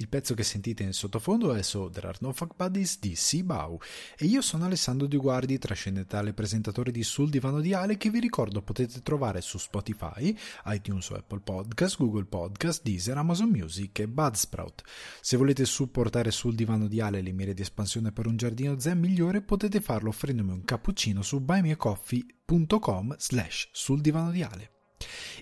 Il 0.00 0.08
pezzo 0.08 0.34
che 0.34 0.44
sentite 0.44 0.84
in 0.84 0.92
sottofondo 0.92 1.52
è 1.54 1.62
So 1.62 1.90
There 1.90 2.14
No 2.20 2.32
Fuck 2.32 2.54
Buddies 2.54 3.00
di 3.00 3.16
Sibau 3.16 3.80
e 4.16 4.26
io 4.26 4.40
sono 4.42 4.64
Alessandro 4.64 5.08
Di 5.08 5.16
Guardi, 5.16 5.58
trascendentale 5.58 6.32
presentatore 6.32 6.92
di 6.92 7.02
Sul 7.02 7.30
Divano 7.30 7.60
di 7.60 7.74
Ale 7.74 7.96
che 7.96 8.08
vi 8.08 8.20
ricordo 8.20 8.62
potete 8.62 9.02
trovare 9.02 9.40
su 9.40 9.58
Spotify, 9.58 10.32
iTunes 10.66 11.10
o 11.10 11.16
Apple 11.16 11.40
Podcast, 11.40 11.96
Google 11.96 12.26
Podcast, 12.26 12.82
Deezer, 12.84 13.16
Amazon 13.16 13.48
Music 13.48 13.98
e 13.98 14.06
Budsprout. 14.06 14.82
Se 15.20 15.36
volete 15.36 15.64
supportare 15.64 16.30
Sul 16.30 16.54
Divano 16.54 16.86
di 16.86 17.00
Ale 17.00 17.20
le 17.20 17.32
mire 17.32 17.52
di 17.52 17.62
espansione 17.62 18.12
per 18.12 18.28
un 18.28 18.36
giardino 18.36 18.78
zen 18.78 19.00
migliore 19.00 19.42
potete 19.42 19.80
farlo 19.80 20.10
offrendomi 20.10 20.52
un 20.52 20.62
cappuccino 20.62 21.22
su 21.22 21.40
buymeacoffee.com 21.40 23.16
slash 23.18 23.68
sul 23.72 24.00
divano 24.00 24.30
di 24.30 24.42
Ale. 24.42 24.70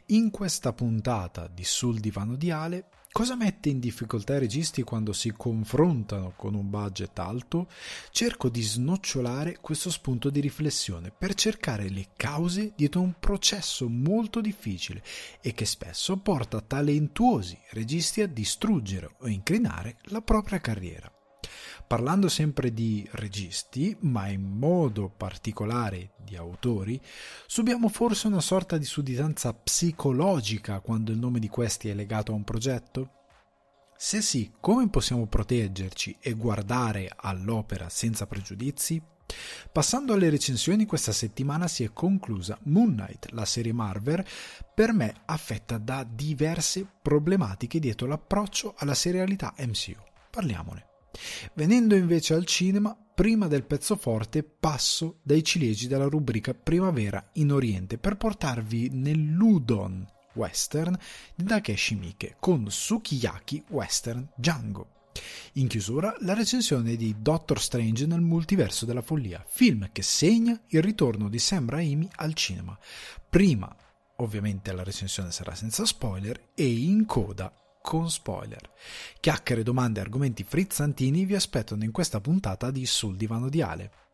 In 0.07 0.31
questa 0.31 0.73
puntata 0.73 1.47
di 1.47 1.65
Sul 1.65 1.99
Divano 1.99 2.37
di 2.37 2.51
Ale 2.51 2.89
Cosa 3.17 3.35
mette 3.35 3.71
in 3.71 3.79
difficoltà 3.79 4.35
i 4.35 4.41
registi 4.41 4.83
quando 4.83 5.15
si 5.15 5.33
confrontano 5.33 6.35
con 6.37 6.55
un 6.55 6.69
budget 6.69 7.19
alto? 7.19 7.67
Cerco 8.11 8.51
di 8.51 8.61
snocciolare 8.61 9.57
questo 9.63 9.91
spunto 9.91 10.29
di 10.29 10.39
riflessione 10.39 11.11
per 11.17 11.33
cercare 11.33 11.89
le 11.89 12.09
cause 12.15 12.75
dietro 12.77 13.01
un 13.01 13.15
processo 13.19 13.89
molto 13.89 14.43
difficile 14.43 15.03
e 15.41 15.55
che 15.55 15.65
spesso 15.65 16.19
porta 16.19 16.61
talentuosi 16.61 17.59
registi 17.71 18.21
a 18.21 18.29
distruggere 18.29 19.15
o 19.21 19.29
incrinare 19.29 19.97
la 20.09 20.21
propria 20.21 20.61
carriera. 20.61 21.16
Parlando 21.87 22.29
sempre 22.29 22.73
di 22.73 23.09
registi, 23.13 23.97
ma 24.01 24.27
in 24.27 24.43
modo 24.43 25.09
particolare 25.09 26.15
di 26.25 26.35
autori, 26.35 27.01
subiamo 27.47 27.89
forse 27.89 28.27
una 28.27 28.41
sorta 28.41 28.77
di 28.77 28.85
sudditanza 28.85 29.53
psicologica 29.53 30.81
quando 30.81 31.13
il 31.13 31.19
nome 31.19 31.39
di 31.39 31.49
questi 31.49 31.89
è 31.89 31.95
legato 31.95 32.33
a 32.33 32.35
un 32.35 32.43
progetto? 32.43 33.11
Se 33.97 34.21
sì, 34.21 34.53
come 34.61 34.89
possiamo 34.89 35.27
proteggerci 35.27 36.17
e 36.21 36.33
guardare 36.33 37.09
all'opera 37.15 37.89
senza 37.89 38.27
pregiudizi? 38.27 39.01
Passando 39.71 40.13
alle 40.13 40.29
recensioni, 40.29 40.87
questa 40.87 41.13
settimana 41.13 41.69
si 41.69 41.85
è 41.85 41.93
conclusa 41.93 42.59
Moon 42.65 42.95
Knight, 42.95 43.31
la 43.31 43.45
serie 43.45 43.73
Marvel, 43.73 44.25
per 44.75 44.93
me 44.93 45.15
affetta 45.27 45.79
da 45.79 46.05
diverse 46.05 46.85
problematiche 47.01 47.79
dietro 47.79 48.09
l'approccio 48.09 48.75
alla 48.77 48.95
serialità 48.95 49.55
MCU. 49.59 49.95
Parliamone. 50.31 50.95
Venendo 51.55 51.95
invece 51.95 52.35
al 52.35 52.45
cinema, 52.45 52.97
prima 53.15 53.49
del 53.49 53.65
pezzo 53.65 53.97
forte 53.97 54.43
passo 54.43 55.21
dai 55.23 55.43
ciliegi 55.43 55.89
della 55.89 56.05
rubrica 56.05 56.55
Primavera 56.55 57.31
in 57.35 57.53
Oriente 57.53 57.99
per 57.99 58.17
portarvi 58.17 58.91
nell'Udon 58.91 60.07
western 60.35 60.97
di 61.35 61.45
Takeshi 61.45 61.95
Miike 61.95 62.37
con 62.39 62.67
Sukiyaki 62.69 63.65
Western 63.71 64.29
Django. 64.37 64.91
In 65.55 65.67
chiusura, 65.67 66.15
la 66.21 66.35
recensione 66.35 66.95
di 66.95 67.17
Doctor 67.19 67.59
Strange 67.61 68.07
nel 68.07 68.21
multiverso 68.21 68.85
della 68.85 69.01
follia, 69.01 69.43
film 69.49 69.89
che 69.91 70.03
segna 70.03 70.61
il 70.69 70.83
ritorno 70.83 71.31
di 71.31 71.39
Sam 71.39 71.71
Raimi 71.71 72.09
al 72.17 72.35
cinema. 72.35 72.79
Prima, 73.29 73.75
ovviamente, 74.17 74.73
la 74.73 74.83
recensione 74.83 75.33
sarà 75.33 75.55
senza 75.55 75.87
spoiler 75.87 76.51
e 76.55 76.67
in 76.67 77.07
coda 77.07 77.51
con 77.87 78.11
spoiler. 78.11 78.69
Chiacchiere, 79.21 79.63
domande 79.63 80.01
e 80.01 80.03
argomenti 80.03 80.43
frizzantini 80.43 81.25
vi 81.25 81.37
aspettano 81.37 81.85
in 81.85 81.93
questa 81.93 82.21
puntata 82.21 82.73
di 82.73 82.85
Sul 82.85 83.17
Divano 83.17 83.49
di 83.49 83.63
Ale. 83.63 84.06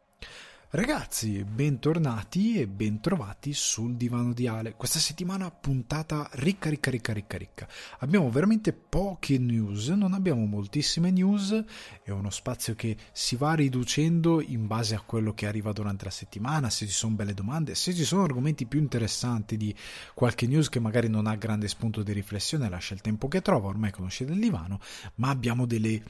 Ragazzi, 0.74 1.44
bentornati 1.44 2.58
e 2.58 2.66
bentrovati 2.66 3.52
sul 3.52 3.94
divano 3.94 4.32
di 4.32 4.46
Ale. 4.46 4.72
Questa 4.72 4.98
settimana 4.98 5.50
puntata 5.50 6.26
ricca, 6.32 6.70
ricca, 6.70 6.90
ricca, 6.90 7.12
ricca, 7.12 7.36
ricca. 7.36 7.68
Abbiamo 7.98 8.30
veramente 8.30 8.72
poche 8.72 9.36
news, 9.36 9.88
non 9.88 10.14
abbiamo 10.14 10.46
moltissime 10.46 11.10
news, 11.10 11.62
è 12.02 12.08
uno 12.08 12.30
spazio 12.30 12.74
che 12.74 12.96
si 13.12 13.36
va 13.36 13.52
riducendo 13.52 14.40
in 14.40 14.66
base 14.66 14.94
a 14.94 15.02
quello 15.02 15.34
che 15.34 15.46
arriva 15.46 15.72
durante 15.72 16.06
la 16.06 16.10
settimana, 16.10 16.70
se 16.70 16.86
ci 16.86 16.94
sono 16.94 17.16
belle 17.16 17.34
domande, 17.34 17.74
se 17.74 17.92
ci 17.92 18.04
sono 18.04 18.22
argomenti 18.22 18.64
più 18.64 18.80
interessanti 18.80 19.58
di 19.58 19.76
qualche 20.14 20.46
news 20.46 20.70
che 20.70 20.80
magari 20.80 21.10
non 21.10 21.26
ha 21.26 21.36
grande 21.36 21.68
spunto 21.68 22.02
di 22.02 22.14
riflessione, 22.14 22.70
lascia 22.70 22.94
il 22.94 23.02
tempo 23.02 23.28
che 23.28 23.42
trova, 23.42 23.68
ormai 23.68 23.90
conoscete 23.90 24.32
il 24.32 24.40
divano, 24.40 24.80
ma 25.16 25.28
abbiamo 25.28 25.66
delle 25.66 26.02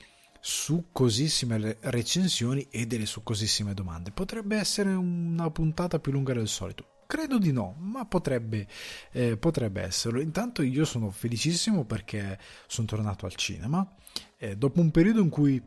succosissime 0.44 1.76
recensioni 1.82 2.66
e 2.68 2.84
delle 2.86 3.06
succosissime 3.06 3.74
domande. 3.74 4.10
Potrebbe 4.10 4.56
essere 4.56 4.92
una 4.92 5.48
puntata 5.50 6.00
più 6.00 6.10
lunga 6.10 6.34
del 6.34 6.48
solito. 6.48 7.04
Credo 7.06 7.38
di 7.38 7.52
no, 7.52 7.76
ma 7.78 8.06
potrebbe, 8.06 8.66
eh, 9.12 9.36
potrebbe 9.36 9.82
esserlo. 9.82 10.20
Intanto 10.20 10.62
io 10.62 10.84
sono 10.84 11.10
felicissimo 11.10 11.84
perché 11.84 12.40
sono 12.66 12.88
tornato 12.88 13.24
al 13.24 13.36
cinema. 13.36 13.88
Eh, 14.36 14.56
dopo 14.56 14.80
un 14.80 14.90
periodo 14.90 15.20
in 15.20 15.28
cui 15.28 15.62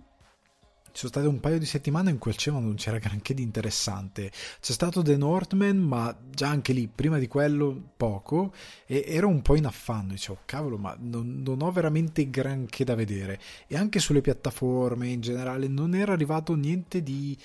sono 0.96 1.12
state 1.12 1.28
un 1.28 1.42
paio 1.42 1.60
di 1.60 1.66
settimane 1.66 2.10
in 2.10 2.18
cui 2.18 2.32
al 2.32 2.38
cinema 2.38 2.62
non 2.62 2.76
c'era 2.76 3.00
granché 3.00 3.34
di 3.34 3.44
interessante. 3.44 4.32
C'è 4.62 4.72
stato 4.72 5.02
The 5.02 5.18
Northman, 5.18 5.78
ma 5.78 6.18
già 6.30 6.48
anche 6.48 6.72
lì, 6.72 6.88
prima 6.88 7.18
di 7.18 7.28
quello, 7.28 7.90
poco, 7.98 8.54
e 8.86 9.04
ero 9.06 9.28
un 9.28 9.42
po' 9.42 9.56
in 9.56 9.66
affanno. 9.66 10.14
Dicevo, 10.14 10.40
cavolo, 10.46 10.78
ma 10.78 10.96
non, 10.98 11.42
non 11.44 11.62
ho 11.62 11.72
veramente 11.72 12.30
granché 12.30 12.86
da 12.86 12.96
vedere. 12.96 13.40
E 13.68 13.76
anche 13.76 14.00
sulle 14.00 14.22
piattaforme 14.22 15.10
in 15.10 15.20
generale 15.20 15.68
non 15.68 15.96
era 15.96 16.14
arrivato 16.14 16.56
niente 16.56 17.04
di 17.04 17.38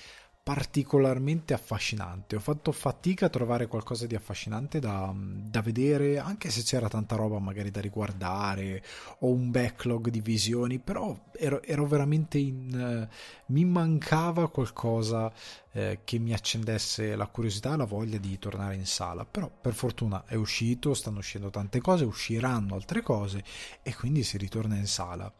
particolarmente 0.43 1.53
affascinante. 1.53 2.35
Ho 2.35 2.39
fatto 2.39 2.71
fatica 2.71 3.27
a 3.27 3.29
trovare 3.29 3.67
qualcosa 3.67 4.07
di 4.07 4.15
affascinante 4.15 4.79
da, 4.79 5.13
da, 5.15 5.61
vedere, 5.61 6.17
anche 6.17 6.49
se 6.49 6.63
c'era 6.63 6.87
tanta 6.87 7.15
roba 7.15 7.37
magari 7.37 7.69
da 7.69 7.79
riguardare 7.79 8.83
o 9.19 9.29
un 9.29 9.51
backlog 9.51 10.09
di 10.09 10.19
visioni, 10.19 10.79
però 10.79 11.15
ero, 11.33 11.61
ero 11.61 11.85
veramente 11.85 12.39
in... 12.39 13.07
Uh, 13.09 13.15
mi 13.51 13.65
mancava 13.65 14.49
qualcosa 14.49 15.31
eh, 15.73 15.99
che 16.03 16.17
mi 16.17 16.33
accendesse 16.33 17.15
la 17.15 17.27
curiosità 17.27 17.73
e 17.73 17.77
la 17.77 17.85
voglia 17.85 18.17
di 18.17 18.39
tornare 18.39 18.75
in 18.75 18.87
sala. 18.87 19.25
Però 19.25 19.49
per 19.49 19.73
fortuna 19.73 20.23
è 20.25 20.35
uscito, 20.35 20.95
stanno 20.95 21.19
uscendo 21.19 21.51
tante 21.51 21.81
cose, 21.81 22.03
usciranno 22.03 22.73
altre 22.73 23.01
cose 23.01 23.43
e 23.83 23.93
quindi 23.93 24.23
si 24.23 24.37
ritorna 24.37 24.75
in 24.75 24.87
sala. 24.87 25.31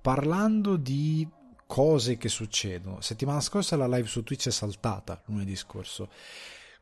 Parlando 0.00 0.76
di 0.76 1.28
cose 1.66 2.16
che 2.16 2.28
succedono. 2.28 3.00
Settimana 3.00 3.40
scorsa 3.40 3.76
la 3.76 3.88
live 3.88 4.06
su 4.06 4.22
Twitch 4.22 4.48
è 4.48 4.52
saltata, 4.52 5.22
lunedì 5.26 5.56
scorso. 5.56 6.08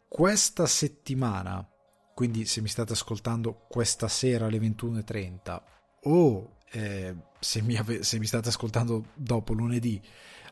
Questa 0.06 0.66
settimana, 0.66 1.66
quindi 2.14 2.44
se 2.44 2.60
mi 2.60 2.68
state 2.68 2.92
ascoltando 2.92 3.64
questa 3.68 4.08
sera 4.08 4.46
alle 4.46 4.58
21.30 4.58 5.62
o 6.02 6.56
eh, 6.70 7.14
se, 7.38 7.62
mi 7.62 7.76
ave- 7.76 8.02
se, 8.02 8.18
mi 8.18 8.26
state 8.26 8.48
ascoltando 8.48 9.06
dopo 9.14 9.52
lunedì, 9.52 10.00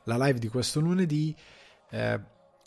la 0.04 0.16
live 0.16 0.38
di 0.38 0.48
questo 0.48 0.80
lunedì, 0.80 1.34
eh, 1.90 2.20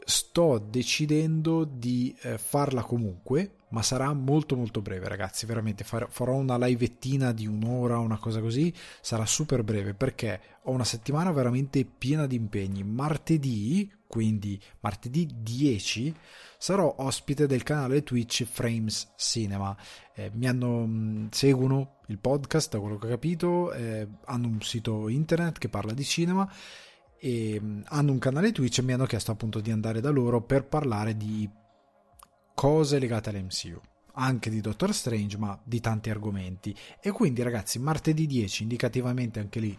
sto 0.05 0.59
decidendo 0.59 1.63
di 1.65 2.15
eh, 2.21 2.37
farla 2.37 2.83
comunque 2.83 3.55
ma 3.75 3.81
sarà 3.81 4.13
molto 4.13 4.55
molto 4.55 4.81
breve 4.81 5.09
ragazzi 5.09 5.45
veramente. 5.45 5.83
Farò 5.83 6.35
una 6.35 6.57
livettina 6.57 7.33
di 7.33 7.45
un'ora 7.45 7.99
una 7.99 8.17
cosa 8.17 8.39
così 8.39 8.73
sarà 9.01 9.25
super 9.25 9.63
breve 9.63 9.93
perché 9.93 10.39
ho 10.63 10.71
una 10.71 10.85
settimana 10.85 11.33
veramente 11.33 11.83
piena 11.83 12.25
di 12.25 12.37
impegni. 12.37 12.83
Martedì 12.83 13.91
quindi 14.07 14.57
martedì 14.79 15.29
10 15.41 16.15
sarò 16.57 16.95
ospite 16.99 17.47
del 17.47 17.63
canale 17.63 18.01
Twitch 18.03 18.45
Frames 18.45 19.11
Cinema. 19.17 19.75
Eh, 20.13 20.31
mi 20.35 20.47
hanno 20.47 20.85
mm, 20.87 21.27
seguono 21.31 21.97
il 22.07 22.17
podcast 22.17 22.71
da 22.71 22.79
quello 22.79 22.97
che 22.97 23.07
ho 23.07 23.09
capito 23.09 23.73
eh, 23.73 24.07
hanno 24.23 24.47
un 24.47 24.61
sito 24.61 25.09
internet 25.09 25.57
che 25.57 25.67
parla 25.67 25.91
di 25.91 26.03
cinema 26.05 26.49
e 27.19 27.59
mm, 27.61 27.81
hanno 27.87 28.13
un 28.13 28.19
canale 28.19 28.53
Twitch 28.53 28.77
e 28.77 28.83
mi 28.83 28.93
hanno 28.93 29.05
chiesto 29.05 29.31
appunto 29.31 29.59
di 29.59 29.71
andare 29.71 29.99
da 29.99 30.11
loro 30.11 30.41
per 30.41 30.63
parlare 30.65 31.17
di 31.17 31.49
cose 32.55 32.97
legate 32.97 33.29
all'MCU 33.29 33.79
anche 34.17 34.49
di 34.49 34.61
Doctor 34.61 34.93
Strange 34.93 35.37
ma 35.37 35.59
di 35.63 35.79
tanti 35.79 36.09
argomenti. 36.09 36.75
E 37.01 37.11
quindi 37.11 37.41
ragazzi 37.43 37.79
martedì 37.79 38.25
10 38.25 38.63
indicativamente 38.63 39.39
anche 39.39 39.59
lì 39.59 39.77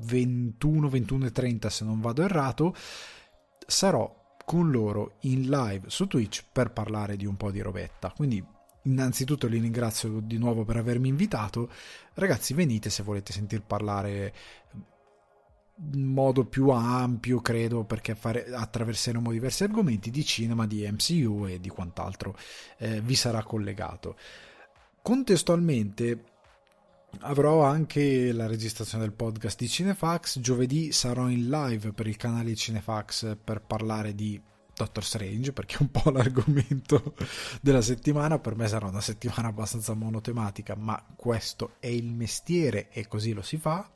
21 0.00 0.88
21 0.88 1.26
e 1.26 1.32
30 1.32 1.70
se 1.70 1.84
non 1.84 2.00
vado 2.00 2.22
errato 2.22 2.74
sarò 3.66 4.36
con 4.44 4.70
loro 4.70 5.16
in 5.22 5.48
live 5.48 5.90
su 5.90 6.06
Twitch 6.06 6.44
per 6.50 6.70
parlare 6.72 7.16
di 7.16 7.26
un 7.26 7.36
po' 7.36 7.50
di 7.50 7.60
robetta. 7.60 8.12
Quindi 8.14 8.42
innanzitutto 8.84 9.46
li 9.46 9.58
ringrazio 9.58 10.20
di 10.20 10.38
nuovo 10.38 10.64
per 10.64 10.76
avermi 10.76 11.08
invitato. 11.08 11.70
Ragazzi 12.14 12.54
venite 12.54 12.88
se 12.88 13.02
volete 13.02 13.32
sentir 13.32 13.62
parlare 13.62 14.32
modo 15.94 16.44
più 16.44 16.70
ampio, 16.70 17.40
credo, 17.40 17.84
perché 17.84 18.14
fare, 18.14 18.46
attraverseremo 18.52 19.30
diversi 19.30 19.62
argomenti 19.64 20.10
di 20.10 20.24
cinema, 20.24 20.66
di 20.66 20.88
MCU 20.90 21.46
e 21.46 21.60
di 21.60 21.68
quant'altro 21.68 22.36
eh, 22.78 23.00
vi 23.00 23.14
sarà 23.14 23.42
collegato. 23.42 24.16
Contestualmente 25.02 26.24
avrò 27.20 27.62
anche 27.62 28.32
la 28.32 28.46
registrazione 28.46 29.04
del 29.04 29.14
podcast 29.14 29.58
di 29.58 29.68
Cinefax. 29.68 30.40
Giovedì 30.40 30.92
sarò 30.92 31.28
in 31.28 31.48
live 31.48 31.92
per 31.92 32.06
il 32.06 32.16
canale 32.16 32.54
Cinefax 32.54 33.36
per 33.42 33.62
parlare 33.62 34.14
di 34.14 34.40
Doctor 34.78 35.04
Strange 35.04 35.52
perché 35.52 35.76
è 35.76 35.78
un 35.80 35.90
po' 35.90 36.10
l'argomento 36.10 37.14
della 37.60 37.82
settimana 37.82 38.38
per 38.38 38.54
me 38.54 38.68
sarà 38.68 38.86
una 38.86 39.00
settimana 39.00 39.48
abbastanza 39.48 39.92
monotematica 39.94 40.76
ma 40.76 41.04
questo 41.16 41.74
è 41.80 41.88
il 41.88 42.12
mestiere 42.12 42.88
e 42.90 43.08
così 43.08 43.32
lo 43.32 43.42
si 43.42 43.56
fa 43.56 43.90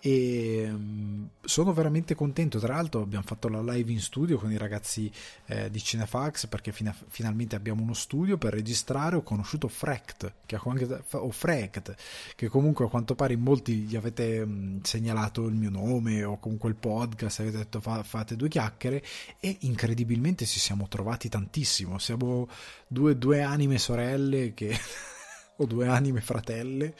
e 0.00 0.68
mm, 0.70 1.24
sono 1.42 1.72
veramente 1.72 2.14
contento. 2.14 2.58
Tra 2.58 2.74
l'altro 2.74 3.02
abbiamo 3.02 3.24
fatto 3.24 3.48
la 3.48 3.62
live 3.62 3.90
in 3.90 4.00
studio 4.00 4.38
con 4.38 4.52
i 4.52 4.58
ragazzi 4.58 5.10
eh, 5.46 5.70
di 5.70 5.82
Cinefax 5.82 6.46
perché 6.46 6.72
fina- 6.72 6.94
finalmente 7.08 7.56
abbiamo 7.56 7.82
uno 7.82 7.94
studio 7.94 8.38
per 8.38 8.52
registrare. 8.52 9.16
Ho 9.16 9.22
conosciuto 9.22 9.68
Frect 9.68 10.32
che 10.46 10.58
anche, 10.62 11.02
o 11.12 11.30
Frect 11.30 11.94
che 12.34 12.48
comunque 12.48 12.84
a 12.84 12.88
quanto 12.88 13.14
pare 13.14 13.34
in 13.34 13.40
molti 13.40 13.74
gli 13.74 13.96
avete 13.96 14.44
mh, 14.44 14.50
mm, 14.50 14.78
segnalato 14.82 15.46
il 15.46 15.54
mio 15.54 15.70
nome 15.70 16.24
o 16.24 16.38
comunque 16.38 16.68
il 16.68 16.76
podcast 16.76 17.40
avete 17.40 17.58
detto 17.58 17.80
fa- 17.80 18.02
fate 18.02 18.36
due 18.36 18.48
chiacchiere 18.48 19.02
e 19.40 19.56
incredibilmente 19.60 20.46
ci 20.46 20.60
siamo 20.60 20.88
trovati 20.88 21.28
tantissimo. 21.28 21.98
Siamo 21.98 22.48
due, 22.86 23.16
due 23.18 23.42
anime 23.42 23.78
sorelle 23.78 24.54
che 24.54 24.76
o 25.58 25.66
due 25.66 25.86
anime 25.86 26.20
fratelle 26.20 26.94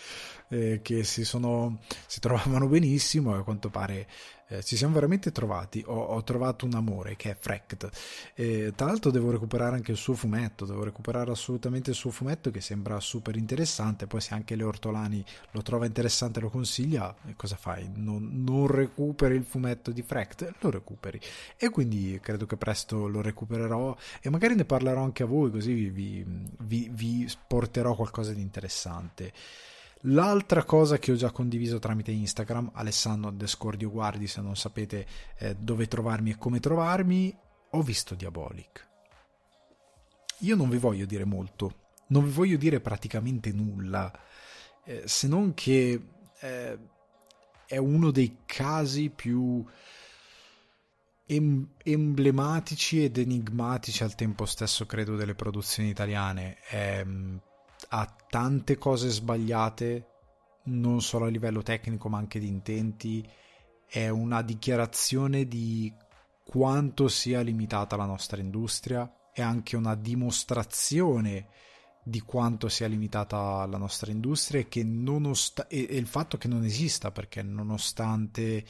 eh, 0.48 0.80
che 0.82 1.04
si, 1.04 1.24
sono, 1.24 1.80
si 2.06 2.20
trovavano 2.20 2.66
benissimo 2.68 3.34
e 3.34 3.38
a 3.38 3.42
quanto 3.42 3.68
pare 3.68 4.06
eh, 4.48 4.62
ci 4.62 4.76
siamo 4.76 4.94
veramente 4.94 5.30
trovati. 5.30 5.82
Ho, 5.86 5.94
ho, 5.94 6.22
trovato 6.24 6.64
un 6.64 6.74
amore 6.74 7.16
che 7.16 7.30
è 7.30 7.36
Frect. 7.38 7.88
Eh, 8.34 8.72
tra 8.74 8.86
l'altro, 8.86 9.10
devo 9.10 9.30
recuperare 9.30 9.76
anche 9.76 9.90
il 9.90 9.96
suo 9.98 10.14
fumetto. 10.14 10.64
Devo 10.64 10.84
recuperare 10.84 11.30
assolutamente 11.30 11.90
il 11.90 11.96
suo 11.96 12.10
fumetto 12.10 12.50
che 12.50 12.60
sembra 12.60 12.98
super 13.00 13.36
interessante. 13.36 14.06
Poi, 14.06 14.20
se 14.20 14.34
anche 14.34 14.56
le 14.56 14.64
Ortolani 14.64 15.22
lo 15.50 15.62
trova 15.62 15.86
interessante, 15.86 16.40
lo 16.40 16.48
consiglia, 16.48 17.14
cosa 17.36 17.56
fai? 17.56 17.90
Non, 17.94 18.42
non 18.42 18.66
recuperi 18.66 19.34
il 19.34 19.44
fumetto 19.44 19.90
di 19.90 20.02
Frect? 20.02 20.54
Lo 20.60 20.70
recuperi. 20.70 21.20
E 21.56 21.68
quindi 21.68 22.18
credo 22.22 22.46
che 22.46 22.56
presto 22.56 23.06
lo 23.06 23.20
recupererò 23.20 23.94
e 24.20 24.30
magari 24.30 24.54
ne 24.54 24.64
parlerò 24.64 25.02
anche 25.02 25.24
a 25.24 25.26
voi, 25.26 25.50
così 25.50 25.74
vi, 25.90 26.24
vi, 26.60 26.88
vi 26.90 27.30
porterò 27.46 27.94
qualcosa 27.94 28.32
di 28.32 28.40
interessante. 28.40 29.32
L'altra 30.02 30.64
cosa 30.64 30.98
che 30.98 31.10
ho 31.10 31.16
già 31.16 31.32
condiviso 31.32 31.78
tramite 31.78 32.12
Instagram, 32.12 32.70
Alessandro 32.74 33.30
Descordio 33.30 33.90
Guardi, 33.90 34.28
se 34.28 34.40
non 34.40 34.56
sapete 34.56 35.06
eh, 35.38 35.56
dove 35.56 35.88
trovarmi 35.88 36.30
e 36.30 36.38
come 36.38 36.60
trovarmi, 36.60 37.36
ho 37.70 37.82
visto 37.82 38.14
Diabolic. 38.14 38.86
Io 40.42 40.54
non 40.54 40.68
vi 40.68 40.78
voglio 40.78 41.04
dire 41.04 41.24
molto, 41.24 41.86
non 42.08 42.24
vi 42.24 42.30
voglio 42.30 42.56
dire 42.56 42.80
praticamente 42.80 43.50
nulla, 43.52 44.12
eh, 44.84 45.02
se 45.04 45.26
non 45.26 45.52
che 45.54 46.00
eh, 46.38 46.78
è 47.66 47.76
uno 47.76 48.10
dei 48.12 48.38
casi 48.46 49.10
più 49.10 49.64
em- 51.26 51.68
emblematici 51.82 53.02
ed 53.02 53.18
enigmatici 53.18 54.04
al 54.04 54.14
tempo 54.14 54.46
stesso, 54.46 54.86
credo, 54.86 55.16
delle 55.16 55.34
produzioni 55.34 55.88
italiane. 55.88 56.58
È 56.60 57.04
ha 57.88 58.16
tante 58.28 58.76
cose 58.76 59.08
sbagliate, 59.08 60.06
non 60.64 61.00
solo 61.00 61.26
a 61.26 61.28
livello 61.28 61.62
tecnico 61.62 62.08
ma 62.08 62.18
anche 62.18 62.38
di 62.38 62.48
intenti, 62.48 63.26
è 63.86 64.08
una 64.08 64.42
dichiarazione 64.42 65.46
di 65.46 65.92
quanto 66.44 67.08
sia 67.08 67.40
limitata 67.40 67.96
la 67.96 68.04
nostra 68.04 68.40
industria, 68.40 69.30
è 69.32 69.42
anche 69.42 69.76
una 69.76 69.94
dimostrazione 69.94 71.48
di 72.02 72.20
quanto 72.20 72.68
sia 72.68 72.86
limitata 72.86 73.66
la 73.66 73.76
nostra 73.76 74.10
industria 74.10 74.64
e, 74.68 74.84
nonost- 74.84 75.66
e, 75.68 75.80
il 75.80 76.06
fatto 76.06 76.38
che 76.38 76.48
non 76.48 76.64
esista 76.64 77.10
perché 77.10 77.42
nonostante 77.42 78.64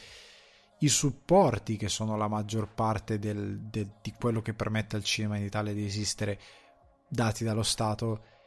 i 0.81 0.89
supporti 0.89 1.77
che 1.77 1.89
sono 1.89 2.17
la 2.17 2.29
maggior 2.29 2.73
parte 2.73 3.19
del, 3.19 3.61
del, 3.61 3.91
di 4.03 4.13
quello 4.19 4.43
che 4.43 4.55
permette 4.55 4.97
al 4.97 5.05
cinema 5.05 5.37
in 5.37 5.45
Italia 5.45 5.73
di 5.73 5.85
esistere 5.85 6.41
dati 7.09 7.45
dallo 7.45 7.63
Stato 7.63 8.38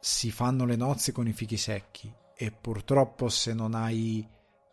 si 0.00 0.30
fanno 0.30 0.64
le 0.64 0.76
nozze 0.76 1.12
con 1.12 1.26
i 1.26 1.32
fichi 1.32 1.56
secchi 1.56 2.12
e 2.34 2.52
purtroppo 2.52 3.28
se 3.28 3.52
non 3.52 3.74
hai 3.74 4.26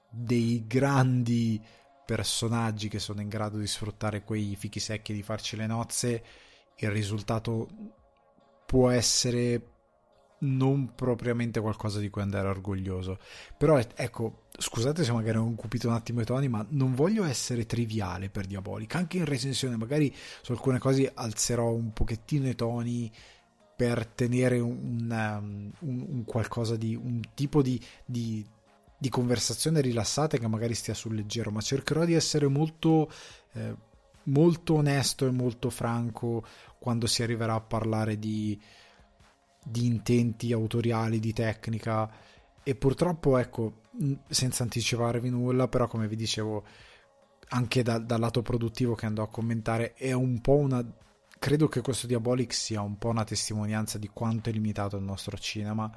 dei 0.10 0.63
grandi 0.68 1.62
personaggi 2.06 2.88
che 2.88 3.00
sono 3.00 3.22
in 3.22 3.27
grado 3.27 3.57
di 3.57 3.68
sfruttare 3.68 4.24
quei 4.24 4.56
fichi 4.56 4.80
secchi 4.80 5.12
e 5.12 5.16
di 5.16 5.24
farci 5.24 5.56
le 5.56 5.66
nozze, 5.66 6.24
il 6.77 6.92
risultato 6.92 7.68
può 8.66 8.89
essere 8.89 9.74
non 10.38 10.94
propriamente 10.94 11.60
qualcosa 11.60 12.00
di 12.00 12.10
cui 12.10 12.22
andare 12.22 12.48
orgoglioso. 12.48 13.18
Però 13.57 13.77
ecco, 13.77 14.44
scusate 14.57 15.04
se 15.04 15.12
magari 15.12 15.38
ho 15.38 15.45
incupito 15.45 15.88
un 15.88 15.95
attimo 15.95 16.22
i 16.22 16.25
toni, 16.25 16.48
ma 16.48 16.66
non 16.69 16.94
voglio 16.94 17.24
essere 17.24 17.66
triviale 17.66 18.30
per 18.30 18.45
Diabolica. 18.45 18.98
Anche 18.98 19.18
in 19.18 19.25
recensione, 19.25 19.77
magari 19.77 20.13
su 20.42 20.51
alcune 20.51 20.77
cose 20.77 21.12
alzerò 21.13 21.72
un 21.72 21.94
pochettino 21.94 22.48
i 22.48 22.56
toni 22.56 23.12
per 23.75 24.06
tenere 24.07 24.60
un, 24.60 25.07
um, 25.10 25.72
un, 25.80 26.06
un 26.10 26.24
qualcosa 26.25 26.75
di 26.77 26.95
un 26.95 27.19
tipo 27.33 27.62
di, 27.62 27.80
di, 28.06 28.45
di, 28.98 29.10
conversazione 29.10 29.81
rilassata 29.81 30.38
che 30.38 30.48
magari 30.48 30.74
stia 30.74 30.94
sul 30.94 31.16
leggero, 31.16 31.51
ma 31.51 31.60
cercherò 31.60 32.06
di 32.06 32.13
essere 32.13 32.48
molto, 32.48 33.12
eh, 33.54 33.75
molto 34.24 34.75
onesto 34.75 35.27
e 35.27 35.31
molto 35.31 35.69
franco 35.69 36.45
quando 36.80 37.06
si 37.06 37.22
arriverà 37.22 37.56
a 37.56 37.62
parlare 37.62 38.18
di, 38.18 38.60
di 39.63 39.86
intenti 39.86 40.54
autoriali, 40.54 41.19
di 41.19 41.33
tecnica. 41.33 42.10
E 42.63 42.75
purtroppo, 42.75 43.38
ecco, 43.38 43.81
senza 44.30 44.63
anticiparvi 44.63 45.30
nulla, 45.30 45.68
però 45.68 45.88
come 45.88 46.07
vi 46.07 46.16
dicevo, 46.16 46.63
anche 47.50 47.83
da, 47.83 48.00
dal 48.00 48.19
lato 48.19 48.42
produttivo 48.42 48.95
che 48.95 49.06
andò 49.06 49.24
a 49.24 49.30
commentare, 49.30 49.94
è 49.94 50.13
un 50.13 50.39
po' 50.39 50.56
una 50.56 50.83
credo 51.40 51.68
che 51.68 51.82
questo 51.82 52.08
Diabolic 52.08 52.54
sia 52.54 52.82
un 52.82 52.98
po' 52.98 53.10
una 53.10 53.24
testimonianza 53.24 53.98
di 53.98 54.10
quanto 54.10 54.50
è 54.50 54.52
limitato 54.52 54.98
il 54.98 55.04
nostro 55.04 55.38
cinema 55.38 55.92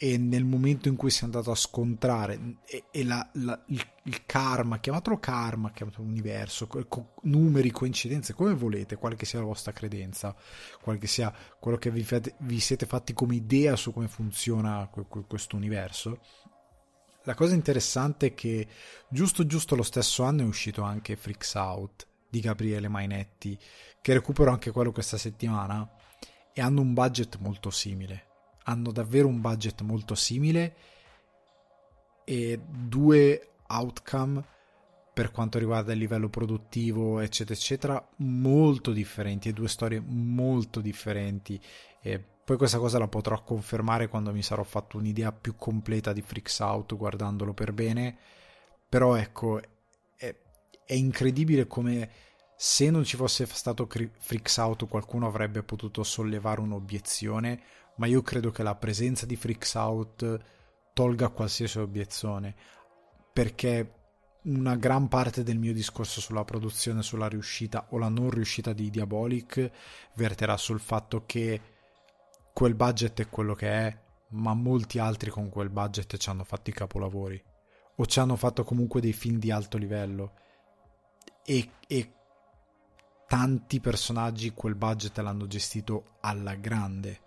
e 0.00 0.16
nel 0.16 0.44
momento 0.44 0.86
in 0.86 0.94
cui 0.94 1.10
si 1.10 1.22
è 1.22 1.24
andato 1.24 1.50
a 1.50 1.56
scontrare 1.56 2.58
e, 2.66 2.84
e 2.92 3.04
la, 3.04 3.28
la, 3.32 3.60
il, 3.66 3.84
il, 4.04 4.26
karma, 4.26 4.78
chiamatelo 4.78 5.18
karma, 5.18 5.72
chiamatelo 5.72 6.06
universo, 6.06 6.68
co, 6.68 7.14
numeri, 7.22 7.72
coincidenze, 7.72 8.32
come 8.32 8.54
volete, 8.54 8.94
quale 8.94 9.16
che 9.16 9.26
sia 9.26 9.40
la 9.40 9.46
vostra 9.46 9.72
credenza, 9.72 10.36
quale 10.80 11.00
che 11.00 11.08
sia 11.08 11.34
quello 11.58 11.78
che 11.78 11.90
vi, 11.90 12.04
fate, 12.04 12.36
vi 12.38 12.60
siete 12.60 12.86
fatti 12.86 13.12
come 13.12 13.34
idea 13.34 13.74
su 13.74 13.92
come 13.92 14.06
funziona 14.06 14.88
questo 15.26 15.56
universo. 15.56 16.20
La 17.24 17.34
cosa 17.34 17.56
interessante 17.56 18.26
è 18.26 18.34
che 18.34 18.68
giusto 19.08 19.46
giusto 19.46 19.74
lo 19.74 19.82
stesso 19.82 20.22
anno 20.22 20.42
è 20.42 20.46
uscito 20.46 20.82
anche 20.82 21.16
Freaks 21.16 21.54
Out 21.54 22.06
di 22.30 22.38
Gabriele 22.38 22.88
Mainetti, 22.88 23.58
che 24.00 24.12
recupero 24.12 24.50
anche 24.50 24.70
quello 24.70 24.92
questa 24.92 25.16
settimana, 25.16 25.88
e 26.52 26.60
hanno 26.60 26.80
un 26.80 26.92
budget 26.92 27.38
molto 27.38 27.70
simile. 27.70 28.26
Hanno 28.64 28.90
davvero 28.90 29.28
un 29.28 29.40
budget 29.40 29.80
molto 29.82 30.14
simile 30.14 30.74
e 32.24 32.60
due 32.68 33.50
outcome 33.68 34.44
per 35.14 35.30
quanto 35.30 35.58
riguarda 35.58 35.92
il 35.92 35.98
livello 35.98 36.28
produttivo, 36.28 37.20
eccetera, 37.20 37.58
eccetera, 37.58 38.08
molto 38.16 38.92
differenti 38.92 39.48
e 39.48 39.52
due 39.52 39.68
storie 39.68 40.00
molto 40.00 40.80
differenti. 40.80 41.60
E 42.00 42.22
poi 42.44 42.56
questa 42.56 42.78
cosa 42.78 42.98
la 42.98 43.08
potrò 43.08 43.42
confermare 43.42 44.08
quando 44.08 44.32
mi 44.32 44.42
sarò 44.42 44.62
fatto 44.62 44.96
un'idea 44.96 45.32
più 45.32 45.56
completa 45.56 46.12
di 46.12 46.22
Freaks 46.22 46.58
Out 46.60 46.96
guardandolo 46.96 47.52
per 47.52 47.72
bene. 47.72 48.16
Però 48.88 49.14
ecco, 49.16 49.60
è 50.16 50.94
incredibile 50.94 51.66
come 51.66 52.10
se 52.60 52.90
non 52.90 53.04
ci 53.04 53.16
fosse 53.16 53.46
stato 53.46 53.86
Freaks 53.86 54.56
Out 54.56 54.88
qualcuno 54.88 55.28
avrebbe 55.28 55.62
potuto 55.62 56.02
sollevare 56.02 56.60
un'obiezione, 56.60 57.62
ma 57.98 58.06
io 58.06 58.20
credo 58.22 58.50
che 58.50 58.64
la 58.64 58.74
presenza 58.74 59.26
di 59.26 59.36
Freaks 59.36 59.74
Out 59.74 60.40
tolga 60.92 61.28
qualsiasi 61.28 61.78
obiezione, 61.78 62.56
perché 63.32 63.92
una 64.46 64.74
gran 64.74 65.06
parte 65.06 65.44
del 65.44 65.56
mio 65.56 65.72
discorso 65.72 66.20
sulla 66.20 66.42
produzione, 66.42 67.04
sulla 67.04 67.28
riuscita 67.28 67.86
o 67.90 67.98
la 67.98 68.08
non 68.08 68.28
riuscita 68.28 68.72
di 68.72 68.90
Diabolic 68.90 69.70
verterà 70.14 70.56
sul 70.56 70.80
fatto 70.80 71.22
che 71.26 71.60
quel 72.52 72.74
budget 72.74 73.20
è 73.20 73.28
quello 73.28 73.54
che 73.54 73.70
è, 73.70 74.00
ma 74.30 74.52
molti 74.54 74.98
altri 74.98 75.30
con 75.30 75.48
quel 75.48 75.70
budget 75.70 76.16
ci 76.16 76.28
hanno 76.28 76.42
fatto 76.42 76.70
i 76.70 76.72
capolavori 76.72 77.40
o 77.94 78.04
ci 78.04 78.18
hanno 78.18 78.34
fatto 78.34 78.64
comunque 78.64 79.00
dei 79.00 79.12
film 79.12 79.38
di 79.38 79.52
alto 79.52 79.78
livello. 79.78 80.32
E, 81.44 81.70
e 81.86 82.12
tanti 83.28 83.78
personaggi 83.78 84.54
quel 84.54 84.74
budget 84.74 85.18
l'hanno 85.18 85.46
gestito 85.46 86.16
alla 86.20 86.54
grande. 86.54 87.20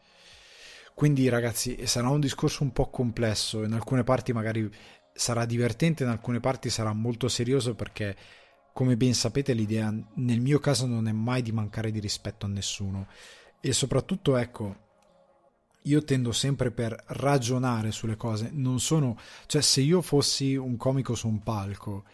Quindi 0.96 1.30
ragazzi 1.30 1.86
sarà 1.86 2.10
un 2.10 2.20
discorso 2.20 2.64
un 2.64 2.74
po' 2.74 2.90
complesso, 2.90 3.64
in 3.64 3.74
alcune 3.74 4.04
parti 4.04 4.34
magari 4.34 4.70
sarà 5.14 5.46
divertente, 5.46 6.04
in 6.04 6.10
alcune 6.10 6.40
parti 6.40 6.70
sarà 6.70 6.92
molto 6.92 7.28
serioso 7.28 7.76
perché 7.76 8.16
come 8.74 8.98
ben 8.98 9.14
sapete 9.14 9.54
l'idea 9.54 9.94
nel 10.16 10.42
mio 10.42 10.60
caso 10.60 10.86
non 10.86 11.08
è 11.08 11.12
mai 11.12 11.42
di 11.42 11.52
mancare 11.52 11.92
di 11.92 12.00
rispetto 12.00 12.46
a 12.46 12.50
nessuno. 12.50 13.08
E 13.62 13.72
soprattutto 13.72 14.38
ecco 14.38 14.90
io 15.84 16.04
tendo 16.04 16.32
sempre 16.32 16.72
per 16.72 16.96
ragionare 17.08 17.92
sulle 17.92 18.16
cose. 18.16 18.50
Non 18.52 18.80
sono 18.80 19.18
cioè 19.46 19.62
se 19.62 19.82
io 19.82 20.02
fossi 20.02 20.56
un 20.56 20.78
comico 20.78 21.14
su 21.14 21.28
un 21.28 21.44
palco 21.44 22.06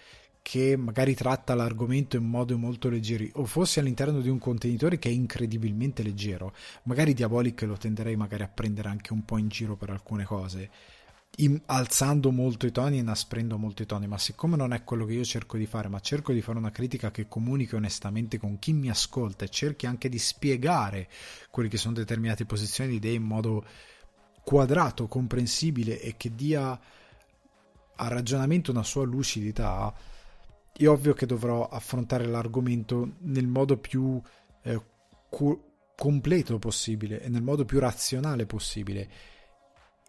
che 0.48 0.78
magari 0.78 1.14
tratta 1.14 1.56
l'argomento 1.56 2.16
in 2.16 2.24
modo 2.24 2.58
molto 2.58 2.88
leggero 2.88 3.26
o 3.34 3.44
fosse 3.44 3.82
all'interno 3.82 4.22
di 4.22 4.30
un 4.30 4.40
contenitore 4.40 4.98
che 4.98 5.10
è 5.10 5.12
incredibilmente 5.12 6.04
leggero, 6.04 6.54
magari 6.84 7.14
Diabolic 7.14 7.64
lo 7.64 7.76
tenderei 7.76 8.16
magari 8.16 8.44
a 8.44 8.48
prendere 8.48 8.88
anche 8.88 9.12
un 9.12 9.26
po' 9.26 9.38
in 9.38 9.50
giro 9.50 9.76
per 9.76 9.90
alcune 9.90 10.24
cose, 10.24 10.70
in, 11.40 11.60
alzando 11.66 12.32
molto 12.32 12.66
i 12.66 12.72
toni 12.72 12.96
e 12.96 13.02
inasprendo 13.02 13.58
molto 13.58 13.82
i 13.82 13.86
toni, 13.86 14.08
ma 14.08 14.18
siccome 14.18 14.56
non 14.56 14.72
è 14.72 14.86
quello 14.86 15.04
che 15.04 15.16
io 15.16 15.26
cerco 15.26 15.58
di 15.58 15.66
fare, 15.66 15.90
ma 15.90 16.00
cerco 16.00 16.32
di 16.32 16.42
fare 16.42 16.58
una 16.58 16.72
critica 16.72 17.12
che 17.12 17.28
comunichi 17.28 17.76
onestamente 17.76 18.38
con 18.38 18.58
chi 18.58 18.72
mi 18.72 18.90
ascolta 18.90 19.44
e 19.44 19.50
cerchi 19.50 19.86
anche 19.86 20.08
di 20.08 20.18
spiegare 20.18 21.10
quelle 21.52 21.68
che 21.68 21.76
sono 21.76 21.94
determinate 21.96 22.46
posizioni 22.46 22.92
di 22.92 22.96
idee 22.96 23.16
in 23.16 23.24
modo 23.24 23.66
quadrato, 24.46 25.08
comprensibile 25.08 26.00
e 26.00 26.16
che 26.16 26.34
dia 26.34 26.80
al 27.98 28.10
ragionamento 28.10 28.72
una 28.72 28.84
sua 28.84 29.04
lucidità, 29.04 29.94
è 30.86 30.90
ovvio 30.90 31.14
che 31.14 31.26
dovrò 31.26 31.68
affrontare 31.68 32.26
l'argomento 32.26 33.16
nel 33.22 33.48
modo 33.48 33.78
più 33.78 34.22
eh, 34.64 34.82
cu- 35.30 35.60
completo 35.96 36.60
possibile 36.60 37.22
e 37.22 37.30
nel 37.30 37.42
modo 37.42 37.66
più 37.66 37.80
razionale 37.80 38.46
possibile. 38.46 39.10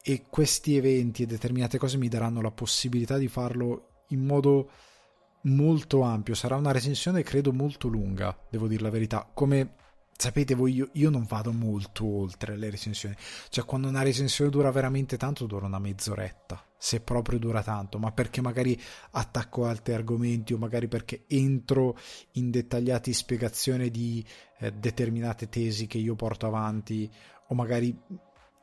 E 0.03 0.25
questi 0.29 0.77
eventi 0.77 1.23
e 1.23 1.27
determinate 1.27 1.79
cose 1.79 1.97
mi 1.97 2.09
daranno 2.09 2.41
la 2.41 2.51
possibilità 2.51 3.17
di 3.19 3.29
farlo 3.29 4.05
in 4.09 4.25
modo 4.25 4.71
molto 5.43 6.03
ampio. 6.03 6.35
Sarà 6.35 6.57
una 6.57 6.73
recensione, 6.73 7.23
credo, 7.23 7.53
molto 7.53 7.89
lunga, 7.89 8.37
devo 8.51 8.69
dire 8.69 8.83
la 8.83 8.91
verità. 8.91 9.29
Come 9.33 9.75
sapete 10.19 10.55
voi, 10.57 10.75
io, 10.75 10.89
io, 10.95 11.11
non 11.11 11.25
vado 11.25 11.53
molto 11.53 12.05
oltre 12.05 12.57
le 12.57 12.71
recensioni. 12.71 13.15
Cioè, 13.49 13.65
quando 13.65 13.87
una 13.87 14.03
recensione 14.03 14.51
dura 14.51 14.73
veramente 14.73 15.17
tanto, 15.17 15.47
dura 15.47 15.67
una 15.67 15.79
mezz'oretta 15.79 16.61
se 16.77 17.01
proprio 17.01 17.39
dura 17.39 17.63
tanto, 17.63 17.99
ma 17.99 18.13
perché 18.13 18.41
magari 18.41 18.81
attacco 19.13 19.67
altri 19.67 19.95
argomenti 19.95 20.53
o 20.55 20.59
magari 20.59 20.87
perché 20.87 21.25
entro 21.27 21.99
in 22.33 22.51
dettagliate 22.51 23.13
spiegazioni 23.13 23.91
di 23.91 24.25
eh, 24.59 24.73
determinate 24.73 25.49
tesi 25.49 25.87
che 25.87 25.99
io 25.99 26.15
porto 26.15 26.47
avanti 26.47 27.11
o 27.49 27.55
magari 27.55 27.97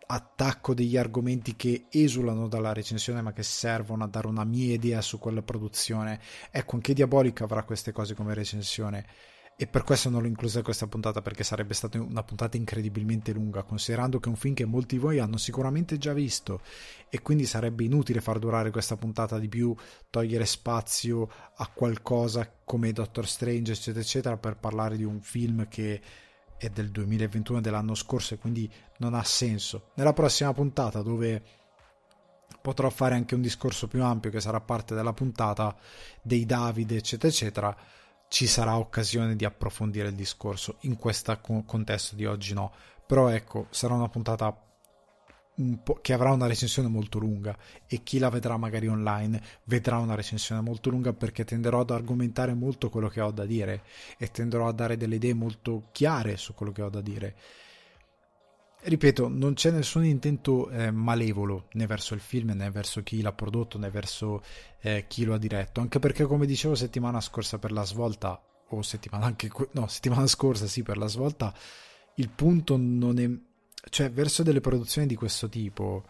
attacco 0.07 0.73
degli 0.73 0.97
argomenti 0.97 1.55
che 1.55 1.87
esulano 1.89 2.47
dalla 2.47 2.73
recensione 2.73 3.21
ma 3.21 3.33
che 3.33 3.43
servono 3.43 4.03
a 4.03 4.07
dare 4.07 4.27
una 4.27 4.43
mia 4.43 4.73
idea 4.73 5.01
su 5.01 5.19
quella 5.19 5.41
produzione. 5.41 6.19
Ecco, 6.51 6.75
anche 6.75 6.93
Diabolica 6.93 7.43
avrà 7.43 7.63
queste 7.63 7.91
cose 7.91 8.13
come 8.13 8.33
recensione 8.33 9.05
e 9.57 9.67
per 9.67 9.83
questo 9.83 10.09
non 10.09 10.21
l'ho 10.21 10.27
inclusa 10.27 10.57
in 10.57 10.65
questa 10.65 10.85
puntata 10.85 11.21
perché 11.21 11.45
sarebbe 11.45 11.73
stata 11.73 11.97
una 12.01 12.23
puntata 12.23 12.57
incredibilmente 12.57 13.31
lunga 13.31 13.63
considerando 13.63 14.19
che 14.19 14.27
è 14.27 14.29
un 14.29 14.35
film 14.35 14.53
che 14.53 14.65
molti 14.65 14.95
di 14.95 15.01
voi 15.01 15.19
hanno 15.19 15.37
sicuramente 15.37 15.97
già 15.97 16.11
visto. 16.11 16.59
E 17.09 17.21
quindi 17.21 17.45
sarebbe 17.45 17.85
inutile 17.85 18.19
far 18.19 18.37
durare 18.37 18.69
questa 18.69 18.97
puntata 18.97 19.39
di 19.39 19.47
più 19.47 19.73
togliere 20.09 20.45
spazio 20.45 21.29
a 21.55 21.67
qualcosa 21.67 22.51
come 22.65 22.91
Doctor 22.91 23.25
Strange 23.25 23.71
eccetera 23.71 24.03
eccetera 24.03 24.37
per 24.37 24.57
parlare 24.57 24.97
di 24.97 25.05
un 25.05 25.21
film 25.21 25.69
che 25.69 26.01
è 26.57 26.69
del 26.69 26.91
2021 26.91 27.61
dell'anno 27.61 27.95
scorso 27.95 28.33
e 28.33 28.37
quindi 28.37 28.69
non 28.97 29.13
ha 29.13 29.23
senso. 29.23 29.91
Nella 29.95 30.13
prossima 30.13 30.51
puntata 30.51 31.01
dove 31.01 31.41
potrò 32.61 32.89
fare 32.89 33.15
anche 33.15 33.35
un 33.35 33.41
discorso 33.41 33.87
più 33.87 34.03
ampio 34.03 34.31
che 34.31 34.41
sarà 34.41 34.59
parte 34.59 34.95
della 34.95 35.13
puntata 35.13 35.73
dei 36.21 36.45
Davide 36.45 36.97
eccetera 36.97 37.31
eccetera 37.31 37.77
ci 38.35 38.47
sarà 38.47 38.77
occasione 38.77 39.37
di 39.37 39.45
approfondire 39.45 40.09
il 40.09 40.13
discorso. 40.13 40.75
In 40.81 40.97
questo 40.97 41.39
contesto 41.65 42.17
di 42.17 42.25
oggi 42.25 42.53
no, 42.53 42.73
però 43.05 43.29
ecco, 43.29 43.67
sarà 43.69 43.93
una 43.93 44.09
puntata 44.09 44.53
un 45.57 45.79
che 46.01 46.11
avrà 46.11 46.33
una 46.33 46.45
recensione 46.45 46.89
molto 46.89 47.17
lunga 47.17 47.57
e 47.87 48.03
chi 48.03 48.19
la 48.19 48.29
vedrà 48.29 48.57
magari 48.57 48.89
online 48.89 49.41
vedrà 49.63 49.99
una 49.99 50.15
recensione 50.15 50.59
molto 50.59 50.89
lunga 50.89 51.13
perché 51.13 51.45
tenderò 51.45 51.79
ad 51.79 51.91
argomentare 51.91 52.53
molto 52.53 52.89
quello 52.89 53.07
che 53.07 53.21
ho 53.21 53.31
da 53.31 53.45
dire 53.45 53.83
e 54.17 54.29
tenderò 54.29 54.67
a 54.67 54.73
dare 54.73 54.97
delle 54.97 55.15
idee 55.15 55.33
molto 55.33 55.87
chiare 55.93 56.35
su 56.35 56.53
quello 56.53 56.73
che 56.73 56.81
ho 56.81 56.89
da 56.89 56.99
dire 56.99 57.35
ripeto, 58.85 59.27
non 59.27 59.53
c'è 59.53 59.71
nessun 59.71 60.05
intento 60.05 60.69
eh, 60.69 60.91
malevolo 60.91 61.67
né 61.73 61.85
verso 61.87 62.13
il 62.13 62.19
film 62.19 62.51
né 62.51 62.69
verso 62.69 63.03
chi 63.03 63.21
l'ha 63.21 63.33
prodotto 63.33 63.77
né 63.77 63.89
verso 63.89 64.43
eh, 64.81 65.05
chi 65.07 65.23
lo 65.23 65.33
ha 65.33 65.37
diretto, 65.37 65.81
anche 65.81 65.99
perché 65.99 66.25
come 66.25 66.45
dicevo 66.45 66.75
settimana 66.75 67.21
scorsa 67.21 67.57
per 67.59 67.71
la 67.71 67.83
svolta, 67.83 68.41
o 68.69 68.81
settimana 68.81 69.25
anche 69.25 69.49
no, 69.71 69.87
settimana 69.87 70.27
scorsa 70.27 70.67
sì 70.67 70.83
per 70.83 70.97
la 70.97 71.07
svolta, 71.07 71.53
il 72.15 72.29
punto 72.29 72.77
non 72.77 73.19
è 73.19 73.29
cioè 73.89 74.09
verso 74.09 74.41
delle 74.43 74.61
produzioni 74.61 75.07
di 75.07 75.15
questo 75.15 75.47
tipo 75.47 76.03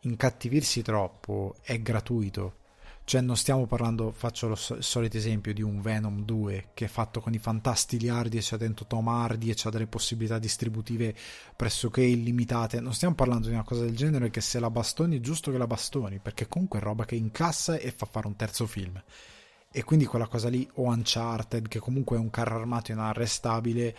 incattivirsi 0.00 0.82
troppo 0.82 1.54
è 1.62 1.80
gratuito 1.80 2.61
cioè 3.04 3.20
non 3.20 3.36
stiamo 3.36 3.66
parlando, 3.66 4.12
faccio 4.12 4.48
lo 4.48 4.54
solito 4.54 5.16
esempio 5.16 5.52
di 5.52 5.62
un 5.62 5.80
Venom 5.80 6.24
2 6.24 6.68
che 6.72 6.84
è 6.84 6.88
fatto 6.88 7.20
con 7.20 7.34
i 7.34 7.38
fantasti 7.38 7.98
liardi 7.98 8.36
e 8.36 8.40
c'è 8.40 8.56
dentro 8.56 8.86
Tom 8.86 9.08
Hardy 9.08 9.50
e 9.50 9.54
c'ha 9.56 9.70
delle 9.70 9.86
possibilità 9.86 10.38
distributive 10.38 11.14
pressoché 11.56 12.02
illimitate. 12.02 12.80
Non 12.80 12.94
stiamo 12.94 13.14
parlando 13.14 13.48
di 13.48 13.54
una 13.54 13.64
cosa 13.64 13.82
del 13.82 13.96
genere 13.96 14.30
che 14.30 14.40
se 14.40 14.60
la 14.60 14.70
bastoni 14.70 15.18
è 15.18 15.20
giusto 15.20 15.50
che 15.50 15.58
la 15.58 15.66
bastoni, 15.66 16.20
perché 16.20 16.46
comunque 16.46 16.78
è 16.78 16.82
roba 16.82 17.04
che 17.04 17.16
incassa 17.16 17.76
e 17.76 17.90
fa 17.90 18.06
fare 18.06 18.26
un 18.28 18.36
terzo 18.36 18.66
film. 18.66 19.02
E 19.70 19.84
quindi 19.84 20.04
quella 20.04 20.28
cosa 20.28 20.48
lì, 20.48 20.68
o 20.74 20.84
Uncharted, 20.84 21.66
che 21.66 21.78
comunque 21.78 22.16
è 22.16 22.20
un 22.20 22.30
carro 22.30 22.56
armato 22.56 22.92
inarrestabile, 22.92 23.96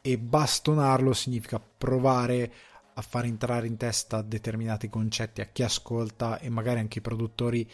e 0.00 0.18
bastonarlo 0.18 1.14
significa 1.14 1.58
provare 1.58 2.52
a 2.92 3.02
far 3.02 3.24
entrare 3.24 3.66
in 3.66 3.78
testa 3.78 4.20
determinati 4.20 4.88
concetti 4.90 5.40
a 5.40 5.46
chi 5.46 5.62
ascolta 5.62 6.38
e 6.38 6.50
magari 6.50 6.80
anche 6.80 6.98
i 6.98 7.02
produttori 7.02 7.68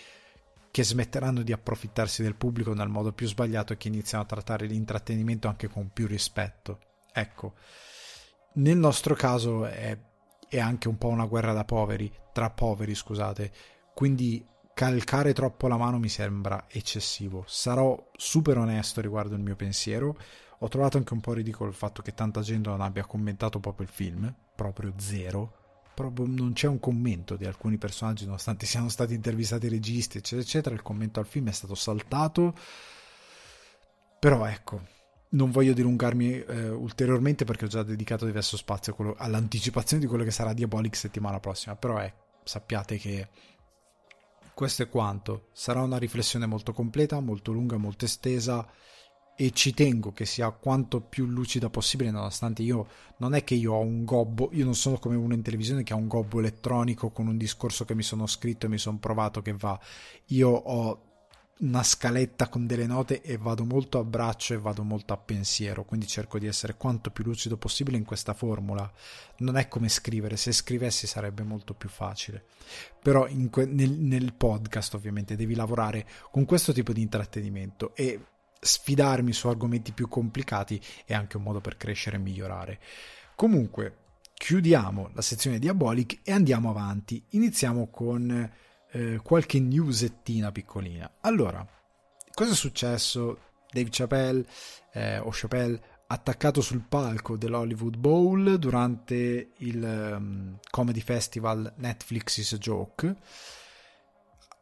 che 0.70 0.84
smetteranno 0.84 1.42
di 1.42 1.52
approfittarsi 1.52 2.22
del 2.22 2.36
pubblico 2.36 2.72
nel 2.74 2.88
modo 2.88 3.12
più 3.12 3.26
sbagliato 3.26 3.72
e 3.72 3.76
che 3.76 3.88
iniziano 3.88 4.24
a 4.24 4.26
trattare 4.26 4.66
l'intrattenimento 4.66 5.48
anche 5.48 5.68
con 5.68 5.90
più 5.92 6.06
rispetto. 6.06 6.78
Ecco, 7.12 7.54
nel 8.54 8.76
nostro 8.76 9.14
caso 9.14 9.66
è, 9.66 9.98
è 10.48 10.58
anche 10.60 10.88
un 10.88 10.96
po' 10.96 11.08
una 11.08 11.26
guerra 11.26 11.52
da 11.52 11.64
poveri, 11.64 12.12
tra 12.32 12.50
poveri, 12.50 12.94
scusate, 12.94 13.52
quindi 13.94 14.46
calcare 14.72 15.32
troppo 15.32 15.66
la 15.66 15.76
mano 15.76 15.98
mi 15.98 16.08
sembra 16.08 16.66
eccessivo. 16.68 17.44
Sarò 17.46 18.10
super 18.16 18.58
onesto 18.58 19.00
riguardo 19.00 19.34
il 19.34 19.42
mio 19.42 19.56
pensiero. 19.56 20.16
Ho 20.60 20.68
trovato 20.68 20.98
anche 20.98 21.12
un 21.12 21.20
po' 21.20 21.32
ridicolo 21.32 21.70
il 21.70 21.76
fatto 21.76 22.00
che 22.02 22.14
tanta 22.14 22.42
gente 22.42 22.68
non 22.68 22.80
abbia 22.80 23.04
commentato 23.04 23.58
proprio 23.58 23.86
il 23.86 23.92
film, 23.92 24.32
proprio 24.54 24.92
zero 24.98 25.59
proprio 26.00 26.26
non 26.26 26.52
c'è 26.52 26.66
un 26.66 26.80
commento 26.80 27.36
di 27.36 27.44
alcuni 27.44 27.76
personaggi, 27.76 28.24
nonostante 28.24 28.66
siano 28.66 28.88
stati 28.88 29.14
intervistati 29.14 29.66
i 29.66 29.68
registi, 29.68 30.18
eccetera, 30.18 30.42
eccetera. 30.42 30.74
Il 30.74 30.82
commento 30.82 31.20
al 31.20 31.26
film 31.26 31.48
è 31.48 31.52
stato 31.52 31.74
saltato. 31.74 32.54
Però 34.18 34.44
ecco, 34.44 34.80
non 35.30 35.50
voglio 35.50 35.72
dilungarmi 35.72 36.40
eh, 36.42 36.68
ulteriormente 36.68 37.44
perché 37.44 37.66
ho 37.66 37.68
già 37.68 37.82
dedicato 37.82 38.26
diverso 38.26 38.56
spazio 38.56 38.94
quello, 38.94 39.14
all'anticipazione 39.18 40.02
di 40.02 40.08
quello 40.08 40.24
che 40.24 40.30
sarà 40.30 40.52
Diabolic 40.52 40.96
settimana 40.96 41.40
prossima. 41.40 41.76
Però 41.76 42.00
eh, 42.00 42.12
sappiate 42.44 42.96
che 42.96 43.28
questo 44.54 44.82
è 44.82 44.88
quanto. 44.88 45.48
Sarà 45.52 45.82
una 45.82 45.98
riflessione 45.98 46.46
molto 46.46 46.72
completa, 46.72 47.20
molto 47.20 47.52
lunga, 47.52 47.76
molto 47.76 48.04
estesa 48.04 48.66
e 49.40 49.52
ci 49.52 49.72
tengo 49.72 50.12
che 50.12 50.26
sia 50.26 50.50
quanto 50.50 51.00
più 51.00 51.24
lucida 51.24 51.70
possibile 51.70 52.10
nonostante 52.10 52.60
io 52.60 52.86
non 53.16 53.32
è 53.32 53.42
che 53.42 53.54
io 53.54 53.72
ho 53.72 53.80
un 53.80 54.04
gobbo 54.04 54.50
io 54.52 54.66
non 54.66 54.74
sono 54.74 54.98
come 54.98 55.16
uno 55.16 55.32
in 55.32 55.40
televisione 55.40 55.82
che 55.82 55.94
ha 55.94 55.96
un 55.96 56.08
gobbo 56.08 56.40
elettronico 56.40 57.08
con 57.08 57.26
un 57.26 57.38
discorso 57.38 57.86
che 57.86 57.94
mi 57.94 58.02
sono 58.02 58.26
scritto 58.26 58.66
e 58.66 58.68
mi 58.68 58.76
sono 58.76 58.98
provato 58.98 59.40
che 59.40 59.54
va 59.54 59.80
io 60.26 60.50
ho 60.50 61.04
una 61.60 61.82
scaletta 61.82 62.50
con 62.50 62.66
delle 62.66 62.86
note 62.86 63.22
e 63.22 63.38
vado 63.38 63.64
molto 63.64 63.98
a 63.98 64.04
braccio 64.04 64.52
e 64.52 64.58
vado 64.58 64.82
molto 64.82 65.12
a 65.12 65.18
pensiero, 65.18 65.84
quindi 65.84 66.06
cerco 66.06 66.38
di 66.38 66.46
essere 66.46 66.74
quanto 66.74 67.10
più 67.10 67.22
lucido 67.22 67.58
possibile 67.58 67.98
in 67.98 68.04
questa 68.04 68.32
formula. 68.32 68.90
Non 69.38 69.58
è 69.58 69.68
come 69.68 69.90
scrivere, 69.90 70.38
se 70.38 70.52
scrivessi 70.52 71.06
sarebbe 71.06 71.42
molto 71.42 71.74
più 71.74 71.90
facile. 71.90 72.44
Però 73.02 73.28
que- 73.50 73.66
nel, 73.66 73.90
nel 73.90 74.32
podcast 74.32 74.94
ovviamente 74.94 75.36
devi 75.36 75.54
lavorare 75.54 76.06
con 76.30 76.46
questo 76.46 76.72
tipo 76.72 76.94
di 76.94 77.02
intrattenimento 77.02 77.94
e 77.94 78.18
sfidarmi 78.60 79.32
su 79.32 79.48
argomenti 79.48 79.92
più 79.92 80.08
complicati 80.08 80.80
è 81.06 81.14
anche 81.14 81.38
un 81.38 81.42
modo 81.42 81.60
per 81.60 81.76
crescere 81.76 82.16
e 82.16 82.20
migliorare. 82.20 82.78
Comunque, 83.34 83.96
chiudiamo 84.34 85.10
la 85.14 85.22
sezione 85.22 85.58
Diabolic 85.58 86.20
e 86.22 86.32
andiamo 86.32 86.70
avanti. 86.70 87.24
Iniziamo 87.30 87.88
con 87.88 88.50
eh, 88.90 89.20
qualche 89.22 89.60
newsettina 89.60 90.52
piccolina. 90.52 91.10
Allora, 91.20 91.66
cosa 92.32 92.52
è 92.52 92.54
successo? 92.54 93.48
Dave 93.70 93.88
Chappelle 93.90 94.44
eh, 94.92 95.18
o 95.18 95.30
Chappelle 95.32 95.80
attaccato 96.08 96.60
sul 96.60 96.80
palco 96.80 97.36
dell'Hollywood 97.36 97.96
Bowl 97.96 98.58
durante 98.58 99.52
il 99.58 99.82
um, 99.82 100.58
comedy 100.68 101.00
festival 101.00 101.72
Netflix 101.76 102.38
is 102.38 102.52
a 102.52 102.58
Joke 102.58 103.16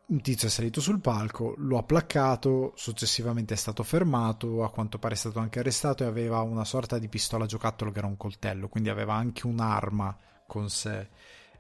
un 0.09 0.23
tizio 0.23 0.49
è 0.49 0.51
salito 0.51 0.81
sul 0.81 1.01
palco, 1.01 1.55
lo 1.59 1.77
ha 1.77 1.83
placcato, 1.83 2.73
successivamente 2.77 3.53
è 3.55 3.57
stato 3.57 3.83
fermato, 3.83 4.65
a 4.65 4.71
quanto 4.71 4.99
pare 4.99 5.15
è 5.15 5.17
stato 5.19 5.39
anche 5.39 5.59
arrestato 5.59 6.03
e 6.03 6.07
aveva 6.07 6.41
una 6.41 6.65
sorta 6.65 6.99
di 6.99 7.09
pistola 7.09 7.45
giocattolo 7.45 7.91
che 7.91 7.99
era 7.99 8.07
un 8.07 8.17
coltello, 8.17 8.69
quindi 8.69 8.89
aveva 8.89 9.15
anche 9.15 9.47
un'arma 9.47 10.17
con 10.47 10.71
sé. 10.71 11.09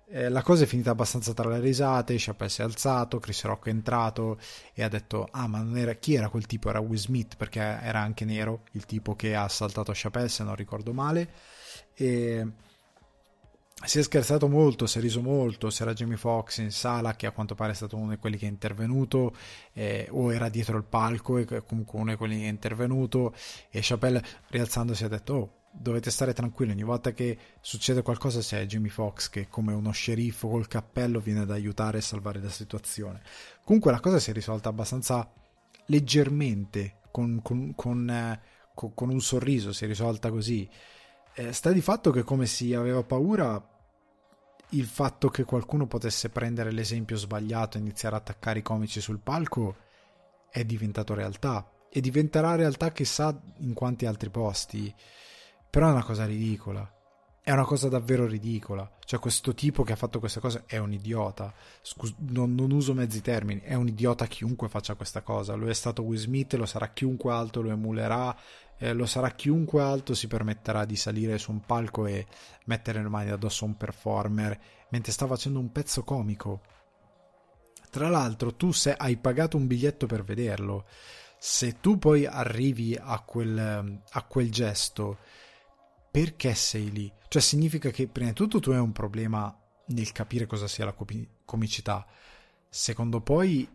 eh, 0.09 0.31
la 0.31 0.43
cosa 0.43 0.64
è 0.64 0.67
finita 0.67 0.90
abbastanza 0.90 1.35
tra 1.35 1.50
le 1.50 1.61
risate, 1.61 2.14
Chappelle 2.17 2.50
si 2.50 2.62
è 2.62 2.64
alzato, 2.64 3.19
Chris 3.19 3.45
Rock 3.45 3.67
è 3.67 3.71
entrato 3.71 4.38
e 4.73 4.83
ha 4.83 4.88
detto 4.88 5.28
ah 5.31 5.47
ma 5.47 5.62
era, 5.78 5.93
chi 5.95 6.14
era 6.14 6.31
quel 6.31 6.47
tipo? 6.47 6.71
Era 6.71 6.81
Will 6.81 6.99
Smith 6.99 7.37
perché 7.37 7.61
era 7.61 8.00
anche 8.00 8.25
nero, 8.25 8.62
il 8.73 8.87
tipo 8.87 9.14
che 9.14 9.35
ha 9.35 9.45
assaltato 9.45 9.93
Chappelle 9.95 10.28
se 10.31 10.43
non 10.45 10.55
ricordo 10.55 10.95
male 10.95 11.31
e 11.93 12.47
si 13.85 13.99
è 13.99 14.03
scherzato 14.03 14.49
molto, 14.49 14.87
si 14.87 14.99
è 14.99 15.01
riso 15.01 15.23
molto, 15.23 15.69
c'era 15.69 15.93
Jamie 15.93 16.17
Foxx 16.17 16.59
in 16.59 16.73
sala 16.73 17.15
che 17.15 17.27
a 17.27 17.31
quanto 17.31 17.55
pare 17.55 17.73
è 17.73 17.75
stato 17.75 17.97
uno 17.97 18.11
di 18.11 18.17
quelli 18.17 18.37
che 18.37 18.47
è 18.47 18.49
intervenuto 18.49 19.35
eh, 19.73 20.09
o 20.11 20.33
era 20.33 20.49
dietro 20.49 20.77
il 20.77 20.85
palco 20.85 21.39
e 21.39 21.65
comunque 21.65 21.99
uno 21.99 22.11
di 22.11 22.17
quelli 22.17 22.39
che 22.39 22.47
è 22.47 22.49
intervenuto 22.49 23.35
e 23.71 23.79
Chappelle 23.81 24.23
rialzandosi 24.49 25.05
ha 25.05 25.09
detto 25.09 25.35
oh 25.35 25.53
dovete 25.71 26.11
stare 26.11 26.33
tranquilli, 26.33 26.73
ogni 26.73 26.83
volta 26.83 27.13
che 27.13 27.39
succede 27.61 28.03
qualcosa 28.03 28.41
c'è 28.41 28.67
Jimmy 28.67 28.89
Fox 28.89 29.29
che 29.29 29.49
come 29.49 29.73
uno 29.73 29.93
sceriffo 29.93 30.49
col 30.49 30.67
cappello 30.67 31.21
viene 31.21 31.41
ad 31.41 31.51
aiutare 31.51 31.99
e 31.99 32.01
salvare 32.01 32.41
la 32.41 32.49
situazione. 32.49 33.23
Comunque 33.63 33.93
la 33.93 34.01
cosa 34.01 34.19
si 34.19 34.31
è 34.31 34.33
risolta 34.33 34.69
abbastanza 34.71 35.31
leggermente, 35.87 36.97
con, 37.11 37.41
con, 37.43 37.75
con, 37.75 38.11
eh, 38.11 38.41
con 38.75 39.11
un 39.11 39.21
sorriso, 39.21 39.73
si 39.73 39.85
è 39.85 39.87
risolta 39.87 40.31
così. 40.31 40.69
Eh, 41.35 41.53
sta 41.53 41.73
di 41.73 41.81
fatto 41.81 42.11
che 42.11 42.23
come 42.23 42.47
si 42.47 42.75
aveva 42.75 43.03
paura 43.03 43.77
il 44.71 44.87
fatto 44.87 45.29
che 45.29 45.45
qualcuno 45.45 45.87
potesse 45.87 46.29
prendere 46.29 46.73
l'esempio 46.73 47.17
sbagliato 47.17 47.77
e 47.77 47.81
iniziare 47.81 48.17
a 48.17 48.19
attaccare 48.19 48.59
i 48.59 48.63
comici 48.63 49.01
sul 49.01 49.19
palco 49.19 49.77
è 50.51 50.65
diventato 50.65 51.15
realtà 51.15 51.71
e 51.91 52.01
diventerà 52.01 52.55
realtà 52.55 52.93
chissà 52.93 53.39
in 53.59 53.73
quanti 53.73 54.07
altri 54.07 54.31
posti. 54.31 54.95
Però 55.71 55.89
è 55.89 55.93
una 55.93 56.05
cosa 56.05 56.27
ridicola. 56.27 56.93
È 57.43 57.53
una 57.53 57.65
cosa 57.65 57.89
davvero 57.89 58.27
ridicola. 58.27 58.91
Cioè, 59.05 59.19
questo 59.19 59.55
tipo 59.55 59.83
che 59.83 59.93
ha 59.93 59.97
fatto 59.97 60.19
questa 60.19 60.41
cosa 60.41 60.65
è 60.67 60.77
un 60.77 60.93
idiota. 60.93 61.53
Scus- 61.81 62.15
non, 62.19 62.55
non, 62.55 62.71
uso 62.73 62.93
mezzi 62.93 63.23
termini. 63.23 63.61
È 63.61 63.75
un 63.75 63.89
idiota 63.89 64.27
chiunque 64.27 64.69
faccia 64.69 64.95
questa 64.97 65.23
cosa. 65.23 65.55
Lo 65.55 65.69
è 65.69 65.75
stato 65.75 66.03
Will 66.03 66.19
Smith, 66.19 66.55
lo 66.55 66.67
sarà 66.67 66.89
chiunque 66.89 67.33
altro 67.33 67.63
lo 67.63 67.71
emulerà. 67.71 68.37
Eh, 68.79 68.93
lo 68.93 69.07
sarà 69.07 69.31
chiunque 69.31 69.83
altro 69.83 70.15
si 70.15 70.29
permetterà 70.29 70.85
di 70.85 70.97
salire 70.97 71.37
su 71.39 71.51
un 71.51 71.61
palco 71.61 72.07
e 72.07 72.27
mettere 72.67 73.03
le 73.03 73.09
mani 73.09 73.31
addosso 73.31 73.65
a 73.65 73.69
un 73.69 73.77
performer 73.77 74.61
mentre 74.91 75.13
sta 75.13 75.27
facendo 75.27 75.59
un 75.59 75.73
pezzo 75.73 76.05
comico. 76.05 76.61
Tra 77.91 78.09
l'altro, 78.09 78.55
tu 78.55 78.71
se 78.73 78.95
hai 78.95 79.17
pagato 79.17 79.57
un 79.57 79.67
biglietto 79.67 80.07
per 80.07 80.23
vederlo, 80.23 80.87
se 81.39 81.81
tu 81.81 81.99
poi 81.99 82.27
arrivi 82.27 82.97
a 83.01 83.21
quel, 83.21 84.03
a 84.11 84.23
quel 84.23 84.51
gesto 84.51 85.19
perché 86.11 86.55
sei 86.55 86.91
lì? 86.91 87.13
Cioè 87.29 87.43
significa 87.43 87.91
che 87.91 88.09
prima 88.09 88.31
di 88.31 88.35
tutto 88.35 88.61
tu 88.61 88.71
hai 88.71 88.79
un 88.79 88.93
problema 88.93 89.55
nel 89.87 90.13
capire 90.13 90.47
cosa 90.47 90.67
sia 90.67 90.85
la 90.85 90.97
comicità. 91.45 92.07
Secondo 92.69 93.21
poi 93.21 93.69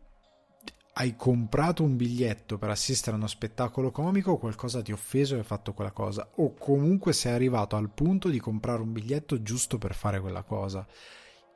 hai 0.96 1.16
comprato 1.16 1.84
un 1.84 1.96
biglietto 1.96 2.58
per 2.58 2.70
assistere 2.70 3.16
a 3.16 3.20
uno 3.20 3.28
spettacolo 3.28 3.90
comico 3.90 4.38
qualcosa 4.38 4.82
ti 4.82 4.92
ha 4.92 4.94
offeso 4.94 5.36
e 5.36 5.40
hai 5.40 5.44
fatto 5.44 5.74
quella 5.74 5.92
cosa 5.92 6.30
o 6.36 6.54
comunque 6.54 7.14
sei 7.14 7.34
arrivato 7.34 7.76
al 7.76 7.90
punto 7.90 8.30
di 8.30 8.40
comprare 8.40 8.82
un 8.82 8.92
biglietto 8.92 9.42
giusto 9.42 9.78
per 9.78 9.96
fare 9.96 10.20
quella 10.20 10.44
cosa. 10.44 10.86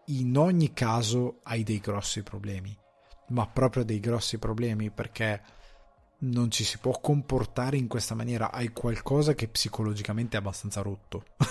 In 0.08 0.38
ogni 0.38 0.74
caso 0.74 1.40
hai 1.44 1.64
dei 1.64 1.80
grossi 1.80 2.24
problemi, 2.24 2.76
ma 3.30 3.46
proprio 3.46 3.84
dei 3.84 4.00
grossi 4.00 4.40
problemi 4.40 4.90
perché 4.90 5.42
non 6.20 6.50
ci 6.50 6.64
si 6.64 6.80
può 6.80 7.00
comportare 7.00 7.78
in 7.78 7.88
questa 7.88 8.16
maniera, 8.16 8.52
hai 8.52 8.70
qualcosa 8.70 9.36
che 9.36 9.48
psicologicamente 9.48 10.36
è 10.36 10.40
abbastanza 10.40 10.82
rotto. 10.82 11.24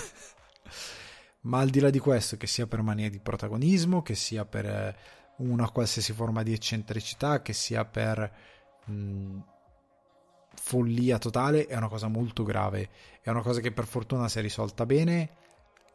Ma 1.41 1.59
al 1.59 1.69
di 1.69 1.79
là 1.79 1.89
di 1.89 1.99
questo, 1.99 2.35
che 2.35 2.47
sia 2.47 2.67
per 2.67 2.81
mania 2.81 3.09
di 3.09 3.19
protagonismo, 3.19 4.01
che 4.01 4.15
sia 4.15 4.43
per 4.43 4.65
eh, 4.65 4.95
una 5.37 5.69
qualsiasi 5.69 6.13
forma 6.13 6.43
di 6.43 6.53
eccentricità, 6.53 7.41
che 7.41 7.53
sia 7.53 7.85
per 7.85 8.31
mh, 8.85 9.39
follia 10.55 11.17
totale, 11.17 11.67
è 11.67 11.75
una 11.75 11.89
cosa 11.89 12.07
molto 12.07 12.43
grave. 12.43 12.89
È 13.21 13.29
una 13.29 13.41
cosa 13.41 13.59
che 13.61 13.71
per 13.71 13.85
fortuna 13.85 14.27
si 14.27 14.39
è 14.39 14.41
risolta 14.41 14.85
bene, 14.85 15.29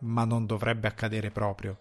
ma 0.00 0.24
non 0.24 0.46
dovrebbe 0.46 0.88
accadere 0.88 1.30
proprio. 1.30 1.78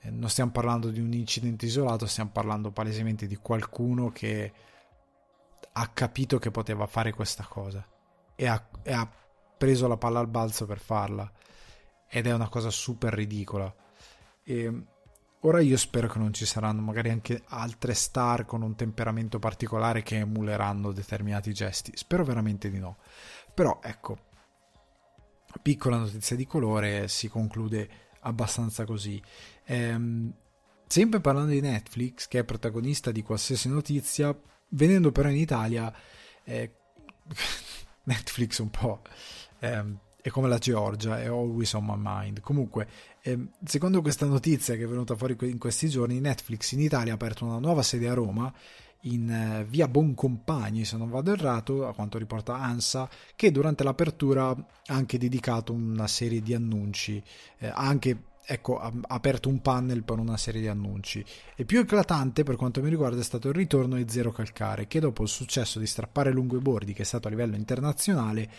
Eh, 0.00 0.10
non 0.10 0.28
stiamo 0.28 0.50
parlando 0.50 0.90
di 0.90 1.00
un 1.00 1.12
incidente 1.12 1.66
isolato, 1.66 2.06
stiamo 2.06 2.30
parlando 2.30 2.70
palesemente 2.70 3.26
di 3.26 3.36
qualcuno 3.36 4.10
che 4.10 4.52
ha 5.74 5.88
capito 5.88 6.38
che 6.38 6.50
poteva 6.50 6.86
fare 6.86 7.12
questa 7.12 7.44
cosa 7.44 7.86
e 8.34 8.46
ha, 8.46 8.68
e 8.82 8.92
ha 8.92 9.10
preso 9.56 9.86
la 9.88 9.96
palla 9.96 10.18
al 10.18 10.28
balzo 10.28 10.66
per 10.66 10.78
farla 10.78 11.30
ed 12.08 12.26
è 12.26 12.34
una 12.34 12.48
cosa 12.48 12.68
super 12.68 13.12
ridicola 13.14 13.74
e 14.42 14.84
ora 15.42 15.60
io 15.60 15.76
spero 15.76 16.08
che 16.08 16.18
non 16.18 16.32
ci 16.32 16.46
saranno 16.46 16.82
magari 16.82 17.10
anche 17.10 17.42
altre 17.46 17.94
star 17.94 18.44
con 18.44 18.62
un 18.62 18.74
temperamento 18.74 19.38
particolare 19.38 20.02
che 20.02 20.18
emuleranno 20.18 20.92
determinati 20.92 21.52
gesti. 21.52 21.92
Spero 21.94 22.24
veramente 22.24 22.70
di 22.70 22.78
no. 22.78 22.98
Però 23.54 23.80
ecco 23.82 24.30
piccola 25.60 25.98
notizia 25.98 26.34
di 26.34 26.46
colore 26.46 27.08
si 27.08 27.28
conclude 27.28 27.88
abbastanza 28.20 28.84
così. 28.84 29.22
Ehm, 29.64 30.32
sempre 30.86 31.20
parlando 31.20 31.52
di 31.52 31.60
Netflix 31.60 32.28
che 32.28 32.40
è 32.40 32.44
protagonista 32.44 33.10
di 33.10 33.22
qualsiasi 33.22 33.68
notizia 33.68 34.38
venendo 34.68 35.12
però 35.12 35.28
in 35.28 35.36
Italia 35.36 35.92
eh, 36.44 36.72
Netflix 38.04 38.58
un 38.58 38.70
po' 38.70 39.02
eh, 39.60 39.84
è 40.22 40.30
come 40.30 40.48
la 40.48 40.58
Georgia, 40.58 41.20
è 41.20 41.26
always 41.26 41.72
on 41.72 41.84
my 41.84 41.96
mind. 41.98 42.40
Comunque, 42.40 42.88
eh, 43.22 43.48
secondo 43.64 44.00
questa 44.00 44.24
notizia 44.24 44.76
che 44.76 44.84
è 44.84 44.86
venuta 44.86 45.16
fuori 45.16 45.36
in 45.40 45.58
questi 45.58 45.88
giorni, 45.88 46.20
Netflix 46.20 46.72
in 46.72 46.80
Italia 46.80 47.12
ha 47.12 47.16
aperto 47.16 47.44
una 47.44 47.58
nuova 47.58 47.82
sede 47.82 48.08
a 48.08 48.14
Roma 48.14 48.50
in 49.02 49.28
eh, 49.28 49.64
via 49.68 49.88
Boncompagni, 49.88 50.84
se 50.84 50.96
non 50.96 51.10
vado 51.10 51.32
errato, 51.32 51.88
a 51.88 51.92
quanto 51.92 52.18
riporta 52.18 52.54
ANSA, 52.54 53.10
che 53.34 53.50
durante 53.50 53.82
l'apertura 53.82 54.50
ha 54.50 54.56
anche 54.86 55.18
dedicato 55.18 55.72
una 55.72 56.06
serie 56.06 56.40
di 56.40 56.54
annunci, 56.54 57.20
eh, 57.58 57.72
anche 57.74 58.30
ecco, 58.44 58.78
ha 58.78 58.92
aperto 59.08 59.48
un 59.48 59.60
panel 59.60 60.02
per 60.02 60.18
una 60.18 60.36
serie 60.36 60.60
di 60.60 60.68
annunci. 60.68 61.24
E 61.56 61.64
più 61.64 61.80
eclatante 61.80 62.42
per 62.44 62.56
quanto 62.56 62.80
mi 62.80 62.88
riguarda 62.88 63.20
è 63.20 63.24
stato 63.24 63.48
il 63.48 63.54
ritorno 63.54 63.96
di 63.96 64.04
Zero 64.08 64.30
Calcare, 64.30 64.86
che 64.86 65.00
dopo 65.00 65.22
il 65.22 65.28
successo 65.28 65.78
di 65.78 65.86
strappare 65.86 66.30
lungo 66.30 66.56
i 66.56 66.60
bordi, 66.60 66.92
che 66.92 67.02
è 67.02 67.06
stato 67.06 67.26
a 67.26 67.30
livello 67.30 67.56
internazionale, 67.56 68.50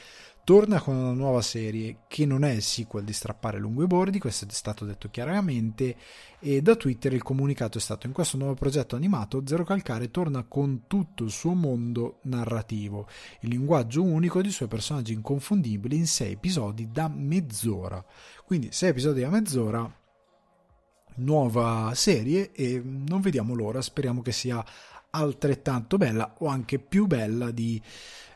torna 0.43 0.82
con 0.82 0.95
una 0.95 1.13
nuova 1.13 1.41
serie 1.41 1.99
che 2.08 2.25
non 2.25 2.43
è 2.43 2.51
il 2.51 2.62
sequel 2.62 3.06
di 3.06 3.13
Strappare 3.13 3.60
lungo 3.60 3.84
i 3.84 3.88
bordi, 3.88 4.19
questo 4.19 4.45
è 4.45 4.51
stato 4.51 4.84
detto 4.84 5.10
chiaramente 5.10 5.95
e 6.39 6.62
da 6.62 6.75
Twitter 6.75 7.13
il 7.13 7.23
comunicato 7.23 7.77
è 7.77 7.82
stato 7.82 8.08
in 8.08 8.13
questo 8.13 8.36
nuovo 8.36 8.53
progetto 8.53 8.97
animato 8.97 9.43
Zero 9.45 9.63
Calcare 9.63 10.12
torna 10.12 10.43
con 10.43 10.84
tutto 10.88 11.23
il 11.23 11.32
suo 11.32 11.53
mondo 11.53 12.19
narrativo, 12.23 13.08
il 13.41 13.49
linguaggio 13.49 14.03
unico 14.03 14.41
dei 14.41 14.51
suoi 14.51 14.67
personaggi 14.67 15.13
inconfondibili 15.13 15.95
in 15.95 16.08
sei 16.08 16.34
episodi 16.34 16.91
da 16.91 17.08
mezz'ora. 17.08 18.03
Quindi 18.45 18.71
sei 18.71 18.89
episodi 18.89 19.21
da 19.21 19.29
mezz'ora 19.29 20.01
nuova 21.15 21.91
serie 21.95 22.51
e 22.51 22.82
non 22.84 23.21
vediamo 23.21 23.53
l'ora, 23.53 23.82
speriamo 23.82 24.21
che 24.21 24.32
sia 24.32 24.63
altrettanto 25.12 25.97
bella 25.97 26.36
o 26.39 26.47
anche 26.47 26.79
più 26.79 27.06
bella 27.06 27.51
di 27.51 27.82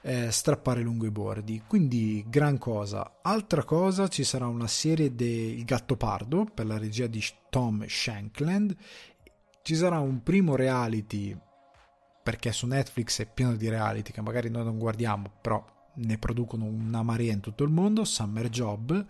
eh, 0.08 0.32
strappare 0.32 0.82
lungo 0.82 1.06
i 1.06 1.12
bordi. 1.12 1.62
Quindi 1.68 2.24
gran 2.28 2.58
cosa. 2.58 3.20
Altra 3.22 3.66
cosa, 3.66 4.08
ci 4.08 4.24
sarà 4.24 4.48
una 4.48 4.68
serie 4.68 5.14
del 5.14 5.66
Gatto 5.66 5.98
Pardo 5.98 6.46
per 6.46 6.66
la 6.66 6.78
regia 6.78 7.08
di 7.08 7.22
Tom 7.50 7.86
Shankland. 7.86 8.74
Ci 9.62 9.76
sarà 9.76 10.00
un 10.00 10.24
primo 10.24 10.56
reality 10.56 11.38
perché 12.24 12.54
su 12.54 12.68
Netflix 12.68 13.20
è 13.22 13.26
pieno 13.26 13.56
di 13.58 13.68
reality 13.68 14.14
che 14.14 14.22
magari 14.22 14.50
noi 14.50 14.64
non 14.64 14.78
guardiamo, 14.78 15.30
però 15.42 15.62
ne 15.96 16.18
producono 16.18 16.64
una 16.64 17.04
marea 17.04 17.34
in 17.34 17.42
tutto 17.42 17.66
il 17.66 17.70
mondo, 17.70 18.06
Summer 18.06 18.48
Job. 18.48 19.06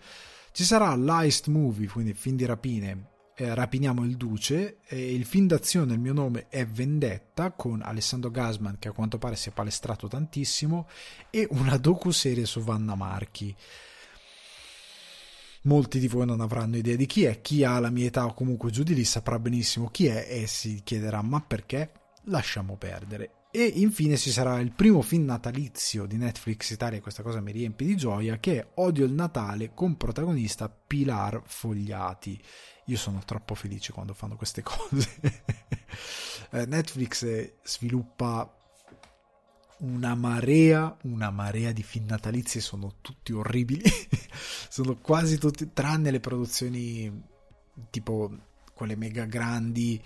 Ci 0.50 0.64
sarà 0.64 0.92
l'Heist 0.96 1.46
Movie, 1.46 1.88
quindi 1.88 2.12
film 2.12 2.34
di 2.34 2.44
rapine 2.44 3.17
eh, 3.38 3.54
Rapiniamo 3.54 4.04
il 4.04 4.16
Duce 4.16 4.78
e 4.84 5.14
il 5.14 5.24
film 5.24 5.46
d'azione 5.46 5.94
Il 5.94 6.00
mio 6.00 6.12
nome 6.12 6.48
è 6.48 6.66
Vendetta 6.66 7.52
con 7.52 7.82
Alessandro 7.82 8.30
Gasman 8.30 8.78
che 8.80 8.88
a 8.88 8.92
quanto 8.92 9.18
pare 9.18 9.36
si 9.36 9.48
è 9.48 9.52
palestrato 9.52 10.08
tantissimo 10.08 10.88
e 11.30 11.46
una 11.50 11.76
docu-serie 11.76 12.44
su 12.44 12.60
Vanna 12.60 12.96
Marchi. 12.96 13.54
Molti 15.62 15.98
di 16.00 16.08
voi 16.08 16.26
non 16.26 16.40
avranno 16.40 16.76
idea 16.76 16.96
di 16.96 17.06
chi 17.06 17.24
è, 17.24 17.40
chi 17.40 17.62
ha 17.62 17.78
la 17.78 17.90
mia 17.90 18.06
età 18.06 18.26
o 18.26 18.34
comunque 18.34 18.70
giù 18.70 18.82
di 18.82 18.94
lì 18.94 19.04
saprà 19.04 19.38
benissimo 19.38 19.88
chi 19.88 20.06
è 20.06 20.26
e 20.28 20.46
si 20.46 20.82
chiederà 20.82 21.22
ma 21.22 21.40
perché? 21.40 21.92
Lasciamo 22.24 22.76
perdere. 22.76 23.32
E 23.50 23.64
infine 23.64 24.16
ci 24.16 24.30
sarà 24.30 24.60
il 24.60 24.72
primo 24.72 25.00
film 25.00 25.24
natalizio 25.24 26.06
di 26.06 26.16
Netflix 26.16 26.70
Italia, 26.70 27.00
questa 27.00 27.22
cosa 27.22 27.40
mi 27.40 27.50
riempie 27.50 27.86
di 27.86 27.96
gioia, 27.96 28.38
che 28.38 28.58
è 28.58 28.68
Odio 28.74 29.06
il 29.06 29.12
Natale 29.12 29.72
con 29.74 29.96
protagonista 29.96 30.68
Pilar 30.68 31.42
Fogliati. 31.44 32.40
Io 32.88 32.96
sono 32.96 33.22
troppo 33.24 33.54
felice 33.54 33.92
quando 33.92 34.14
fanno 34.14 34.36
queste 34.36 34.62
cose. 34.64 35.20
Eh, 36.50 36.64
Netflix 36.66 37.52
sviluppa 37.62 38.50
una 39.78 40.14
marea, 40.14 40.96
una 41.02 41.30
marea 41.30 41.72
di 41.72 41.82
film 41.82 42.06
natalizi, 42.06 42.60
sono 42.60 42.94
tutti 43.00 43.32
orribili. 43.32 43.82
sono 44.68 44.96
quasi 44.96 45.38
tutti, 45.38 45.72
tranne 45.72 46.10
le 46.10 46.20
produzioni 46.20 47.22
tipo 47.90 48.30
quelle 48.72 48.96
mega 48.96 49.24
grandi, 49.24 50.02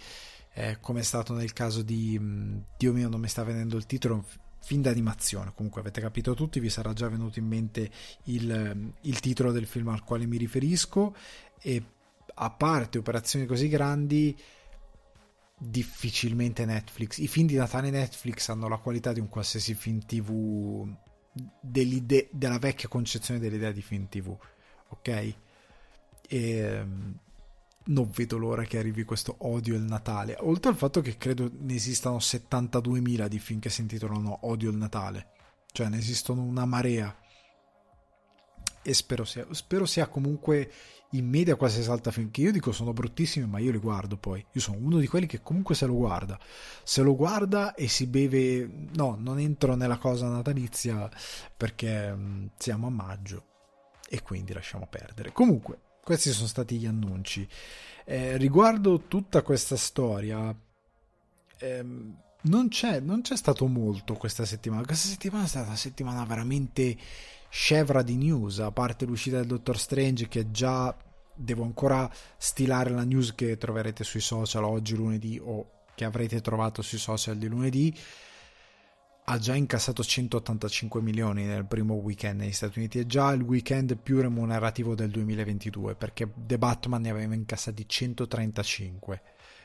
eh, 0.55 0.79
come 0.81 1.01
è 1.01 1.05
stato 1.05 1.35
nel 1.35 1.53
caso 1.53 1.83
di 1.83 2.19
mm, 2.19 2.59
Dio 2.77 2.93
mio, 2.93 3.09
non 3.09 3.21
mi 3.21 3.29
sta 3.29 3.45
venendo 3.45 3.77
il 3.77 3.87
titolo. 3.87 4.27
Film 4.65 4.83
d'animazione, 4.83 5.53
comunque 5.57 5.81
avete 5.81 6.01
capito 6.01 6.35
tutti, 6.35 6.61
vi 6.61 6.71
sarà 6.71 6.93
già 6.93 7.09
venuto 7.09 7.41
in 7.41 7.47
mente 7.47 7.91
il, 8.25 8.93
il 9.01 9.21
titolo 9.21 9.51
del 9.51 9.67
film 9.67 9.89
al 9.89 10.05
quale 10.05 10.25
mi 10.27 10.37
riferisco. 10.37 11.17
E 11.61 11.83
a 12.35 12.51
parte 12.51 12.99
operazioni 12.99 13.47
così 13.47 13.69
grandi, 13.69 14.37
difficilmente 15.59 16.65
Netflix. 16.65 17.19
I 17.19 17.29
film 17.29 17.47
di 17.47 17.55
Natale 17.55 17.91
Netflix 17.91 18.49
hanno 18.49 18.69
la 18.69 18.79
qualità 18.79 19.13
di 19.13 19.21
un 19.21 19.29
qualsiasi 19.29 19.75
film 19.75 20.01
TV 20.01 20.89
della 21.61 22.59
vecchia 22.59 22.89
concezione 22.89 23.41
dell'idea 23.41 23.73
di 23.73 23.81
film 23.81 24.09
TV, 24.09 24.37
ok? 24.89 25.09
E 25.09 25.37
ehm, 26.29 27.19
non 27.85 28.11
vedo 28.11 28.39
l'ora 28.39 28.65
che 28.65 28.79
arrivi 28.79 29.05
questo 29.05 29.37
odio 29.41 29.75
il 29.75 29.83
Natale. 29.83 30.37
Oltre 30.41 30.71
al 30.71 30.77
fatto 30.77 31.01
che 31.01 31.17
credo 31.17 31.51
ne 31.53 31.75
esistano 31.75 32.17
72.000 32.17 33.27
di 33.27 33.39
film 33.39 33.61
che 33.61 33.71
si 33.71 33.81
intitolano 33.81 34.41
Odio 34.43 34.71
il 34.71 34.77
Natale, 34.77 35.31
cioè 35.73 35.89
ne 35.89 35.99
esistono 35.99 36.43
una 36.43 36.65
marea. 36.65 37.17
E 38.85 38.95
spero 38.95 39.25
sia, 39.25 39.47
spero 39.51 39.87
sia 39.87 40.09
comunque 40.09 40.71
in 41.13 41.29
media 41.29 41.57
quasi 41.57 41.83
salta 41.83 42.11
film 42.11 42.31
che 42.31 42.41
io 42.43 42.53
dico 42.53 42.73
sono 42.73 42.93
bruttissimi 42.93 43.47
ma 43.47 43.59
io 43.59 43.71
li 43.71 43.79
guardo 43.79 44.17
poi. 44.17 44.45
Io 44.53 44.61
sono 44.61 44.79
uno 44.79 44.99
di 44.99 45.07
quelli 45.07 45.27
che 45.27 45.43
comunque 45.43 45.75
se 45.75 45.87
lo 45.87 45.95
guarda. 45.95 46.39
Se 46.83 47.03
lo 47.03 47.15
guarda 47.15 47.75
e 47.75 47.89
si 47.89 48.07
beve 48.07 48.69
no 48.95 49.17
non 49.19 49.39
entro 49.39 49.75
nella 49.75 49.99
cosa 49.99 50.29
natalizia 50.29 51.11
perché 51.57 52.13
mm, 52.15 52.47
siamo 52.57 52.87
a 52.87 52.91
maggio 52.91 53.45
e 54.09 54.23
quindi 54.23 54.53
lasciamo 54.53 54.87
perdere. 54.89 55.33
Comunque 55.33 55.79
questi 56.03 56.31
sono 56.31 56.49
stati 56.49 56.79
gli 56.79 56.87
annunci. 56.87 57.47
Eh, 58.05 58.37
riguardo 58.37 59.03
tutta 59.07 59.43
questa 59.43 59.77
storia 59.77 60.55
ehm, 61.59 62.17
non 62.43 62.69
c'è, 62.69 62.99
non 63.01 63.23
c'è 63.23 63.37
stato 63.37 63.67
molto 63.67 64.15
questa 64.15 64.45
settimana 64.45 64.85
questa 64.85 65.09
settimana 65.09 65.45
è 65.45 65.47
stata 65.47 65.69
una 65.69 65.77
settimana 65.77 66.25
veramente 66.25 66.97
scevra 67.55 68.01
di 68.01 68.17
news, 68.17 68.61
a 68.61 68.73
parte 68.73 69.05
l'uscita 69.05 69.37
del 69.37 69.47
Dottor 69.47 69.79
Strange 69.79 70.27
che 70.27 70.51
già 70.51 70.97
devo 71.35 71.65
ancora 71.65 72.11
stilare 72.39 72.89
la 72.89 73.05
news 73.05 73.35
che 73.35 73.59
troverete 73.59 74.05
sui 74.05 74.23
social 74.23 74.65
oggi 74.65 74.97
lunedì 74.97 75.39
o 75.39 75.83
che 75.95 76.07
avrete 76.07 76.41
trovato 76.41 76.81
sui 76.81 76.97
social 76.97 77.37
di 77.37 77.49
lunedì 77.49 77.95
ha 79.25 79.39
già 79.39 79.55
incassato 79.55 80.03
185 80.03 81.03
milioni 81.03 81.45
nel 81.45 81.67
primo 81.67 81.95
weekend 81.97 82.41
negli 82.41 82.53
Stati 82.53 82.79
Uniti. 82.79 82.99
È 83.01 83.05
già 83.05 83.31
il 83.33 83.43
weekend 83.43 83.99
più 83.99 84.23
remunerativo 84.23 84.95
del 84.95 85.11
2022 85.11 85.95
perché 85.95 86.33
The 86.35 86.57
Batman 86.57 87.03
ne 87.03 87.11
aveva 87.11 87.35
incassati 87.35 87.87
135 87.87 89.23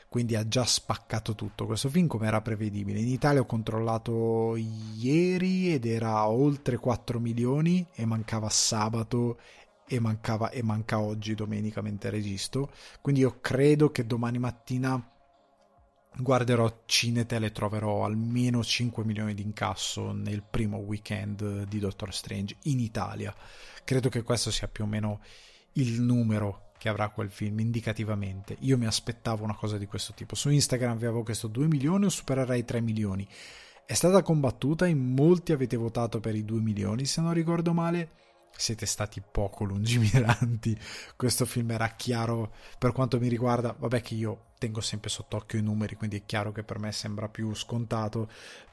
quindi 0.08 0.34
ha 0.36 0.48
già 0.48 0.64
spaccato 0.64 1.34
tutto 1.34 1.66
questo 1.66 1.88
film 1.88 2.06
come 2.06 2.26
era 2.26 2.40
prevedibile. 2.40 2.98
In 2.98 3.08
Italia 3.08 3.42
ho 3.42 3.46
controllato 3.46 4.56
ieri 4.56 5.72
ed 5.72 5.84
era 5.84 6.26
oltre 6.26 6.78
4 6.78 7.20
milioni 7.20 7.86
e 7.94 8.06
mancava 8.06 8.48
sabato 8.48 9.38
e, 9.86 10.00
mancava, 10.00 10.50
e 10.50 10.62
manca 10.62 10.98
oggi 11.00 11.34
domenica 11.34 11.80
mentre 11.80 12.10
registro, 12.10 12.70
quindi 13.00 13.22
io 13.22 13.38
credo 13.40 13.90
che 13.90 14.06
domani 14.06 14.38
mattina 14.38 15.12
guarderò 16.20 16.82
Cinetel 16.84 17.44
e 17.44 17.52
troverò 17.52 18.04
almeno 18.04 18.62
5 18.62 19.04
milioni 19.04 19.34
di 19.34 19.42
incasso 19.42 20.12
nel 20.12 20.42
primo 20.42 20.78
weekend 20.78 21.64
di 21.64 21.78
Doctor 21.78 22.12
Strange 22.12 22.56
in 22.64 22.80
Italia. 22.80 23.34
Credo 23.84 24.08
che 24.08 24.22
questo 24.22 24.50
sia 24.50 24.68
più 24.68 24.84
o 24.84 24.86
meno 24.86 25.20
il 25.74 26.00
numero 26.00 26.67
che 26.78 26.88
avrà 26.88 27.10
quel 27.10 27.30
film 27.30 27.58
indicativamente. 27.58 28.56
Io 28.60 28.78
mi 28.78 28.86
aspettavo 28.86 29.44
una 29.44 29.54
cosa 29.54 29.76
di 29.76 29.86
questo 29.86 30.14
tipo. 30.14 30.34
Su 30.34 30.48
Instagram 30.48 30.96
vi 30.96 31.06
avevo 31.06 31.24
chiesto 31.24 31.48
2 31.48 31.66
milioni 31.66 32.06
o 32.06 32.08
supererei 32.08 32.64
3 32.64 32.80
milioni. 32.80 33.28
È 33.84 33.94
stata 33.94 34.22
combattuta, 34.22 34.86
in 34.86 34.98
molti 34.98 35.52
avete 35.52 35.76
votato 35.76 36.20
per 36.20 36.34
i 36.34 36.44
2 36.44 36.60
milioni, 36.60 37.04
se 37.04 37.20
non 37.20 37.32
ricordo 37.32 37.72
male. 37.72 38.12
Siete 38.56 38.86
stati 38.86 39.20
poco 39.20 39.64
lungimiranti. 39.64 40.78
Questo 41.16 41.44
film 41.44 41.70
era 41.70 41.88
chiaro 41.88 42.52
per 42.78 42.92
quanto 42.92 43.18
mi 43.18 43.28
riguarda. 43.28 43.74
Vabbè, 43.76 44.00
che 44.00 44.14
io 44.14 44.46
tengo 44.58 44.80
sempre 44.80 45.10
sott'occhio 45.10 45.58
i 45.58 45.62
numeri, 45.62 45.96
quindi 45.96 46.18
è 46.18 46.22
chiaro 46.24 46.52
che 46.52 46.64
per 46.64 46.78
me 46.78 46.92
sembra 46.92 47.28
più 47.28 47.54
scontato. 47.54 48.28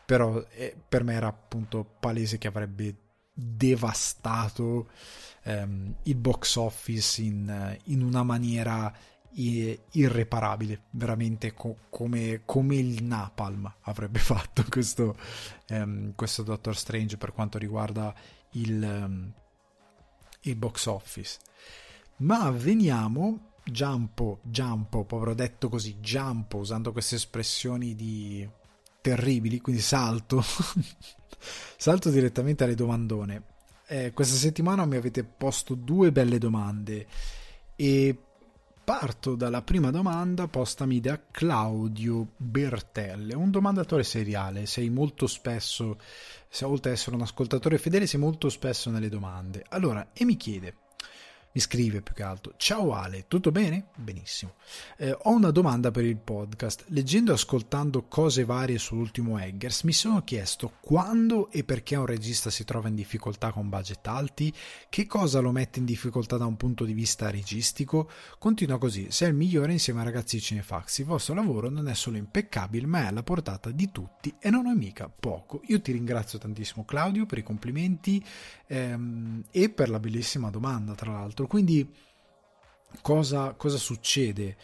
Però 0.06 0.44
eh, 0.52 0.76
per 0.88 1.04
me 1.04 1.14
era 1.14 1.28
appunto 1.28 1.84
palese 2.00 2.38
che 2.38 2.48
avrebbe 2.48 3.05
devastato 3.38 4.90
ehm, 5.44 5.96
il 6.04 6.16
box 6.16 6.56
office 6.56 7.22
in, 7.22 7.78
in 7.86 8.02
una 8.02 8.24
maniera 8.24 8.92
irreparabile, 9.38 10.84
veramente 10.92 11.54
co- 11.54 11.76
come, 11.90 12.44
come, 12.46 12.76
il 12.78 13.04
Napalm 13.04 13.72
avrebbe 13.82 14.20
fatto 14.20 14.64
questo, 14.70 15.18
ehm, 15.68 16.14
questo 16.16 16.42
Doctor 16.44 16.76
Strange 16.76 17.18
per 17.18 17.34
quanto 17.34 17.58
riguarda 17.58 18.16
il, 18.52 18.82
um, 18.82 19.32
il 20.42 20.56
box 20.56 20.86
office. 20.86 21.40
Ma 22.18 22.50
veniamo, 22.50 23.52
jumpo, 23.66 24.40
jumpo, 24.44 25.04
povero 25.04 25.34
detto 25.34 25.68
così, 25.68 25.98
jumpo, 26.00 26.58
usando 26.58 26.94
queste 26.94 27.16
espressioni 27.16 27.94
di 27.94 28.48
terribili, 29.02 29.60
quindi 29.60 29.82
salto, 29.82 30.42
salto 31.40 32.10
direttamente 32.10 32.64
alle 32.64 32.76
domandone. 32.76 33.44
Eh, 33.88 34.12
questa 34.14 34.36
settimana 34.36 34.86
mi 34.86 34.96
avete 34.96 35.24
posto 35.24 35.76
due 35.76 36.12
belle 36.12 36.38
domande. 36.38 37.08
E 37.76 38.18
parto 38.86 39.36
dalla 39.36 39.64
prima 39.64 39.90
domanda 39.90 40.48
postami 40.48 41.00
da 41.00 41.20
Claudio 41.32 42.34
Bertelle, 42.38 43.34
un 43.34 43.50
domandatore 43.50 44.04
seriale, 44.04 44.68
sei 44.68 44.90
molto 44.92 45.26
spesso, 45.26 45.98
oltre 46.62 46.92
ad 46.92 46.96
essere 46.96 47.16
un 47.16 47.24
ascoltatore 47.24 47.80
fedele, 47.80 48.06
sei 48.06 48.20
molto 48.20 48.48
spesso 48.50 48.92
nelle 48.92 49.10
domande. 49.10 49.66
Allora, 49.70 50.12
e 50.14 50.24
mi 50.24 50.38
chiede, 50.38 50.76
mi 51.56 51.62
scrive 51.62 52.02
più 52.02 52.14
che 52.14 52.24
altro: 52.24 52.54
Ciao 52.58 52.94
Ale, 52.94 53.26
tutto 53.30 53.50
bene? 53.50 53.88
Benissimo. 53.96 54.56
Eh, 54.98 55.18
ho 55.18 55.32
una 55.32 55.52
domanda 55.52 55.90
per 55.90 56.04
il 56.04 56.18
podcast. 56.18 56.84
Leggendo 56.88 57.32
e 57.32 57.36
ascoltando 57.36 58.04
cose 58.08 58.44
varie 58.44 58.78
sull'ultimo 58.78 59.40
Eggers, 59.40 59.84
mi 59.84 59.94
sono 59.94 60.22
chiesto 60.24 60.74
quando 60.82 61.50
e 61.52 61.64
perché 61.64 61.96
un 61.96 62.06
regista 62.06 62.50
si 62.50 62.66
trova 62.66 62.90
in 62.90 62.96
difficoltà 62.96 63.54
con 63.54 63.70
budget 63.70 64.06
alti, 64.08 64.54
che 64.90 65.08
cosa 65.08 65.40
lo 65.40 65.52
mette 65.52 65.80
in 65.80 65.86
difficoltà 65.86 66.36
da 66.36 66.46
un 66.46 66.58
punto 66.58 66.84
di 66.84 66.92
vista 66.92 67.32
registico. 67.32 68.10
Continua 68.38 68.78
così: 68.78 69.08
sei 69.10 69.30
il 69.30 69.36
migliore 69.36 69.72
insieme 69.72 70.00
ai 70.00 70.06
ragazzi 70.06 70.42
Cinefax. 70.42 70.98
Il 71.00 71.06
vostro 71.06 71.36
lavoro 71.36 71.70
non 71.70 71.88
è 71.88 71.94
solo 71.94 72.18
impeccabile, 72.18 72.86
ma 72.86 73.04
è 73.04 73.06
alla 73.06 73.24
portata 73.24 73.72
di 73.72 73.92
tutti 73.92 74.36
e 74.40 74.50
non 74.50 74.68
è 74.68 74.74
mica 74.74 75.08
poco. 75.08 75.62
Io 75.68 75.80
ti 75.80 75.94
ringrazio 75.94 76.38
tantissimo, 76.38 76.84
Claudio, 76.84 77.26
per 77.26 77.38
i 77.38 77.44
complimenti 77.44 78.22
ehm, 78.68 79.46
e 79.52 79.70
per 79.70 79.90
la 79.90 80.02
bellissima 80.02 80.50
domanda, 80.50 80.96
tra 80.96 81.14
l'altro 81.14 81.44
altro. 81.46 81.48
Quindi 81.48 81.94
cosa, 83.02 83.54
cosa 83.54 83.78
succede 83.78 84.58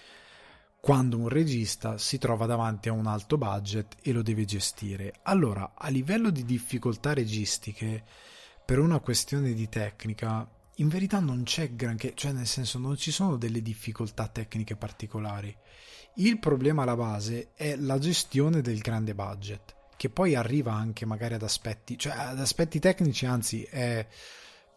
quando 0.80 1.18
un 1.18 1.30
regista 1.30 1.98
si 2.00 2.18
trova 2.18 2.48
davanti 2.48 2.90
a 2.90 2.94
un 2.94 3.06
alto 3.06 3.38
budget 3.38 3.98
e 4.02 4.12
lo 4.12 4.22
deve 4.22 4.46
gestire? 4.46 5.14
Allora, 5.24 5.74
a 5.76 5.88
livello 5.90 6.30
di 6.30 6.44
difficoltà 6.44 7.14
registiche, 7.14 8.04
per 8.66 8.80
una 8.80 9.00
questione 9.00 9.54
di 9.54 9.70
tecnica, 9.70 10.48
in 10.76 10.88
verità 10.88 11.20
non 11.20 11.44
c'è 11.44 11.76
granché, 11.76 12.14
cioè 12.16 12.32
nel 12.32 12.48
senso 12.48 12.80
non 12.80 12.96
ci 12.98 13.12
sono 13.12 13.38
delle 13.38 13.62
difficoltà 13.62 14.28
tecniche 14.28 14.76
particolari. 14.76 15.56
Il 16.16 16.40
problema 16.40 16.82
alla 16.84 16.96
base 16.96 17.52
è 17.56 17.76
la 17.76 18.00
gestione 18.00 18.62
del 18.62 18.80
grande 18.80 19.14
budget, 19.14 19.76
che 19.96 20.10
poi 20.10 20.36
arriva 20.36 20.74
anche 20.74 21.06
magari 21.06 21.36
ad 21.36 21.44
aspetti, 21.44 21.98
cioè 21.98 22.14
ad 22.14 22.40
aspetti 22.40 22.80
tecnici, 22.80 23.26
anzi 23.26 23.64
è 23.64 24.06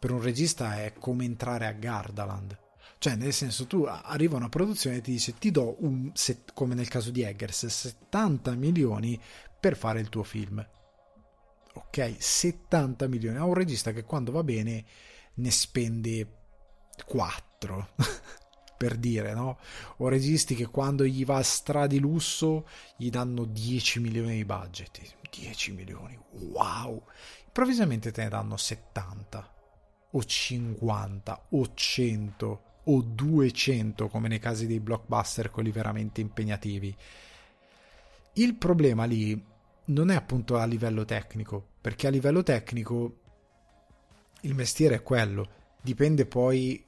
per 0.05 0.13
un 0.13 0.21
regista 0.21 0.83
è 0.83 0.93
come 0.93 1.25
entrare 1.25 1.65
a 1.65 1.73
Gardaland. 1.73 2.59
Cioè, 2.99 3.17
nel 3.17 3.33
senso, 3.33 3.67
tu 3.67 3.85
arriva 3.85 4.37
una 4.37 4.51
produzione 4.51 4.97
e 4.97 5.01
ti 5.01 5.13
dice 5.13 5.39
ti 5.39 5.51
do 5.51 5.77
un, 5.79 6.11
set, 6.13 6.53
come 6.53 6.75
nel 6.75 6.89
caso 6.89 7.11
di 7.11 7.23
Eggers, 7.23 7.65
70 7.65 8.55
milioni 8.55 9.19
per 9.59 9.79
fare 9.79 10.01
il 10.01 10.11
tuo 10.11 10.23
film. 10.23 10.63
Ok, 11.73 12.17
70 12.19 13.09
milioni. 13.09 13.39
Ha 13.39 13.47
un 13.47 13.55
regista 13.55 13.93
che 13.93 14.05
quando 14.05 14.31
va 14.31 14.43
bene 14.43 14.85
ne 15.37 15.51
spende 15.51 16.29
4. 17.07 17.89
per 18.77 18.97
dire, 18.97 19.33
no? 19.33 19.59
O 19.99 20.09
registi 20.09 20.55
che 20.55 20.67
quando 20.67 21.07
gli 21.07 21.25
va 21.25 21.39
a 21.39 21.43
stra 21.43 21.87
di 21.87 21.99
lusso 21.99 22.69
gli 22.99 23.09
danno 23.09 23.47
10 23.47 24.01
milioni 24.01 24.35
di 24.35 24.45
budget. 24.45 25.01
10 25.31 25.73
milioni, 25.73 26.19
wow! 26.51 27.03
Improvvisamente 27.47 28.13
te 28.13 28.25
ne 28.25 28.29
danno 28.29 28.59
70 28.59 29.53
o 30.17 30.25
50 30.25 31.47
o 31.51 31.75
100 31.75 32.63
o 32.85 33.03
200 33.03 34.09
come 34.09 34.29
nei 34.29 34.39
casi 34.39 34.67
dei 34.67 34.81
blockbuster 34.81 35.51
quelli 35.51 35.71
veramente 35.71 36.21
impegnativi. 36.21 36.95
Il 38.35 38.55
problema 38.57 39.05
lì 39.05 39.43
non 39.87 40.11
è 40.11 40.15
appunto 40.15 40.57
a 40.57 40.65
livello 40.65 41.05
tecnico, 41.05 41.65
perché 41.81 42.07
a 42.07 42.11
livello 42.11 42.43
tecnico 42.43 43.21
il 44.43 44.55
mestiere 44.55 44.97
è 44.97 45.03
quello, 45.03 45.49
dipende 45.81 46.27
poi 46.27 46.85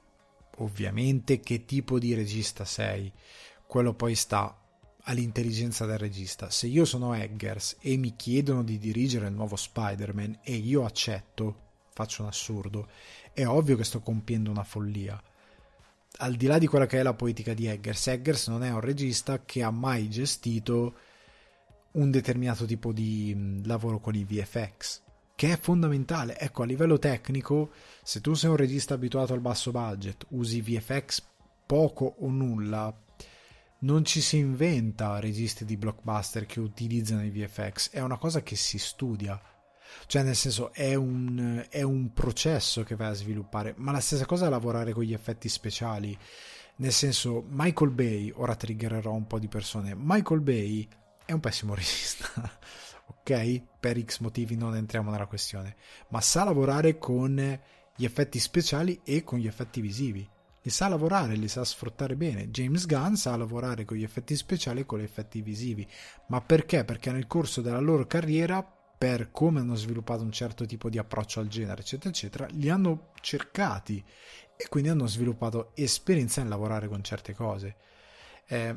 ovviamente 0.57 1.39
che 1.39 1.65
tipo 1.65 1.99
di 1.99 2.13
regista 2.13 2.65
sei, 2.65 3.11
quello 3.65 3.93
poi 3.93 4.15
sta 4.15 4.61
all'intelligenza 5.03 5.85
del 5.85 5.97
regista. 5.97 6.49
Se 6.49 6.67
io 6.67 6.85
sono 6.85 7.13
Eggers 7.13 7.77
e 7.79 7.97
mi 7.97 8.15
chiedono 8.15 8.63
di 8.63 8.77
dirigere 8.77 9.27
il 9.27 9.33
nuovo 9.33 9.55
Spider-Man 9.55 10.39
e 10.43 10.55
io 10.55 10.83
accetto, 10.83 11.66
faccio 11.97 12.21
un 12.21 12.27
assurdo, 12.27 12.87
è 13.33 13.43
ovvio 13.47 13.75
che 13.75 13.83
sto 13.83 14.01
compiendo 14.01 14.51
una 14.51 14.63
follia. 14.63 15.19
Al 16.19 16.35
di 16.35 16.45
là 16.45 16.59
di 16.59 16.67
quella 16.67 16.85
che 16.85 16.99
è 16.99 17.03
la 17.03 17.15
poetica 17.15 17.55
di 17.55 17.65
Eggers, 17.65 18.07
Eggers 18.07 18.47
non 18.49 18.63
è 18.63 18.69
un 18.69 18.81
regista 18.81 19.43
che 19.43 19.63
ha 19.63 19.71
mai 19.71 20.07
gestito 20.07 20.95
un 21.93 22.11
determinato 22.11 22.65
tipo 22.65 22.91
di 22.91 23.63
lavoro 23.65 23.99
con 23.99 24.13
i 24.13 24.23
VFX, 24.23 25.01
che 25.35 25.53
è 25.53 25.57
fondamentale. 25.57 26.37
Ecco, 26.37 26.61
a 26.61 26.65
livello 26.65 26.99
tecnico, 26.99 27.71
se 28.03 28.21
tu 28.21 28.35
sei 28.35 28.51
un 28.51 28.57
regista 28.57 28.93
abituato 28.93 29.33
al 29.33 29.41
basso 29.41 29.71
budget, 29.71 30.27
usi 30.29 30.61
VFX 30.61 31.23
poco 31.65 32.15
o 32.19 32.29
nulla 32.29 32.95
non 33.79 34.05
ci 34.05 34.21
si 34.21 34.37
inventa 34.37 35.19
registi 35.19 35.65
di 35.65 35.77
blockbuster 35.77 36.45
che 36.45 36.59
utilizzano 36.59 37.23
i 37.23 37.31
VFX, 37.31 37.89
è 37.91 38.01
una 38.01 38.17
cosa 38.17 38.41
che 38.41 38.55
si 38.55 38.77
studia. 38.77 39.39
Cioè, 40.05 40.23
nel 40.23 40.35
senso, 40.35 40.71
è 40.73 40.93
un, 40.93 41.65
è 41.69 41.81
un 41.81 42.13
processo 42.13 42.83
che 42.83 42.95
vai 42.95 43.09
a 43.09 43.13
sviluppare, 43.13 43.73
ma 43.77 43.91
la 43.91 43.99
stessa 43.99 44.25
cosa 44.25 44.45
è 44.45 44.49
lavorare 44.49 44.93
con 44.93 45.03
gli 45.03 45.13
effetti 45.13 45.49
speciali. 45.49 46.17
Nel 46.77 46.91
senso, 46.91 47.43
Michael 47.49 47.91
Bay, 47.91 48.31
ora 48.35 48.55
triggererò 48.55 49.11
un 49.11 49.25
po' 49.25 49.39
di 49.39 49.47
persone, 49.47 49.95
Michael 49.97 50.41
Bay 50.41 50.87
è 51.25 51.31
un 51.31 51.39
pessimo 51.39 51.73
regista, 51.75 52.29
ok? 53.07 53.61
Per 53.79 54.03
X 54.03 54.19
motivi 54.19 54.55
non 54.55 54.75
entriamo 54.75 55.09
nella 55.09 55.25
questione, 55.25 55.75
ma 56.09 56.21
sa 56.21 56.43
lavorare 56.43 56.97
con 56.97 57.59
gli 57.95 58.05
effetti 58.05 58.39
speciali 58.39 59.01
e 59.03 59.23
con 59.23 59.39
gli 59.39 59.47
effetti 59.47 59.81
visivi 59.81 60.29
li 60.67 60.73
sa 60.73 60.89
lavorare, 60.89 61.35
li 61.35 61.47
sa 61.47 61.63
sfruttare 61.63 62.17
bene. 62.17 62.49
James 62.49 62.85
Gunn 62.85 63.13
sa 63.13 63.37
lavorare 63.37 63.85
con 63.85 63.95
gli 63.95 64.03
effetti 64.03 64.35
speciali 64.35 64.81
e 64.81 64.85
con 64.85 64.99
gli 64.99 65.03
effetti 65.03 65.41
visivi. 65.41 65.87
Ma 66.27 66.41
perché? 66.41 66.83
Perché 66.83 67.09
nel 67.09 67.25
corso 67.25 67.61
della 67.61 67.79
loro 67.79 68.05
carriera, 68.05 68.61
per 68.97 69.29
come 69.31 69.59
hanno 69.59 69.75
sviluppato 69.75 70.23
un 70.23 70.31
certo 70.31 70.65
tipo 70.65 70.89
di 70.89 70.97
approccio 70.97 71.39
al 71.39 71.47
genere, 71.47 71.81
eccetera, 71.81 72.09
eccetera, 72.09 72.47
li 72.51 72.69
hanno 72.69 73.11
cercati 73.21 74.03
e 74.55 74.67
quindi 74.69 74.89
hanno 74.89 75.05
sviluppato 75.05 75.71
esperienza 75.75 76.41
in 76.41 76.49
lavorare 76.49 76.87
con 76.87 77.03
certe 77.03 77.33
cose. 77.33 77.75
Eh, 78.47 78.75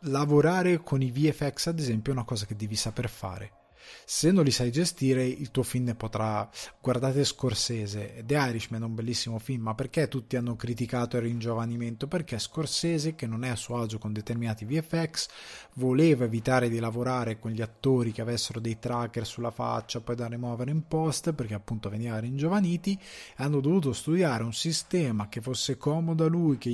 lavorare 0.00 0.78
con 0.78 1.02
i 1.02 1.10
VFX, 1.10 1.66
ad 1.66 1.78
esempio, 1.78 2.12
è 2.12 2.16
una 2.16 2.24
cosa 2.24 2.46
che 2.46 2.56
devi 2.56 2.76
saper 2.76 3.08
fare 3.08 3.55
se 4.04 4.30
non 4.30 4.44
li 4.44 4.50
sai 4.50 4.70
gestire, 4.70 5.26
il 5.26 5.50
tuo 5.50 5.62
film 5.62 5.84
ne 5.84 5.94
potrà. 5.94 6.48
Guardate 6.80 7.24
Scorsese, 7.24 8.22
The 8.24 8.34
Irishman 8.34 8.82
è 8.82 8.84
un 8.84 8.94
bellissimo 8.94 9.38
film, 9.38 9.62
ma 9.62 9.74
perché 9.74 10.08
tutti 10.08 10.36
hanno 10.36 10.56
criticato 10.56 11.16
il 11.16 11.22
ringiovanimento? 11.22 12.06
Perché 12.06 12.38
Scorsese, 12.38 13.14
che 13.14 13.26
non 13.26 13.44
è 13.44 13.48
a 13.48 13.56
suo 13.56 13.80
agio 13.80 13.98
con 13.98 14.12
determinati 14.12 14.64
VFX, 14.64 15.28
voleva 15.74 16.24
evitare 16.24 16.68
di 16.68 16.78
lavorare 16.78 17.38
con 17.38 17.50
gli 17.50 17.62
attori 17.62 18.12
che 18.12 18.22
avessero 18.22 18.60
dei 18.60 18.78
tracker 18.78 19.26
sulla 19.26 19.50
faccia, 19.50 20.00
poi 20.00 20.16
da 20.16 20.26
rimuovere 20.26 20.70
in 20.70 20.86
post, 20.86 21.32
perché 21.32 21.54
appunto 21.54 21.88
veniva 21.88 22.18
ringiovaniti, 22.18 22.98
hanno 23.36 23.60
dovuto 23.60 23.92
studiare 23.92 24.42
un 24.42 24.54
sistema 24.54 25.28
che 25.28 25.40
fosse 25.40 25.76
comodo 25.76 26.24
a 26.24 26.28
lui, 26.28 26.58
che... 26.58 26.70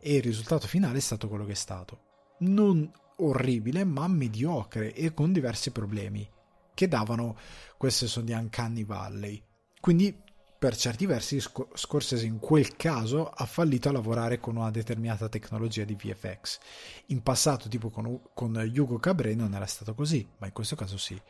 e 0.00 0.14
il 0.14 0.22
risultato 0.22 0.66
finale 0.66 0.98
è 0.98 1.00
stato 1.02 1.28
quello 1.28 1.44
che 1.44 1.52
è 1.52 1.56
stato. 1.56 2.00
Non 2.38 2.90
orribile, 3.16 3.84
ma 3.84 4.08
mediocre 4.08 4.94
e 4.94 5.14
con 5.14 5.32
diversi 5.32 5.70
problemi 5.70 6.28
che 6.74 6.88
davano 6.88 7.36
quel 7.76 7.92
senso 7.92 8.20
di 8.20 8.32
Uncanny 8.32 8.84
Valley. 8.84 9.42
Quindi, 9.80 10.16
per 10.58 10.76
certi 10.76 11.06
versi, 11.06 11.40
Scorsese 11.40 12.24
in 12.24 12.38
quel 12.38 12.76
caso 12.76 13.28
ha 13.28 13.44
fallito 13.46 13.88
a 13.88 13.92
lavorare 13.92 14.38
con 14.38 14.56
una 14.56 14.70
determinata 14.70 15.28
tecnologia 15.28 15.84
di 15.84 15.96
VFX. 15.96 16.58
In 17.06 17.22
passato, 17.22 17.68
tipo 17.68 17.90
con, 17.90 18.20
con 18.32 18.54
Hugo 18.54 18.98
Cabret, 18.98 19.34
non 19.34 19.54
era 19.54 19.66
stato 19.66 19.94
così, 19.94 20.26
ma 20.38 20.46
in 20.46 20.52
questo 20.52 20.76
caso 20.76 20.96
sì. 20.96 21.20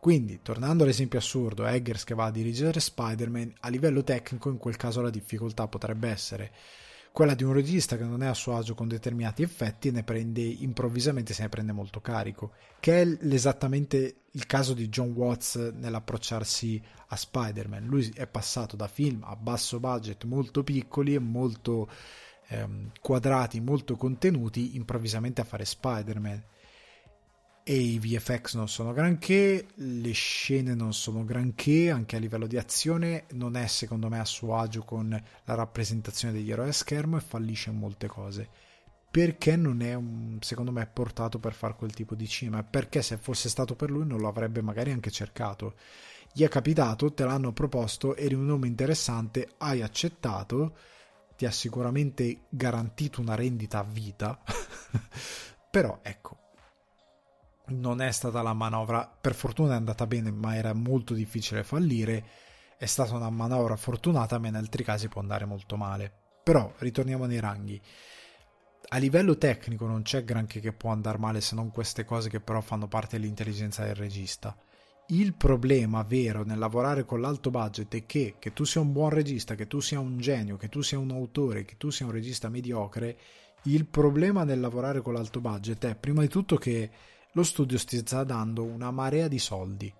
Quindi, 0.00 0.40
tornando 0.42 0.82
all'esempio 0.82 1.18
assurdo, 1.18 1.64
Eggers 1.64 2.04
che 2.04 2.14
va 2.14 2.26
a 2.26 2.30
dirigere 2.30 2.78
Spider-Man, 2.78 3.54
a 3.60 3.68
livello 3.68 4.02
tecnico 4.02 4.50
in 4.50 4.58
quel 4.58 4.76
caso 4.76 5.00
la 5.00 5.08
difficoltà 5.08 5.66
potrebbe 5.66 6.08
essere 6.10 6.52
quella 7.14 7.36
di 7.36 7.44
un 7.44 7.52
regista 7.52 7.96
che 7.96 8.02
non 8.02 8.24
è 8.24 8.26
a 8.26 8.34
suo 8.34 8.56
agio 8.56 8.74
con 8.74 8.88
determinati 8.88 9.44
effetti 9.44 9.86
e 9.86 10.02
prende 10.02 10.40
improvvisamente 10.40 11.32
se 11.32 11.42
ne 11.42 11.48
prende 11.48 11.70
molto 11.70 12.00
carico, 12.00 12.54
che 12.80 13.02
è 13.02 13.18
esattamente 13.32 14.22
il 14.32 14.46
caso 14.46 14.74
di 14.74 14.88
John 14.88 15.12
Watts 15.12 15.54
nell'approcciarsi 15.74 16.82
a 17.06 17.14
Spider-Man. 17.14 17.86
Lui 17.86 18.10
è 18.16 18.26
passato 18.26 18.74
da 18.74 18.88
film 18.88 19.22
a 19.22 19.36
basso 19.36 19.78
budget 19.78 20.24
molto 20.24 20.64
piccoli 20.64 21.14
e 21.14 21.20
molto 21.20 21.88
ehm, 22.48 22.90
quadrati, 23.00 23.60
molto 23.60 23.94
contenuti, 23.94 24.74
improvvisamente 24.74 25.40
a 25.40 25.44
fare 25.44 25.64
Spider-Man 25.64 26.42
e 27.66 27.74
i 27.74 27.98
VFX 27.98 28.56
non 28.56 28.68
sono 28.68 28.92
granché, 28.92 29.68
le 29.76 30.12
scene 30.12 30.74
non 30.74 30.92
sono 30.92 31.24
granché, 31.24 31.90
anche 31.90 32.16
a 32.16 32.18
livello 32.18 32.46
di 32.46 32.58
azione 32.58 33.24
non 33.30 33.56
è 33.56 33.66
secondo 33.68 34.10
me 34.10 34.18
a 34.18 34.26
suo 34.26 34.58
agio 34.58 34.82
con 34.82 35.08
la 35.08 35.54
rappresentazione 35.54 36.34
degli 36.34 36.50
eroi 36.50 36.68
a 36.68 36.72
schermo 36.72 37.16
e 37.16 37.20
fallisce 37.20 37.70
in 37.70 37.78
molte 37.78 38.06
cose. 38.06 38.48
Perché 39.10 39.56
non 39.56 39.80
è 39.80 39.94
un, 39.94 40.36
secondo 40.40 40.72
me 40.72 40.86
portato 40.86 41.38
per 41.38 41.54
fare 41.54 41.74
quel 41.74 41.94
tipo 41.94 42.14
di 42.14 42.28
cinema? 42.28 42.62
Perché 42.62 43.00
se 43.00 43.16
fosse 43.16 43.48
stato 43.48 43.74
per 43.74 43.90
lui 43.90 44.04
non 44.06 44.20
lo 44.20 44.28
avrebbe 44.28 44.60
magari 44.60 44.90
anche 44.90 45.10
cercato. 45.10 45.76
Gli 46.34 46.42
è 46.42 46.48
capitato, 46.48 47.14
te 47.14 47.24
l'hanno 47.24 47.52
proposto, 47.54 48.14
eri 48.14 48.34
un 48.34 48.44
nome 48.44 48.66
interessante, 48.66 49.48
hai 49.58 49.80
accettato, 49.80 50.76
ti 51.34 51.46
ha 51.46 51.50
sicuramente 51.50 52.42
garantito 52.50 53.22
una 53.22 53.36
rendita 53.36 53.78
a 53.78 53.84
vita. 53.84 54.42
Però 55.70 56.00
ecco, 56.02 56.43
non 57.66 58.00
è 58.00 58.10
stata 58.10 58.42
la 58.42 58.52
manovra, 58.52 59.10
per 59.20 59.34
fortuna 59.34 59.72
è 59.72 59.76
andata 59.76 60.06
bene, 60.06 60.30
ma 60.30 60.56
era 60.56 60.72
molto 60.74 61.14
difficile 61.14 61.64
fallire. 61.64 62.24
È 62.76 62.86
stata 62.86 63.14
una 63.14 63.30
manovra 63.30 63.76
fortunata, 63.76 64.38
ma 64.38 64.48
in 64.48 64.56
altri 64.56 64.84
casi 64.84 65.08
può 65.08 65.20
andare 65.20 65.44
molto 65.44 65.76
male. 65.76 66.12
Però 66.42 66.72
ritorniamo 66.78 67.24
nei 67.24 67.40
ranghi. 67.40 67.80
A 68.88 68.98
livello 68.98 69.38
tecnico 69.38 69.86
non 69.86 70.02
c'è 70.02 70.24
granché 70.24 70.60
che 70.60 70.72
può 70.72 70.90
andare 70.90 71.16
male 71.16 71.40
se 71.40 71.54
non 71.54 71.70
queste 71.70 72.04
cose 72.04 72.28
che 72.28 72.40
però 72.40 72.60
fanno 72.60 72.86
parte 72.86 73.18
dell'intelligenza 73.18 73.82
del 73.82 73.94
regista. 73.94 74.54
Il 75.08 75.34
problema 75.34 76.02
vero 76.02 76.44
nel 76.44 76.58
lavorare 76.58 77.04
con 77.04 77.20
l'alto 77.20 77.50
budget 77.50 77.94
è 77.94 78.06
che, 78.06 78.36
che 78.38 78.52
tu 78.52 78.64
sia 78.64 78.80
un 78.80 78.92
buon 78.92 79.10
regista, 79.10 79.54
che 79.54 79.66
tu 79.66 79.80
sia 79.80 80.00
un 80.00 80.18
genio, 80.18 80.56
che 80.56 80.68
tu 80.68 80.82
sia 80.82 80.98
un 80.98 81.10
autore, 81.10 81.64
che 81.64 81.76
tu 81.76 81.90
sia 81.90 82.06
un 82.06 82.12
regista 82.12 82.48
mediocre, 82.48 83.16
il 83.64 83.86
problema 83.86 84.44
nel 84.44 84.60
lavorare 84.60 85.00
con 85.00 85.14
l'alto 85.14 85.40
budget 85.40 85.84
è 85.86 85.94
prima 85.94 86.20
di 86.20 86.28
tutto 86.28 86.56
che 86.56 86.90
lo 87.34 87.42
studio 87.42 87.78
sta 87.78 88.22
dando 88.22 88.62
una 88.62 88.92
marea 88.92 89.26
di 89.26 89.40
soldi, 89.40 89.92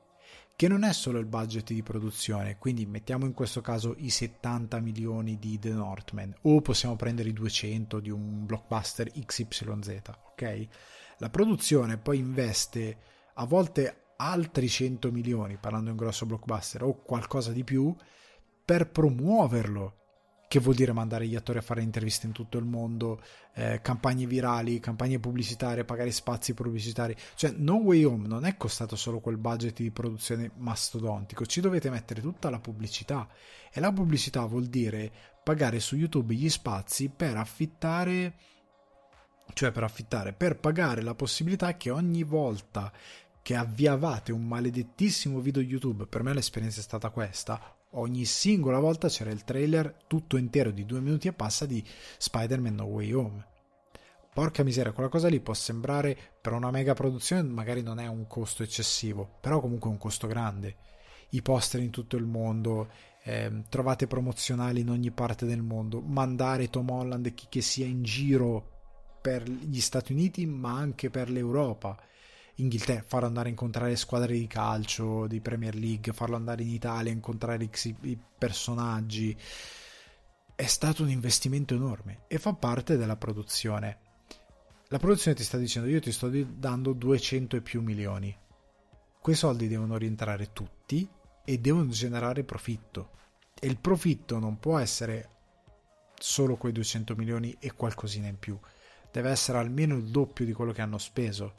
che 0.55 0.69
non 0.69 0.85
è 0.85 0.93
solo 0.93 1.19
il 1.19 1.27
budget 1.27 1.73
di 1.73 1.83
produzione, 1.83 2.59
quindi 2.59 2.87
mettiamo 2.87 3.27
in 3.27 3.33
questo 3.33 3.61
caso 3.61 3.97
i 3.99 4.09
70 4.09 4.79
milioni 4.79 5.37
di 5.41 5.59
The 5.59 5.71
Northman, 5.71 6.33
o 6.43 6.61
possiamo 6.61 6.95
prendere 6.95 7.31
i 7.31 7.33
200 7.33 7.99
di 7.99 8.11
un 8.11 8.47
blockbuster 8.47 9.11
XYZ, 9.11 10.01
ok? 10.31 10.69
La 11.19 11.29
produzione 11.29 11.99
poi 11.99 12.19
investe 12.19 12.99
a 13.35 13.45
volte 13.47 14.13
altri 14.17 14.69
100 14.69 15.11
milioni, 15.11 15.57
parlando 15.57 15.87
di 15.87 15.91
un 15.91 15.97
grosso 15.97 16.27
blockbuster, 16.27 16.85
o 16.85 17.03
qualcosa 17.03 17.51
di 17.51 17.65
più, 17.65 17.93
per 18.65 18.91
promuoverlo 18.91 20.04
che 20.49 20.61
vuol 20.61 20.75
dire 20.75 20.93
mandare 20.93 21.27
gli 21.27 21.35
attori 21.35 21.59
a 21.59 21.63
fare 21.63 21.83
interviste 21.83 22.27
in 22.27 22.33
tutto 22.33 22.59
il 22.59 22.65
mondo, 22.65 23.21
eh, 23.55 23.81
campagne 23.83 24.27
virali, 24.27 24.81
campagne 24.81 25.19
pubblicitarie, 25.19 25.85
pagare 25.85 26.11
spazi 26.11 26.55
pubblicitari. 26.55 27.17
Cioè, 27.35 27.55
No 27.57 27.75
Way 27.77 28.05
Home 28.05 28.29
non 28.29 28.45
è 28.45 28.57
costato 28.57 28.97
solo 28.97 29.21
quel 29.21 29.37
budget 29.37 29.81
di 29.81 29.91
produzione 29.91 30.51
mastodontico, 30.57 31.47
ci 31.47 31.61
dovete 31.61 31.91
mettere 31.91 32.21
tutta 32.21 32.51
la 32.51 32.61
pubblicità. 32.61 33.29
E 33.73 33.81
la 33.81 33.93
pubblicità 33.93 34.45
vuol 34.45 34.67
dire 34.67 35.11
pagare 35.43 35.81
su 35.81 35.97
YouTube 35.97 36.35
gli 36.35 36.49
spazi 36.49 37.09
per 37.09 37.37
affittare, 37.37 38.35
cioè 39.53 39.73
per 39.73 39.83
affittare, 39.83 40.33
per 40.33 40.59
pagare 40.59 41.03
la 41.03 41.15
possibilità 41.15 41.77
che 41.77 41.91
ogni 41.91 42.23
volta 42.23 42.93
che 43.43 43.57
avviavate 43.57 44.33
un 44.33 44.47
maledettissimo 44.47 45.39
video 45.39 45.61
YouTube, 45.61 46.07
per 46.07 46.23
me 46.23 46.33
l'esperienza 46.33 46.81
è 46.81 46.83
stata 46.83 47.11
questa, 47.11 47.74
ogni 47.95 48.25
singola 48.25 48.79
volta 48.79 49.09
c'era 49.09 49.31
il 49.31 49.45
trailer 49.45 49.97
tutto 50.07 50.37
intero 50.37 50.71
di 50.71 50.87
due 50.87 51.01
minuti 51.01 51.29
e 51.29 51.33
passa 51.33 51.67
di 51.67 51.85
Spider-Man 52.19 52.75
No 52.75 52.85
Way 52.85 53.13
Home. 53.13 53.47
Porca 54.33 54.65
miseria, 54.65 54.93
quella 54.93 55.09
cosa 55.09 55.29
lì 55.29 55.41
può 55.41 55.55
sembrare 55.55 56.17
per 56.41 56.53
una 56.53 56.71
mega 56.71 56.95
produzione 56.95 57.43
magari 57.43 57.83
non 57.83 58.01
è 58.01 58.07
un 58.07 58.27
costo 58.27 58.63
eccessivo, 58.63 59.37
però 59.41 59.61
comunque 59.61 59.89
è 59.89 59.93
un 59.93 59.99
costo 59.99 60.27
grande. 60.27 60.77
I 61.31 61.43
poster 61.43 61.81
in 61.81 61.91
tutto 61.91 62.17
il 62.17 62.25
mondo, 62.25 62.89
eh, 63.23 63.63
trovate 63.69 64.07
promozionali 64.07 64.81
in 64.81 64.91
ogni 64.91 65.11
parte 65.13 65.47
del 65.47 65.63
mondo, 65.63 66.01
mandare 66.01 66.69
Tom 66.69 66.91
Holland 66.91 67.27
e 67.27 67.35
chi 67.35 67.47
che 67.49 67.61
sia 67.61 67.87
in 67.87 68.03
giro 68.03 68.71
per 69.21 69.49
gli 69.49 69.81
Stati 69.81 70.13
Uniti 70.13 70.45
ma 70.47 70.77
anche 70.77 71.11
per 71.11 71.31
l'Europa 71.31 71.97
Inghilterra, 72.57 73.03
farlo 73.07 73.27
andare 73.27 73.49
a 73.49 73.51
incontrare 73.51 73.97
squadre 73.97 74.35
di 74.35 74.47
calcio, 74.47 75.27
di 75.27 75.41
Premier 75.41 75.75
League, 75.75 76.13
farlo 76.13 76.37
andare 76.37 76.63
in 76.63 76.71
Italia 76.71 77.11
a 77.11 77.15
incontrare 77.15 77.69
i 78.03 78.19
personaggi. 78.39 79.37
è 80.55 80.67
stato 80.67 81.03
un 81.03 81.11
investimento 81.11 81.75
enorme 81.75 82.25
e 82.29 82.39
fa 82.39 82.53
parte 82.55 82.97
della 82.97 83.17
produzione. 83.17 83.99
La 84.89 84.99
produzione 84.99 85.37
ti 85.37 85.43
sta 85.43 85.59
dicendo 85.59 85.89
io 85.89 85.99
ti 85.99 86.13
sto 86.13 86.31
dando 86.31 86.93
200 86.93 87.57
e 87.57 87.61
più 87.61 87.83
milioni. 87.83 88.37
Quei 89.21 89.35
soldi 89.35 89.67
devono 89.67 89.97
rientrare 89.97 90.53
tutti 90.53 91.09
e 91.45 91.59
devono 91.59 91.89
generare 91.89 92.45
profitto. 92.45 93.11
E 93.59 93.67
il 93.67 93.79
profitto 93.79 94.39
non 94.39 94.59
può 94.61 94.79
essere 94.79 95.31
solo 96.17 96.57
quei 96.57 96.73
200 96.73 97.17
milioni 97.17 97.57
e 97.59 97.73
qualcosina 97.73 98.29
in 98.29 98.39
più. 98.39 98.57
Deve 99.11 99.31
essere 99.31 99.59
almeno 99.59 99.97
il 99.97 100.05
doppio 100.05 100.45
di 100.45 100.53
quello 100.53 100.73
che 100.73 100.83
hanno 100.83 100.99
speso. 100.99 101.55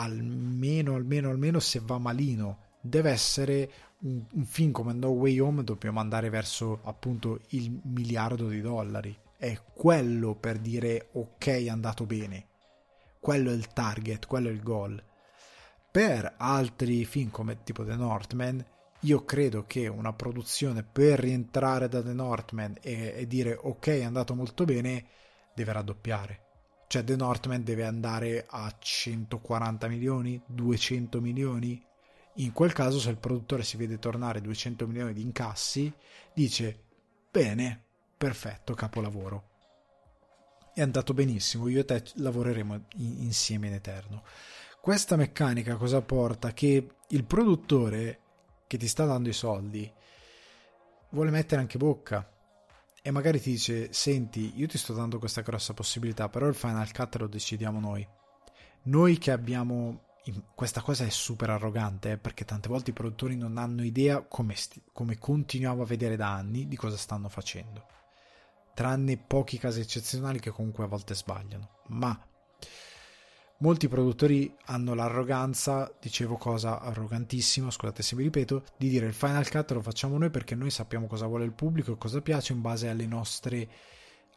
Almeno, 0.00 0.94
almeno, 0.94 1.28
almeno 1.30 1.58
se 1.58 1.80
va 1.82 1.98
malino. 1.98 2.66
Deve 2.80 3.10
essere 3.10 3.70
un, 4.02 4.24
un 4.32 4.44
film 4.44 4.70
come 4.70 4.92
No 4.92 5.08
Way 5.08 5.38
Home, 5.40 5.64
dobbiamo 5.64 5.98
andare 5.98 6.30
verso 6.30 6.80
appunto 6.84 7.40
il 7.48 7.80
miliardo 7.84 8.48
di 8.48 8.60
dollari. 8.60 9.16
È 9.36 9.60
quello 9.74 10.36
per 10.36 10.58
dire 10.58 11.08
ok, 11.12 11.46
è 11.46 11.68
andato 11.68 12.06
bene. 12.06 12.46
Quello 13.20 13.50
è 13.50 13.54
il 13.54 13.68
target, 13.72 14.26
quello 14.26 14.48
è 14.48 14.52
il 14.52 14.62
goal. 14.62 15.02
Per 15.90 16.34
altri 16.36 17.04
film 17.04 17.30
come 17.30 17.62
tipo 17.64 17.84
The 17.84 17.96
Northman, 17.96 18.64
io 19.00 19.24
credo 19.24 19.64
che 19.66 19.88
una 19.88 20.12
produzione 20.12 20.84
per 20.84 21.18
rientrare 21.18 21.88
da 21.88 22.02
The 22.02 22.12
Northman 22.12 22.76
e, 22.80 23.14
e 23.16 23.26
dire 23.26 23.58
ok 23.60 23.88
è 23.88 24.04
andato 24.04 24.34
molto 24.34 24.64
bene 24.64 25.06
deve 25.54 25.72
raddoppiare 25.72 26.47
cioè 26.88 27.04
The 27.04 27.16
Northman 27.16 27.62
deve 27.62 27.84
andare 27.84 28.46
a 28.48 28.74
140 28.76 29.88
milioni 29.88 30.42
200 30.46 31.20
milioni. 31.20 31.80
In 32.36 32.52
quel 32.52 32.72
caso 32.72 32.98
se 32.98 33.10
il 33.10 33.18
produttore 33.18 33.62
si 33.62 33.76
vede 33.76 33.98
tornare 33.98 34.40
200 34.40 34.86
milioni 34.86 35.12
di 35.12 35.20
incassi 35.20 35.92
dice 36.32 36.84
bene 37.30 37.84
perfetto 38.16 38.72
capolavoro. 38.72 39.50
È 40.72 40.80
andato 40.80 41.12
benissimo 41.12 41.68
io 41.68 41.80
e 41.80 41.84
te 41.84 42.02
lavoreremo 42.14 42.86
insieme 42.96 43.66
in 43.66 43.74
eterno. 43.74 44.24
Questa 44.80 45.16
meccanica 45.16 45.76
cosa 45.76 46.00
porta? 46.00 46.52
Che 46.52 46.88
il 47.06 47.24
produttore 47.24 48.20
che 48.66 48.78
ti 48.78 48.88
sta 48.88 49.04
dando 49.04 49.28
i 49.28 49.34
soldi 49.34 49.92
vuole 51.10 51.30
mettere 51.30 51.60
anche 51.60 51.76
bocca 51.76 52.26
e 53.08 53.10
magari 53.10 53.40
ti 53.40 53.52
dice 53.52 53.90
senti 53.90 54.52
io 54.56 54.66
ti 54.66 54.76
sto 54.76 54.92
dando 54.92 55.18
questa 55.18 55.40
grossa 55.40 55.72
possibilità 55.72 56.28
però 56.28 56.46
il 56.46 56.54
final 56.54 56.92
cut 56.92 57.16
lo 57.16 57.26
decidiamo 57.26 57.80
noi. 57.80 58.06
Noi 58.82 59.16
che 59.16 59.30
abbiamo 59.30 60.02
questa 60.54 60.82
cosa 60.82 61.06
è 61.06 61.08
super 61.08 61.48
arrogante 61.48 62.10
eh, 62.10 62.18
perché 62.18 62.44
tante 62.44 62.68
volte 62.68 62.90
i 62.90 62.92
produttori 62.92 63.34
non 63.34 63.56
hanno 63.56 63.82
idea 63.82 64.20
come, 64.20 64.54
sti- 64.54 64.82
come 64.92 65.16
continuiamo 65.16 65.80
a 65.80 65.86
vedere 65.86 66.16
da 66.16 66.34
anni 66.34 66.68
di 66.68 66.76
cosa 66.76 66.98
stanno 66.98 67.30
facendo. 67.30 67.86
Tranne 68.74 69.16
pochi 69.16 69.56
casi 69.56 69.80
eccezionali 69.80 70.38
che 70.38 70.50
comunque 70.50 70.84
a 70.84 70.88
volte 70.88 71.14
sbagliano. 71.14 71.78
Ma 71.86 72.14
Molti 73.60 73.88
produttori 73.88 74.54
hanno 74.66 74.94
l'arroganza, 74.94 75.92
dicevo 76.00 76.36
cosa 76.36 76.80
arrogantissima, 76.80 77.72
scusate 77.72 78.04
se 78.04 78.14
mi 78.14 78.22
ripeto, 78.22 78.62
di 78.76 78.88
dire 78.88 79.06
il 79.06 79.12
Final 79.12 79.50
Cut 79.50 79.72
lo 79.72 79.82
facciamo 79.82 80.16
noi 80.16 80.30
perché 80.30 80.54
noi 80.54 80.70
sappiamo 80.70 81.08
cosa 81.08 81.26
vuole 81.26 81.44
il 81.44 81.52
pubblico 81.52 81.90
e 81.90 81.98
cosa 81.98 82.20
piace 82.20 82.52
in 82.52 82.60
base 82.60 82.88
alle 82.88 83.06
nostre 83.06 83.68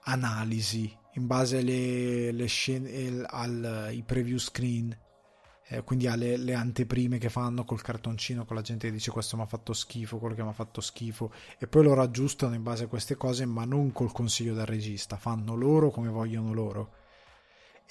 analisi, 0.06 0.92
in 1.14 1.28
base 1.28 1.60
alle, 1.60 2.30
alle 2.30 2.48
scene, 2.48 3.24
ai 3.28 4.02
preview 4.04 4.40
screen, 4.40 4.98
eh, 5.68 5.84
quindi 5.84 6.08
alle 6.08 6.36
le 6.38 6.56
anteprime 6.56 7.20
che 7.20 7.30
fanno 7.30 7.64
col 7.64 7.84
cartoncino 7.84 8.44
con 8.44 8.56
la 8.56 8.64
gente 8.64 8.88
che 8.88 8.94
dice 8.94 9.12
questo 9.12 9.36
mi 9.36 9.44
ha 9.44 9.46
fatto 9.46 9.74
schifo, 9.74 10.18
quello 10.18 10.34
che 10.34 10.42
mi 10.42 10.50
ha 10.50 10.54
fatto 10.54 10.82
schifo 10.82 11.32
e 11.60 11.68
poi 11.68 11.84
lo 11.84 11.94
raggiustano 11.94 12.56
in 12.56 12.64
base 12.64 12.86
a 12.86 12.88
queste 12.88 13.16
cose 13.16 13.46
ma 13.46 13.66
non 13.66 13.92
col 13.92 14.12
consiglio 14.12 14.56
del 14.56 14.66
regista, 14.66 15.16
fanno 15.16 15.54
loro 15.54 15.92
come 15.92 16.10
vogliono 16.10 16.54
loro 16.54 17.01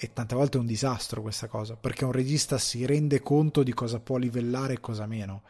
e 0.03 0.13
tante 0.13 0.33
volte 0.33 0.57
è 0.57 0.59
un 0.59 0.65
disastro 0.65 1.21
questa 1.21 1.45
cosa, 1.45 1.75
perché 1.75 2.05
un 2.05 2.11
regista 2.11 2.57
si 2.57 2.87
rende 2.87 3.21
conto 3.21 3.61
di 3.61 3.71
cosa 3.71 3.99
può 3.99 4.17
livellare 4.17 4.73
e 4.73 4.79
cosa 4.79 5.05
meno. 5.05 5.43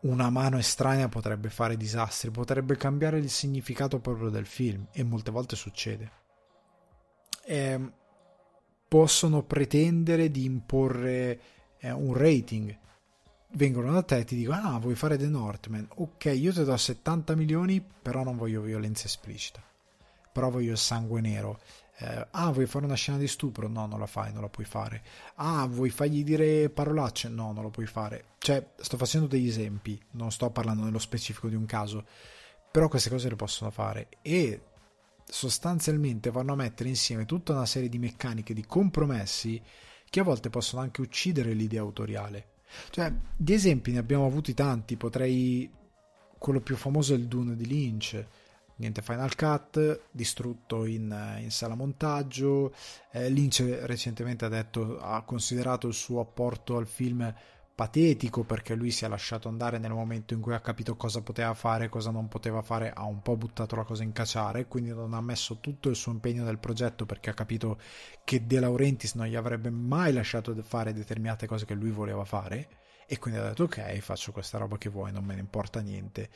Una 0.00 0.28
mano 0.28 0.58
estranea 0.58 1.08
potrebbe 1.08 1.48
fare 1.48 1.76
disastri, 1.76 2.32
potrebbe 2.32 2.76
cambiare 2.76 3.18
il 3.18 3.30
significato 3.30 4.00
proprio 4.00 4.28
del 4.28 4.46
film, 4.46 4.88
e 4.90 5.04
molte 5.04 5.30
volte 5.30 5.54
succede. 5.54 6.10
E 7.44 7.92
possono 8.88 9.44
pretendere 9.44 10.28
di 10.28 10.44
imporre 10.44 11.40
eh, 11.78 11.92
un 11.92 12.14
rating. 12.14 12.76
Vengono 13.52 13.92
da 13.92 14.02
te 14.02 14.16
e 14.16 14.24
ti 14.24 14.34
dicono: 14.34 14.62
Ah, 14.62 14.78
vuoi 14.80 14.96
fare 14.96 15.16
The 15.16 15.28
Northman? 15.28 15.86
Ok, 15.94 16.24
io 16.24 16.52
ti 16.52 16.64
do 16.64 16.76
70 16.76 17.36
milioni, 17.36 17.80
però 17.80 18.24
non 18.24 18.36
voglio 18.36 18.62
violenza 18.62 19.06
esplicita. 19.06 19.62
Però 20.32 20.50
voglio 20.50 20.74
sangue 20.74 21.20
nero 21.20 21.60
eh, 21.98 22.26
ah, 22.30 22.50
vuoi 22.50 22.66
fare 22.66 22.84
una 22.84 22.94
scena 22.94 23.18
di 23.18 23.28
stupro? 23.28 23.68
No, 23.68 23.86
non 23.86 23.98
la 23.98 24.06
fai, 24.06 24.32
non 24.32 24.42
la 24.42 24.48
puoi 24.48 24.66
fare. 24.66 25.02
Ah, 25.36 25.66
vuoi 25.66 25.90
fargli 25.90 26.24
dire 26.24 26.70
parolacce? 26.70 27.28
No, 27.28 27.52
non 27.52 27.62
lo 27.62 27.70
puoi 27.70 27.86
fare. 27.86 28.24
Cioè, 28.38 28.72
sto 28.76 28.96
facendo 28.96 29.26
degli 29.26 29.48
esempi, 29.48 30.00
non 30.12 30.32
sto 30.32 30.50
parlando 30.50 30.84
nello 30.84 30.98
specifico 30.98 31.48
di 31.48 31.54
un 31.54 31.66
caso, 31.66 32.04
però 32.70 32.88
queste 32.88 33.10
cose 33.10 33.28
le 33.28 33.36
possono 33.36 33.70
fare 33.70 34.08
e 34.22 34.62
sostanzialmente 35.24 36.30
vanno 36.30 36.52
a 36.52 36.56
mettere 36.56 36.88
insieme 36.88 37.24
tutta 37.24 37.52
una 37.52 37.66
serie 37.66 37.88
di 37.88 37.98
meccaniche, 37.98 38.54
di 38.54 38.64
compromessi 38.64 39.62
che 40.08 40.20
a 40.20 40.24
volte 40.24 40.50
possono 40.50 40.82
anche 40.82 41.02
uccidere 41.02 41.52
l'idea 41.52 41.80
autoriale. 41.82 42.48
Cioè, 42.90 43.12
di 43.36 43.52
esempi 43.52 43.92
ne 43.92 43.98
abbiamo 43.98 44.26
avuti 44.26 44.54
tanti, 44.54 44.96
potrei... 44.96 45.70
quello 46.38 46.60
più 46.60 46.76
famoso 46.76 47.14
è 47.14 47.16
il 47.16 47.28
Dune 47.28 47.54
di 47.54 47.66
Lynch 47.66 48.26
niente 48.82 49.00
Final 49.00 49.34
Cut, 49.36 50.02
distrutto 50.10 50.84
in, 50.84 51.38
in 51.40 51.50
sala 51.50 51.74
montaggio. 51.74 52.74
Eh, 53.12 53.28
Lynch 53.30 53.60
recentemente 53.82 54.44
ha 54.44 54.48
detto, 54.48 54.98
ha 54.98 55.22
considerato 55.22 55.86
il 55.86 55.94
suo 55.94 56.20
apporto 56.20 56.76
al 56.76 56.86
film 56.86 57.32
patetico 57.74 58.44
perché 58.44 58.74
lui 58.74 58.90
si 58.90 59.04
è 59.04 59.08
lasciato 59.08 59.48
andare 59.48 59.78
nel 59.78 59.92
momento 59.92 60.34
in 60.34 60.40
cui 60.40 60.52
ha 60.52 60.60
capito 60.60 60.94
cosa 60.94 61.22
poteva 61.22 61.54
fare 61.54 61.86
e 61.86 61.88
cosa 61.88 62.10
non 62.10 62.28
poteva 62.28 62.60
fare, 62.60 62.92
ha 62.94 63.04
un 63.04 63.22
po' 63.22 63.36
buttato 63.36 63.76
la 63.76 63.84
cosa 63.84 64.02
in 64.02 64.12
cacciare, 64.12 64.66
quindi 64.66 64.90
non 64.90 65.14
ha 65.14 65.20
messo 65.20 65.58
tutto 65.58 65.88
il 65.88 65.96
suo 65.96 66.12
impegno 66.12 66.44
nel 66.44 66.58
progetto 66.58 67.06
perché 67.06 67.30
ha 67.30 67.34
capito 67.34 67.78
che 68.24 68.46
De 68.46 68.60
Laurentiis 68.60 69.14
non 69.14 69.26
gli 69.26 69.36
avrebbe 69.36 69.70
mai 69.70 70.12
lasciato 70.12 70.54
fare 70.62 70.92
determinate 70.92 71.46
cose 71.46 71.64
che 71.64 71.74
lui 71.74 71.90
voleva 71.90 72.24
fare 72.24 72.68
e 73.06 73.18
quindi 73.18 73.40
ha 73.40 73.44
detto 73.44 73.64
ok, 73.64 73.98
faccio 73.98 74.32
questa 74.32 74.58
roba 74.58 74.76
che 74.76 74.90
vuoi, 74.90 75.12
non 75.12 75.24
me 75.24 75.34
ne 75.34 75.40
importa 75.40 75.80
niente 75.80 76.28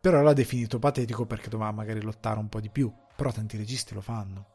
però 0.00 0.22
l'ha 0.22 0.32
definito 0.32 0.78
patetico 0.78 1.26
perché 1.26 1.50
doveva 1.50 1.72
magari 1.72 2.00
lottare 2.00 2.38
un 2.38 2.48
po' 2.48 2.60
di 2.60 2.70
più, 2.70 2.92
però 3.14 3.30
tanti 3.30 3.56
registi 3.56 3.92
lo 3.92 4.00
fanno. 4.00 4.46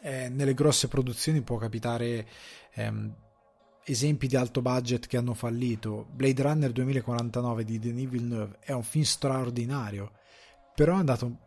Eh, 0.00 0.28
nelle 0.28 0.54
grosse 0.54 0.88
produzioni 0.88 1.42
può 1.42 1.56
capitare 1.56 2.26
ehm, 2.74 3.14
esempi 3.84 4.26
di 4.26 4.36
alto 4.36 4.62
budget 4.62 5.06
che 5.06 5.16
hanno 5.16 5.34
fallito. 5.34 6.06
Blade 6.10 6.42
Runner 6.42 6.72
2049 6.72 7.64
di 7.64 7.78
Denis 7.78 8.08
Villeneuve 8.08 8.58
è 8.60 8.72
un 8.72 8.82
film 8.82 9.04
straordinario, 9.04 10.12
però 10.74 10.94
è 10.94 10.98
andato 10.98 11.38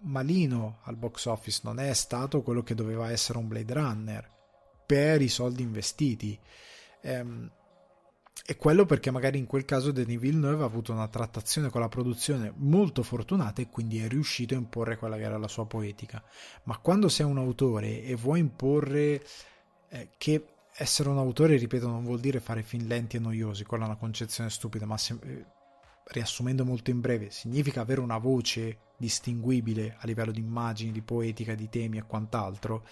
malino 0.00 0.80
al 0.82 0.96
box 0.96 1.26
office, 1.26 1.60
non 1.64 1.78
è 1.78 1.92
stato 1.94 2.42
quello 2.42 2.62
che 2.62 2.74
doveva 2.74 3.10
essere 3.10 3.38
un 3.38 3.48
Blade 3.48 3.72
Runner 3.72 4.32
per 4.86 5.22
i 5.22 5.28
soldi 5.28 5.62
investiti. 5.62 6.38
Ehm, 7.02 7.50
e 8.46 8.56
quello 8.56 8.84
perché 8.84 9.10
magari 9.10 9.38
in 9.38 9.46
quel 9.46 9.64
caso 9.64 9.90
Denis 9.90 10.18
Villeneuve 10.18 10.64
ha 10.64 10.66
avuto 10.66 10.92
una 10.92 11.08
trattazione 11.08 11.70
con 11.70 11.80
la 11.80 11.88
produzione 11.88 12.52
molto 12.56 13.02
fortunata 13.02 13.62
e 13.62 13.68
quindi 13.70 13.98
è 14.00 14.08
riuscito 14.08 14.54
a 14.54 14.58
imporre 14.58 14.98
quella 14.98 15.16
che 15.16 15.22
era 15.22 15.38
la 15.38 15.48
sua 15.48 15.66
poetica. 15.66 16.22
Ma 16.64 16.76
quando 16.78 17.08
sei 17.08 17.24
un 17.24 17.38
autore 17.38 18.02
e 18.02 18.14
vuoi 18.16 18.40
imporre 18.40 19.24
eh, 19.88 20.10
che 20.18 20.46
essere 20.76 21.08
un 21.08 21.18
autore, 21.18 21.56
ripeto, 21.56 21.86
non 21.86 22.04
vuol 22.04 22.20
dire 22.20 22.40
fare 22.40 22.62
film 22.62 22.86
lenti 22.86 23.16
e 23.16 23.20
noiosi, 23.20 23.64
quella 23.64 23.84
è 23.84 23.86
una 23.86 23.96
concezione 23.96 24.50
stupida, 24.50 24.84
ma 24.84 24.98
se, 24.98 25.16
eh, 25.22 25.44
riassumendo 26.08 26.64
molto 26.64 26.90
in 26.90 27.00
breve, 27.00 27.30
significa 27.30 27.80
avere 27.80 28.00
una 28.00 28.18
voce 28.18 28.78
distinguibile 28.96 29.96
a 29.98 30.06
livello 30.06 30.32
di 30.32 30.40
immagini, 30.40 30.92
di 30.92 31.00
poetica, 31.00 31.54
di 31.54 31.68
temi 31.68 31.98
e 31.98 32.02
quant'altro 32.02 32.84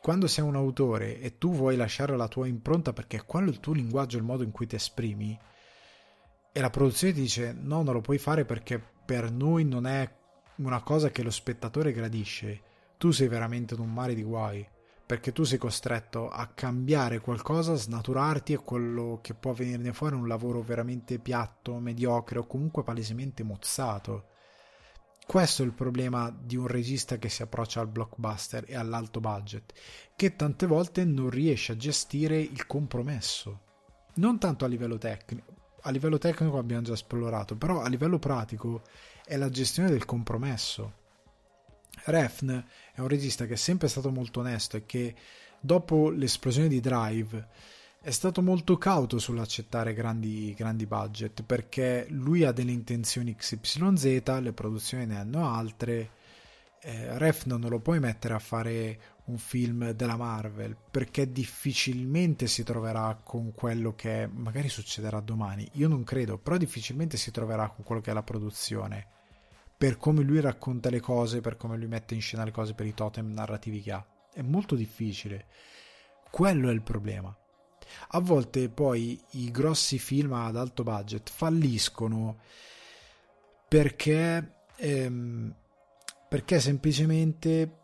quando 0.00 0.26
sei 0.26 0.44
un 0.44 0.56
autore 0.56 1.20
e 1.20 1.36
tu 1.36 1.52
vuoi 1.52 1.76
lasciare 1.76 2.16
la 2.16 2.26
tua 2.26 2.46
impronta 2.46 2.92
perché 2.94 3.18
è 3.18 3.24
quello 3.24 3.50
il 3.50 3.60
tuo 3.60 3.74
linguaggio, 3.74 4.16
il 4.16 4.22
modo 4.22 4.42
in 4.42 4.50
cui 4.50 4.66
ti 4.66 4.74
esprimi, 4.74 5.38
e 6.52 6.60
la 6.60 6.70
produzione 6.70 7.12
ti 7.12 7.20
dice 7.20 7.52
no, 7.52 7.82
non 7.82 7.94
lo 7.94 8.00
puoi 8.00 8.18
fare 8.18 8.44
perché 8.44 8.82
per 9.04 9.30
noi 9.30 9.64
non 9.64 9.86
è 9.86 10.10
una 10.56 10.82
cosa 10.82 11.10
che 11.10 11.22
lo 11.22 11.30
spettatore 11.30 11.92
gradisce, 11.92 12.62
tu 12.96 13.10
sei 13.10 13.28
veramente 13.28 13.74
in 13.74 13.80
un 13.80 13.92
mare 13.92 14.14
di 14.14 14.22
guai, 14.22 14.66
perché 15.04 15.32
tu 15.32 15.42
sei 15.42 15.58
costretto 15.58 16.28
a 16.28 16.46
cambiare 16.46 17.20
qualcosa, 17.20 17.74
snaturarti 17.74 18.54
e 18.54 18.58
quello 18.58 19.18
che 19.20 19.34
può 19.34 19.52
venirne 19.52 19.92
fuori 19.92 20.14
è 20.14 20.18
un 20.18 20.28
lavoro 20.28 20.62
veramente 20.62 21.18
piatto, 21.18 21.78
mediocre 21.78 22.38
o 22.38 22.46
comunque 22.46 22.82
palesemente 22.82 23.42
mozzato. 23.42 24.29
Questo 25.30 25.62
è 25.62 25.64
il 25.64 25.74
problema 25.74 26.36
di 26.36 26.56
un 26.56 26.66
regista 26.66 27.16
che 27.16 27.28
si 27.28 27.42
approccia 27.42 27.78
al 27.78 27.86
blockbuster 27.86 28.64
e 28.66 28.74
all'alto 28.74 29.20
budget, 29.20 29.72
che 30.16 30.34
tante 30.34 30.66
volte 30.66 31.04
non 31.04 31.30
riesce 31.30 31.70
a 31.70 31.76
gestire 31.76 32.40
il 32.40 32.66
compromesso. 32.66 33.60
Non 34.14 34.40
tanto 34.40 34.64
a 34.64 34.68
livello 34.68 34.98
tecnico, 34.98 35.78
a 35.82 35.90
livello 35.92 36.18
tecnico 36.18 36.58
abbiamo 36.58 36.82
già 36.82 36.94
esplorato, 36.94 37.54
però 37.54 37.80
a 37.80 37.86
livello 37.86 38.18
pratico 38.18 38.82
è 39.24 39.36
la 39.36 39.50
gestione 39.50 39.88
del 39.90 40.04
compromesso. 40.04 40.94
Refn 42.06 42.64
è 42.92 42.98
un 42.98 43.06
regista 43.06 43.46
che 43.46 43.52
è 43.52 43.56
sempre 43.56 43.86
stato 43.86 44.10
molto 44.10 44.40
onesto 44.40 44.78
e 44.78 44.84
che 44.84 45.14
dopo 45.60 46.10
l'esplosione 46.10 46.66
di 46.66 46.80
Drive 46.80 47.48
è 48.02 48.10
stato 48.10 48.40
molto 48.40 48.78
cauto 48.78 49.18
sull'accettare 49.18 49.92
grandi, 49.92 50.54
grandi 50.54 50.86
budget 50.86 51.42
perché 51.42 52.06
lui 52.08 52.44
ha 52.44 52.52
delle 52.52 52.72
intenzioni 52.72 53.34
XYZ, 53.34 54.38
le 54.40 54.52
produzioni 54.54 55.04
ne 55.04 55.18
hanno 55.18 55.52
altre. 55.52 56.10
Eh, 56.82 57.18
Ref 57.18 57.44
non 57.44 57.60
lo 57.60 57.78
puoi 57.78 58.00
mettere 58.00 58.32
a 58.32 58.38
fare 58.38 58.98
un 59.26 59.36
film 59.36 59.90
della 59.90 60.16
Marvel 60.16 60.74
perché 60.90 61.30
difficilmente 61.30 62.46
si 62.46 62.62
troverà 62.62 63.20
con 63.22 63.52
quello 63.52 63.94
che 63.94 64.26
magari 64.32 64.70
succederà 64.70 65.20
domani, 65.20 65.68
io 65.72 65.88
non 65.88 66.02
credo, 66.02 66.38
però 66.38 66.56
difficilmente 66.56 67.18
si 67.18 67.30
troverà 67.30 67.68
con 67.68 67.84
quello 67.84 68.00
che 68.00 68.10
è 68.12 68.14
la 68.14 68.22
produzione 68.22 69.06
per 69.76 69.96
come 69.98 70.22
lui 70.22 70.40
racconta 70.40 70.90
le 70.90 71.00
cose, 71.00 71.40
per 71.40 71.56
come 71.56 71.76
lui 71.78 71.86
mette 71.86 72.14
in 72.14 72.20
scena 72.20 72.44
le 72.44 72.50
cose, 72.50 72.74
per 72.74 72.84
i 72.84 72.92
totem 72.92 73.32
narrativi 73.32 73.80
che 73.80 73.92
ha. 73.92 74.06
È 74.30 74.42
molto 74.42 74.74
difficile. 74.74 75.46
Quello 76.30 76.68
è 76.68 76.72
il 76.72 76.82
problema. 76.82 77.34
A 78.08 78.20
volte 78.20 78.68
poi 78.68 79.20
i 79.32 79.50
grossi 79.50 79.98
film 79.98 80.32
ad 80.32 80.56
alto 80.56 80.82
budget 80.82 81.30
falliscono 81.30 82.38
perché, 83.68 84.54
ehm, 84.76 85.54
perché 86.28 86.60
semplicemente 86.60 87.78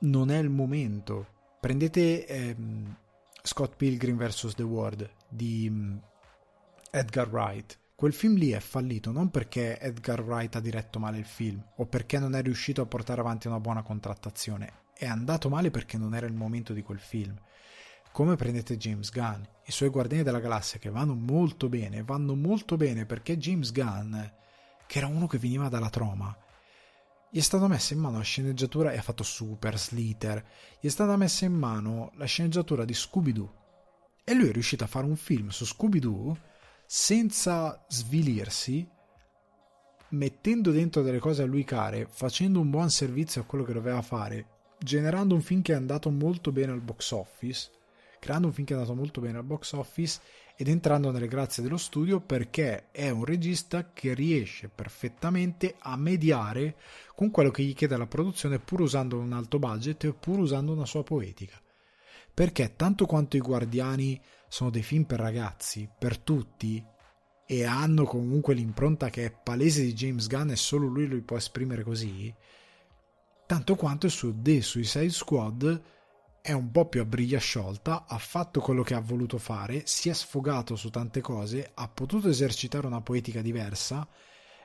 non 0.00 0.30
è 0.30 0.38
il 0.38 0.48
momento. 0.48 1.26
Prendete 1.60 2.26
ehm, 2.26 2.96
Scott 3.42 3.76
Pilgrim 3.76 4.16
vs. 4.16 4.54
The 4.54 4.62
World 4.62 5.10
di 5.28 5.68
um, 5.68 6.00
Edgar 6.90 7.28
Wright. 7.28 7.78
Quel 7.94 8.12
film 8.12 8.36
lì 8.36 8.50
è 8.50 8.60
fallito 8.60 9.12
non 9.12 9.30
perché 9.30 9.78
Edgar 9.78 10.22
Wright 10.22 10.56
ha 10.56 10.60
diretto 10.60 10.98
male 10.98 11.18
il 11.18 11.24
film 11.24 11.62
o 11.76 11.86
perché 11.86 12.18
non 12.18 12.34
è 12.34 12.42
riuscito 12.42 12.80
a 12.82 12.86
portare 12.86 13.20
avanti 13.20 13.46
una 13.46 13.60
buona 13.60 13.82
contrattazione. 13.82 14.80
È 14.94 15.06
andato 15.06 15.48
male 15.48 15.70
perché 15.70 15.98
non 15.98 16.14
era 16.14 16.26
il 16.26 16.34
momento 16.34 16.72
di 16.72 16.82
quel 16.82 17.00
film 17.00 17.36
come 18.12 18.36
prendete 18.36 18.76
James 18.76 19.10
Gunn, 19.10 19.42
i 19.64 19.72
suoi 19.72 19.88
Guardiani 19.88 20.22
della 20.22 20.38
Galassia 20.38 20.78
che 20.78 20.90
vanno 20.90 21.14
molto 21.14 21.70
bene, 21.70 22.02
vanno 22.02 22.34
molto 22.34 22.76
bene 22.76 23.06
perché 23.06 23.38
James 23.38 23.72
Gunn, 23.72 24.14
che 24.86 24.98
era 24.98 25.06
uno 25.06 25.26
che 25.26 25.38
veniva 25.38 25.68
dalla 25.68 25.88
troma, 25.88 26.36
gli 27.30 27.38
è 27.38 27.42
stata 27.42 27.66
messa 27.66 27.94
in 27.94 28.00
mano 28.00 28.18
la 28.18 28.22
sceneggiatura 28.22 28.92
e 28.92 28.98
ha 28.98 29.02
fatto 29.02 29.22
Super 29.22 29.78
Slither, 29.78 30.44
gli 30.78 30.86
è 30.86 30.90
stata 30.90 31.16
messa 31.16 31.46
in 31.46 31.54
mano 31.54 32.12
la 32.16 32.26
sceneggiatura 32.26 32.84
di 32.84 32.92
Scooby-Doo. 32.92 33.60
E 34.24 34.34
lui 34.34 34.50
è 34.50 34.52
riuscito 34.52 34.84
a 34.84 34.88
fare 34.88 35.06
un 35.06 35.16
film 35.16 35.48
su 35.48 35.64
Scooby-Doo 35.64 36.38
senza 36.84 37.82
svilirsi, 37.88 38.86
mettendo 40.10 40.70
dentro 40.70 41.00
delle 41.00 41.18
cose 41.18 41.42
a 41.42 41.46
lui 41.46 41.64
care, 41.64 42.06
facendo 42.10 42.60
un 42.60 42.68
buon 42.68 42.90
servizio 42.90 43.40
a 43.40 43.44
quello 43.44 43.64
che 43.64 43.72
doveva 43.72 44.02
fare, 44.02 44.74
generando 44.78 45.34
un 45.34 45.40
film 45.40 45.62
che 45.62 45.72
è 45.72 45.76
andato 45.76 46.10
molto 46.10 46.52
bene 46.52 46.72
al 46.72 46.82
box 46.82 47.12
office 47.12 47.70
creando 48.22 48.46
un 48.46 48.52
film 48.52 48.64
che 48.64 48.74
è 48.74 48.76
andato 48.76 48.94
molto 48.94 49.20
bene 49.20 49.38
al 49.38 49.42
box 49.42 49.72
office 49.72 50.20
ed 50.54 50.68
entrando 50.68 51.10
nelle 51.10 51.26
grazie 51.26 51.60
dello 51.60 51.76
studio 51.76 52.20
perché 52.20 52.92
è 52.92 53.10
un 53.10 53.24
regista 53.24 53.90
che 53.92 54.14
riesce 54.14 54.68
perfettamente 54.68 55.74
a 55.76 55.96
mediare 55.96 56.76
con 57.16 57.32
quello 57.32 57.50
che 57.50 57.64
gli 57.64 57.74
chiede 57.74 57.96
la 57.96 58.06
produzione 58.06 58.60
pur 58.60 58.82
usando 58.82 59.18
un 59.18 59.32
alto 59.32 59.58
budget 59.58 60.04
e 60.04 60.12
pur 60.12 60.38
usando 60.38 60.70
una 60.70 60.86
sua 60.86 61.02
poetica. 61.02 61.60
Perché 62.32 62.76
tanto 62.76 63.06
quanto 63.06 63.36
i 63.36 63.40
Guardiani 63.40 64.22
sono 64.46 64.70
dei 64.70 64.84
film 64.84 65.02
per 65.02 65.18
ragazzi, 65.18 65.90
per 65.98 66.16
tutti, 66.18 66.80
e 67.44 67.64
hanno 67.64 68.04
comunque 68.04 68.54
l'impronta 68.54 69.10
che 69.10 69.24
è 69.24 69.32
palese 69.32 69.82
di 69.82 69.94
James 69.94 70.28
Gunn 70.28 70.50
e 70.50 70.56
solo 70.56 70.86
lui 70.86 71.08
lo 71.08 71.20
può 71.22 71.36
esprimere 71.36 71.82
così, 71.82 72.32
tanto 73.46 73.74
quanto 73.74 74.08
su 74.08 74.40
The 74.40 74.62
Suicide 74.62 75.10
Squad 75.10 75.82
è 76.42 76.50
un 76.50 76.72
po' 76.72 76.86
più 76.86 77.00
a 77.00 77.04
briglia 77.04 77.38
sciolta, 77.38 78.04
ha 78.04 78.18
fatto 78.18 78.60
quello 78.60 78.82
che 78.82 78.94
ha 78.94 79.00
voluto 79.00 79.38
fare, 79.38 79.84
si 79.86 80.08
è 80.08 80.12
sfogato 80.12 80.74
su 80.74 80.90
tante 80.90 81.20
cose, 81.20 81.70
ha 81.72 81.86
potuto 81.86 82.28
esercitare 82.28 82.84
una 82.84 83.00
poetica 83.00 83.40
diversa, 83.40 84.06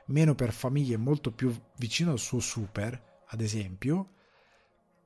meno 0.07 0.33
per 0.33 0.53
famiglie, 0.53 0.97
molto 0.97 1.31
più 1.31 1.55
vicino 1.75 2.11
al 2.11 2.17
suo 2.17 2.39
super, 2.39 3.21
ad 3.27 3.41
esempio, 3.41 4.13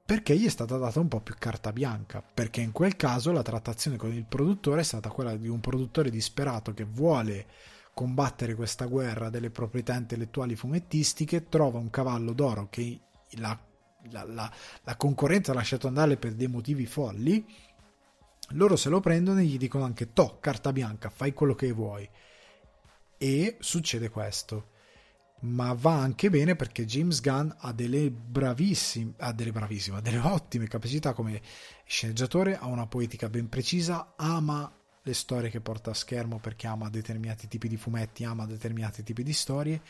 perché 0.06 0.38
gli 0.38 0.46
è 0.46 0.50
stata 0.50 0.78
data 0.78 1.02
un 1.02 1.10
po' 1.10 1.20
più 1.20 1.36
carta 1.38 1.74
bianca, 1.74 2.22
perché 2.22 2.62
in 2.62 2.72
quel 2.72 2.96
caso 2.96 3.34
la 3.34 3.42
trattazione 3.42 3.98
con 3.98 4.14
il 4.14 4.26
produttore 4.26 4.80
è 4.80 4.86
stata 4.86 5.10
quella 5.10 5.36
di 5.36 5.50
un 5.50 5.60
produttore 5.60 6.10
disperato 6.10 6.74
che 6.74 6.86
vuole 6.86 7.48
combattere 7.94 8.56
questa 8.56 8.86
guerra 8.86 9.30
delle 9.30 9.50
proprietà 9.50 9.96
intellettuali 9.96 10.56
fumettistiche, 10.56 11.50
trova 11.50 11.80
un 11.80 11.90
cavallo 11.90 12.32
d'oro 12.32 12.70
che 12.70 12.98
la 13.32 13.60
la, 14.10 14.24
la, 14.24 14.52
la 14.84 14.96
concorrenza 14.96 15.52
ha 15.52 15.56
lasciato 15.56 15.88
andare 15.88 16.18
per 16.18 16.34
dei 16.34 16.48
motivi 16.48 16.86
folli, 16.86 17.46
loro 18.50 18.76
se 18.76 18.90
lo 18.90 19.00
prendono 19.00 19.40
e 19.40 19.44
gli 19.44 19.58
dicono 19.58 19.84
anche 19.84 20.14
to, 20.14 20.40
carta 20.40 20.72
bianca, 20.72 21.10
fai 21.10 21.34
quello 21.34 21.56
che 21.56 21.72
vuoi. 21.72 22.10
E 23.18 23.58
succede 23.60 24.10
questo. 24.10 24.70
Ma 25.42 25.74
va 25.74 25.94
anche 25.94 26.30
bene 26.30 26.56
perché 26.56 26.86
James 26.86 27.20
Gunn 27.20 27.50
ha 27.58 27.72
delle 27.72 28.12
bravissime, 28.12 29.14
ha 29.18 29.32
delle 29.32 29.52
bravissime, 29.52 29.98
ha 29.98 30.02
delle 30.02 30.20
ottime 30.20 30.68
capacità 30.68 31.14
come 31.14 31.42
sceneggiatore, 31.86 32.58
ha 32.58 32.68
una 32.68 32.86
poetica 32.86 33.28
ben 33.28 33.50
precisa, 33.50 34.14
ama 34.18 34.72
le 35.04 35.14
storie 35.16 35.50
che 35.50 35.62
porta 35.62 35.92
a 35.92 35.96
schermo 35.96 36.40
perché 36.40 36.68
ama 36.68 36.90
determinati 36.90 37.48
tipi 37.48 37.68
di 37.68 37.78
fumetti, 37.78 38.24
ama 38.24 38.46
determinati 38.46 39.02
tipi 39.02 39.24
di 39.24 39.34
storie 39.34 39.82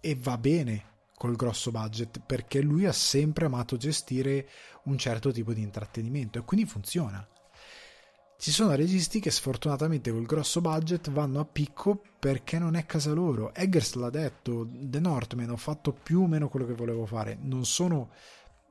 e 0.00 0.16
va 0.18 0.38
bene 0.38 0.84
col 1.20 1.36
grosso 1.36 1.70
budget 1.70 2.18
perché 2.24 2.62
lui 2.62 2.86
ha 2.86 2.92
sempre 2.92 3.44
amato 3.44 3.76
gestire 3.76 4.48
un 4.84 4.96
certo 4.96 5.30
tipo 5.30 5.52
di 5.52 5.60
intrattenimento 5.60 6.38
e 6.38 6.44
quindi 6.44 6.64
funziona. 6.64 7.28
Ci 8.38 8.50
sono 8.50 8.74
registi 8.74 9.20
che 9.20 9.30
sfortunatamente 9.30 10.10
col 10.10 10.24
grosso 10.24 10.62
budget 10.62 11.10
vanno 11.10 11.40
a 11.40 11.44
picco 11.44 12.02
perché 12.18 12.58
non 12.58 12.74
è 12.74 12.86
casa 12.86 13.12
loro. 13.12 13.52
Eggers 13.52 13.96
l'ha 13.96 14.08
detto, 14.08 14.66
The 14.66 14.98
Northman 14.98 15.50
ho 15.50 15.58
fatto 15.58 15.92
più 15.92 16.22
o 16.22 16.26
meno 16.26 16.48
quello 16.48 16.64
che 16.64 16.72
volevo 16.72 17.04
fare. 17.04 17.36
Non 17.38 17.66
sono... 17.66 18.12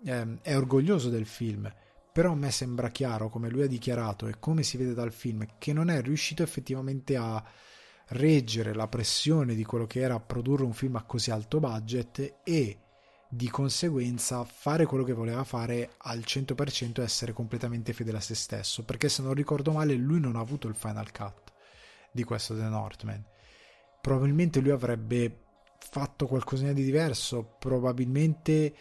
Eh, 0.03 0.39
è 0.41 0.57
orgoglioso 0.57 1.09
del 1.09 1.27
film, 1.27 1.71
però 2.11 2.31
a 2.31 2.35
me 2.35 2.49
sembra 2.49 2.89
chiaro, 2.89 3.29
come 3.29 3.49
lui 3.49 3.61
ha 3.61 3.67
dichiarato 3.67 4.25
e 4.25 4.39
come 4.39 4.63
si 4.63 4.75
vede 4.75 4.95
dal 4.95 5.11
film, 5.11 5.45
che 5.59 5.71
non 5.71 5.91
è 5.91 6.01
riuscito 6.01 6.41
effettivamente 6.41 7.15
a 7.15 7.43
reggere 8.09 8.73
la 8.73 8.87
pressione 8.87 9.55
di 9.55 9.63
quello 9.63 9.85
che 9.85 9.99
era 9.99 10.19
produrre 10.19 10.63
un 10.63 10.73
film 10.73 10.95
a 10.95 11.03
così 11.03 11.31
alto 11.31 11.59
budget 11.59 12.39
e 12.43 12.79
di 13.29 13.47
conseguenza 13.49 14.43
fare 14.43 14.85
quello 14.85 15.03
che 15.03 15.13
voleva 15.13 15.43
fare 15.43 15.91
al 15.97 16.19
100% 16.19 16.99
e 16.99 17.03
essere 17.03 17.31
completamente 17.31 17.93
fedele 17.93 18.17
a 18.17 18.21
se 18.21 18.33
stesso. 18.33 18.83
Perché 18.83 19.07
se 19.09 19.21
non 19.21 19.33
ricordo 19.33 19.71
male 19.71 19.93
lui 19.93 20.19
non 20.19 20.35
ha 20.35 20.39
avuto 20.39 20.67
il 20.67 20.75
final 20.75 21.11
cut 21.11 21.53
di 22.11 22.23
questo 22.23 22.55
The 22.55 22.63
Northman. 22.63 23.23
Probabilmente 24.01 24.59
lui 24.59 24.71
avrebbe 24.71 25.43
fatto 25.77 26.25
qualcosa 26.25 26.71
di 26.73 26.83
diverso. 26.83 27.55
Probabilmente 27.59 28.73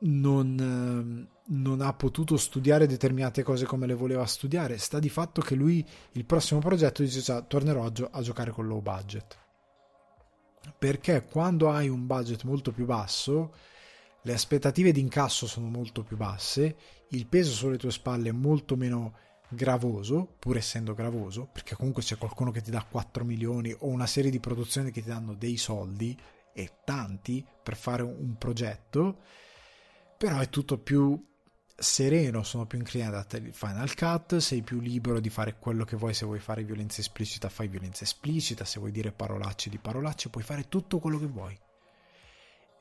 non, 0.00 0.56
ehm, 0.58 1.28
non 1.48 1.80
ha 1.80 1.92
potuto 1.92 2.36
studiare 2.36 2.86
determinate 2.86 3.42
cose 3.42 3.66
come 3.66 3.86
le 3.86 3.94
voleva 3.94 4.26
studiare. 4.26 4.78
Sta 4.78 4.98
di 4.98 5.08
fatto 5.08 5.40
che 5.40 5.54
lui, 5.54 5.86
il 6.12 6.24
prossimo 6.24 6.60
progetto, 6.60 7.02
dice 7.02 7.20
già, 7.20 7.42
tornerò 7.42 7.84
a, 7.84 7.92
gio- 7.92 8.08
a 8.10 8.20
giocare 8.22 8.50
con 8.50 8.66
low 8.66 8.80
budget. 8.80 9.38
Perché 10.78 11.24
quando 11.24 11.70
hai 11.70 11.88
un 11.88 12.06
budget 12.06 12.42
molto 12.42 12.72
più 12.72 12.86
basso, 12.86 13.54
le 14.22 14.32
aspettative 14.32 14.90
di 14.90 15.00
incasso 15.00 15.46
sono 15.46 15.68
molto 15.68 16.02
più 16.02 16.16
basse, 16.16 16.76
il 17.10 17.26
peso 17.26 17.52
sulle 17.52 17.78
tue 17.78 17.92
spalle 17.92 18.30
è 18.30 18.32
molto 18.32 18.76
meno 18.76 19.14
gravoso, 19.48 20.26
pur 20.38 20.56
essendo 20.56 20.94
gravoso, 20.94 21.48
perché 21.52 21.76
comunque 21.76 22.02
c'è 22.02 22.18
qualcuno 22.18 22.50
che 22.50 22.62
ti 22.62 22.72
dà 22.72 22.84
4 22.84 23.24
milioni 23.24 23.72
o 23.72 23.86
una 23.86 24.06
serie 24.06 24.30
di 24.30 24.40
produzioni 24.40 24.90
che 24.90 25.02
ti 25.02 25.08
danno 25.08 25.34
dei 25.34 25.56
soldi 25.56 26.18
e 26.52 26.78
tanti 26.84 27.46
per 27.62 27.76
fare 27.76 28.02
un 28.02 28.36
progetto 28.36 29.18
però 30.16 30.38
è 30.38 30.48
tutto 30.48 30.78
più 30.78 31.22
sereno, 31.76 32.42
sono 32.42 32.66
più 32.66 32.78
inclinato 32.78 33.36
al 33.36 33.50
Final 33.52 33.94
Cut, 33.94 34.38
sei 34.38 34.62
più 34.62 34.80
libero 34.80 35.20
di 35.20 35.28
fare 35.28 35.56
quello 35.58 35.84
che 35.84 35.96
vuoi, 35.96 36.14
se 36.14 36.24
vuoi 36.24 36.38
fare 36.38 36.64
violenza 36.64 37.00
esplicita 37.00 37.48
fai 37.48 37.68
violenza 37.68 38.04
esplicita, 38.04 38.64
se 38.64 38.78
vuoi 38.78 38.92
dire 38.92 39.12
parolacce 39.12 39.68
di 39.68 39.78
parolacce 39.78 40.30
puoi 40.30 40.42
fare 40.42 40.68
tutto 40.68 40.98
quello 40.98 41.18
che 41.18 41.26
vuoi. 41.26 41.58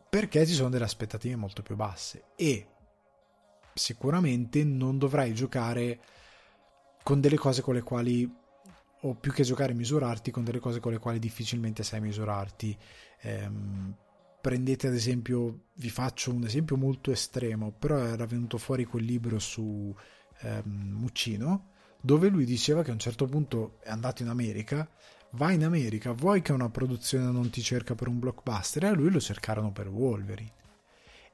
Perché 0.09 0.45
ci 0.45 0.53
sono 0.53 0.69
delle 0.69 0.85
aspettative 0.85 1.35
molto 1.35 1.61
più 1.61 1.75
basse 1.75 2.23
e 2.35 2.67
sicuramente 3.73 4.63
non 4.63 4.97
dovrai 4.97 5.33
giocare 5.33 5.99
con 7.03 7.19
delle 7.19 7.37
cose 7.37 7.61
con 7.61 7.73
le 7.73 7.83
quali 7.83 8.43
o 9.01 9.13
più 9.13 9.31
che 9.33 9.43
giocare 9.43 9.73
e 9.73 9.75
misurarti 9.75 10.31
con 10.31 10.43
delle 10.43 10.59
cose 10.59 10.79
con 10.79 10.93
le 10.93 10.99
quali 10.99 11.19
difficilmente 11.19 11.83
sai 11.83 11.99
misurarti. 11.99 12.77
Ehm, 13.21 13.95
prendete 14.45 14.85
ad 14.85 14.93
esempio, 14.93 15.69
vi 15.77 15.89
faccio 15.89 16.31
un 16.31 16.43
esempio 16.43 16.77
molto 16.77 17.09
estremo, 17.09 17.71
però 17.71 17.97
era 17.97 18.27
venuto 18.27 18.59
fuori 18.59 18.85
quel 18.85 19.03
libro 19.03 19.39
su 19.39 19.91
ehm, 20.41 20.61
Muccino, 20.67 21.69
dove 21.99 22.29
lui 22.29 22.45
diceva 22.45 22.83
che 22.83 22.91
a 22.91 22.93
un 22.93 22.99
certo 22.99 23.25
punto 23.25 23.79
è 23.81 23.89
andato 23.89 24.21
in 24.21 24.29
America, 24.29 24.87
vai 25.31 25.55
in 25.55 25.63
America, 25.63 26.11
vuoi 26.11 26.43
che 26.43 26.51
una 26.51 26.69
produzione 26.69 27.31
non 27.31 27.49
ti 27.49 27.63
cerca 27.63 27.95
per 27.95 28.07
un 28.07 28.19
blockbuster? 28.19 28.83
E 28.83 28.87
a 28.89 28.93
lui 28.93 29.09
lo 29.09 29.19
cercarono 29.19 29.71
per 29.71 29.87
Wolverine. 29.87 30.53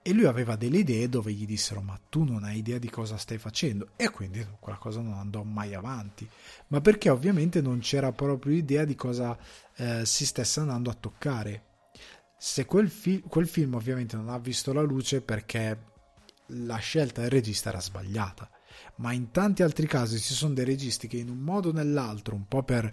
E 0.01 0.13
lui 0.13 0.25
aveva 0.25 0.55
delle 0.55 0.77
idee 0.77 1.09
dove 1.09 1.33
gli 1.33 1.45
dissero 1.45 1.81
ma 1.81 1.99
tu 2.07 2.23
non 2.23 2.45
hai 2.45 2.59
idea 2.59 2.77
di 2.77 2.89
cosa 2.89 3.17
stai 3.17 3.37
facendo 3.37 3.89
e 3.97 4.09
quindi 4.09 4.47
quella 4.57 4.77
cosa 4.77 5.01
non 5.01 5.15
andò 5.15 5.43
mai 5.43 5.75
avanti 5.75 6.27
ma 6.67 6.81
perché 6.81 7.09
ovviamente 7.09 7.61
non 7.61 7.79
c'era 7.79 8.11
proprio 8.11 8.55
idea 8.55 8.83
di 8.83 8.95
cosa 8.95 9.37
eh, 9.75 10.03
si 10.03 10.25
stesse 10.25 10.59
andando 10.61 10.89
a 10.89 10.95
toccare 10.95 11.65
se 12.43 12.65
quel, 12.65 12.89
fi- 12.89 13.21
quel 13.21 13.47
film 13.47 13.75
ovviamente 13.75 14.15
non 14.15 14.27
ha 14.29 14.39
visto 14.39 14.73
la 14.73 14.81
luce 14.81 15.21
perché 15.21 15.77
la 16.47 16.77
scelta 16.77 17.21
del 17.21 17.29
regista 17.29 17.69
era 17.69 17.79
sbagliata. 17.79 18.49
Ma 18.95 19.13
in 19.13 19.29
tanti 19.29 19.61
altri 19.61 19.85
casi 19.85 20.17
ci 20.17 20.33
sono 20.33 20.55
dei 20.55 20.65
registi 20.65 21.07
che 21.07 21.17
in 21.17 21.29
un 21.29 21.37
modo 21.37 21.69
o 21.69 21.71
nell'altro 21.71 22.33
un 22.33 22.47
po' 22.47 22.63
per 22.63 22.91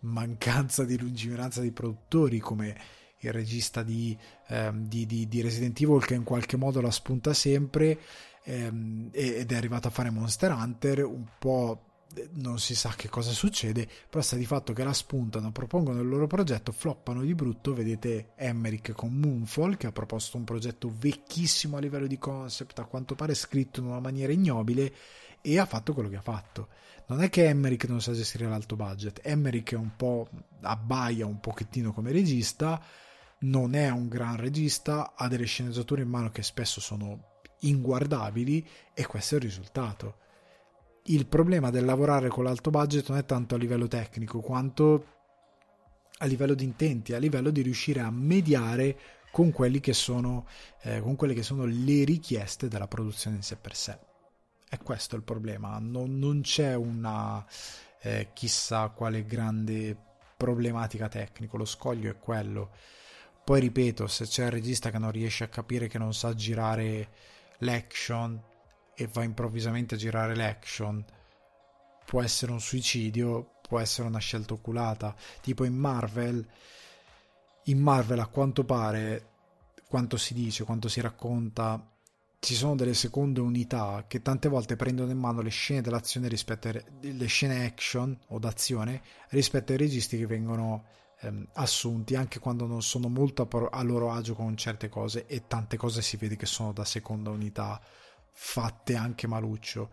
mancanza 0.00 0.84
di 0.84 0.98
lungimiranza 0.98 1.60
dei 1.60 1.72
produttori 1.72 2.38
come 2.38 2.74
il 3.18 3.32
regista 3.32 3.82
di, 3.82 4.16
ehm, 4.46 4.88
di, 4.88 5.04
di, 5.04 5.28
di, 5.28 5.42
Resident 5.42 5.78
Evil 5.78 6.02
che 6.02 6.14
in 6.14 6.24
qualche 6.24 6.56
modo 6.56 6.80
la 6.80 6.90
spunta 6.90 7.34
sempre 7.34 7.98
ehm, 8.44 9.10
ed 9.12 9.52
è 9.52 9.56
arrivato 9.56 9.88
a 9.88 9.90
fare 9.90 10.08
Monster 10.08 10.52
Hunter 10.52 11.04
un 11.04 11.26
po' 11.38 11.85
non 12.34 12.58
si 12.58 12.74
sa 12.74 12.94
che 12.96 13.08
cosa 13.08 13.30
succede 13.30 13.88
però 14.08 14.22
sta 14.22 14.36
di 14.36 14.46
fatto 14.46 14.72
che 14.72 14.84
la 14.84 14.92
spuntano 14.92 15.52
propongono 15.52 16.00
il 16.00 16.08
loro 16.08 16.26
progetto 16.26 16.72
floppano 16.72 17.22
di 17.22 17.34
brutto 17.34 17.74
vedete 17.74 18.32
Emmerich 18.36 18.92
con 18.92 19.14
Moonfall 19.14 19.76
che 19.76 19.86
ha 19.86 19.92
proposto 19.92 20.36
un 20.36 20.44
progetto 20.44 20.92
vecchissimo 20.96 21.76
a 21.76 21.80
livello 21.80 22.06
di 22.06 22.18
concept 22.18 22.78
a 22.78 22.84
quanto 22.84 23.14
pare 23.14 23.34
scritto 23.34 23.80
in 23.80 23.86
una 23.86 24.00
maniera 24.00 24.32
ignobile 24.32 24.92
e 25.40 25.58
ha 25.58 25.66
fatto 25.66 25.92
quello 25.92 26.08
che 26.08 26.16
ha 26.16 26.22
fatto 26.22 26.68
non 27.08 27.22
è 27.22 27.30
che 27.30 27.46
Emmerich 27.46 27.88
non 27.88 28.00
sa 28.00 28.12
gestire 28.12 28.48
l'alto 28.48 28.76
budget 28.76 29.20
Emmerich 29.22 29.72
è 29.72 29.76
un 29.76 29.94
po' 29.96 30.28
abbaia 30.62 31.26
un 31.26 31.40
pochettino 31.40 31.92
come 31.92 32.12
regista 32.12 32.82
non 33.38 33.74
è 33.74 33.90
un 33.90 34.08
gran 34.08 34.36
regista, 34.36 35.12
ha 35.14 35.28
delle 35.28 35.44
sceneggiature 35.44 36.02
in 36.02 36.08
mano 36.08 36.30
che 36.30 36.42
spesso 36.42 36.80
sono 36.80 37.40
inguardabili 37.60 38.66
e 38.94 39.06
questo 39.06 39.34
è 39.34 39.38
il 39.38 39.44
risultato. 39.44 40.16
Il 41.08 41.26
problema 41.26 41.70
del 41.70 41.84
lavorare 41.84 42.28
con 42.28 42.44
l'alto 42.44 42.70
budget 42.70 43.08
non 43.10 43.18
è 43.18 43.24
tanto 43.24 43.54
a 43.54 43.58
livello 43.58 43.86
tecnico 43.86 44.40
quanto 44.40 45.06
a 46.18 46.26
livello 46.26 46.54
di 46.54 46.64
intenti, 46.64 47.12
a 47.12 47.18
livello 47.18 47.50
di 47.50 47.62
riuscire 47.62 48.00
a 48.00 48.10
mediare 48.10 48.98
con, 49.30 49.52
sono, 49.90 50.46
eh, 50.82 51.00
con 51.00 51.14
quelle 51.14 51.34
che 51.34 51.44
sono 51.44 51.64
le 51.64 52.04
richieste 52.04 52.66
della 52.66 52.88
produzione 52.88 53.36
in 53.36 53.42
sé 53.42 53.56
per 53.56 53.76
sé. 53.76 53.98
E 54.68 54.78
questo 54.78 55.14
è 55.14 55.18
il 55.18 55.24
problema, 55.24 55.78
non, 55.78 56.18
non 56.18 56.40
c'è 56.40 56.74
una 56.74 57.44
eh, 58.00 58.30
chissà 58.32 58.88
quale 58.88 59.24
grande 59.24 59.96
problematica 60.36 61.08
tecnica, 61.08 61.56
lo 61.56 61.64
scoglio 61.64 62.10
è 62.10 62.18
quello. 62.18 62.70
Poi 63.44 63.60
ripeto, 63.60 64.08
se 64.08 64.24
c'è 64.24 64.46
il 64.46 64.50
regista 64.50 64.90
che 64.90 64.98
non 64.98 65.12
riesce 65.12 65.44
a 65.44 65.48
capire 65.48 65.86
che 65.86 65.98
non 65.98 66.12
sa 66.12 66.34
girare 66.34 67.10
l'action 67.58 68.54
e 68.96 69.06
va 69.06 69.22
improvvisamente 69.22 69.94
a 69.94 69.98
girare 69.98 70.34
l'action, 70.34 71.04
può 72.06 72.22
essere 72.22 72.52
un 72.52 72.60
suicidio, 72.60 73.58
può 73.68 73.78
essere 73.78 74.08
una 74.08 74.18
scelta 74.18 74.54
oculata. 74.54 75.14
Tipo 75.42 75.64
in 75.64 75.74
Marvel, 75.74 76.46
in 77.64 77.78
Marvel 77.78 78.20
a 78.20 78.26
quanto 78.26 78.64
pare, 78.64 79.28
quanto 79.86 80.16
si 80.16 80.32
dice, 80.32 80.64
quanto 80.64 80.88
si 80.88 81.00
racconta, 81.00 81.90
ci 82.38 82.54
sono 82.54 82.74
delle 82.76 82.94
seconde 82.94 83.40
unità 83.40 84.04
che 84.06 84.22
tante 84.22 84.48
volte 84.48 84.76
prendono 84.76 85.10
in 85.10 85.18
mano 85.18 85.40
le 85.40 85.50
scene 85.50 85.80
dell'azione 85.80 86.28
rispetto 86.28 86.68
alle 86.68 87.26
scene 87.26 87.66
action 87.66 88.16
o 88.28 88.38
d'azione 88.38 89.02
rispetto 89.30 89.72
ai 89.72 89.78
registi 89.78 90.16
che 90.16 90.26
vengono 90.26 90.84
ehm, 91.20 91.48
assunti 91.54 92.14
anche 92.14 92.38
quando 92.38 92.66
non 92.66 92.82
sono 92.82 93.08
molto 93.08 93.48
a, 93.70 93.82
loro 93.82 94.12
agio 94.12 94.34
con 94.34 94.56
certe 94.56 94.88
cose 94.88 95.26
e 95.26 95.46
tante 95.48 95.76
cose 95.76 96.02
si 96.02 96.16
vede 96.16 96.36
che 96.36 96.46
sono 96.46 96.72
da 96.72 96.84
seconda 96.84 97.30
unità 97.30 97.80
fatte 98.36 98.94
anche 98.94 99.26
maluccio. 99.26 99.90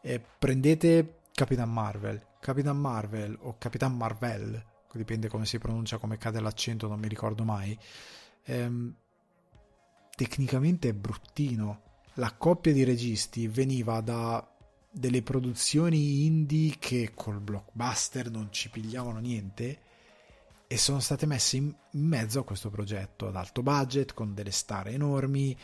E 0.00 0.18
prendete 0.38 1.24
Capitan 1.34 1.70
Marvel. 1.70 2.24
Capitan 2.40 2.78
Marvel 2.78 3.36
o 3.42 3.58
Capitan 3.58 3.94
Marvel 3.96 4.64
dipende 4.92 5.28
come 5.28 5.46
si 5.46 5.58
pronuncia 5.58 5.98
come 5.98 6.18
cade 6.18 6.40
l'accento 6.40 6.88
non 6.88 6.98
mi 6.98 7.06
ricordo 7.06 7.44
mai 7.44 7.78
ehm, 8.44 8.94
tecnicamente 10.14 10.88
è 10.88 10.92
bruttino. 10.92 11.82
La 12.14 12.34
coppia 12.34 12.72
di 12.72 12.84
registi 12.84 13.46
veniva 13.48 14.00
da 14.00 14.44
delle 14.92 15.22
produzioni 15.22 16.26
indie 16.26 16.74
che 16.78 17.12
col 17.14 17.40
blockbuster 17.40 18.28
non 18.28 18.48
ci 18.50 18.68
pigliavano 18.70 19.20
niente 19.20 19.78
e 20.66 20.76
sono 20.76 20.98
state 20.98 21.26
messe 21.26 21.56
in 21.56 21.74
mezzo 21.92 22.40
a 22.40 22.44
questo 22.44 22.70
progetto 22.70 23.28
ad 23.28 23.36
alto 23.36 23.62
budget, 23.62 24.14
con 24.14 24.34
delle 24.34 24.50
star 24.50 24.88
enormi, 24.88 25.56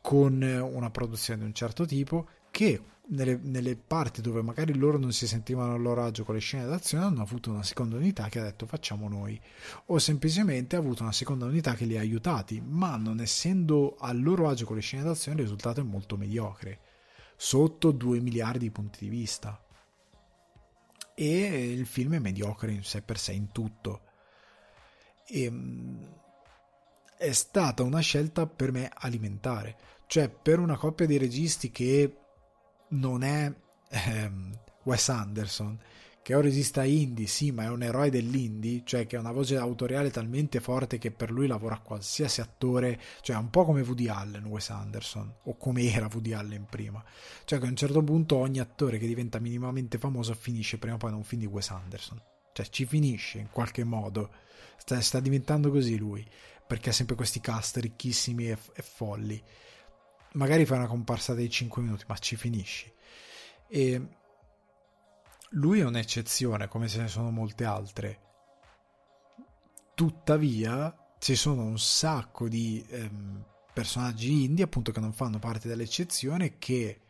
con 0.00 0.42
una 0.42 0.90
produzione 0.90 1.40
di 1.40 1.46
un 1.46 1.54
certo 1.54 1.84
tipo, 1.84 2.28
che 2.50 2.82
nelle, 3.08 3.38
nelle, 3.42 3.76
parti 3.76 4.20
dove 4.20 4.42
magari 4.42 4.74
loro 4.74 4.98
non 4.98 5.12
si 5.12 5.26
sentivano 5.26 5.72
a 5.74 5.76
loro 5.76 6.04
agio 6.04 6.24
con 6.24 6.34
le 6.34 6.40
scene 6.40 6.64
d'azione 6.64 7.04
hanno 7.04 7.22
avuto 7.22 7.50
una 7.50 7.62
seconda 7.62 7.96
unità 7.96 8.28
che 8.28 8.38
ha 8.38 8.44
detto 8.44 8.66
facciamo 8.66 9.08
noi, 9.08 9.40
o 9.86 9.98
semplicemente 9.98 10.76
ha 10.76 10.78
avuto 10.78 11.02
una 11.02 11.12
seconda 11.12 11.44
unità 11.44 11.74
che 11.74 11.84
li 11.84 11.96
ha 11.96 12.00
aiutati, 12.00 12.60
ma 12.60 12.96
non 12.96 13.20
essendo 13.20 13.96
a 13.98 14.12
loro 14.12 14.48
agio 14.48 14.64
con 14.64 14.76
le 14.76 14.82
scene 14.82 15.02
d'azione 15.02 15.38
il 15.38 15.44
risultato 15.44 15.80
è 15.80 15.84
molto 15.84 16.16
mediocre, 16.16 16.80
sotto 17.36 17.90
2 17.90 18.20
miliardi 18.20 18.60
di 18.60 18.70
punti 18.70 18.98
di 19.00 19.08
vista. 19.08 19.60
E 21.14 21.72
il 21.72 21.86
film 21.86 22.14
è 22.14 22.18
mediocre 22.18 22.72
in 22.72 22.82
sé 22.82 23.02
per 23.02 23.18
sé 23.18 23.32
in 23.32 23.52
tutto 23.52 24.08
e, 25.30 25.44
ehm, 25.44 26.18
è 27.20 27.32
stata 27.32 27.82
una 27.82 28.00
scelta 28.00 28.46
per 28.46 28.72
me 28.72 28.90
alimentare, 28.94 29.76
cioè 30.06 30.30
per 30.30 30.58
una 30.58 30.78
coppia 30.78 31.04
di 31.04 31.18
registi 31.18 31.70
che 31.70 32.16
non 32.88 33.22
è 33.22 33.52
ehm, 33.90 34.58
Wes 34.84 35.08
Anderson, 35.10 35.78
che 36.22 36.32
è 36.32 36.36
un 36.36 36.40
regista 36.40 36.82
indie, 36.82 37.26
sì, 37.26 37.50
ma 37.50 37.64
è 37.64 37.68
un 37.68 37.82
eroe 37.82 38.08
dell'indie, 38.08 38.80
cioè 38.86 39.06
che 39.06 39.16
ha 39.16 39.20
una 39.20 39.32
voce 39.32 39.58
autoriale 39.58 40.10
talmente 40.10 40.60
forte 40.60 40.96
che 40.96 41.10
per 41.10 41.30
lui 41.30 41.46
lavora 41.46 41.78
qualsiasi 41.78 42.40
attore, 42.40 42.98
cioè 43.20 43.36
un 43.36 43.50
po' 43.50 43.66
come 43.66 43.82
Woody 43.82 44.08
Allen, 44.08 44.46
Wes 44.46 44.70
Anderson, 44.70 45.30
o 45.44 45.58
come 45.58 45.92
era 45.92 46.08
Woody 46.10 46.32
Allen 46.32 46.64
prima, 46.70 47.04
cioè 47.44 47.58
che 47.58 47.66
a 47.66 47.68
un 47.68 47.76
certo 47.76 48.02
punto 48.02 48.36
ogni 48.36 48.60
attore 48.60 48.96
che 48.96 49.06
diventa 49.06 49.38
minimamente 49.38 49.98
famoso 49.98 50.32
finisce 50.32 50.78
prima 50.78 50.94
o 50.94 50.98
poi 50.98 51.10
in 51.10 51.16
un 51.16 51.24
film 51.24 51.42
di 51.42 51.46
Wes 51.46 51.68
Anderson, 51.68 52.18
cioè 52.54 52.66
ci 52.70 52.86
finisce 52.86 53.36
in 53.40 53.50
qualche 53.52 53.84
modo. 53.84 54.30
Sta, 54.80 54.98
sta 55.02 55.20
diventando 55.20 55.70
così 55.70 55.98
lui, 55.98 56.26
perché 56.70 56.90
ha 56.90 56.92
sempre 56.92 57.16
questi 57.16 57.40
cast 57.40 57.78
ricchissimi 57.78 58.48
e, 58.48 58.56
e 58.74 58.82
folli. 58.82 59.42
Magari 60.34 60.64
fa 60.64 60.76
una 60.76 60.86
comparsa 60.86 61.34
dei 61.34 61.50
5 61.50 61.82
minuti, 61.82 62.04
ma 62.06 62.16
ci 62.16 62.36
finisci. 62.36 62.94
E 63.66 64.08
lui 65.50 65.80
è 65.80 65.84
un'eccezione, 65.84 66.68
come 66.68 66.86
se 66.86 67.00
ne 67.00 67.08
sono 67.08 67.32
molte 67.32 67.64
altre. 67.64 68.20
Tuttavia, 69.96 70.96
ci 71.18 71.34
sono 71.34 71.64
un 71.64 71.76
sacco 71.76 72.48
di 72.48 72.86
ehm, 72.88 73.44
personaggi 73.72 74.44
indie, 74.44 74.62
appunto, 74.62 74.92
che 74.92 75.00
non 75.00 75.12
fanno 75.12 75.40
parte 75.40 75.66
dell'eccezione, 75.66 76.58
che 76.58 77.00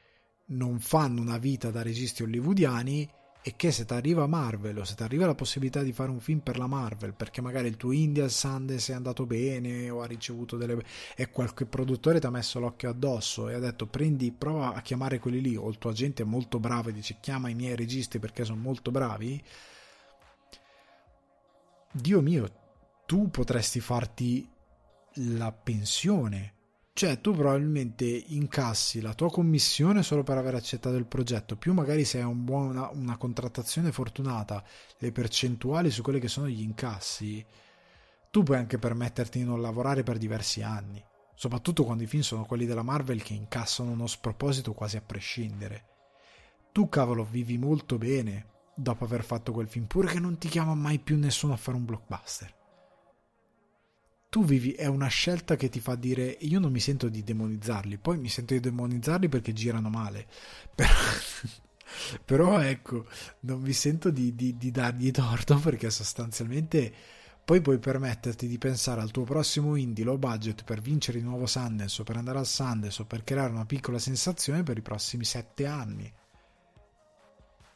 non 0.46 0.80
fanno 0.80 1.20
una 1.20 1.36
vita 1.36 1.70
da 1.70 1.82
registi 1.82 2.22
hollywoodiani 2.22 3.06
e 3.42 3.56
che 3.56 3.72
se 3.72 3.86
ti 3.86 3.94
arriva 3.94 4.26
Marvel 4.26 4.78
o 4.78 4.84
se 4.84 4.94
ti 4.94 5.02
arriva 5.02 5.24
la 5.24 5.34
possibilità 5.34 5.82
di 5.82 5.92
fare 5.92 6.10
un 6.10 6.20
film 6.20 6.40
per 6.40 6.58
la 6.58 6.66
Marvel 6.66 7.14
perché 7.14 7.40
magari 7.40 7.68
il 7.68 7.76
tuo 7.76 7.92
India 7.92 8.28
Sundance 8.28 8.92
è 8.92 8.94
andato 8.94 9.24
bene 9.24 9.88
o 9.88 10.02
ha 10.02 10.06
ricevuto 10.06 10.58
delle 10.58 10.84
e 11.16 11.30
qualche 11.30 11.64
produttore 11.64 12.20
ti 12.20 12.26
ha 12.26 12.30
messo 12.30 12.60
l'occhio 12.60 12.90
addosso 12.90 13.48
e 13.48 13.54
ha 13.54 13.58
detto 13.58 13.86
prendi 13.86 14.30
prova 14.30 14.74
a 14.74 14.82
chiamare 14.82 15.18
quelli 15.18 15.40
lì 15.40 15.56
o 15.56 15.68
il 15.70 15.78
tuo 15.78 15.90
agente 15.90 16.22
è 16.22 16.26
molto 16.26 16.60
bravo 16.60 16.90
e 16.90 16.92
dice 16.92 17.16
chiama 17.20 17.48
i 17.48 17.54
miei 17.54 17.76
registi 17.76 18.18
perché 18.18 18.44
sono 18.44 18.60
molto 18.60 18.90
bravi 18.90 19.42
Dio 21.92 22.20
mio 22.20 22.52
tu 23.06 23.30
potresti 23.30 23.80
farti 23.80 24.46
la 25.14 25.50
pensione 25.50 26.58
cioè, 27.00 27.18
tu 27.22 27.32
probabilmente 27.32 28.04
incassi 28.04 29.00
la 29.00 29.14
tua 29.14 29.30
commissione 29.30 30.02
solo 30.02 30.22
per 30.22 30.36
aver 30.36 30.56
accettato 30.56 30.96
il 30.96 31.06
progetto, 31.06 31.56
più 31.56 31.72
magari 31.72 32.04
se 32.04 32.18
hai 32.18 32.24
un 32.24 32.44
buona, 32.44 32.90
una 32.92 33.16
contrattazione 33.16 33.90
fortunata, 33.90 34.62
le 34.98 35.10
percentuali 35.10 35.90
su 35.90 36.02
quelli 36.02 36.20
che 36.20 36.28
sono 36.28 36.46
gli 36.46 36.60
incassi, 36.60 37.42
tu 38.30 38.42
puoi 38.42 38.58
anche 38.58 38.78
permetterti 38.78 39.38
di 39.38 39.46
non 39.46 39.62
lavorare 39.62 40.02
per 40.02 40.18
diversi 40.18 40.60
anni. 40.60 41.02
Soprattutto 41.34 41.84
quando 41.84 42.02
i 42.02 42.06
film 42.06 42.20
sono 42.20 42.44
quelli 42.44 42.66
della 42.66 42.82
Marvel 42.82 43.22
che 43.22 43.32
incassano 43.32 43.92
uno 43.92 44.06
sproposito 44.06 44.74
quasi 44.74 44.98
a 44.98 45.00
prescindere. 45.00 45.84
Tu, 46.70 46.90
cavolo, 46.90 47.24
vivi 47.24 47.56
molto 47.56 47.96
bene 47.96 48.48
dopo 48.76 49.04
aver 49.04 49.24
fatto 49.24 49.52
quel 49.52 49.68
film, 49.68 49.86
pure 49.86 50.08
che 50.08 50.20
non 50.20 50.36
ti 50.36 50.48
chiama 50.48 50.74
mai 50.74 50.98
più 50.98 51.16
nessuno 51.16 51.54
a 51.54 51.56
fare 51.56 51.78
un 51.78 51.86
blockbuster 51.86 52.58
tu 54.30 54.44
vivi, 54.44 54.72
è 54.72 54.86
una 54.86 55.08
scelta 55.08 55.56
che 55.56 55.68
ti 55.68 55.80
fa 55.80 55.96
dire 55.96 56.36
io 56.40 56.58
non 56.58 56.72
mi 56.72 56.80
sento 56.80 57.10
di 57.10 57.22
demonizzarli, 57.22 57.98
poi 57.98 58.16
mi 58.16 58.28
sento 58.28 58.54
di 58.54 58.60
demonizzarli 58.60 59.28
perché 59.28 59.52
girano 59.52 59.90
male, 59.90 60.26
però, 60.74 60.88
Però 62.24 62.60
ecco, 62.60 63.06
non 63.40 63.60
mi 63.60 63.72
sento 63.72 64.10
di, 64.10 64.34
di, 64.34 64.56
di 64.56 64.70
dargli 64.70 65.10
torto 65.10 65.58
perché 65.58 65.90
sostanzialmente 65.90 66.92
poi 67.44 67.60
puoi 67.60 67.78
permetterti 67.78 68.46
di 68.46 68.58
pensare 68.58 69.00
al 69.00 69.10
tuo 69.10 69.24
prossimo 69.24 69.74
indie 69.74 70.04
low 70.04 70.18
budget 70.18 70.62
per 70.62 70.80
vincere 70.80 71.18
di 71.18 71.24
nuovo 71.24 71.46
Sundance 71.46 72.00
o 72.00 72.04
per 72.04 72.16
andare 72.16 72.38
al 72.38 72.46
Sundance 72.46 73.02
o 73.02 73.06
per 73.06 73.24
creare 73.24 73.50
una 73.50 73.66
piccola 73.66 73.98
sensazione 73.98 74.62
per 74.62 74.78
i 74.78 74.82
prossimi 74.82 75.24
sette 75.24 75.66
anni. 75.66 76.12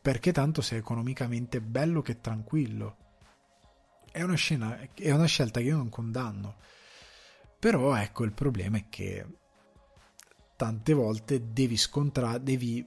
Perché 0.00 0.32
tanto 0.32 0.61
sei 0.61 0.78
economicamente 0.78 1.61
bello 1.61 2.02
che 2.02 2.20
tranquillo. 2.20 2.96
È 4.14 4.22
una, 4.22 4.36
scena, 4.36 4.78
è 4.94 5.10
una 5.10 5.26
scelta 5.26 5.58
che 5.58 5.66
io 5.66 5.76
non 5.76 5.88
condanno. 5.88 6.54
Però 7.58 7.96
ecco, 7.96 8.22
il 8.22 8.32
problema 8.32 8.76
è 8.76 8.84
che 8.88 9.26
tante 10.54 10.92
volte 10.92 11.50
devi 11.52 11.76
scontrare, 11.76 12.40
devi 12.40 12.86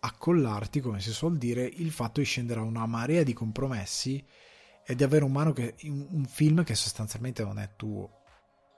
accollarti, 0.00 0.80
come 0.80 1.02
si 1.02 1.12
suol 1.12 1.36
dire, 1.36 1.64
il 1.66 1.90
fatto 1.90 2.20
di 2.20 2.24
scendere 2.24 2.60
a 2.60 2.62
una 2.62 2.86
marea 2.86 3.22
di 3.24 3.34
compromessi 3.34 4.24
e 4.86 4.94
di 4.94 5.02
avere 5.02 5.24
un, 5.24 5.32
mano 5.32 5.52
che, 5.52 5.74
un 5.82 6.24
film 6.26 6.64
che 6.64 6.74
sostanzialmente 6.74 7.44
non 7.44 7.58
è 7.58 7.72
tuo, 7.76 8.22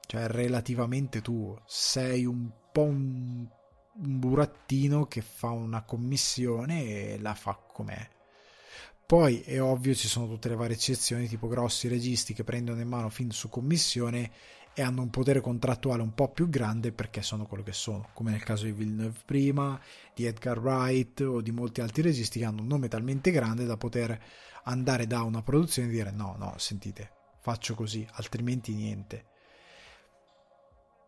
cioè 0.09 0.27
relativamente 0.27 1.23
tuo. 1.23 1.63
Sei 1.67 2.25
un 2.25 2.51
po' 2.73 2.83
un, 2.83 3.49
un 3.95 4.19
burattino 4.19 5.07
che 5.07 5.21
fa 5.21 5.51
una 5.51 5.85
commissione 5.85 6.83
e 6.83 7.19
la 7.21 7.35
fa 7.35 7.55
com'è. 7.55 8.15
Poi 9.07 9.43
è 9.43 9.63
ovvio 9.63 9.95
ci 9.95 10.09
sono 10.09 10.27
tutte 10.27 10.49
le 10.49 10.57
varie 10.57 10.75
eccezioni, 10.75 11.29
tipo 11.29 11.47
grossi 11.47 11.87
registi 11.87 12.35
che 12.35 12.43
prendono 12.43 12.81
in 12.81 12.89
mano 12.89 13.09
film 13.09 13.29
su 13.31 13.49
commissione 13.49 14.33
e 14.75 14.83
hanno 14.83 15.01
un 15.01 15.11
potere 15.11 15.41
contrattuale 15.41 16.03
un 16.03 16.13
po' 16.13 16.33
più 16.33 16.49
grande 16.49 16.91
perché 16.91 17.23
sono 17.23 17.47
quello 17.47 17.63
che 17.63 17.73
sono, 17.73 18.09
come 18.13 18.33
nel 18.33 18.43
caso 18.43 18.65
di 18.65 18.73
Villeneuve 18.73 19.21
prima, 19.25 19.81
di 20.13 20.27
Edgar 20.27 20.59
Wright 20.59 21.21
o 21.21 21.41
di 21.41 21.53
molti 21.53 21.81
altri 21.81 22.03
registi 22.03 22.41
che 22.41 22.45
hanno 22.47 22.63
un 22.63 22.67
nome 22.67 22.89
talmente 22.89 23.31
grande 23.31 23.65
da 23.65 23.77
poter 23.77 24.21
andare 24.65 25.07
da 25.07 25.23
una 25.23 25.41
produzione 25.41 25.87
e 25.87 25.93
dire 25.93 26.11
no, 26.11 26.35
no, 26.37 26.55
sentite, 26.57 27.11
faccio 27.39 27.77
così, 27.77 28.05
altrimenti 28.15 28.75
niente. 28.75 29.27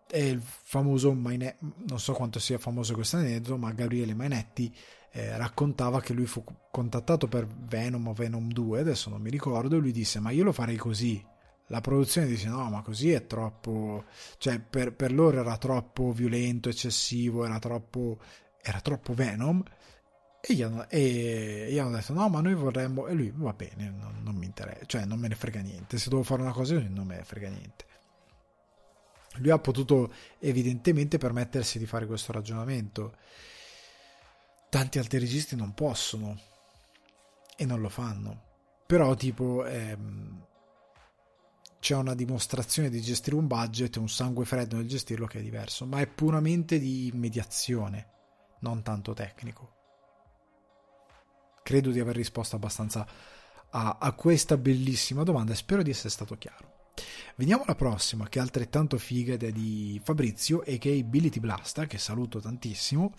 E 0.08 0.28
il 0.28 0.40
famoso 0.40 1.12
Mainetti, 1.12 1.66
non 1.88 1.98
so 1.98 2.12
quanto 2.12 2.38
sia 2.38 2.58
famoso 2.58 2.94
questo 2.94 3.16
aneddoto, 3.16 3.58
ma 3.58 3.72
Gabriele 3.72 4.14
Mainetti 4.14 4.72
eh, 5.12 5.36
raccontava 5.36 6.00
che 6.00 6.12
lui 6.12 6.26
fu 6.26 6.44
contattato 6.70 7.26
per 7.28 7.46
Venom 7.46 8.08
o 8.08 8.12
Venom 8.12 8.50
2, 8.50 8.80
adesso 8.80 9.10
non 9.10 9.20
mi 9.20 9.30
ricordo, 9.30 9.76
e 9.76 9.80
lui 9.80 9.92
disse 9.92 10.20
ma 10.20 10.30
io 10.30 10.44
lo 10.44 10.52
farei 10.52 10.76
così 10.76 11.24
la 11.68 11.80
produzione 11.80 12.26
dice 12.26 12.48
no 12.48 12.68
ma 12.70 12.82
così 12.82 13.12
è 13.12 13.26
troppo 13.26 14.04
cioè 14.38 14.58
per, 14.58 14.94
per 14.94 15.12
loro 15.12 15.40
era 15.40 15.56
troppo 15.56 16.12
violento 16.12 16.68
eccessivo 16.68 17.44
era 17.44 17.58
troppo 17.58 18.18
era 18.62 18.80
troppo 18.80 19.14
Venom 19.14 19.62
e 20.40 20.54
gli, 20.54 20.62
hanno, 20.62 20.88
e 20.88 21.68
gli 21.70 21.78
hanno 21.78 21.96
detto 21.96 22.12
no 22.12 22.28
ma 22.28 22.40
noi 22.40 22.54
vorremmo 22.54 23.06
e 23.06 23.12
lui 23.12 23.32
va 23.34 23.52
bene 23.52 23.90
non, 23.90 24.20
non 24.22 24.34
mi 24.36 24.46
interessa 24.46 24.84
cioè 24.86 25.04
non 25.04 25.18
me 25.18 25.28
ne 25.28 25.34
frega 25.34 25.60
niente 25.60 25.98
se 25.98 26.08
devo 26.08 26.22
fare 26.22 26.42
una 26.42 26.52
cosa 26.52 26.74
non 26.88 27.06
me 27.06 27.16
ne 27.16 27.24
frega 27.24 27.48
niente. 27.48 27.86
Lui 29.40 29.50
ha 29.50 29.58
potuto 29.58 30.12
evidentemente 30.40 31.16
permettersi 31.16 31.78
di 31.78 31.86
fare 31.86 32.06
questo 32.06 32.32
ragionamento 32.32 33.14
tanti 34.68 34.98
altri 34.98 35.18
registi 35.18 35.56
non 35.56 35.74
possono 35.74 36.38
e 37.56 37.64
non 37.64 37.80
lo 37.80 37.88
fanno 37.88 38.46
però 38.88 39.14
tipo 39.14 39.66
ehm, 39.66 40.46
c'è 41.78 41.94
una 41.94 42.14
dimostrazione 42.14 42.88
di 42.88 43.02
gestire 43.02 43.36
un 43.36 43.46
budget 43.46 43.96
e 43.96 43.98
un 43.98 44.08
sangue 44.08 44.46
freddo 44.46 44.76
nel 44.76 44.88
gestirlo 44.88 45.26
che 45.26 45.40
è 45.40 45.42
diverso, 45.42 45.84
ma 45.84 46.00
è 46.00 46.06
puramente 46.06 46.78
di 46.78 47.10
mediazione, 47.12 48.08
non 48.60 48.82
tanto 48.82 49.12
tecnico. 49.12 49.74
Credo 51.62 51.90
di 51.90 52.00
aver 52.00 52.16
risposto 52.16 52.56
abbastanza 52.56 53.06
a, 53.68 53.98
a 54.00 54.12
questa 54.12 54.56
bellissima 54.56 55.22
domanda 55.22 55.52
e 55.52 55.56
spero 55.56 55.82
di 55.82 55.90
essere 55.90 56.08
stato 56.08 56.38
chiaro. 56.38 56.86
Veniamo 57.36 57.64
alla 57.64 57.74
prossima, 57.74 58.26
che 58.30 58.38
è 58.38 58.42
altrettanto 58.42 58.96
figa 58.96 59.34
ed 59.34 59.42
è 59.42 59.52
di 59.52 60.00
Fabrizio, 60.02 60.64
e 60.64 60.78
che 60.78 60.94
è 60.94 60.98
Ability 60.98 61.40
Blasta, 61.40 61.84
che 61.84 61.98
saluto 61.98 62.40
tantissimo. 62.40 63.12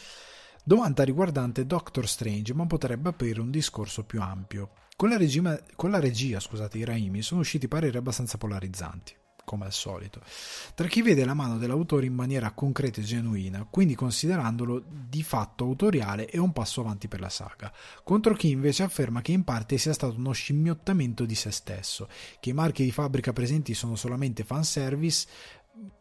Domanda 0.70 1.04
riguardante 1.04 1.66
Doctor 1.66 2.08
Strange, 2.08 2.54
ma 2.54 2.68
potrebbe 2.68 3.10
aprire 3.10 3.42
un 3.42 3.50
discorso 3.50 4.04
più 4.04 4.22
ampio. 4.22 4.70
Con 4.96 5.10
la, 5.10 5.18
regima, 5.18 5.60
con 5.76 5.90
la 5.90 6.00
regia, 6.00 6.40
scusate, 6.40 6.78
i 6.78 6.86
Raimi 6.86 7.24
sono 7.24 7.40
usciti 7.40 7.68
pareri 7.68 7.98
abbastanza 7.98 8.38
polarizzanti 8.38 9.16
come 9.50 9.66
al 9.66 9.74
solito, 9.74 10.22
tra 10.76 10.86
chi 10.86 11.02
vede 11.02 11.26
la 11.26 11.34
mano 11.34 11.58
dell'autore 11.58 12.06
in 12.06 12.14
maniera 12.14 12.52
concreta 12.52 13.02
e 13.02 13.04
genuina, 13.04 13.66
quindi 13.68 13.96
considerandolo 13.96 14.84
di 14.88 15.24
fatto 15.24 15.64
autoriale 15.64 16.30
e 16.30 16.38
un 16.38 16.54
passo 16.54 16.82
avanti 16.82 17.08
per 17.08 17.20
la 17.20 17.30
saga, 17.30 17.74
contro 18.04 18.36
chi 18.36 18.52
invece 18.52 18.84
afferma 18.84 19.22
che 19.22 19.32
in 19.32 19.44
parte 19.44 19.80
sia 19.80 19.94
stato 19.94 20.18
uno 20.18 20.34
scimmiottamento 20.34 21.26
di 21.26 21.34
se 21.34 21.50
stesso, 21.50 22.08
che 22.40 22.52
i 22.52 22.54
marchi 22.54 22.84
di 22.84 22.92
fabbrica 22.92 23.34
presenti 23.34 23.74
sono 23.74 23.96
solamente 23.96 24.44
fanservice, 24.44 25.26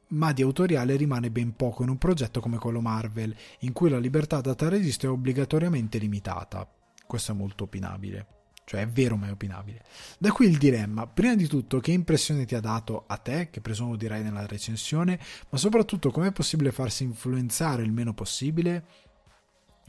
ma 0.08 0.32
di 0.32 0.42
autoriale 0.42 0.96
rimane 0.96 1.30
ben 1.30 1.54
poco 1.54 1.82
in 1.82 1.88
un 1.88 1.98
progetto 1.98 2.40
come 2.40 2.58
quello 2.58 2.80
Marvel, 2.80 3.34
in 3.60 3.72
cui 3.72 3.90
la 3.90 3.98
libertà 3.98 4.40
data 4.40 4.68
registro 4.68 5.10
è 5.10 5.12
obbligatoriamente 5.12 5.98
limitata. 5.98 6.68
Questo 7.06 7.32
è 7.32 7.34
molto 7.34 7.64
opinabile 7.64 8.36
cioè 8.68 8.82
è 8.82 8.86
vero 8.86 9.16
ma 9.16 9.28
è 9.28 9.30
opinabile. 9.30 9.82
Da 10.18 10.30
qui 10.30 10.46
il 10.46 10.58
dilemma, 10.58 11.06
prima 11.06 11.34
di 11.34 11.46
tutto 11.46 11.80
che 11.80 11.90
impressione 11.90 12.44
ti 12.44 12.54
ha 12.54 12.60
dato 12.60 13.04
a 13.06 13.16
te, 13.16 13.48
che 13.48 13.62
presumo 13.62 13.96
dirai 13.96 14.22
nella 14.22 14.44
recensione, 14.44 15.18
ma 15.48 15.56
soprattutto 15.56 16.10
come 16.10 16.28
è 16.28 16.32
possibile 16.32 16.70
farsi 16.70 17.02
influenzare 17.02 17.82
il 17.82 17.92
meno 17.92 18.12
possibile? 18.12 18.84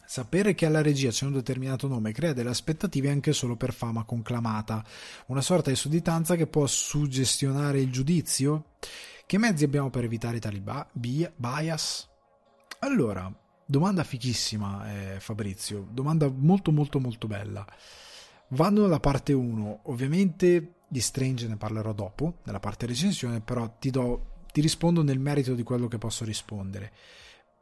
Sapere 0.06 0.56
che 0.56 0.66
alla 0.66 0.82
regia 0.82 1.10
c'è 1.10 1.26
un 1.26 1.34
determinato 1.34 1.90
nome 1.90 2.14
crea 2.14 2.32
delle 2.32 2.52
aspettative 2.52 3.10
anche 3.10 3.34
solo 3.34 3.58
per 3.58 3.74
fama 3.74 4.06
conclamata, 4.06 4.82
una 5.26 5.42
sorta 5.42 5.70
di 5.70 5.76
sudditanza 5.76 6.38
che 6.38 6.48
può 6.48 6.66
suggestionare 6.66 7.82
il 7.82 7.92
giudizio? 7.92 8.78
Che 9.30 9.38
mezzi 9.38 9.64
abbiamo 9.64 9.92
per 9.92 10.06
evitare 10.06 10.40
tali 10.40 10.60
ba- 10.60 10.90
bias? 10.92 12.10
Allora, 12.80 13.32
domanda 13.64 14.04
fichissima 14.04 14.92
eh, 14.92 15.20
Fabrizio, 15.20 15.88
domanda 15.92 16.28
molto 16.36 16.72
molto 16.72 17.00
molto 17.00 17.28
bella. 17.28 17.64
Vanno 18.48 18.82
nella 18.82 19.00
parte 19.00 19.32
1, 19.32 19.82
ovviamente 19.84 20.78
di 20.88 21.00
Strange 21.00 21.48
ne 21.48 21.58
parlerò 21.58 21.94
dopo, 21.94 22.38
nella 22.46 22.60
parte 22.60 22.88
recensione, 22.88 23.40
però 23.40 23.78
ti, 23.78 23.92
do, 23.92 24.46
ti 24.52 24.62
rispondo 24.62 25.04
nel 25.04 25.20
merito 25.20 25.54
di 25.54 25.62
quello 25.62 25.88
che 25.88 26.00
posso 26.00 26.26
rispondere 26.26 26.92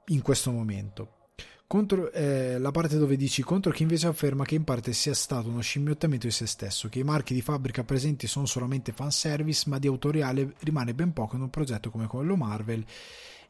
in 0.05 0.21
questo 0.21 0.53
momento. 0.53 1.16
Contro, 1.67 2.13
eh, 2.13 2.57
la 2.59 2.71
parte 2.71 2.97
dove 2.97 3.17
dici 3.17 3.43
contro 3.43 3.73
chi 3.73 3.81
invece 3.81 4.07
afferma 4.07 4.45
che 4.45 4.55
in 4.55 4.63
parte 4.63 4.93
sia 4.93 5.13
stato 5.13 5.49
uno 5.49 5.59
scimmiottamento 5.59 6.25
di 6.25 6.31
se 6.31 6.47
stesso, 6.47 6.87
che 6.87 6.99
i 6.99 7.03
marchi 7.03 7.33
di 7.33 7.41
fabbrica 7.41 7.83
presenti 7.83 8.25
sono 8.25 8.45
solamente 8.45 8.93
fanservice, 8.93 9.67
ma 9.67 9.77
di 9.77 9.87
autoriale 9.87 10.53
rimane 10.59 10.93
ben 10.93 11.11
poco 11.11 11.35
in 11.35 11.41
un 11.41 11.49
progetto 11.49 11.91
come 11.91 12.07
quello 12.07 12.37
Marvel, 12.37 12.85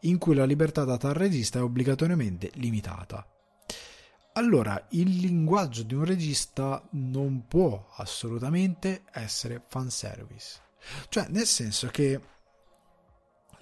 in 0.02 0.18
cui 0.18 0.34
la 0.34 0.46
libertà 0.46 0.84
data 0.84 1.10
al 1.10 1.14
regista 1.14 1.60
è 1.60 1.62
obbligatoriamente 1.62 2.50
limitata. 2.56 3.24
Allora, 4.34 4.88
il 4.92 5.18
linguaggio 5.18 5.84
di 5.84 5.94
un 5.94 6.04
regista 6.04 6.84
non 6.94 7.46
può 7.48 7.88
assolutamente 7.98 9.04
essere 9.12 9.62
fanservice. 9.68 10.60
Cioè, 11.10 11.28
nel 11.30 11.46
senso 11.46 11.88
che 11.90 12.20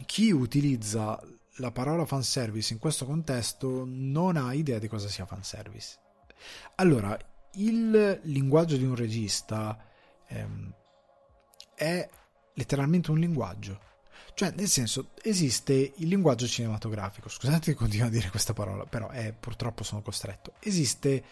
chi 0.06 0.32
utilizza 0.32 1.22
la 1.58 1.72
parola 1.72 2.06
fanservice 2.06 2.74
in 2.74 2.80
questo 2.80 3.06
contesto 3.06 3.84
non 3.86 4.38
ha 4.38 4.54
idea 4.54 4.80
di 4.80 4.88
cosa 4.88 5.08
sia 5.08 5.26
fanservice. 5.26 5.98
Allora, 6.76 7.18
il 7.54 8.20
linguaggio 8.24 8.76
di 8.76 8.84
un 8.84 8.96
regista 8.96 9.78
ehm, 10.28 10.74
è 11.74 12.10
letteralmente 12.54 13.12
un 13.12 13.20
linguaggio. 13.20 13.94
Cioè, 14.34 14.54
nel 14.58 14.68
senso, 14.68 15.12
esiste 15.22 15.94
il 15.96 16.08
linguaggio 16.08 16.46
cinematografico. 16.46 17.30
Scusate 17.30 17.72
che 17.72 17.74
continuo 17.74 18.08
a 18.08 18.10
dire 18.10 18.30
questa 18.30 18.54
parola, 18.54 18.86
però 18.86 19.08
è, 19.10 19.34
purtroppo 19.34 19.84
sono 19.84 20.02
costretto. 20.02 20.54
Esiste 20.60 21.24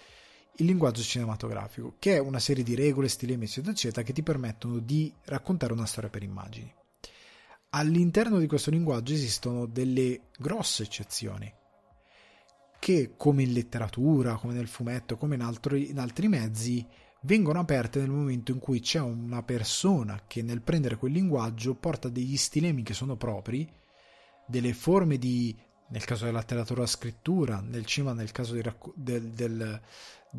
il 0.58 0.66
linguaggio 0.66 1.02
cinematografico, 1.02 1.96
che 2.00 2.16
è 2.16 2.20
una 2.20 2.40
serie 2.40 2.64
di 2.64 2.76
regole, 2.76 3.10
stilemi, 3.10 3.46
eccetera, 3.46 3.74
eccetera, 3.74 4.04
che 4.04 4.14
ti 4.14 4.24
permettono 4.24 4.80
di 4.80 5.14
raccontare 5.26 5.74
una 5.74 5.86
storia 5.86 6.10
per 6.10 6.24
immagini. 6.24 6.74
All'interno 7.76 8.38
di 8.38 8.46
questo 8.46 8.70
linguaggio 8.70 9.14
esistono 9.14 9.66
delle 9.66 10.28
grosse 10.38 10.84
eccezioni, 10.84 11.52
che 12.78 13.14
come 13.18 13.42
in 13.42 13.52
letteratura, 13.52 14.36
come 14.36 14.54
nel 14.54 14.68
fumetto, 14.68 15.18
come 15.18 15.36
in 15.36 15.42
altri, 15.42 15.90
in 15.90 15.98
altri 15.98 16.28
mezzi, 16.28 16.86
vengono 17.22 17.60
aperte 17.60 18.00
nel 18.00 18.12
momento 18.12 18.52
in 18.52 18.60
cui 18.60 18.80
c'è 18.80 19.00
una 19.00 19.42
persona 19.42 20.22
che 20.28 20.44
nel 20.44 20.62
prendere 20.62 20.98
quel 20.98 21.14
linguaggio 21.14 21.74
porta 21.74 22.10
degli 22.10 22.38
stilemi 22.38 22.84
che 22.84 22.94
sono 22.94 23.16
propri, 23.16 23.68
delle 24.46 24.74
forme 24.74 25.18
di, 25.18 25.56
nel 25.88 26.06
caso 26.06 26.26
della 26.26 26.40
letteratura 26.40 26.86
scrittura, 26.86 27.60
nel 27.60 27.86
cinema 27.86 28.14
nel 28.14 28.32
caso 28.32 28.54
di, 28.54 28.62
del, 28.96 29.30
del, 29.30 29.82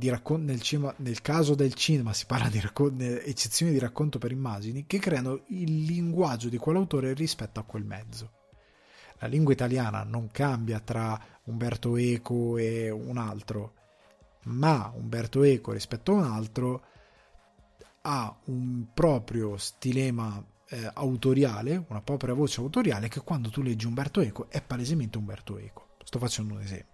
raccon- 0.02 0.44
nel, 0.44 0.60
cinema, 0.60 0.92
nel 0.98 1.20
caso 1.20 1.54
del 1.54 1.74
cinema 1.74 2.12
si 2.12 2.26
parla 2.26 2.48
di 2.48 2.60
raccon- 2.60 3.00
eccezioni 3.00 3.72
di 3.72 3.78
racconto 3.78 4.18
per 4.18 4.32
immagini, 4.32 4.86
che 4.86 4.98
creano 4.98 5.42
il 5.48 5.84
linguaggio 5.84 6.48
di 6.48 6.56
quell'autore 6.56 7.14
rispetto 7.14 7.60
a 7.60 7.64
quel 7.64 7.84
mezzo. 7.84 8.30
La 9.20 9.28
lingua 9.28 9.52
italiana 9.52 10.02
non 10.02 10.28
cambia 10.30 10.80
tra 10.80 11.18
Umberto 11.44 11.96
Eco 11.96 12.58
e 12.58 12.90
un 12.90 13.16
altro, 13.16 13.74
ma 14.44 14.92
Umberto 14.94 15.42
Eco 15.42 15.72
rispetto 15.72 16.12
a 16.12 16.16
un 16.16 16.24
altro 16.24 16.84
ha 18.02 18.36
un 18.46 18.86
proprio 18.92 19.56
stilema 19.56 20.44
eh, 20.68 20.90
autoriale, 20.92 21.84
una 21.88 22.02
propria 22.02 22.34
voce 22.34 22.60
autoriale 22.60 23.08
che 23.08 23.20
quando 23.20 23.48
tu 23.48 23.62
leggi 23.62 23.86
Umberto 23.86 24.20
Eco 24.20 24.50
è 24.50 24.60
palesemente 24.60 25.16
Umberto 25.16 25.56
Eco. 25.58 25.96
Sto 26.04 26.18
facendo 26.18 26.54
un 26.54 26.60
esempio. 26.60 26.93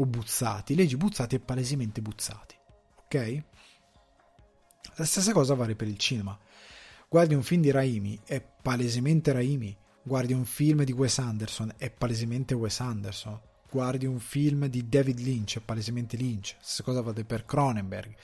O 0.00 0.06
Buzzati, 0.06 0.74
leggi 0.74 0.96
Buzzati 0.96 1.36
è 1.36 1.40
palesemente 1.40 2.00
Buzzati. 2.00 2.56
Ok? 3.04 3.42
La 4.96 5.04
stessa 5.04 5.32
cosa 5.32 5.54
vale 5.54 5.76
per 5.76 5.88
il 5.88 5.98
cinema. 5.98 6.36
Guardi 7.08 7.34
un 7.34 7.42
film 7.42 7.62
di 7.62 7.70
Raimi, 7.70 8.20
è 8.24 8.40
palesemente 8.40 9.32
Raimi. 9.32 9.76
Guardi 10.02 10.32
un 10.32 10.44
film 10.44 10.84
di 10.84 10.92
Wes 10.92 11.18
Anderson, 11.18 11.74
è 11.76 11.90
palesemente 11.90 12.54
Wes 12.54 12.80
Anderson. 12.80 13.40
Guardi 13.70 14.06
un 14.06 14.18
film 14.18 14.66
di 14.66 14.88
David 14.88 15.18
Lynch, 15.18 15.58
è 15.58 15.60
palesemente 15.60 16.16
Lynch. 16.16 16.56
Stessa 16.58 16.82
cosa 16.82 17.02
vale 17.02 17.24
per 17.24 17.44
Cronenberg 17.44 18.14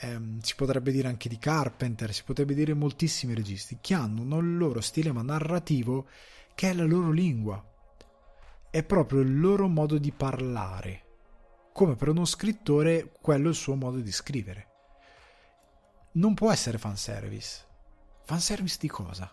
ehm, 0.00 0.40
si 0.40 0.54
potrebbe 0.54 0.92
dire 0.92 1.08
anche 1.08 1.28
di 1.28 1.38
Carpenter, 1.38 2.12
si 2.12 2.22
potrebbe 2.24 2.54
dire 2.54 2.74
moltissimi 2.74 3.34
registi 3.34 3.78
che 3.80 3.94
hanno 3.94 4.38
il 4.38 4.56
loro 4.56 4.80
stile 4.80 5.12
narrativo 5.12 6.06
che 6.54 6.70
è 6.70 6.74
la 6.74 6.84
loro 6.84 7.10
lingua, 7.10 7.62
è 8.70 8.82
proprio 8.82 9.20
il 9.20 9.38
loro 9.38 9.68
modo 9.68 9.98
di 9.98 10.12
parlare. 10.12 11.05
Come 11.76 11.94
per 11.94 12.08
uno 12.08 12.24
scrittore, 12.24 13.12
quello 13.20 13.48
è 13.48 13.50
il 13.50 13.54
suo 13.54 13.74
modo 13.74 13.98
di 13.98 14.10
scrivere. 14.10 14.68
Non 16.12 16.32
può 16.32 16.50
essere 16.50 16.78
fanservice. 16.78 17.66
Fanservice 18.24 18.78
di 18.80 18.88
cosa? 18.88 19.30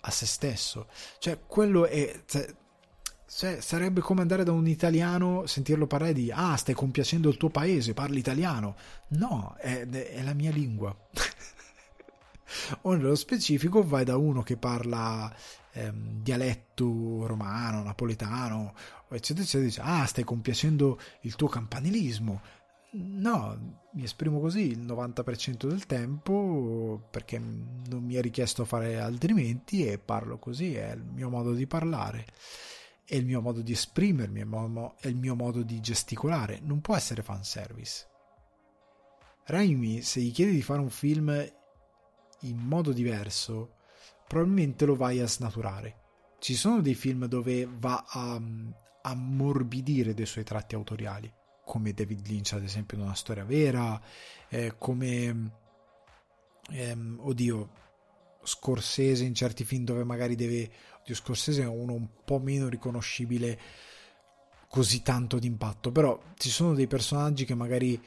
A 0.00 0.10
se 0.10 0.24
stesso. 0.24 0.88
Cioè, 1.18 1.40
quello 1.46 1.84
è. 1.84 2.22
Cioè, 2.24 3.60
sarebbe 3.60 4.00
come 4.00 4.22
andare 4.22 4.42
da 4.42 4.52
un 4.52 4.66
italiano, 4.68 5.44
sentirlo 5.44 5.86
parlare 5.86 6.14
di 6.14 6.32
ah, 6.32 6.56
stai 6.56 6.74
compiacendo 6.74 7.28
il 7.28 7.36
tuo 7.36 7.50
paese, 7.50 7.92
parli 7.92 8.20
italiano. 8.20 8.74
No, 9.08 9.54
è, 9.58 9.86
è 9.86 10.22
la 10.22 10.32
mia 10.32 10.50
lingua. 10.50 10.96
o 12.80 12.94
nello 12.94 13.14
specifico 13.16 13.86
vai 13.86 14.06
da 14.06 14.16
uno 14.16 14.42
che 14.42 14.56
parla 14.56 15.30
ehm, 15.72 16.22
dialetto 16.22 17.26
romano, 17.26 17.82
napoletano, 17.82 18.74
eccetera, 19.16 19.44
eccetera, 19.44 19.64
dice 19.64 19.80
ah, 19.82 20.04
stai 20.06 20.24
compiacendo 20.24 20.98
il 21.22 21.36
tuo 21.36 21.48
campanilismo. 21.48 22.40
No, 22.94 23.80
mi 23.92 24.04
esprimo 24.04 24.38
così 24.38 24.70
il 24.72 24.80
90% 24.80 25.66
del 25.66 25.86
tempo 25.86 27.08
perché 27.10 27.38
non 27.38 28.04
mi 28.04 28.14
è 28.14 28.20
richiesto 28.20 28.66
fare 28.66 28.98
altrimenti 28.98 29.86
e 29.86 29.98
parlo 29.98 30.38
così, 30.38 30.74
è 30.74 30.92
il 30.92 31.02
mio 31.02 31.30
modo 31.30 31.54
di 31.54 31.66
parlare 31.66 32.26
è 33.04 33.16
il 33.16 33.26
mio 33.26 33.42
modo 33.42 33.60
di 33.60 33.72
esprimermi, 33.72 34.40
è 34.40 35.06
il 35.06 35.16
mio 35.16 35.34
modo 35.34 35.62
di 35.62 35.80
gesticolare, 35.80 36.60
non 36.62 36.80
può 36.80 36.96
essere 36.96 37.22
fanservice. 37.22 38.08
Raimi, 39.44 40.00
se 40.00 40.20
gli 40.20 40.32
chiedi 40.32 40.52
di 40.52 40.62
fare 40.62 40.80
un 40.80 40.88
film 40.88 41.52
in 42.40 42.56
modo 42.56 42.92
diverso, 42.92 43.74
probabilmente 44.26 44.86
lo 44.86 44.94
vai 44.94 45.20
a 45.20 45.26
snaturare. 45.26 45.98
Ci 46.38 46.54
sono 46.54 46.80
dei 46.80 46.94
film 46.94 47.26
dove 47.26 47.68
va 47.70 48.04
a 48.08 48.40
ammorbidire 49.02 50.14
dei 50.14 50.26
suoi 50.26 50.44
tratti 50.44 50.74
autoriali, 50.74 51.32
come 51.64 51.92
David 51.92 52.26
Lynch, 52.26 52.52
ad 52.54 52.62
esempio, 52.62 52.96
in 52.96 53.04
una 53.04 53.14
storia 53.14 53.44
vera, 53.44 54.00
eh, 54.48 54.74
come 54.78 55.52
ehm, 56.70 57.18
oddio, 57.20 57.80
Scorsese 58.44 59.24
in 59.24 59.34
certi 59.34 59.64
film 59.64 59.84
dove 59.84 60.02
magari 60.02 60.34
deve 60.34 60.68
di 61.04 61.14
Scorsese 61.14 61.62
è 61.62 61.66
uno 61.66 61.94
un 61.94 62.08
po' 62.24 62.38
meno 62.38 62.68
riconoscibile 62.68 63.58
così 64.68 65.02
tanto 65.02 65.38
d'impatto, 65.38 65.92
però 65.92 66.18
ci 66.36 66.48
sono 66.48 66.74
dei 66.74 66.86
personaggi 66.86 67.44
che 67.44 67.54
magari 67.54 68.00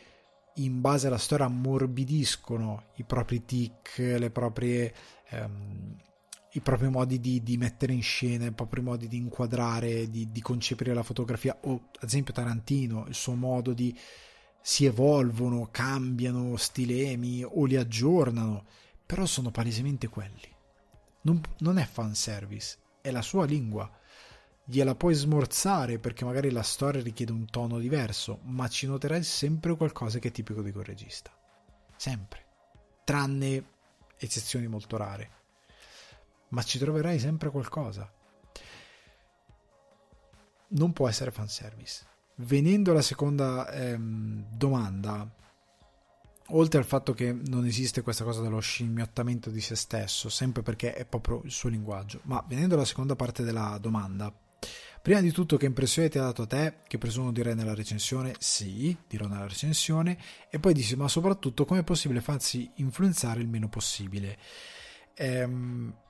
in 0.55 0.81
base 0.81 1.07
alla 1.07 1.17
storia 1.17 1.45
ammorbidiscono 1.45 2.91
i 2.95 3.03
propri 3.03 3.45
tic, 3.45 3.97
le 3.97 4.29
proprie, 4.31 4.93
ehm, 5.29 5.95
i 6.55 6.61
propri 6.61 6.89
modi 6.89 7.19
di, 7.19 7.43
di, 7.43 7.57
mettere 7.57 7.91
in 7.91 8.01
scena, 8.01 8.45
i 8.45 8.51
propri 8.51 8.81
modi 8.81 9.07
di 9.07 9.17
inquadrare, 9.17 10.09
di, 10.09 10.31
di, 10.31 10.41
concepire 10.41 10.93
la 10.93 11.03
fotografia, 11.03 11.57
o 11.63 11.89
ad 11.99 12.07
esempio 12.07 12.33
Tarantino, 12.33 13.05
il 13.07 13.13
suo 13.13 13.35
modo 13.35 13.73
di 13.73 13.97
si 14.61 14.85
evolvono, 14.85 15.67
cambiano 15.69 16.55
stilemi 16.55 17.43
o 17.43 17.65
li 17.65 17.75
aggiornano, 17.75 18.65
però 19.05 19.25
sono 19.25 19.51
palesemente 19.51 20.07
quelli. 20.07 20.49
Non, 21.21 21.41
non 21.59 21.77
è 21.77 21.85
fanservice, 21.85 22.77
è 23.01 23.11
la 23.11 23.21
sua 23.21 23.45
lingua. 23.45 23.91
Gliela 24.63 24.95
puoi 24.95 25.13
smorzare 25.13 25.99
perché 25.99 26.23
magari 26.23 26.51
la 26.51 26.63
storia 26.63 27.01
richiede 27.01 27.33
un 27.33 27.45
tono 27.45 27.79
diverso, 27.79 28.39
ma 28.43 28.67
ci 28.69 28.87
noterai 28.87 29.23
sempre 29.23 29.75
qualcosa 29.75 30.19
che 30.19 30.29
è 30.29 30.31
tipico 30.31 30.61
di 30.61 30.71
quel 30.71 30.85
regista. 30.85 31.31
Sempre. 31.97 32.43
Tranne 33.03 33.63
eccezioni 34.17 34.67
molto 34.67 34.97
rare. 34.97 35.43
Ma 36.55 36.63
ci 36.63 36.79
troverai 36.79 37.19
sempre 37.19 37.49
qualcosa. 37.49 38.09
Non 40.69 40.93
può 40.93 41.09
essere 41.09 41.29
fanservice. 41.29 42.05
Venendo 42.35 42.91
alla 42.91 43.01
seconda 43.01 43.69
ehm, 43.69 44.45
domanda, 44.55 45.29
oltre 46.49 46.79
al 46.79 46.85
fatto 46.85 47.13
che 47.13 47.33
non 47.33 47.65
esiste 47.65 48.01
questa 48.01 48.23
cosa 48.23 48.41
dello 48.41 48.61
scimmiottamento 48.61 49.49
di 49.49 49.59
se 49.59 49.75
stesso, 49.75 50.29
sempre 50.29 50.61
perché 50.63 50.93
è 50.93 51.05
proprio 51.05 51.41
il 51.43 51.51
suo 51.51 51.67
linguaggio, 51.67 52.21
ma 52.23 52.41
venendo 52.47 52.75
alla 52.75 52.85
seconda 52.85 53.17
parte 53.17 53.43
della 53.43 53.77
domanda, 53.77 54.33
prima 55.01 55.19
di 55.19 55.31
tutto 55.31 55.57
che 55.57 55.65
impressione 55.65 56.07
ti 56.07 56.17
ha 56.19 56.23
dato 56.23 56.43
a 56.43 56.47
te, 56.47 56.77
che 56.87 56.97
presumo 56.97 57.33
direi 57.33 57.53
nella 57.53 57.75
recensione, 57.75 58.33
sì, 58.39 58.97
dirò 59.09 59.27
nella 59.27 59.47
recensione, 59.47 60.17
e 60.49 60.57
poi 60.57 60.73
dici, 60.73 60.95
ma 60.95 61.09
soprattutto 61.09 61.65
come 61.65 61.81
è 61.81 61.83
possibile 61.83 62.21
farsi 62.21 62.71
influenzare 62.75 63.41
il 63.41 63.49
meno 63.49 63.67
possibile. 63.67 64.37
Ehm, 65.15 66.03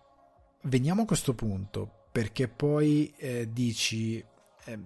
veniamo 0.65 1.03
a 1.03 1.05
questo 1.05 1.33
punto, 1.33 2.07
perché 2.11 2.47
poi 2.47 3.13
eh, 3.17 3.51
dici... 3.51 4.23
Eh, 4.65 4.79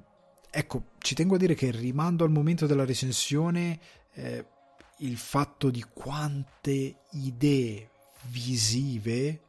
ecco, 0.50 0.84
ci 1.00 1.16
tengo 1.16 1.36
a 1.36 1.38
dire 1.38 1.54
che 1.54 1.72
rimando 1.72 2.24
al 2.24 2.32
momento 2.32 2.66
della 2.66 2.86
recensione 2.86 3.80
eh, 4.14 4.46
il 4.98 5.18
fatto 5.18 5.70
di 5.70 5.86
quante 5.94 7.02
idee 7.12 7.90
visive 8.24 9.42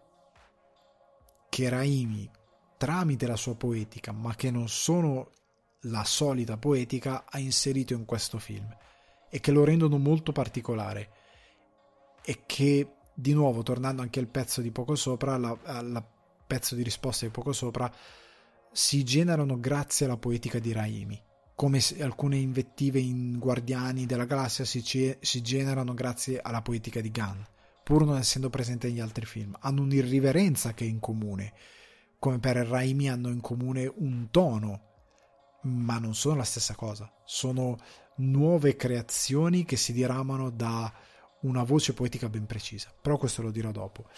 che 1.49 1.69
Raimi 1.69 2.31
tramite 2.77 3.27
la 3.27 3.37
sua 3.37 3.57
poetica, 3.57 4.13
ma 4.13 4.35
che 4.35 4.51
non 4.51 4.69
sono 4.69 5.31
la 5.85 6.05
solita 6.05 6.57
poetica, 6.57 7.25
ha 7.29 7.39
inserito 7.39 7.95
in 7.95 8.05
questo 8.05 8.39
film 8.39 8.69
e 9.29 9.41
che 9.41 9.51
lo 9.51 9.65
rendono 9.65 9.99
molto 9.99 10.33
particolare. 10.33 11.11
E 12.23 12.43
che 12.47 12.95
di 13.15 13.33
nuovo 13.33 13.63
tornando 13.63 14.03
anche 14.03 14.21
al 14.21 14.29
pezzo 14.29 14.61
di 14.61 14.71
poco 14.71 14.95
sopra 14.95 15.35
al 15.35 16.05
pezzo 16.51 16.75
di 16.75 16.83
risposta 16.83 17.27
di 17.27 17.31
poco 17.31 17.53
sopra 17.53 17.89
si 18.73 19.05
generano 19.05 19.61
grazie 19.61 20.07
alla 20.07 20.17
poetica 20.17 20.59
di 20.59 20.73
Raimi 20.73 21.23
come 21.61 21.81
alcune 22.01 22.39
invettive 22.39 22.99
in 22.99 23.39
Guardiani 23.39 24.07
della 24.07 24.25
Galassia 24.25 24.65
si, 24.65 24.83
si 25.21 25.43
generano 25.43 25.93
grazie 25.93 26.41
alla 26.41 26.63
poetica 26.63 27.03
di 27.03 27.11
Gunn, 27.11 27.39
pur 27.85 28.07
non 28.07 28.17
essendo 28.17 28.49
presente 28.49 28.89
negli 28.89 28.99
altri 28.99 29.27
film. 29.27 29.55
Hanno 29.61 29.83
un'irriverenza 29.83 30.73
che 30.73 30.87
è 30.87 30.89
in 30.89 31.01
comune, 31.01 31.53
come 32.19 32.39
per 32.39 32.57
Raimi 32.57 33.11
hanno 33.11 33.29
in 33.29 33.43
comune 33.43 33.93
un 33.95 34.29
tono, 34.31 34.81
ma 35.65 35.99
non 35.99 36.15
sono 36.15 36.37
la 36.37 36.45
stessa 36.45 36.75
cosa. 36.75 37.13
Sono 37.27 37.77
nuove 38.17 38.75
creazioni 38.77 39.67
che 39.67 39.77
si 39.77 39.93
diramano 39.93 40.49
da 40.49 40.91
una 41.41 41.63
voce 41.63 41.93
poetica 41.93 42.31
ben 42.31 42.47
precisa. 42.47 42.91
Però 42.99 43.19
questo 43.19 43.43
lo 43.43 43.51
dirò 43.51 43.71
dopo. 43.71 44.09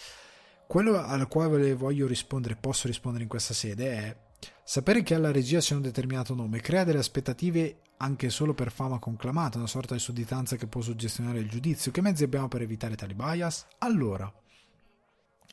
Quello 0.73 0.97
al 0.97 1.27
quale 1.27 1.75
voglio 1.75 2.07
rispondere, 2.07 2.55
posso 2.55 2.87
rispondere 2.87 3.21
in 3.21 3.29
questa 3.29 3.53
sede 3.53 3.91
è 3.91 4.17
Sapere 4.63 5.03
che 5.03 5.13
alla 5.13 5.31
regia 5.31 5.59
c'è 5.59 5.75
un 5.75 5.83
determinato 5.83 6.33
nome 6.33 6.61
crea 6.61 6.83
delle 6.83 6.97
aspettative 6.97 7.81
anche 7.97 8.31
solo 8.31 8.55
per 8.55 8.71
fama 8.71 8.97
conclamata, 8.97 9.59
una 9.59 9.67
sorta 9.67 9.93
di 9.93 9.99
sudditanza 9.99 10.55
che 10.55 10.65
può 10.65 10.81
suggestionare 10.81 11.37
il 11.37 11.47
giudizio. 11.47 11.91
Che 11.91 12.01
mezzi 12.01 12.23
abbiamo 12.23 12.47
per 12.47 12.63
evitare 12.63 12.95
tali 12.95 13.13
bias? 13.13 13.67
Allora, 13.77 14.33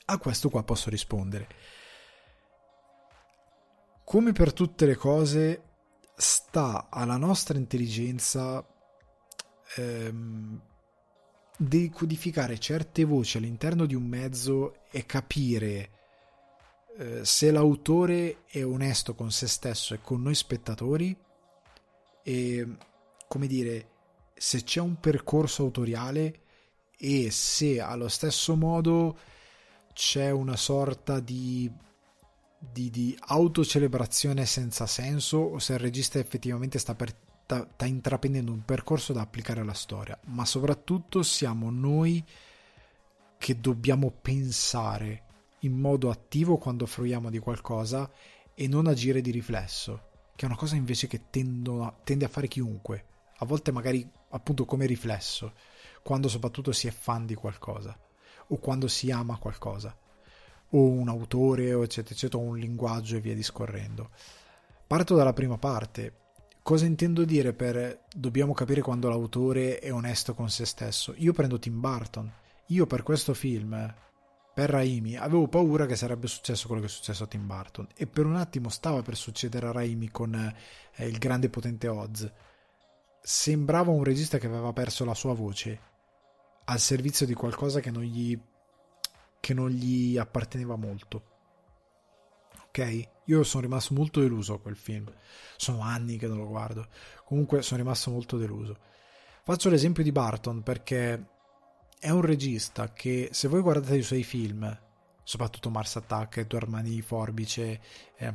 a 0.07 0.17
questo 0.17 0.49
qua 0.49 0.63
posso 0.63 0.89
rispondere. 0.89 1.49
Come 4.03 4.33
per 4.33 4.55
tutte 4.55 4.87
le 4.87 4.97
cose, 4.97 5.65
sta 6.17 6.87
alla 6.89 7.19
nostra 7.19 7.59
intelligenza 7.59 8.67
ehm, 9.77 10.63
decodificare 11.63 12.59
certe 12.59 13.05
voci 13.05 13.37
all'interno 13.37 13.85
di 13.85 13.95
un 13.95 14.05
mezzo 14.05 14.77
e 14.91 15.05
capire 15.05 15.91
eh, 16.97 17.23
se 17.23 17.51
l'autore 17.51 18.45
è 18.47 18.65
onesto 18.65 19.15
con 19.15 19.31
se 19.31 19.47
stesso 19.47 19.93
e 19.93 20.01
con 20.01 20.23
noi 20.23 20.35
spettatori 20.35 21.15
e 22.23 22.67
come 23.29 23.47
dire 23.47 23.89
se 24.35 24.63
c'è 24.63 24.81
un 24.81 24.99
percorso 25.01 25.63
autoriale 25.65 26.41
e 26.97 27.31
se 27.31 27.79
allo 27.79 28.09
stesso 28.09 28.57
modo 28.57 29.19
c'è 29.93 30.31
una 30.31 30.57
sorta 30.57 31.21
di, 31.21 31.71
di, 32.59 32.89
di 32.89 33.15
autocelebrazione 33.21 34.47
senza 34.47 34.87
senso 34.87 35.37
o 35.37 35.59
se 35.59 35.75
il 35.75 35.79
regista 35.79 36.19
effettivamente 36.19 36.79
sta 36.79 36.95
per, 36.95 37.15
sta, 37.59 37.87
intraprendendo 37.87 38.53
un 38.53 38.65
percorso 38.65 39.13
da 39.13 39.23
applicare 39.23 39.61
alla 39.61 39.75
storia, 39.75 40.19
ma 40.27 40.45
soprattutto 40.45 41.23
siamo 41.23 41.71
noi 41.71 42.25
che 43.39 43.61
dobbiamo 43.61 44.11
pensare 44.11 45.25
in 45.61 45.73
modo 45.73 46.11
attivo 46.11 46.59
quando 46.59 46.87
fruiamo 46.87 47.31
di 47.31 47.39
qualcosa 47.39 48.09
e 48.55 48.69
non 48.69 48.87
agire 48.87 49.21
di 49.21 49.31
riflesso, 49.31 50.09
che 50.37 50.45
è 50.45 50.49
una 50.49 50.57
cosa 50.57 50.77
invece 50.77 51.07
che 51.07 51.23
a, 51.23 51.95
tende 52.05 52.25
a 52.25 52.29
fare 52.29 52.47
chiunque, 52.47 53.05
a 53.39 53.45
volte 53.45 53.73
magari 53.73 54.09
appunto 54.31 54.65
come 54.65 54.87
riflesso, 54.87 55.55
quando 56.03 56.29
soprattutto 56.29 56.73
si 56.73 56.87
è 56.87 56.91
fan 56.91 57.27
di 57.27 57.35
qualcosa 57.35 57.99
o 58.49 58.59
quando 58.59 58.89
si 58.89 59.11
ama 59.11 59.39
qualcosa 59.39 59.97
o 60.73 60.89
un 60.89 61.09
autore 61.09 61.75
o 61.75 61.83
eccetera 61.83 62.15
eccetera 62.15 62.43
o 62.43 62.47
un 62.47 62.59
linguaggio 62.59 63.17
e 63.17 63.21
via 63.21 63.35
discorrendo. 63.35 64.11
Parto 64.87 65.15
dalla 65.15 65.33
prima 65.33 65.59
parte. 65.59 66.20
Cosa 66.71 66.87
intendo 66.87 67.25
dire 67.25 67.53
per 67.53 68.05
dobbiamo 68.15 68.53
capire 68.53 68.81
quando 68.81 69.09
l'autore 69.09 69.81
è 69.81 69.93
onesto 69.93 70.35
con 70.35 70.49
se 70.51 70.65
stesso? 70.65 71.13
Io 71.17 71.33
prendo 71.33 71.59
Tim 71.59 71.81
Burton. 71.81 72.33
Io 72.67 72.87
per 72.87 73.03
questo 73.03 73.35
film 73.35 73.93
per 74.55 74.71
Raimi 74.71 75.17
avevo 75.17 75.49
paura 75.49 75.87
che 75.87 75.97
sarebbe 75.97 76.29
successo 76.29 76.69
quello 76.69 76.83
che 76.83 76.87
è 76.87 76.91
successo 76.91 77.25
a 77.25 77.27
Tim 77.27 77.45
Burton 77.45 77.89
e 77.97 78.07
per 78.07 78.25
un 78.25 78.37
attimo 78.37 78.69
stava 78.69 79.03
per 79.03 79.17
succedere 79.17 79.67
a 79.67 79.73
Raimi 79.73 80.13
con 80.13 80.33
eh, 80.33 81.09
il 81.09 81.19
grande 81.19 81.49
potente 81.49 81.89
Oz. 81.89 82.33
Sembrava 83.21 83.91
un 83.91 84.05
regista 84.05 84.39
che 84.39 84.47
aveva 84.47 84.73
perso 84.73 85.05
la 85.05 85.15
sua 85.15 85.35
voce 85.35 85.81
al 86.67 86.79
servizio 86.79 87.27
di 87.27 87.35
qualcosa 87.35 87.81
che 87.81 87.91
non 87.91 88.05
gli, 88.05 88.41
che 89.41 89.55
non 89.55 89.71
gli 89.71 90.17
apparteneva 90.17 90.77
molto. 90.77 91.40
Ok? 92.71 93.09
Io 93.25 93.43
sono 93.43 93.63
rimasto 93.63 93.95
molto 93.95 94.21
deluso 94.21 94.55
a 94.55 94.61
quel 94.61 94.77
film. 94.77 95.13
Sono 95.57 95.83
anni 95.83 96.17
che 96.17 96.27
non 96.27 96.39
lo 96.39 96.47
guardo. 96.47 96.87
Comunque 97.25 97.63
sono 97.63 97.81
rimasto 97.81 98.11
molto 98.11 98.39
deluso. 98.39 98.79
Faccio 99.43 99.69
l'esempio 99.69 100.03
di 100.03 100.13
Barton 100.13 100.63
perché 100.63 101.27
è 101.99 102.11
un 102.11 102.23
regista 102.23 102.93
che 102.93 103.29
se 103.33 103.49
voi 103.49 103.61
guardate 103.61 103.97
i 103.97 104.03
suoi 104.03 104.23
film, 104.23 104.79
soprattutto 105.23 105.71
Mars 105.71 105.97
Attack, 105.97 106.39
Edward 106.39 106.69
Mani 106.69 107.01
Forbice, 107.03 107.81
eh, 108.17 108.35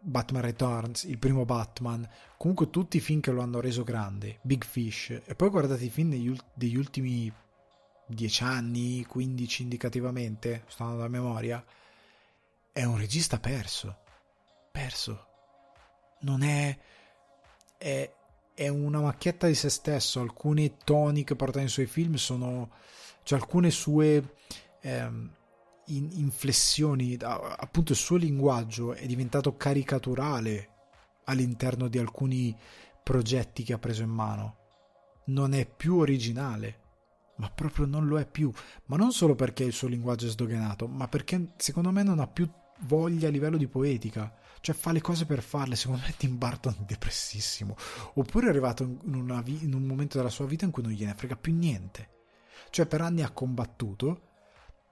Batman 0.00 0.42
Returns, 0.42 1.04
il 1.04 1.18
primo 1.18 1.44
Batman, 1.44 2.08
comunque 2.36 2.70
tutti 2.70 2.98
i 2.98 3.00
film 3.00 3.20
che 3.20 3.30
lo 3.30 3.42
hanno 3.42 3.60
reso 3.60 3.84
grande, 3.84 4.38
Big 4.42 4.64
Fish, 4.64 5.22
e 5.24 5.34
poi 5.34 5.48
guardate 5.48 5.84
i 5.84 5.90
film 5.90 6.10
degli, 6.10 6.36
degli 6.54 6.76
ultimi 6.76 7.32
10 8.06 8.42
anni, 8.42 9.04
15 9.04 9.62
indicativamente, 9.62 10.64
sto 10.68 10.84
andando 10.84 11.04
a 11.04 11.08
memoria, 11.08 11.64
è 12.76 12.84
un 12.84 12.98
regista 12.98 13.40
perso, 13.40 14.00
perso. 14.70 15.26
Non 16.20 16.42
è, 16.42 16.78
è, 17.78 18.12
è 18.52 18.68
una 18.68 19.00
macchietta 19.00 19.46
di 19.46 19.54
se 19.54 19.70
stesso, 19.70 20.20
alcuni 20.20 20.76
toni 20.84 21.24
che 21.24 21.36
porta 21.36 21.58
nei 21.58 21.68
suoi 21.68 21.86
film 21.86 22.16
sono 22.16 22.70
cioè 23.22 23.38
alcune 23.38 23.70
sue 23.70 24.34
ehm, 24.82 25.34
in, 25.86 26.08
inflessioni, 26.12 27.16
appunto 27.18 27.92
il 27.92 27.98
suo 27.98 28.16
linguaggio 28.16 28.92
è 28.92 29.06
diventato 29.06 29.56
caricaturale 29.56 30.68
all'interno 31.24 31.88
di 31.88 31.96
alcuni 31.96 32.54
progetti 33.02 33.62
che 33.62 33.72
ha 33.72 33.78
preso 33.78 34.02
in 34.02 34.10
mano. 34.10 34.56
Non 35.28 35.54
è 35.54 35.64
più 35.64 35.96
originale, 35.96 36.80
ma 37.36 37.48
proprio 37.48 37.86
non 37.86 38.06
lo 38.06 38.18
è 38.18 38.26
più. 38.26 38.52
Ma 38.84 38.98
non 38.98 39.12
solo 39.12 39.34
perché 39.34 39.64
il 39.64 39.72
suo 39.72 39.88
linguaggio 39.88 40.26
è 40.26 40.30
sdoganato, 40.30 40.86
ma 40.86 41.08
perché 41.08 41.54
secondo 41.56 41.90
me 41.90 42.02
non 42.02 42.20
ha 42.20 42.26
più 42.26 42.46
voglia 42.80 43.28
a 43.28 43.30
livello 43.30 43.56
di 43.56 43.68
poetica. 43.68 44.34
Cioè 44.60 44.74
fa 44.74 44.92
le 44.92 45.00
cose 45.00 45.26
per 45.26 45.42
farle. 45.42 45.76
Secondo 45.76 46.02
me 46.04 46.14
Tim 46.16 46.36
Burton 46.36 46.76
è 46.80 46.84
depressissimo. 46.84 47.76
Oppure 48.14 48.46
è 48.46 48.50
arrivato 48.50 48.82
in, 48.82 49.40
vi- 49.44 49.64
in 49.64 49.74
un 49.74 49.84
momento 49.84 50.16
della 50.16 50.30
sua 50.30 50.46
vita 50.46 50.64
in 50.64 50.70
cui 50.70 50.82
non 50.82 50.92
gliene 50.92 51.14
frega 51.14 51.36
più 51.36 51.54
niente. 51.54 52.10
Cioè 52.70 52.86
per 52.86 53.00
anni 53.00 53.22
ha 53.22 53.30
combattuto, 53.30 54.20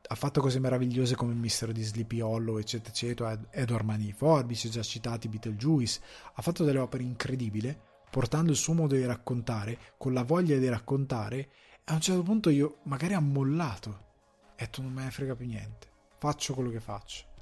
ha 0.07 0.15
fatto 0.15 0.41
cose 0.41 0.59
meravigliose 0.59 1.17
come 1.17 1.33
il 1.33 1.39
mistero 1.39 1.73
di 1.73 1.83
Sleepy 1.83 2.21
Hollow, 2.21 2.59
eccetera, 2.59 2.91
eccetera, 2.91 3.41
Edward 3.51 3.85
Mani 3.85 4.13
Forbice, 4.13 4.69
già 4.69 4.83
citati 4.83 5.29
Beetlejuice, 5.29 6.01
ha 6.35 6.43
fatto 6.43 6.65
delle 6.65 6.79
opere 6.79 7.03
incredibili, 7.03 7.77
portando 8.11 8.51
il 8.51 8.57
suo 8.57 8.75
modo 8.75 8.95
di 8.95 9.05
raccontare, 9.05 9.79
con 9.97 10.13
la 10.13 10.23
voglia 10.23 10.57
di 10.59 10.69
raccontare, 10.69 11.39
e 11.39 11.49
a 11.87 11.95
un 11.95 12.01
certo 12.01 12.23
punto 12.23 12.51
io 12.51 12.79
magari 12.85 13.15
ho 13.15 13.21
mollato, 13.21 14.03
e 14.57 14.69
tu 14.71 14.83
non 14.83 14.93
me 14.93 15.05
ne 15.05 15.11
frega 15.11 15.35
più 15.35 15.47
niente, 15.47 15.89
faccio 16.19 16.55
quello 16.55 16.71
che 16.71 16.81
faccio. 16.81 17.33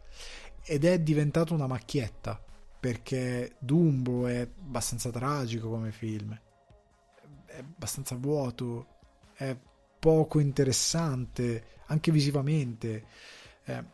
Ed 0.65 0.85
è 0.85 0.99
diventato 1.01 1.55
una 1.55 1.67
macchietta, 1.67 2.43
perché 2.79 3.57
Dumbo 3.59 4.27
è 4.27 4.41
abbastanza 4.41 5.11
tragico 5.11 5.69
come 5.69 5.93
film, 5.93 6.39
è 7.47 7.59
abbastanza 7.59 8.17
vuoto, 8.17 8.87
è 9.35 9.57
poco 9.99 10.41
interessante 10.41 11.81
anche 11.87 12.11
visivamente. 12.11 13.05
Eh, 13.65 13.85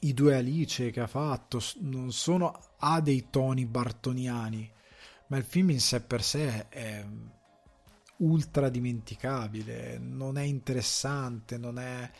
I 0.00 0.12
due 0.12 0.36
Alice 0.36 0.90
che 0.90 1.00
ha 1.00 1.06
fatto 1.06 1.60
non 1.80 2.12
sono 2.12 2.74
ha 2.78 3.00
dei 3.00 3.28
toni 3.30 3.64
bartoniani, 3.64 4.70
ma 5.28 5.36
il 5.38 5.44
film 5.44 5.70
in 5.70 5.80
sé 5.80 6.02
per 6.02 6.22
sé 6.22 6.68
è 6.68 7.06
ultra 8.18 8.68
dimenticabile, 8.68 9.98
non 9.98 10.38
è 10.38 10.42
interessante, 10.42 11.58
non, 11.58 11.78
è, 11.78 12.10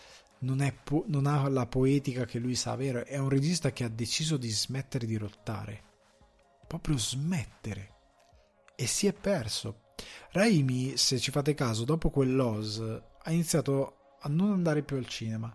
non, 0.41 0.75
po- 0.83 1.05
non 1.09 1.27
ha 1.27 1.49
la 1.49 1.67
poetica 1.67 2.25
che 2.25 2.39
lui 2.39 2.55
sa 2.55 2.73
avere. 2.73 3.05
È 3.05 3.19
un 3.19 3.29
regista 3.29 3.73
che 3.73 3.85
ha 3.85 3.89
deciso 3.89 4.37
di 4.37 4.51
smettere 4.51 5.07
di 5.07 5.17
rottare, 5.17 5.83
proprio 6.67 6.99
smettere, 6.99 7.95
e 8.75 8.87
si 8.87 9.07
è 9.07 9.13
perso 9.13 9.85
Raimi, 10.33 10.97
se 10.97 11.19
ci 11.19 11.31
fate 11.31 11.55
caso, 11.55 11.85
dopo 11.85 12.11
quell'Oz 12.11 12.81
ha 13.23 13.31
iniziato 13.31 14.17
a 14.21 14.29
non 14.29 14.53
andare 14.53 14.83
più 14.83 14.97
al 14.97 15.07
cinema, 15.07 15.55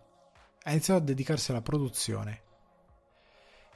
ha 0.63 0.71
iniziato 0.71 1.01
a 1.01 1.05
dedicarsi 1.05 1.51
alla 1.51 1.61
produzione. 1.61 2.41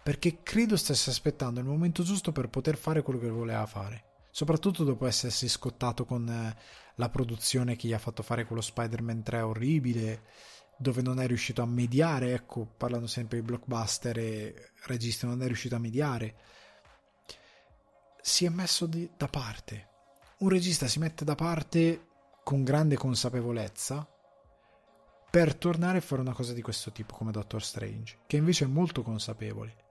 Perché 0.02 0.42
credo 0.44 0.78
stesse 0.78 1.10
aspettando 1.10 1.60
il 1.60 1.66
momento 1.66 2.04
giusto 2.04 2.32
per 2.32 2.50
poter 2.50 2.78
fare 2.78 3.02
quello 3.02 3.20
che 3.20 3.30
voleva 3.30 3.66
fare. 3.66 4.14
Soprattutto 4.30 4.84
dopo 4.84 5.06
essersi 5.06 5.48
scottato 5.48 6.06
con 6.06 6.28
eh, 6.28 6.56
la 6.96 7.10
produzione 7.10 7.76
che 7.76 7.88
gli 7.88 7.94
ha 7.94 8.00
fatto 8.00 8.22
fare 8.22 8.46
quello 8.46 8.62
Spider-Man 8.62 9.24
3 9.24 9.42
orribile, 9.42 10.24
dove 10.78 11.02
non 11.02 11.20
è 11.20 11.28
riuscito 11.28 11.62
a 11.62 11.66
mediare, 11.66 12.34
ecco, 12.34 12.66
parlando 12.66 13.08
sempre 13.08 13.40
di 13.40 13.46
blockbuster 13.46 14.18
e 14.18 14.72
registi, 14.86 15.26
non 15.26 15.42
è 15.42 15.46
riuscito 15.48 15.76
a 15.76 15.80
mediare. 15.80 16.36
Si 18.22 18.46
è 18.46 18.50
messo 18.50 18.86
di, 18.86 19.10
da 19.16 19.28
parte 19.28 19.94
un 20.38 20.50
regista 20.50 20.88
si 20.88 21.00
mette 21.00 21.24
da 21.24 21.36
parte 21.36 22.08
con 22.44 22.64
grande 22.64 22.98
consapevolezza 22.98 24.06
per 25.32 25.56
tornare 25.56 26.00
a 26.00 26.02
fare 26.02 26.22
una 26.22 26.34
cosa 26.34 26.52
di 26.52 26.62
questo 26.62 26.92
tipo 26.92 27.16
come 27.16 27.32
Doctor 27.32 27.64
Strange, 27.64 28.20
che 28.28 28.38
invece 28.38 28.66
è 28.66 28.68
molto 28.68 29.02
consapevole. 29.02 29.84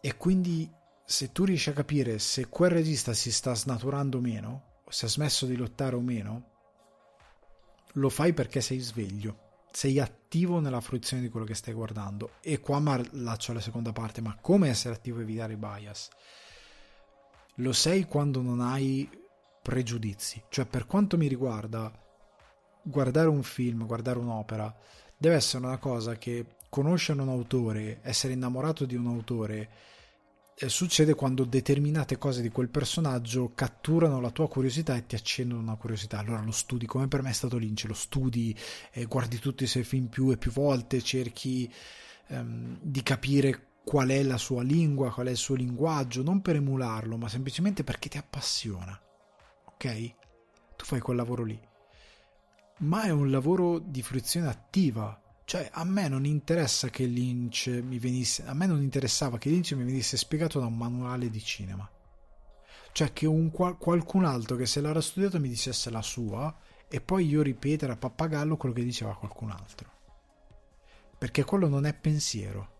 E 0.00 0.16
quindi 0.16 0.70
se 1.04 1.32
tu 1.32 1.44
riesci 1.44 1.70
a 1.70 1.72
capire 1.72 2.18
se 2.18 2.48
quel 2.48 2.70
regista 2.70 3.12
si 3.14 3.32
sta 3.32 3.54
snaturando 3.54 4.18
o 4.18 4.20
meno, 4.20 4.80
o 4.84 4.90
se 4.90 5.06
ha 5.06 5.08
smesso 5.08 5.44
di 5.46 5.56
lottare 5.56 5.96
o 5.96 6.00
meno, 6.00 6.57
lo 7.94 8.08
fai 8.08 8.32
perché 8.32 8.60
sei 8.60 8.78
sveglio, 8.78 9.38
sei 9.70 9.98
attivo 9.98 10.60
nella 10.60 10.80
fruizione 10.80 11.22
di 11.22 11.28
quello 11.28 11.46
che 11.46 11.54
stai 11.54 11.74
guardando. 11.74 12.32
E 12.40 12.60
qua 12.60 12.80
lascio 13.12 13.52
la 13.52 13.60
seconda 13.60 13.92
parte, 13.92 14.20
ma 14.20 14.36
come 14.40 14.68
essere 14.68 14.94
attivo 14.94 15.18
e 15.18 15.22
evitare 15.22 15.54
i 15.54 15.56
bias? 15.56 16.08
lo 17.58 17.72
sei 17.72 18.04
quando 18.04 18.40
non 18.40 18.60
hai 18.60 19.08
pregiudizi. 19.62 20.42
Cioè, 20.48 20.66
per 20.66 20.86
quanto 20.86 21.16
mi 21.16 21.26
riguarda, 21.26 21.92
guardare 22.82 23.28
un 23.28 23.42
film, 23.42 23.86
guardare 23.86 24.18
un'opera, 24.18 24.74
deve 25.16 25.36
essere 25.36 25.64
una 25.64 25.78
cosa 25.78 26.16
che 26.16 26.56
conoscere 26.68 27.20
un 27.20 27.28
autore, 27.28 28.00
essere 28.02 28.34
innamorato 28.34 28.84
di 28.84 28.94
un 28.94 29.06
autore, 29.06 29.70
eh, 30.60 30.68
succede 30.68 31.14
quando 31.14 31.44
determinate 31.44 32.18
cose 32.18 32.42
di 32.42 32.48
quel 32.48 32.68
personaggio 32.68 33.52
catturano 33.54 34.20
la 34.20 34.30
tua 34.30 34.48
curiosità 34.48 34.96
e 34.96 35.06
ti 35.06 35.14
accendono 35.14 35.60
una 35.60 35.76
curiosità. 35.76 36.18
Allora 36.18 36.42
lo 36.42 36.50
studi, 36.50 36.84
come 36.84 37.06
per 37.06 37.22
me 37.22 37.30
è 37.30 37.32
stato 37.32 37.58
Lynch, 37.58 37.84
lo 37.86 37.94
studi, 37.94 38.56
eh, 38.90 39.04
guardi 39.04 39.38
tutti 39.38 39.62
i 39.62 39.68
suoi 39.68 39.84
film 39.84 40.06
più 40.06 40.32
e 40.32 40.36
più 40.36 40.50
volte, 40.50 41.00
cerchi 41.00 41.72
ehm, 42.28 42.78
di 42.82 43.02
capire 43.04 43.66
qual 43.84 44.08
è 44.08 44.22
la 44.24 44.36
sua 44.36 44.62
lingua, 44.62 45.12
qual 45.12 45.28
è 45.28 45.30
il 45.30 45.36
suo 45.36 45.54
linguaggio, 45.54 46.24
non 46.24 46.42
per 46.42 46.56
emularlo, 46.56 47.16
ma 47.16 47.28
semplicemente 47.28 47.84
perché 47.84 48.08
ti 48.08 48.18
appassiona. 48.18 49.00
Ok? 49.64 50.14
Tu 50.76 50.84
fai 50.84 50.98
quel 50.98 51.16
lavoro 51.16 51.44
lì. 51.44 51.58
Ma 52.78 53.04
è 53.04 53.10
un 53.10 53.30
lavoro 53.30 53.78
di 53.78 54.02
fruizione 54.02 54.48
attiva. 54.48 55.22
Cioè, 55.48 55.66
a 55.72 55.82
me 55.82 56.08
non 56.08 56.26
interessa 56.26 56.90
che 56.90 57.06
Lynch 57.06 57.68
mi 57.82 57.98
venisse. 57.98 58.44
A 58.44 58.52
me 58.52 58.66
non 58.66 58.82
interessava 58.82 59.38
che 59.38 59.48
Lynch 59.48 59.72
mi 59.72 59.84
venisse 59.84 60.18
spiegato 60.18 60.60
da 60.60 60.66
un 60.66 60.76
manuale 60.76 61.30
di 61.30 61.42
cinema. 61.42 61.90
Cioè, 62.92 63.14
che 63.14 63.24
un, 63.24 63.50
qualcun 63.50 64.26
altro 64.26 64.56
che 64.56 64.66
se 64.66 64.82
l'era 64.82 65.00
studiato 65.00 65.40
mi 65.40 65.48
dicesse 65.48 65.88
la 65.88 66.02
sua 66.02 66.54
e 66.86 67.00
poi 67.00 67.26
io 67.26 67.40
ripetere 67.40 67.92
a 67.92 67.96
pappagallo 67.96 68.58
quello 68.58 68.74
che 68.74 68.84
diceva 68.84 69.16
qualcun 69.16 69.50
altro. 69.50 69.90
Perché 71.16 71.44
quello 71.44 71.66
non 71.66 71.86
è 71.86 71.94
pensiero 71.94 72.76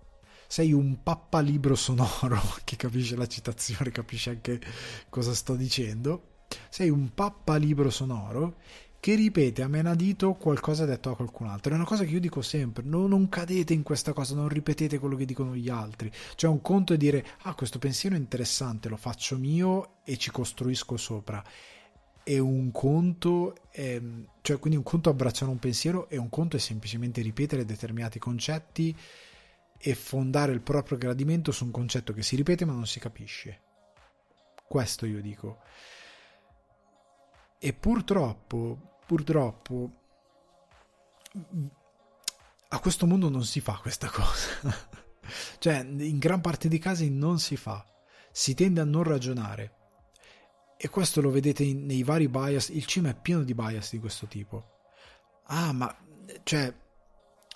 sei 0.47 0.73
un 0.73 1.03
pappalibro 1.03 1.75
sonoro, 1.75 2.39
chi 2.65 2.77
capisce 2.77 3.17
la 3.17 3.27
citazione 3.27 3.91
capisce 3.91 4.31
anche 4.31 4.61
cosa 5.09 5.33
sto 5.33 5.55
dicendo, 5.55 6.45
sei 6.69 6.91
un 6.91 7.13
pappalibro 7.15 7.89
sonoro 7.91 8.57
che 9.01 9.15
ripete 9.15 9.63
a 9.63 9.69
menadito 9.69 10.35
qualcosa 10.35 10.85
detto 10.85 11.11
a 11.11 11.17
qualcun 11.17 11.47
altro. 11.47 11.73
È 11.73 11.77
una 11.77 11.85
cosa 11.85 12.05
che 12.05 12.11
io 12.11 12.21
dico 12.21 12.43
sempre: 12.43 12.83
no, 12.85 13.07
non 13.07 13.29
cadete 13.29 13.73
in 13.73 13.83
questa 13.83 14.13
cosa, 14.13 14.35
non 14.35 14.49
ripetete 14.49 14.99
quello 14.99 15.17
che 15.17 15.25
dicono 15.25 15.55
gli 15.55 15.69
altri. 15.69 16.11
Cioè, 16.35 16.51
un 16.51 16.61
conto 16.61 16.95
è 16.95 16.97
dire: 16.97 17.25
Ah, 17.43 17.55
questo 17.55 17.79
pensiero 17.79 18.17
è 18.17 18.19
interessante, 18.19 18.89
lo 18.89 18.97
faccio 18.97 19.39
mio 19.39 19.99
e 20.05 20.17
ci 20.17 20.31
costruisco 20.31 20.97
sopra. 20.97 21.43
E 22.25 22.39
un 22.39 22.71
conto 22.73 23.55
è, 23.71 24.01
cioè, 24.43 24.59
quindi 24.59 24.77
un 24.77 24.85
conto 24.85 25.09
è 25.09 25.13
abbracciare 25.13 25.51
un 25.51 25.59
pensiero 25.59 26.11
e 26.11 26.19
un 26.19 26.29
conto 26.29 26.57
è 26.57 26.61
semplicemente 26.61 27.23
ripetere 27.23 27.65
determinati 27.65 28.19
concetti 28.19 28.95
e 29.79 29.95
fondare 29.95 30.53
il 30.53 30.61
proprio 30.61 30.99
gradimento 30.99 31.53
su 31.53 31.65
un 31.65 31.71
concetto 31.71 32.13
che 32.13 32.23
si 32.23 32.37
ripete 32.37 32.67
ma 32.67 32.73
non 32.73 32.87
si 32.87 32.99
capisce. 33.01 33.63
Questo 34.67 35.07
io 35.07 35.23
dico. 35.23 35.61
E 37.59 37.73
purtroppo, 37.73 38.88
purtroppo, 39.09 39.91
a 42.69 42.79
questo 42.79 43.07
mondo 43.07 43.31
non 43.31 43.43
si 43.43 43.61
fa 43.61 43.79
questa 43.81 44.11
cosa. 44.11 44.77
cioè, 45.59 45.79
in 45.79 46.19
gran 46.19 46.43
parte 46.43 46.69
dei 46.69 46.79
casi 46.79 47.09
non 47.09 47.39
si 47.39 47.57
fa. 47.57 47.83
Si 48.31 48.53
tende 48.53 48.83
a 48.83 48.85
non 48.85 49.05
ragionare. 49.05 49.77
E 50.77 50.91
questo 50.91 51.23
lo 51.23 51.31
vedete 51.31 51.65
in, 51.65 51.87
nei 51.87 52.03
vari 52.03 52.29
bias. 52.29 52.69
Il 52.69 52.85
cinema 52.85 53.15
è 53.15 53.19
pieno 53.19 53.43
di 53.45 53.55
bias 53.55 53.93
di 53.93 53.99
questo 53.99 54.27
tipo. 54.27 54.77
Ah, 55.45 55.73
ma 55.73 55.97
cioè, 56.43 56.73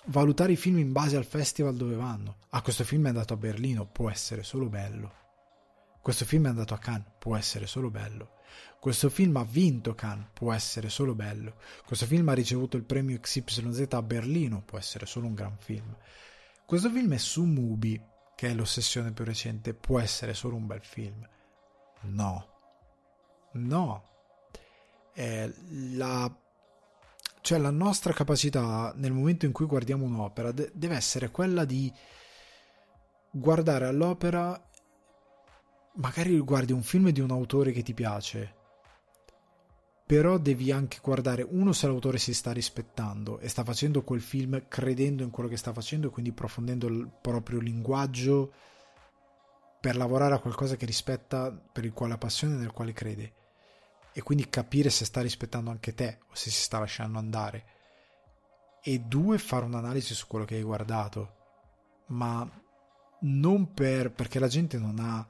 valutare 0.05 0.53
i 0.53 0.57
film 0.57 0.79
in 0.79 0.91
base 0.91 1.15
al 1.17 1.25
festival 1.25 1.75
dove 1.75 1.93
vanno. 1.93 2.37
Ah, 2.49 2.63
questo 2.63 2.83
film 2.83 3.05
è 3.05 3.09
andato 3.09 3.33
a 3.33 3.37
Berlino, 3.37 3.85
può 3.85 4.09
essere 4.09 4.41
solo 4.41 4.69
bello. 4.69 5.21
Questo 6.01 6.25
film 6.25 6.47
è 6.47 6.49
andato 6.49 6.73
a 6.73 6.79
Cannes, 6.79 7.13
può 7.19 7.37
essere 7.37 7.67
solo 7.67 7.91
bello. 7.91 8.39
Questo 8.79 9.09
film 9.09 9.37
ha 9.37 9.43
vinto 9.43 9.95
Cannes, 9.95 10.27
può 10.33 10.51
essere 10.51 10.89
solo 10.89 11.15
bello. 11.15 11.55
Questo 11.85 12.05
film 12.05 12.27
ha 12.29 12.33
ricevuto 12.33 12.75
il 12.77 12.83
premio 12.83 13.19
XYZ 13.19 13.87
a 13.91 14.01
Berlino, 14.01 14.61
può 14.63 14.77
essere 14.77 15.05
solo 15.05 15.27
un 15.27 15.33
gran 15.33 15.55
film. 15.57 15.95
Questo 16.65 16.89
film 16.89 17.13
è 17.13 17.17
su 17.17 17.43
Mubi, 17.43 18.01
che 18.35 18.49
è 18.49 18.53
l'ossessione 18.53 19.11
più 19.11 19.23
recente, 19.23 19.73
può 19.73 19.99
essere 19.99 20.33
solo 20.33 20.55
un 20.55 20.67
bel 20.67 20.81
film. 20.81 21.27
No. 22.01 22.47
No. 23.53 24.03
È 25.13 25.49
la 25.93 26.37
cioè 27.43 27.57
la 27.57 27.71
nostra 27.71 28.13
capacità 28.13 28.93
nel 28.95 29.11
momento 29.11 29.45
in 29.45 29.51
cui 29.51 29.65
guardiamo 29.65 30.05
un'opera 30.05 30.53
de- 30.53 30.71
deve 30.73 30.95
essere 30.95 31.29
quella 31.29 31.65
di 31.65 31.91
guardare 33.29 33.85
all'opera 33.85 34.69
magari 35.95 36.37
guardi 36.39 36.71
un 36.73 36.83
film 36.83 37.09
di 37.09 37.21
un 37.21 37.31
autore 37.31 37.71
che 37.71 37.83
ti 37.83 37.93
piace 37.93 38.61
però 40.05 40.37
devi 40.37 40.71
anche 40.71 40.99
guardare 41.01 41.41
uno 41.41 41.71
se 41.71 41.87
l'autore 41.87 42.17
si 42.17 42.33
sta 42.33 42.51
rispettando 42.51 43.39
e 43.39 43.47
sta 43.47 43.63
facendo 43.63 44.03
quel 44.03 44.21
film 44.21 44.65
credendo 44.67 45.23
in 45.23 45.31
quello 45.31 45.49
che 45.49 45.57
sta 45.57 45.73
facendo 45.73 46.07
e 46.07 46.09
quindi 46.11 46.31
approfondendo 46.31 46.87
il 46.87 47.09
proprio 47.21 47.59
linguaggio 47.59 48.51
per 49.83 49.97
lavorare 49.97 50.35
a 50.35 50.39
qualcosa 50.39 50.75
che 50.77 50.85
rispetta, 50.85 51.51
per 51.51 51.83
il 51.83 51.91
quale 51.91 52.13
ha 52.13 52.17
passione 52.17 52.53
e 52.55 52.57
nel 52.57 52.71
quale 52.71 52.93
crede. 52.93 53.33
E 54.13 54.21
quindi 54.21 54.47
capire 54.47 54.89
se 54.89 55.03
sta 55.03 55.19
rispettando 55.19 55.71
anche 55.71 55.93
te 55.93 56.19
o 56.29 56.35
se 56.35 56.49
si 56.51 56.61
sta 56.61 56.79
lasciando 56.79 57.17
andare. 57.17 57.65
E 58.81 58.99
due 58.99 59.37
fare 59.37 59.65
un'analisi 59.65 60.13
su 60.13 60.27
quello 60.27 60.45
che 60.45 60.55
hai 60.55 60.61
guardato. 60.61 61.35
Ma 62.07 62.49
non 63.21 63.73
per 63.73 64.11
perché 64.11 64.39
la 64.39 64.47
gente 64.47 64.77
non 64.77 64.99
ha 64.99 65.27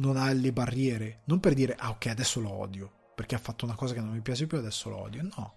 non 0.00 0.16
ha 0.16 0.32
le 0.32 0.52
barriere 0.52 1.20
non 1.24 1.40
per 1.40 1.54
dire 1.54 1.74
ah 1.74 1.90
ok 1.90 2.06
adesso 2.06 2.40
lo 2.40 2.50
odio 2.50 2.98
perché 3.20 3.34
ha 3.34 3.38
fatto 3.38 3.66
una 3.66 3.74
cosa 3.74 3.92
che 3.92 4.00
non 4.00 4.14
mi 4.14 4.22
piace 4.22 4.46
più, 4.46 4.56
adesso 4.56 4.88
lo 4.88 4.96
odio. 4.96 5.20
No. 5.22 5.54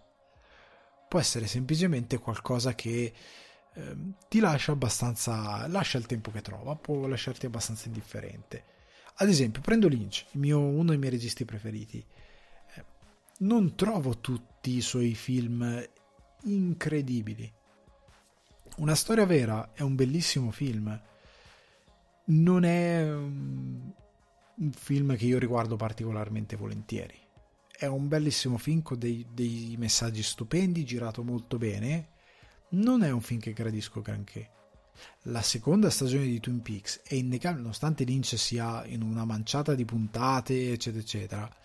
Può 1.07 1.17
essere 1.17 1.47
semplicemente 1.47 2.17
qualcosa 2.17 2.75
che 2.75 3.13
eh, 3.73 3.97
ti 4.27 4.41
lascia 4.41 4.73
abbastanza. 4.73 5.65
lascia 5.67 5.97
il 5.97 6.05
tempo 6.05 6.29
che 6.29 6.41
trova, 6.41 6.75
può 6.75 7.07
lasciarti 7.07 7.45
abbastanza 7.45 7.87
indifferente. 7.87 8.65
Ad 9.15 9.29
esempio, 9.29 9.61
prendo 9.61 9.87
Lynch, 9.87 10.25
mio, 10.31 10.59
uno 10.59 10.89
dei 10.89 10.97
miei 10.97 11.11
registi 11.11 11.45
preferiti. 11.45 12.05
Eh, 12.75 12.83
non 13.37 13.75
trovo 13.75 14.19
tutti 14.19 14.75
i 14.75 14.81
suoi 14.81 15.15
film 15.15 15.81
incredibili. 16.43 17.49
Una 18.75 18.95
storia 18.95 19.25
vera 19.25 19.71
è 19.71 19.83
un 19.83 19.95
bellissimo 19.95 20.51
film. 20.51 21.01
Non 22.25 22.65
è 22.65 23.09
un 24.55 24.71
film 24.71 25.15
che 25.15 25.25
io 25.25 25.39
riguardo 25.39 25.75
particolarmente 25.75 26.55
volentieri 26.55 27.23
è 27.83 27.87
un 27.87 28.07
bellissimo 28.07 28.57
film 28.57 28.81
con 28.81 28.97
dei, 28.97 29.25
dei 29.33 29.75
messaggi 29.77 30.23
stupendi, 30.23 30.85
girato 30.85 31.21
molto 31.23 31.57
bene. 31.57 32.09
Non 32.69 33.03
è 33.03 33.11
un 33.11 33.21
film 33.21 33.41
che 33.41 33.51
gradisco 33.51 34.01
granché. 34.01 34.49
La 35.23 35.41
seconda 35.41 35.89
stagione 35.89 36.25
di 36.25 36.39
Twin 36.39 36.61
Peaks 36.61 37.01
è 37.03 37.15
innegabile, 37.15 37.61
nonostante 37.61 38.05
Lynch 38.05 38.37
sia 38.37 38.85
in 38.85 39.01
una 39.01 39.25
manciata 39.25 39.75
di 39.75 39.83
puntate, 39.83 40.71
eccetera, 40.71 41.01
eccetera. 41.01 41.55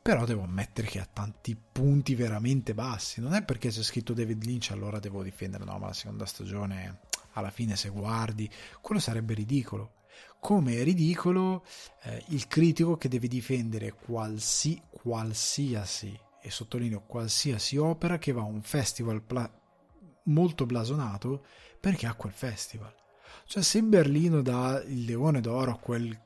Però 0.00 0.24
devo 0.24 0.42
ammettere 0.42 0.86
che 0.86 1.00
ha 1.00 1.08
tanti 1.10 1.56
punti 1.56 2.14
veramente 2.14 2.72
bassi. 2.72 3.20
Non 3.20 3.34
è 3.34 3.42
perché 3.42 3.70
c'è 3.70 3.82
scritto 3.82 4.12
David 4.12 4.44
Lynch, 4.44 4.70
allora 4.70 5.00
devo 5.00 5.24
difendere. 5.24 5.64
No, 5.64 5.76
ma 5.78 5.86
la 5.86 5.92
seconda 5.92 6.26
stagione, 6.26 7.00
alla 7.32 7.50
fine, 7.50 7.74
se 7.74 7.88
guardi, 7.88 8.48
quello 8.80 9.00
sarebbe 9.00 9.34
ridicolo 9.34 10.02
come 10.38 10.76
è 10.76 10.84
ridicolo 10.84 11.64
eh, 12.02 12.22
il 12.28 12.46
critico 12.46 12.96
che 12.96 13.08
deve 13.08 13.28
difendere 13.28 13.92
qualsi, 13.92 14.80
qualsiasi, 14.90 16.18
e 16.40 16.50
sottolineo 16.50 17.04
qualsiasi 17.06 17.78
opera 17.78 18.18
che 18.18 18.32
va 18.32 18.42
a 18.42 18.44
un 18.44 18.60
festival 18.60 19.22
pla- 19.22 19.50
molto 20.24 20.66
blasonato 20.66 21.44
perché 21.80 22.06
ha 22.06 22.14
quel 22.14 22.32
festival. 22.32 22.94
Cioè 23.46 23.62
se 23.62 23.82
Berlino 23.82 24.42
dà 24.42 24.82
il 24.86 25.04
leone 25.04 25.40
d'oro 25.40 25.70
a 25.70 25.78
quel, 25.78 26.18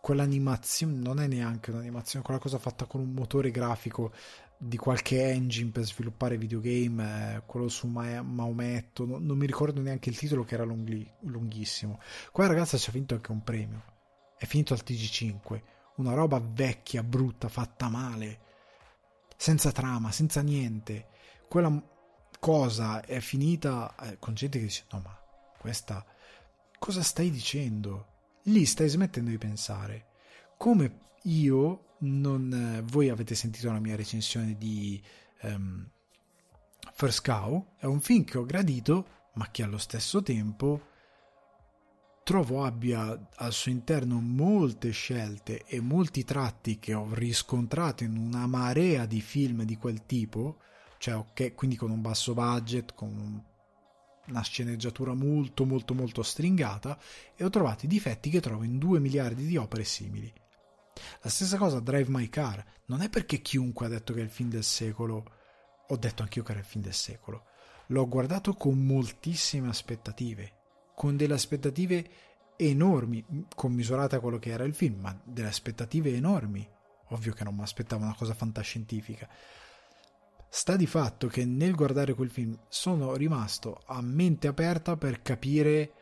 quell'animazione, 0.00 0.94
non 0.94 1.20
è 1.20 1.26
neanche 1.26 1.70
un'animazione, 1.70 2.24
quella 2.24 2.40
cosa 2.40 2.58
fatta 2.58 2.86
con 2.86 3.00
un 3.00 3.10
motore 3.10 3.50
grafico 3.50 4.12
di 4.62 4.76
qualche 4.76 5.24
engine 5.24 5.70
per 5.70 5.84
sviluppare 5.84 6.36
videogame, 6.36 7.36
eh, 7.36 7.42
quello 7.46 7.68
su 7.68 7.86
Ma- 7.86 8.20
Maometto, 8.20 9.06
no, 9.06 9.16
non 9.18 9.38
mi 9.38 9.46
ricordo 9.46 9.80
neanche 9.80 10.10
il 10.10 10.18
titolo 10.18 10.44
che 10.44 10.52
era 10.52 10.64
lunghi- 10.64 11.10
lunghissimo. 11.20 11.98
Qua 12.30 12.46
ragazza 12.46 12.76
ci 12.76 12.90
ha 12.90 12.92
vinto 12.92 13.14
anche 13.14 13.32
un 13.32 13.42
premio, 13.42 13.82
è 14.36 14.44
finito 14.44 14.74
al 14.74 14.82
TG5, 14.84 15.62
una 15.96 16.12
roba 16.12 16.38
vecchia, 16.40 17.02
brutta, 17.02 17.48
fatta 17.48 17.88
male, 17.88 18.40
senza 19.34 19.72
trama, 19.72 20.12
senza 20.12 20.42
niente. 20.42 21.06
Quella 21.48 21.82
cosa 22.38 23.00
è 23.00 23.18
finita 23.20 23.94
eh, 23.96 24.18
con 24.18 24.34
gente 24.34 24.58
che 24.58 24.64
dice 24.64 24.84
no 24.92 25.00
ma 25.04 25.18
questa 25.58 26.04
cosa 26.78 27.02
stai 27.02 27.30
dicendo? 27.30 28.08
Lì 28.44 28.66
stai 28.66 28.88
smettendo 28.88 29.30
di 29.30 29.38
pensare. 29.38 30.08
Come 30.58 31.08
io 31.24 31.96
non, 31.98 32.52
eh, 32.52 32.82
voi 32.82 33.08
avete 33.08 33.34
sentito 33.34 33.70
la 33.70 33.80
mia 33.80 33.96
recensione 33.96 34.56
di 34.56 35.00
um, 35.42 35.88
First 36.94 37.24
Cow, 37.24 37.74
è 37.76 37.86
un 37.86 38.00
film 38.00 38.24
che 38.24 38.38
ho 38.38 38.44
gradito, 38.44 39.06
ma 39.34 39.50
che 39.50 39.62
allo 39.62 39.78
stesso 39.78 40.22
tempo 40.22 40.88
trovo 42.22 42.64
abbia 42.64 43.28
al 43.36 43.52
suo 43.52 43.70
interno 43.70 44.20
molte 44.20 44.90
scelte 44.90 45.64
e 45.64 45.80
molti 45.80 46.24
tratti 46.24 46.78
che 46.78 46.94
ho 46.94 47.08
riscontrato 47.12 48.04
in 48.04 48.16
una 48.16 48.46
marea 48.46 49.06
di 49.06 49.20
film 49.20 49.62
di 49.64 49.76
quel 49.76 50.06
tipo, 50.06 50.58
cioè 50.98 51.16
okay, 51.16 51.54
quindi 51.54 51.76
con 51.76 51.90
un 51.90 52.00
basso 52.00 52.34
budget, 52.34 52.94
con 52.94 53.44
una 54.28 54.42
sceneggiatura 54.42 55.14
molto 55.14 55.64
molto 55.64 55.92
molto 55.94 56.22
stringata 56.22 56.96
e 57.34 57.42
ho 57.42 57.50
trovato 57.50 57.86
i 57.86 57.88
difetti 57.88 58.30
che 58.30 58.40
trovo 58.40 58.62
in 58.62 58.78
due 58.78 59.00
miliardi 59.00 59.46
di 59.46 59.56
opere 59.56 59.84
simili. 59.84 60.32
La 61.22 61.30
stessa 61.30 61.56
cosa 61.56 61.80
Drive 61.80 62.10
My 62.10 62.28
Car, 62.28 62.64
non 62.86 63.02
è 63.02 63.08
perché 63.08 63.40
chiunque 63.40 63.86
ha 63.86 63.88
detto 63.88 64.12
che 64.12 64.20
è 64.20 64.24
il 64.24 64.30
film 64.30 64.50
del 64.50 64.64
secolo, 64.64 65.24
ho 65.88 65.96
detto 65.96 66.22
anch'io 66.22 66.42
che 66.42 66.52
era 66.52 66.60
il 66.60 66.66
film 66.66 66.84
del 66.84 66.94
secolo. 66.94 67.46
L'ho 67.88 68.08
guardato 68.08 68.54
con 68.54 68.78
moltissime 68.84 69.68
aspettative, 69.68 70.52
con 70.94 71.16
delle 71.16 71.34
aspettative 71.34 72.08
enormi, 72.56 73.24
commisurate 73.54 74.16
a 74.16 74.20
quello 74.20 74.38
che 74.38 74.50
era 74.50 74.64
il 74.64 74.74
film, 74.74 75.00
ma 75.00 75.18
delle 75.24 75.48
aspettative 75.48 76.14
enormi. 76.14 76.68
Ovvio 77.08 77.32
che 77.32 77.42
non 77.42 77.56
mi 77.56 77.62
aspettavo 77.62 78.04
una 78.04 78.14
cosa 78.14 78.34
fantascientifica. 78.34 79.28
Sta 80.48 80.76
di 80.76 80.86
fatto 80.86 81.26
che 81.26 81.44
nel 81.44 81.74
guardare 81.74 82.14
quel 82.14 82.30
film 82.30 82.56
sono 82.68 83.14
rimasto 83.14 83.82
a 83.86 84.00
mente 84.00 84.46
aperta 84.46 84.96
per 84.96 85.22
capire 85.22 85.92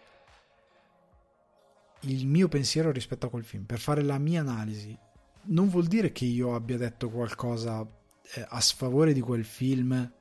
il 2.00 2.26
mio 2.26 2.48
pensiero 2.48 2.90
rispetto 2.90 3.26
a 3.26 3.30
quel 3.30 3.44
film, 3.44 3.64
per 3.64 3.78
fare 3.78 4.02
la 4.02 4.18
mia 4.18 4.40
analisi. 4.40 4.96
Non 5.44 5.68
vuol 5.68 5.86
dire 5.86 6.12
che 6.12 6.24
io 6.24 6.54
abbia 6.54 6.76
detto 6.76 7.10
qualcosa 7.10 7.86
eh, 8.34 8.46
a 8.48 8.60
sfavore 8.60 9.12
di 9.12 9.20
quel 9.20 9.44
film 9.44 10.12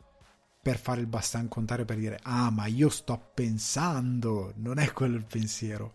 per 0.62 0.78
fare 0.78 1.02
il 1.02 1.08
bastan 1.08 1.48
contare 1.48 1.86
per 1.86 1.98
dire 1.98 2.20
ah 2.24 2.50
ma 2.50 2.66
io 2.66 2.90
sto 2.90 3.32
pensando, 3.34 4.54
non 4.58 4.80
è 4.80 4.92
quello 4.92 5.16
il 5.16 5.26
pensiero. 5.26 5.94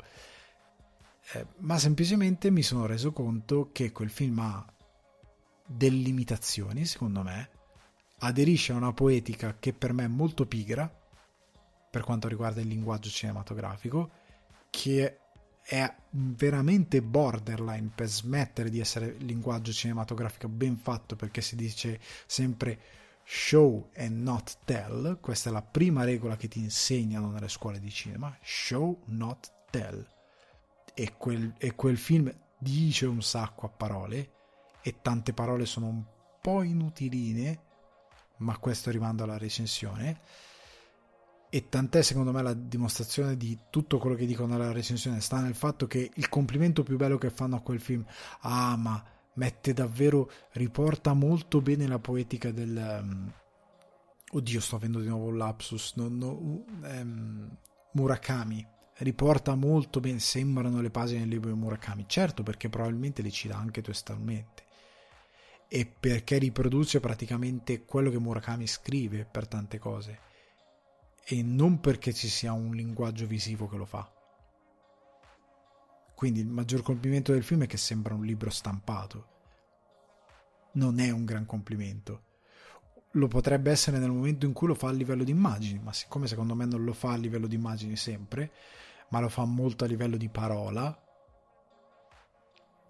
Eh, 1.34 1.46
ma 1.58 1.78
semplicemente 1.78 2.50
mi 2.50 2.62
sono 2.62 2.86
reso 2.86 3.12
conto 3.12 3.70
che 3.72 3.92
quel 3.92 4.10
film 4.10 4.38
ha 4.40 4.66
delle 5.66 5.96
limitazioni, 5.96 6.84
secondo 6.84 7.22
me, 7.22 7.50
aderisce 8.18 8.72
a 8.72 8.76
una 8.76 8.92
poetica 8.92 9.56
che 9.58 9.72
per 9.72 9.92
me 9.92 10.04
è 10.04 10.08
molto 10.08 10.46
pigra 10.46 10.90
per 11.90 12.02
quanto 12.02 12.28
riguarda 12.28 12.60
il 12.60 12.68
linguaggio 12.68 13.10
cinematografico, 13.10 14.10
che 14.70 15.18
è 15.64 15.94
veramente 16.10 17.00
borderline 17.02 17.90
per 17.94 18.08
smettere 18.08 18.68
di 18.68 18.80
essere 18.80 19.14
linguaggio 19.18 19.72
cinematografico 19.72 20.48
ben 20.48 20.76
fatto 20.76 21.16
perché 21.16 21.40
si 21.40 21.56
dice 21.56 22.00
sempre 22.26 22.78
show 23.24 23.90
and 23.96 24.20
not 24.20 24.58
tell, 24.64 25.18
questa 25.20 25.48
è 25.48 25.52
la 25.52 25.62
prima 25.62 26.04
regola 26.04 26.36
che 26.36 26.48
ti 26.48 26.58
insegnano 26.58 27.30
nelle 27.30 27.48
scuole 27.48 27.78
di 27.80 27.90
cinema, 27.90 28.36
show 28.42 29.00
not 29.06 29.50
tell. 29.70 30.06
E 30.94 31.14
quel, 31.16 31.54
e 31.56 31.74
quel 31.74 31.96
film 31.96 32.32
dice 32.58 33.06
un 33.06 33.22
sacco 33.22 33.66
a 33.66 33.70
parole 33.70 34.30
e 34.82 35.00
tante 35.00 35.32
parole 35.32 35.64
sono 35.64 35.86
un 35.86 36.04
po' 36.40 36.62
inutiline, 36.62 37.60
ma 38.38 38.58
questo 38.58 38.90
rimando 38.90 39.22
alla 39.22 39.38
recensione. 39.38 40.20
E 41.54 41.68
tant'è 41.68 42.00
secondo 42.00 42.32
me 42.32 42.40
la 42.40 42.54
dimostrazione 42.54 43.36
di 43.36 43.58
tutto 43.68 43.98
quello 43.98 44.16
che 44.16 44.24
dicono 44.24 44.56
nella 44.56 44.72
recensione 44.72 45.20
sta 45.20 45.38
nel 45.38 45.54
fatto 45.54 45.86
che 45.86 46.10
il 46.14 46.30
complimento 46.30 46.82
più 46.82 46.96
bello 46.96 47.18
che 47.18 47.28
fanno 47.28 47.56
a 47.56 47.60
quel 47.60 47.78
film, 47.78 48.02
ah 48.40 48.74
ma 48.78 49.04
mette 49.34 49.74
davvero, 49.74 50.30
riporta 50.52 51.12
molto 51.12 51.60
bene 51.60 51.86
la 51.86 51.98
poetica 51.98 52.50
del... 52.52 53.00
Um, 53.02 53.30
oddio 54.30 54.60
sto 54.62 54.76
avendo 54.76 55.00
di 55.00 55.08
nuovo 55.08 55.26
un 55.26 55.36
lapsus, 55.36 55.92
no, 55.96 56.08
no, 56.08 56.30
um, 56.30 57.54
Murakami, 57.92 58.66
riporta 59.00 59.54
molto 59.54 60.00
bene, 60.00 60.20
sembrano 60.20 60.80
le 60.80 60.90
pagine 60.90 61.20
del 61.20 61.28
libro 61.28 61.52
di 61.52 61.58
Murakami, 61.58 62.06
certo 62.08 62.42
perché 62.42 62.70
probabilmente 62.70 63.20
le 63.20 63.30
cita 63.30 63.58
anche 63.58 63.82
testualmente 63.82 64.64
e 65.68 65.84
perché 65.84 66.38
riproduce 66.38 66.98
praticamente 66.98 67.84
quello 67.84 68.08
che 68.08 68.18
Murakami 68.18 68.66
scrive 68.66 69.26
per 69.30 69.46
tante 69.46 69.78
cose 69.78 70.30
e 71.24 71.42
non 71.42 71.80
perché 71.80 72.12
ci 72.12 72.28
sia 72.28 72.52
un 72.52 72.74
linguaggio 72.74 73.26
visivo 73.26 73.68
che 73.68 73.76
lo 73.76 73.84
fa. 73.84 74.10
Quindi 76.14 76.40
il 76.40 76.48
maggior 76.48 76.82
complimento 76.82 77.32
del 77.32 77.42
film 77.42 77.64
è 77.64 77.66
che 77.66 77.76
sembra 77.76 78.14
un 78.14 78.24
libro 78.24 78.50
stampato. 78.50 79.28
Non 80.72 80.98
è 81.00 81.10
un 81.10 81.24
gran 81.24 81.46
complimento. 81.46 82.30
Lo 83.12 83.28
potrebbe 83.28 83.70
essere 83.70 83.98
nel 83.98 84.10
momento 84.10 84.46
in 84.46 84.52
cui 84.52 84.68
lo 84.68 84.74
fa 84.74 84.88
a 84.88 84.92
livello 84.92 85.24
di 85.24 85.32
immagini, 85.32 85.78
ma 85.78 85.92
siccome 85.92 86.26
secondo 86.26 86.54
me 86.54 86.64
non 86.64 86.84
lo 86.84 86.92
fa 86.92 87.12
a 87.12 87.16
livello 87.16 87.46
di 87.46 87.56
immagini 87.56 87.96
sempre, 87.96 88.52
ma 89.08 89.20
lo 89.20 89.28
fa 89.28 89.44
molto 89.44 89.84
a 89.84 89.86
livello 89.86 90.16
di 90.16 90.28
parola, 90.28 90.98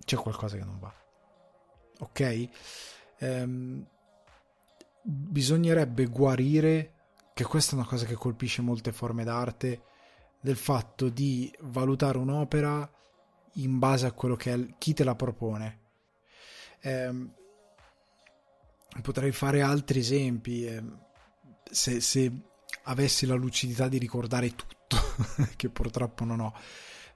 c'è 0.05 0.16
qualcosa 0.16 0.57
che 0.57 0.64
non 0.64 0.78
va 0.78 1.03
ok? 2.03 2.49
Ehm, 3.18 3.87
bisognerebbe 5.03 6.07
guarire, 6.07 6.93
che 7.35 7.45
questa 7.45 7.72
è 7.72 7.78
una 7.78 7.87
cosa 7.87 8.05
che 8.05 8.14
colpisce 8.14 8.62
molte 8.62 8.93
forme 8.93 9.24
d'arte, 9.24 9.83
del 10.41 10.57
fatto 10.57 11.09
di 11.09 11.53
valutare 11.61 12.18
un'opera 12.18 12.91
in 13.55 13.78
base 13.78 14.07
a 14.07 14.12
quello 14.12 14.37
che 14.37 14.53
è 14.53 14.74
chi 14.78 14.95
te 14.95 15.05
la 15.05 15.14
propone. 15.14 15.80
Ehm, 16.80 17.33
potrei 19.03 19.33
fare 19.33 19.62
altri 19.62 20.01
esempi. 20.01 20.66
Ehm, 20.66 21.01
se, 21.70 22.01
se 22.01 22.33
avessi 22.85 23.24
la 23.26 23.35
lucidità 23.35 23.89
di 23.89 23.99
ricordare 23.99 24.55
tutto, 24.55 24.97
che 25.57 25.68
purtroppo 25.68 26.24
non 26.24 26.41
ho. 26.41 26.55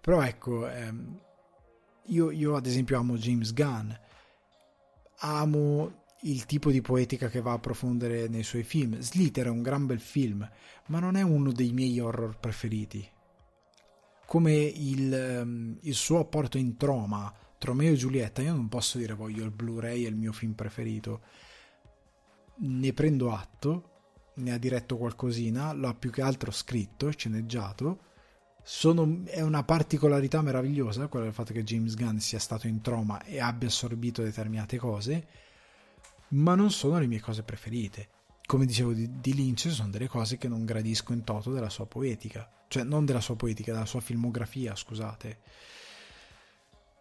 Però 0.01 0.23
ecco, 0.23 0.69
ehm, 0.69 1.21
io, 2.07 2.31
io, 2.31 2.55
ad 2.55 2.67
esempio 2.67 2.99
amo 2.99 3.17
James 3.17 3.53
Gunn 3.53 3.91
amo 5.21 6.05
il 6.31 6.47
tipo 6.47 6.71
di 6.71 6.81
poetica 6.81 7.29
che 7.29 7.41
va 7.41 7.53
a 7.53 7.55
approfondire 7.55 8.29
nei 8.29 8.43
suoi 8.43 8.63
film. 8.63 8.99
Slither 8.99 9.47
è 9.47 9.51
un 9.51 9.63
gran 9.63 9.87
bel 9.87 10.01
film, 10.01 10.49
ma 10.87 10.99
non 10.99 11.17
è 11.17 11.23
uno 11.23 11.53
dei 11.53 11.73
miei 11.73 11.99
horror 11.99 12.39
preferiti. 12.39 13.07
Come 14.27 14.55
il, 14.55 15.41
um, 15.43 15.79
il 15.83 15.95
suo 15.95 16.19
apporto 16.19 16.59
in 16.59 16.77
Troma, 16.77 17.33
Tromeo 17.59 17.93
e 17.93 17.97
Giulietta, 17.97 18.43
io 18.43 18.55
non 18.55 18.69
posso 18.69 18.99
dire 18.99 19.15
voglio 19.15 19.45
il 19.45 19.51
Blu-ray, 19.51 20.05
è 20.05 20.09
il 20.09 20.17
mio 20.17 20.33
film 20.33 20.53
preferito. 20.53 21.21
Ne 22.59 22.93
prendo 22.93 23.33
atto, 23.33 23.91
ne 24.35 24.53
ha 24.53 24.59
diretto 24.59 24.97
qualcosina, 24.97 25.73
l'ha 25.73 25.95
più 25.95 26.11
che 26.11 26.23
altro 26.23 26.51
scritto, 26.51 27.11
sceneggiato 27.11 28.07
sono, 28.69 29.23
è 29.27 29.43
una 29.43 29.63
particolarità 29.63 30.43
meravigliosa 30.43 31.07
quella 31.07 31.27
del 31.27 31.35
fatto 31.35 31.53
che 31.53 31.63
James 31.63 31.95
Gunn 31.95 32.17
sia 32.17 32.41
stato 32.41 32.67
in 32.67 32.81
troma 32.81 33.23
e 33.23 33.39
abbia 33.39 33.69
assorbito 33.69 34.23
determinate 34.23 34.77
cose, 34.77 35.25
ma 36.29 36.55
non 36.55 36.71
sono 36.71 36.99
le 36.99 37.07
mie 37.07 37.21
cose 37.21 37.43
preferite. 37.43 38.09
Come 38.47 38.67
dicevo 38.67 38.93
di, 38.93 39.21
di 39.21 39.35
Lynch, 39.35 39.71
sono 39.71 39.91
delle 39.91 40.09
cose 40.09 40.39
che 40.39 40.49
non 40.49 40.65
gradisco 40.65 41.13
in 41.13 41.25
toto 41.25 41.53
della 41.53 41.71
sua 41.71 41.87
poetica, 41.87 42.49
cioè 42.69 42.85
non 42.85 43.05
della 43.05 43.21
sua 43.21 43.37
poetica, 43.37 43.73
della 43.73 43.87
sua 43.87 44.01
filmografia, 44.01 44.75
scusate. 44.75 45.39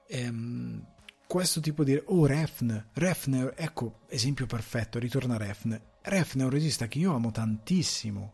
Ehm, 0.07 0.85
questo 1.27 1.59
tipo 1.59 1.83
di... 1.83 1.99
Oh, 2.05 2.25
Refn, 2.25 2.89
Refn, 2.93 3.51
ecco, 3.55 3.99
esempio 4.07 4.45
perfetto, 4.45 4.99
ritorna 4.99 5.37
Refn. 5.37 5.79
Refn 6.01 6.41
è 6.41 6.43
un 6.43 6.49
regista 6.49 6.87
che 6.87 6.99
io 6.99 7.13
amo 7.13 7.31
tantissimo. 7.31 8.33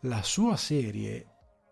La 0.00 0.22
sua 0.22 0.56
serie 0.56 1.26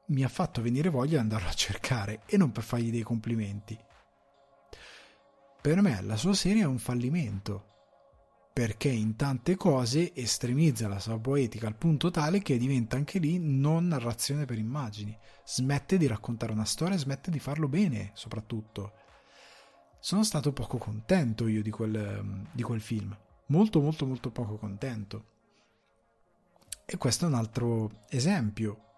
mi 0.06 0.24
ha 0.24 0.28
fatto 0.28 0.62
venire 0.62 0.88
voglia 0.88 1.12
di 1.12 1.16
andarlo 1.16 1.48
a 1.48 1.54
cercare 1.54 2.22
e 2.26 2.36
non 2.36 2.52
per 2.52 2.62
fargli 2.62 2.90
dei 2.90 3.02
complimenti. 3.02 3.78
Per 5.60 5.80
me 5.82 6.00
la 6.02 6.16
sua 6.16 6.34
serie 6.34 6.62
è 6.62 6.66
un 6.66 6.78
fallimento, 6.78 7.77
perché 8.58 8.88
in 8.88 9.14
tante 9.14 9.54
cose 9.54 10.12
estremizza 10.16 10.88
la 10.88 10.98
sua 10.98 11.16
poetica 11.16 11.68
al 11.68 11.76
punto 11.76 12.10
tale 12.10 12.42
che 12.42 12.58
diventa 12.58 12.96
anche 12.96 13.20
lì 13.20 13.38
non 13.38 13.86
narrazione 13.86 14.46
per 14.46 14.58
immagini, 14.58 15.16
smette 15.44 15.96
di 15.96 16.08
raccontare 16.08 16.50
una 16.50 16.64
storia, 16.64 16.96
smette 16.96 17.30
di 17.30 17.38
farlo 17.38 17.68
bene 17.68 18.10
soprattutto. 18.14 18.94
Sono 20.00 20.24
stato 20.24 20.52
poco 20.52 20.76
contento 20.76 21.46
io 21.46 21.62
di 21.62 21.70
quel, 21.70 22.48
di 22.50 22.64
quel 22.64 22.80
film, 22.80 23.16
molto 23.46 23.80
molto 23.80 24.06
molto 24.06 24.32
poco 24.32 24.56
contento. 24.56 25.26
E 26.84 26.96
questo 26.96 27.26
è 27.26 27.28
un 27.28 27.34
altro 27.34 28.06
esempio 28.08 28.96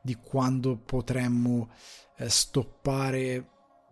di 0.00 0.14
quando 0.14 0.78
potremmo 0.78 1.68
eh, 2.16 2.30
stoppare 2.30 3.50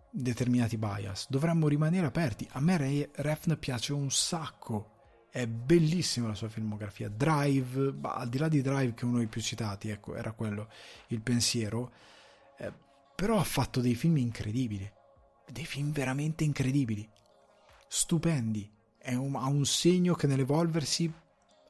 determinati 0.09 0.75
bias. 0.75 1.27
Dovremmo 1.29 1.67
rimanere 1.67 2.07
aperti. 2.07 2.49
A 2.53 2.59
me 2.59 2.77
Ray 2.77 3.11
Refn 3.13 3.59
piace 3.59 3.93
un 3.93 4.09
sacco. 4.09 4.92
È 5.33 5.47
bellissima 5.47 6.27
la 6.27 6.35
sua 6.35 6.47
filmografia. 6.47 7.09
Drive, 7.09 7.91
bah, 7.91 8.17
al 8.17 8.29
di 8.29 8.37
là 8.37 8.47
di 8.47 8.61
Drive, 8.61 8.93
che 8.93 9.01
è 9.01 9.05
uno 9.05 9.17
dei 9.17 9.25
più 9.25 9.41
citati, 9.41 9.89
ecco, 9.89 10.13
era 10.13 10.31
quello 10.33 10.69
il 11.07 11.21
pensiero. 11.21 11.91
Eh, 12.55 12.71
però 13.15 13.39
ha 13.39 13.43
fatto 13.43 13.81
dei 13.81 13.95
film 13.95 14.17
incredibili. 14.17 14.87
Dei 15.49 15.65
film 15.65 15.91
veramente 15.91 16.43
incredibili. 16.43 17.09
Stupendi. 17.87 18.71
Un, 19.05 19.35
ha 19.35 19.47
un 19.47 19.65
segno 19.65 20.13
che 20.13 20.27
nell'evolversi 20.27 21.11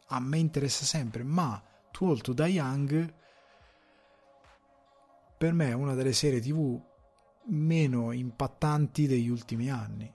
a 0.08 0.20
me 0.20 0.38
interessa 0.40 0.84
sempre. 0.84 1.24
Ma 1.24 1.64
Too 1.90 2.10
Old 2.10 2.22
to 2.22 2.34
Die 2.34 2.48
Young 2.48 3.14
per 5.38 5.54
me 5.54 5.70
è 5.70 5.74
una 5.74 5.94
delle 5.94 6.12
serie 6.12 6.42
tv 6.42 6.82
meno 7.46 8.12
impattanti 8.12 9.08
degli 9.08 9.30
ultimi 9.30 9.70
anni 9.70 10.14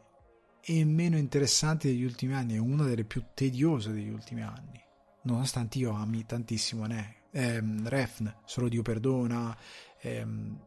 e 0.71 0.85
meno 0.85 1.17
interessanti 1.17 1.89
degli 1.89 2.05
ultimi 2.05 2.35
anni, 2.35 2.55
è 2.55 2.59
una 2.59 2.85
delle 2.85 3.05
più 3.05 3.25
tediose 3.33 3.91
degli 3.91 4.11
ultimi 4.11 4.43
anni, 4.43 4.79
nonostante 5.23 5.79
io 5.79 5.93
ami 5.93 6.27
tantissimo 6.27 6.85
ne, 6.85 7.23
ehm, 7.31 7.89
Refn, 7.89 8.33
Solo 8.45 8.69
Dio 8.69 8.83
Perdona, 8.83 9.57
ehm, 10.01 10.61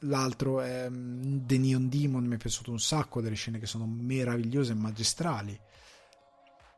l'altro 0.00 0.62
ehm, 0.62 1.44
The 1.44 1.58
Neon 1.58 1.88
Demon 1.88 2.24
mi 2.24 2.36
è 2.36 2.38
piaciuto 2.38 2.70
un 2.70 2.80
sacco, 2.80 3.20
delle 3.20 3.34
scene 3.34 3.58
che 3.58 3.66
sono 3.66 3.86
meravigliose 3.86 4.72
e 4.72 4.76
magistrali, 4.76 5.60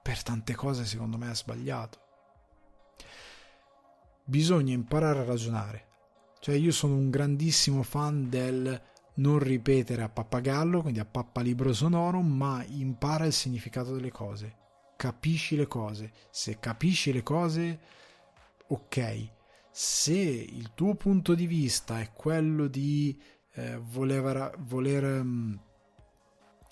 per 0.02 0.22
tante 0.22 0.54
cose 0.54 0.84
secondo 0.84 1.16
me 1.16 1.28
ha 1.28 1.34
sbagliato. 1.34 2.00
Bisogna 4.24 4.74
imparare 4.74 5.20
a 5.20 5.24
ragionare 5.24 5.86
cioè 6.40 6.54
io 6.54 6.72
sono 6.72 6.94
un 6.94 7.10
grandissimo 7.10 7.82
fan 7.82 8.28
del 8.28 8.80
non 9.18 9.38
ripetere 9.38 10.02
a 10.02 10.08
pappagallo, 10.08 10.82
quindi 10.82 11.00
a 11.00 11.04
pappalibro 11.04 11.72
sonoro, 11.72 12.20
ma 12.20 12.64
impara 12.66 13.24
il 13.24 13.32
significato 13.32 13.94
delle 13.94 14.10
cose. 14.10 14.56
Capisci 14.96 15.56
le 15.56 15.66
cose. 15.66 16.12
Se 16.30 16.58
capisci 16.58 17.12
le 17.12 17.22
cose, 17.22 17.78
ok. 18.68 19.28
Se 19.70 20.12
il 20.12 20.72
tuo 20.74 20.94
punto 20.94 21.34
di 21.34 21.46
vista 21.46 22.00
è 22.00 22.10
quello 22.12 22.66
di 22.66 23.16
eh, 23.54 23.76
voler, 23.76 24.54
voler 24.58 25.04
um, 25.20 25.58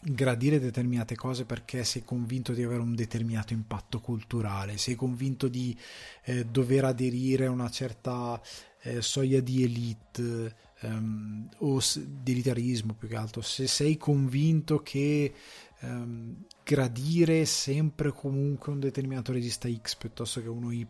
gradire 0.02 0.59
determinate 0.59 1.14
cose 1.14 1.44
perché 1.44 1.85
sei 1.85 2.05
convinto 2.05 2.52
di 2.52 2.62
avere 2.62 2.81
un 2.81 2.94
determinato 2.94 3.52
impatto 3.52 4.01
culturale, 4.01 4.78
sei 4.78 4.94
convinto 4.94 5.48
di 5.48 5.77
eh, 6.24 6.44
dover 6.44 6.85
aderire 6.85 7.47
a 7.47 7.51
una 7.51 7.70
certa 7.70 8.40
eh, 8.82 9.02
soglia 9.02 9.40
di 9.40 9.62
elite 9.62 10.55
um, 10.82 11.48
o 11.59 11.81
di 11.97 12.32
elitarismo 12.32 12.94
più 12.94 13.09
che 13.09 13.16
altro, 13.16 13.40
se 13.40 13.66
sei 13.66 13.97
convinto 13.97 14.82
che 14.82 15.32
um, 15.81 16.44
gradire 16.62 17.44
sempre 17.44 18.12
comunque 18.12 18.73
un 18.73 18.81
determinato 18.81 19.32
regista 19.32 19.69
X 19.73 19.97
piuttosto 19.97 20.43
che 20.43 20.48
uno 20.48 20.70
Y 20.70 20.86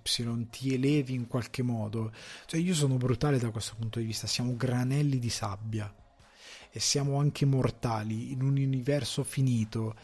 ti 0.50 0.74
elevi 0.74 1.14
in 1.14 1.26
qualche 1.26 1.62
modo, 1.62 2.12
cioè 2.46 2.60
io 2.60 2.74
sono 2.74 2.96
brutale 2.96 3.38
da 3.38 3.50
questo 3.50 3.74
punto 3.78 3.98
di 3.98 4.06
vista, 4.06 4.26
siamo 4.26 4.56
granelli 4.56 5.18
di 5.18 5.30
sabbia 5.30 5.92
e 6.70 6.80
siamo 6.80 7.18
anche 7.18 7.46
mortali 7.46 8.32
in 8.32 8.42
un 8.42 8.56
universo 8.56 9.24
finito, 9.24 9.94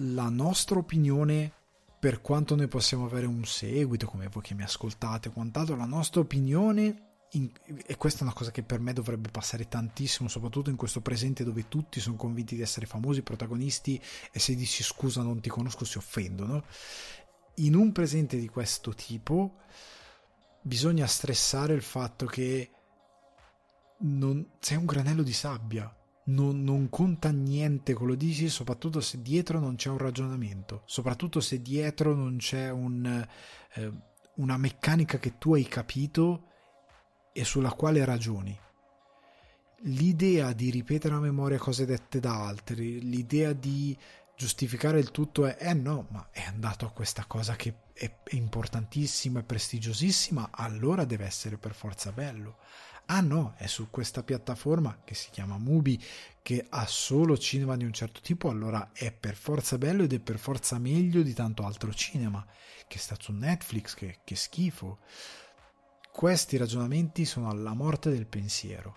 la 0.00 0.28
nostra 0.28 0.78
opinione, 0.78 1.52
per 1.98 2.20
quanto 2.20 2.54
noi 2.54 2.68
possiamo 2.68 3.04
avere 3.04 3.26
un 3.26 3.44
seguito, 3.44 4.06
come 4.06 4.28
voi 4.28 4.42
che 4.42 4.54
mi 4.54 4.62
ascoltate, 4.62 5.30
quant'altro, 5.30 5.74
la 5.74 5.84
nostra 5.84 6.20
opinione 6.20 7.07
in, 7.32 7.50
e 7.84 7.96
questa 7.96 8.20
è 8.20 8.22
una 8.22 8.32
cosa 8.32 8.50
che 8.50 8.62
per 8.62 8.80
me 8.80 8.92
dovrebbe 8.92 9.28
passare 9.30 9.68
tantissimo, 9.68 10.28
soprattutto 10.28 10.70
in 10.70 10.76
questo 10.76 11.00
presente 11.00 11.44
dove 11.44 11.68
tutti 11.68 12.00
sono 12.00 12.16
convinti 12.16 12.54
di 12.54 12.62
essere 12.62 12.86
famosi 12.86 13.22
protagonisti 13.22 14.00
e 14.32 14.38
se 14.38 14.54
dici 14.54 14.82
scusa 14.82 15.22
non 15.22 15.40
ti 15.40 15.48
conosco 15.48 15.84
si 15.84 15.98
offendono. 15.98 16.64
In 17.56 17.74
un 17.74 17.92
presente 17.92 18.38
di 18.38 18.48
questo 18.48 18.94
tipo 18.94 19.56
bisogna 20.62 21.06
stressare 21.06 21.74
il 21.74 21.82
fatto 21.82 22.26
che 22.26 22.70
non, 24.00 24.46
sei 24.60 24.76
un 24.76 24.86
granello 24.86 25.22
di 25.22 25.32
sabbia. 25.32 25.92
Non, 26.28 26.62
non, 26.62 26.90
conta 26.90 27.30
niente 27.30 27.94
quello 27.94 28.14
dici, 28.14 28.50
soprattutto 28.50 29.00
se 29.00 29.22
dietro 29.22 29.60
non 29.60 29.76
c'è 29.76 29.88
un 29.88 29.96
ragionamento, 29.96 30.82
soprattutto 30.84 31.40
se 31.40 31.62
dietro 31.62 32.14
non 32.14 32.36
c'è 32.36 32.68
un, 32.68 33.26
eh, 33.74 33.92
una 34.34 34.58
meccanica 34.58 35.18
che 35.18 35.38
tu 35.38 35.54
hai 35.54 35.64
capito 35.64 36.48
e 37.38 37.44
sulla 37.44 37.72
quale 37.72 38.04
ragioni. 38.04 38.58
L'idea 39.82 40.52
di 40.52 40.70
ripetere 40.70 41.14
a 41.14 41.20
memoria 41.20 41.58
cose 41.58 41.86
dette 41.86 42.18
da 42.18 42.44
altri, 42.44 43.00
l'idea 43.00 43.52
di 43.52 43.96
giustificare 44.36 44.98
il 44.98 45.10
tutto 45.10 45.46
è 45.46 45.56
eh 45.58 45.74
no, 45.74 46.06
ma 46.10 46.28
è 46.32 46.42
andato 46.42 46.84
a 46.84 46.90
questa 46.90 47.24
cosa 47.26 47.54
che 47.54 47.74
è 47.92 48.12
importantissima 48.30 49.40
e 49.40 49.44
prestigiosissima, 49.44 50.50
allora 50.50 51.04
deve 51.04 51.26
essere 51.26 51.58
per 51.58 51.74
forza 51.74 52.10
bello 52.12 52.58
ah 53.10 53.20
no, 53.20 53.54
è 53.56 53.66
su 53.66 53.88
questa 53.90 54.22
piattaforma 54.22 55.00
che 55.04 55.14
si 55.14 55.30
chiama 55.30 55.58
Mubi 55.58 56.02
che 56.42 56.66
ha 56.68 56.86
solo 56.86 57.36
cinema 57.38 57.76
di 57.76 57.84
un 57.84 57.92
certo 57.92 58.20
tipo, 58.20 58.48
allora 58.48 58.90
è 58.92 59.12
per 59.12 59.34
forza 59.34 59.78
bello 59.78 60.02
ed 60.02 60.12
è 60.12 60.18
per 60.18 60.38
forza 60.38 60.78
meglio 60.78 61.22
di 61.22 61.32
tanto 61.34 61.64
altro 61.64 61.92
cinema 61.92 62.44
che 62.86 62.98
sta 62.98 63.16
su 63.18 63.32
Netflix, 63.32 63.94
che, 63.94 64.18
che 64.24 64.34
schifo. 64.34 64.98
Questi 66.18 66.56
ragionamenti 66.56 67.24
sono 67.24 67.48
alla 67.48 67.74
morte 67.74 68.10
del 68.10 68.26
pensiero. 68.26 68.96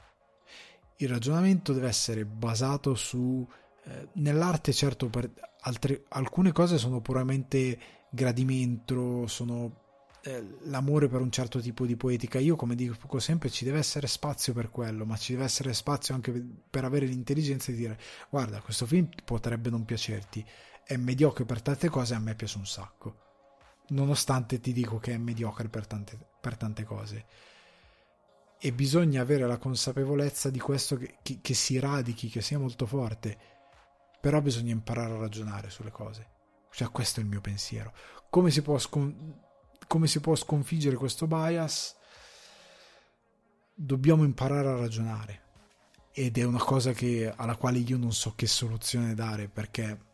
Il 0.95 1.07
ragionamento 1.07 1.71
deve 1.71 1.87
essere 1.87 2.25
basato 2.25 2.95
su... 2.95 3.47
Eh, 3.83 4.07
nell'arte 4.13 4.73
certo 4.73 5.07
per 5.07 5.31
altre, 5.59 6.05
alcune 6.07 6.51
cose 6.51 6.79
sono 6.79 6.99
puramente 6.99 7.77
gradimento, 8.09 9.27
sono 9.27 9.81
eh, 10.23 10.57
l'amore 10.61 11.09
per 11.09 11.21
un 11.21 11.29
certo 11.29 11.59
tipo 11.59 11.85
di 11.85 11.95
poetica. 11.95 12.39
Io, 12.39 12.55
come 12.55 12.73
dico 12.73 13.19
sempre, 13.19 13.51
ci 13.51 13.65
deve 13.65 13.77
essere 13.77 14.07
spazio 14.07 14.51
per 14.53 14.71
quello, 14.71 15.05
ma 15.05 15.15
ci 15.15 15.33
deve 15.33 15.43
essere 15.43 15.73
spazio 15.73 16.15
anche 16.15 16.31
per 16.71 16.85
avere 16.85 17.05
l'intelligenza 17.05 17.69
di 17.69 17.77
dire: 17.77 17.99
guarda, 18.31 18.61
questo 18.61 18.87
film 18.87 19.07
potrebbe 19.23 19.69
non 19.69 19.85
piacerti, 19.85 20.43
è 20.83 20.97
mediocre 20.97 21.45
per 21.45 21.61
tante 21.61 21.87
cose, 21.87 22.15
a 22.15 22.19
me 22.19 22.33
piace 22.33 22.57
un 22.57 22.65
sacco. 22.65 23.15
Nonostante 23.89 24.59
ti 24.59 24.73
dico 24.73 24.97
che 24.97 25.13
è 25.13 25.17
mediocre 25.17 25.69
per 25.69 25.85
tante, 25.85 26.29
per 26.41 26.57
tante 26.57 26.83
cose. 26.83 27.25
E 28.59 28.73
bisogna 28.73 29.21
avere 29.21 29.47
la 29.47 29.57
consapevolezza 29.57 30.49
di 30.49 30.59
questo 30.59 30.97
che, 30.97 31.19
che, 31.21 31.39
che 31.41 31.53
si 31.53 31.79
radichi, 31.79 32.27
che 32.27 32.41
sia 32.41 32.59
molto 32.59 32.85
forte. 32.85 33.37
Però 34.19 34.41
bisogna 34.41 34.71
imparare 34.71 35.13
a 35.13 35.17
ragionare 35.19 35.69
sulle 35.69 35.91
cose. 35.91 36.29
Cioè, 36.71 36.89
questo 36.89 37.19
è 37.19 37.23
il 37.23 37.29
mio 37.29 37.41
pensiero. 37.41 37.93
Come 38.29 38.51
si 38.51 38.61
può 38.61 38.77
scon- 38.77 39.39
come 39.87 40.07
si 40.07 40.21
può 40.21 40.35
sconfiggere 40.35 40.95
questo 40.95 41.27
bias? 41.27 41.95
Dobbiamo 43.73 44.23
imparare 44.23 44.69
a 44.69 44.77
ragionare 44.77 45.41
ed 46.13 46.37
è 46.37 46.43
una 46.43 46.63
cosa 46.63 46.93
che, 46.93 47.31
alla 47.35 47.55
quale 47.55 47.79
io 47.79 47.97
non 47.97 48.13
so 48.13 48.33
che 48.35 48.47
soluzione 48.47 49.13
dare 49.13 49.47
perché 49.47 50.10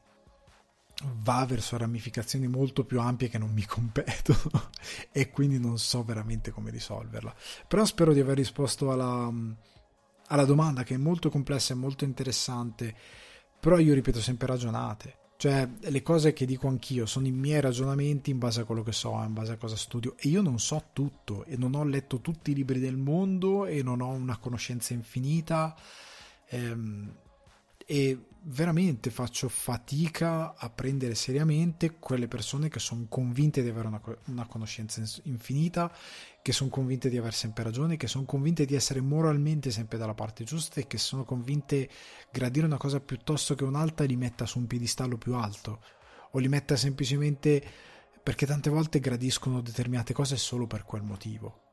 va 1.21 1.45
verso 1.45 1.77
ramificazioni 1.77 2.47
molto 2.47 2.83
più 2.83 2.99
ampie 2.99 3.29
che 3.29 3.37
non 3.37 3.51
mi 3.51 3.63
competono 3.67 4.69
e 5.11 5.29
quindi 5.29 5.59
non 5.59 5.77
so 5.77 6.03
veramente 6.03 6.51
come 6.51 6.71
risolverla. 6.71 7.33
Però 7.67 7.85
spero 7.85 8.13
di 8.13 8.19
aver 8.19 8.37
risposto 8.37 8.91
alla, 8.91 9.31
alla 10.27 10.45
domanda 10.45 10.83
che 10.83 10.95
è 10.95 10.97
molto 10.97 11.29
complessa 11.29 11.73
e 11.73 11.77
molto 11.77 12.03
interessante, 12.03 12.95
però 13.59 13.77
io 13.77 13.93
ripeto 13.93 14.21
sempre 14.21 14.47
ragionate 14.47 15.25
cioè, 15.37 15.69
le 15.79 16.01
cose 16.01 16.33
che 16.33 16.47
dico 16.47 16.67
anch'io 16.67 17.05
sono 17.05 17.27
i 17.27 17.31
miei 17.31 17.61
ragionamenti 17.61 18.31
in 18.31 18.39
base 18.39 18.61
a 18.61 18.63
quello 18.63 18.81
che 18.81 18.91
so, 18.91 19.11
in 19.21 19.33
base 19.33 19.51
a 19.51 19.57
cosa 19.57 19.75
studio. 19.75 20.15
E 20.17 20.29
io 20.29 20.41
non 20.41 20.57
so 20.57 20.85
tutto, 20.93 21.45
e 21.45 21.55
non 21.57 21.75
ho 21.75 21.83
letto 21.83 22.21
tutti 22.21 22.49
i 22.51 22.55
libri 22.55 22.79
del 22.79 22.97
mondo, 22.97 23.67
e 23.67 23.83
non 23.83 24.01
ho 24.01 24.09
una 24.09 24.37
conoscenza 24.37 24.93
infinita. 24.93 25.75
Ehm, 26.49 27.15
e 27.85 28.25
veramente 28.49 29.09
faccio 29.09 29.49
fatica 29.49 30.55
a 30.55 30.69
prendere 30.69 31.15
seriamente 31.15 31.97
quelle 31.99 32.27
persone 32.27 32.69
che 32.69 32.79
sono 32.79 33.05
convinte 33.09 33.61
di 33.61 33.69
avere 33.69 33.87
una, 33.87 34.01
una 34.25 34.45
conoscenza 34.45 35.03
infinita, 35.23 35.93
che 36.41 36.51
sono 36.53 36.69
convinte 36.69 37.09
di 37.09 37.17
aver 37.17 37.33
sempre 37.33 37.63
ragione, 37.63 37.97
che 37.97 38.07
sono 38.07 38.25
convinte 38.25 38.65
di 38.65 38.75
essere 38.75 39.01
moralmente 39.01 39.71
sempre 39.71 39.97
dalla 39.97 40.13
parte 40.13 40.43
giusta 40.43 40.79
e 40.79 40.87
che 40.87 40.97
sono 40.97 41.25
convinte 41.25 41.89
gradire 42.31 42.65
una 42.65 42.77
cosa 42.77 42.99
piuttosto 42.99 43.55
che 43.55 43.63
un'altra 43.63 44.05
li 44.05 44.15
metta 44.15 44.45
su 44.45 44.59
un 44.59 44.67
piedistallo 44.67 45.17
più 45.17 45.35
alto. 45.35 45.81
O 46.31 46.39
li 46.39 46.47
metta 46.47 46.75
semplicemente 46.75 47.63
perché 48.21 48.45
tante 48.45 48.69
volte 48.69 48.99
gradiscono 48.99 49.61
determinate 49.61 50.13
cose 50.13 50.37
solo 50.37 50.67
per 50.67 50.83
quel 50.83 51.01
motivo 51.01 51.66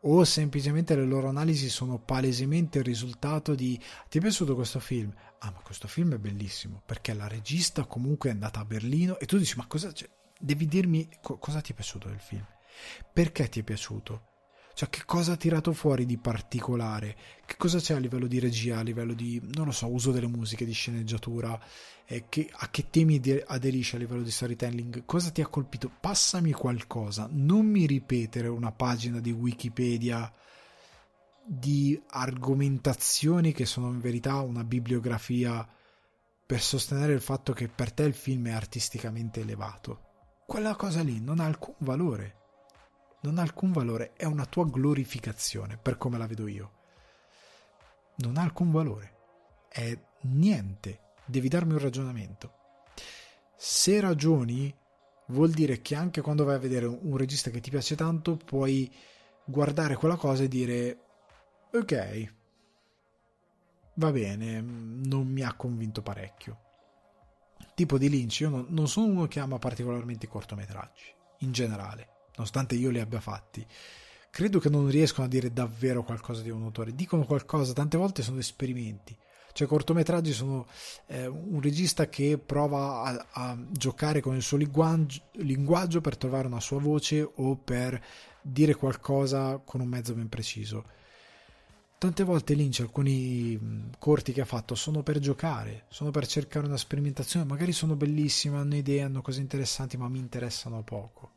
o 0.00 0.24
semplicemente 0.24 0.94
le 0.94 1.04
loro 1.04 1.28
analisi 1.28 1.68
sono 1.68 1.98
palesemente 1.98 2.78
il 2.78 2.84
risultato 2.84 3.54
di 3.54 3.80
ti 4.08 4.18
è 4.18 4.20
piaciuto 4.20 4.54
questo 4.54 4.80
film? 4.80 5.12
Ah, 5.38 5.50
ma 5.50 5.60
questo 5.62 5.88
film 5.88 6.14
è 6.14 6.18
bellissimo 6.18 6.82
perché 6.84 7.12
la 7.14 7.28
regista 7.28 7.84
comunque 7.84 8.30
è 8.30 8.32
andata 8.32 8.60
a 8.60 8.64
Berlino 8.64 9.18
e 9.18 9.26
tu 9.26 9.38
dici 9.38 9.56
ma 9.56 9.66
cosa 9.66 9.92
cioè, 9.92 10.08
devi 10.38 10.66
dirmi 10.66 11.08
co- 11.20 11.38
cosa 11.38 11.60
ti 11.60 11.72
è 11.72 11.74
piaciuto 11.74 12.08
del 12.08 12.20
film? 12.20 12.46
Perché 13.12 13.48
ti 13.48 13.60
è 13.60 13.62
piaciuto? 13.62 14.34
Cioè, 14.76 14.90
che 14.90 15.04
cosa 15.06 15.32
ha 15.32 15.36
tirato 15.36 15.72
fuori 15.72 16.04
di 16.04 16.18
particolare? 16.18 17.16
Che 17.46 17.54
cosa 17.56 17.78
c'è 17.78 17.94
a 17.94 17.98
livello 17.98 18.26
di 18.26 18.38
regia, 18.38 18.76
a 18.76 18.82
livello 18.82 19.14
di, 19.14 19.40
non 19.54 19.64
lo 19.64 19.72
so, 19.72 19.88
uso 19.88 20.12
delle 20.12 20.26
musiche, 20.26 20.66
di 20.66 20.74
sceneggiatura? 20.74 21.58
Eh, 22.04 22.26
che, 22.28 22.50
a 22.52 22.68
che 22.68 22.90
temi 22.90 23.18
aderisce 23.46 23.96
a 23.96 23.98
livello 23.98 24.20
di 24.20 24.30
storytelling? 24.30 25.06
Cosa 25.06 25.30
ti 25.30 25.40
ha 25.40 25.46
colpito? 25.46 25.90
Passami 25.98 26.52
qualcosa, 26.52 27.26
non 27.32 27.64
mi 27.64 27.86
ripetere 27.86 28.48
una 28.48 28.70
pagina 28.70 29.18
di 29.18 29.30
Wikipedia 29.30 30.30
di 31.42 31.98
argomentazioni 32.08 33.52
che 33.52 33.64
sono 33.64 33.88
in 33.88 34.00
verità 34.00 34.40
una 34.40 34.62
bibliografia 34.62 35.66
per 36.44 36.60
sostenere 36.60 37.14
il 37.14 37.22
fatto 37.22 37.54
che 37.54 37.68
per 37.68 37.92
te 37.92 38.02
il 38.02 38.12
film 38.12 38.48
è 38.48 38.52
artisticamente 38.52 39.40
elevato. 39.40 40.02
Quella 40.44 40.76
cosa 40.76 41.00
lì 41.00 41.18
non 41.18 41.40
ha 41.40 41.46
alcun 41.46 41.76
valore 41.78 42.44
non 43.20 43.38
ha 43.38 43.42
alcun 43.42 43.72
valore, 43.72 44.12
è 44.14 44.24
una 44.24 44.46
tua 44.46 44.66
glorificazione, 44.66 45.76
per 45.76 45.96
come 45.96 46.18
la 46.18 46.26
vedo 46.26 46.46
io. 46.46 46.72
Non 48.16 48.36
ha 48.36 48.42
alcun 48.42 48.70
valore, 48.70 49.14
è 49.68 49.96
niente, 50.22 51.00
devi 51.24 51.48
darmi 51.48 51.72
un 51.72 51.78
ragionamento. 51.78 52.54
Se 53.56 54.00
ragioni, 54.00 54.74
vuol 55.26 55.50
dire 55.50 55.80
che 55.82 55.94
anche 55.94 56.20
quando 56.20 56.44
vai 56.44 56.54
a 56.54 56.60
vedere 56.60 56.86
un 56.86 57.16
regista 57.16 57.50
che 57.50 57.60
ti 57.60 57.70
piace 57.70 57.96
tanto, 57.96 58.36
puoi 58.36 58.92
guardare 59.44 59.96
quella 59.96 60.16
cosa 60.16 60.44
e 60.44 60.48
dire, 60.48 61.00
ok, 61.72 62.32
va 63.94 64.12
bene, 64.12 64.60
non 64.60 65.26
mi 65.26 65.42
ha 65.42 65.54
convinto 65.54 66.02
parecchio. 66.02 66.60
Tipo 67.74 67.98
di 67.98 68.08
Lynch, 68.08 68.40
io 68.40 68.66
non, 68.68 68.88
sono 68.88 69.06
uno 69.06 69.26
che 69.26 69.40
ama 69.40 69.58
particolarmente 69.58 70.26
i 70.26 70.28
cortometraggi, 70.28 71.12
in 71.40 71.52
generale 71.52 72.14
nonostante 72.36 72.74
io 72.74 72.90
li 72.90 73.00
abbia 73.00 73.20
fatti. 73.20 73.66
Credo 74.30 74.58
che 74.58 74.68
non 74.68 74.88
riescono 74.88 75.26
a 75.26 75.30
dire 75.30 75.52
davvero 75.52 76.02
qualcosa 76.02 76.42
di 76.42 76.50
un 76.50 76.62
autore, 76.62 76.94
dicono 76.94 77.24
qualcosa, 77.24 77.72
tante 77.72 77.96
volte 77.96 78.22
sono 78.22 78.38
esperimenti. 78.38 79.16
Cioè, 79.52 79.66
cortometraggi 79.66 80.34
sono 80.34 80.66
eh, 81.06 81.26
un 81.26 81.62
regista 81.62 82.10
che 82.10 82.36
prova 82.36 83.04
a, 83.04 83.26
a 83.30 83.58
giocare 83.70 84.20
con 84.20 84.36
il 84.36 84.42
suo 84.42 84.58
linguaggio, 84.58 85.22
linguaggio 85.36 86.02
per 86.02 86.18
trovare 86.18 86.46
una 86.46 86.60
sua 86.60 86.78
voce 86.78 87.26
o 87.36 87.56
per 87.56 87.98
dire 88.42 88.74
qualcosa 88.74 89.56
con 89.64 89.80
un 89.80 89.88
mezzo 89.88 90.12
ben 90.12 90.28
preciso. 90.28 90.84
Tante 91.98 92.24
volte 92.24 92.52
Lynch 92.52 92.80
alcuni 92.80 93.88
corti 93.98 94.32
che 94.34 94.42
ha 94.42 94.44
fatto 94.44 94.74
sono 94.74 95.02
per 95.02 95.18
giocare, 95.18 95.86
sono 95.88 96.10
per 96.10 96.26
cercare 96.26 96.66
una 96.66 96.76
sperimentazione, 96.76 97.46
magari 97.46 97.72
sono 97.72 97.96
bellissime, 97.96 98.58
hanno 98.58 98.76
idee, 98.76 99.00
hanno 99.00 99.22
cose 99.22 99.40
interessanti, 99.40 99.96
ma 99.96 100.06
mi 100.10 100.18
interessano 100.18 100.82
poco, 100.82 101.30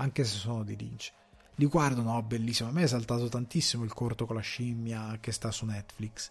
anche 0.00 0.24
se 0.24 0.36
sono 0.36 0.62
di 0.64 0.76
Lynch. 0.76 1.12
Li 1.56 1.66
guardo, 1.66 2.02
no, 2.02 2.22
bellissimo, 2.22 2.68
a 2.68 2.72
me 2.72 2.82
è 2.82 2.86
saltato 2.86 3.28
tantissimo 3.28 3.84
il 3.84 3.92
corto 3.92 4.26
con 4.26 4.36
la 4.36 4.42
scimmia 4.42 5.18
che 5.20 5.32
sta 5.32 5.50
su 5.50 5.66
Netflix. 5.66 6.30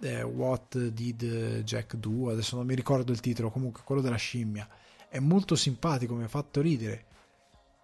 Eh, 0.00 0.22
What 0.22 0.78
Did 0.78 1.62
Jack 1.62 1.96
Do? 1.96 2.30
Adesso 2.30 2.56
non 2.56 2.66
mi 2.66 2.74
ricordo 2.74 3.12
il 3.12 3.20
titolo, 3.20 3.50
comunque 3.50 3.82
quello 3.84 4.00
della 4.00 4.16
scimmia. 4.16 4.68
È 5.08 5.18
molto 5.18 5.54
simpatico, 5.54 6.14
mi 6.14 6.24
ha 6.24 6.28
fatto 6.28 6.60
ridere 6.60 7.06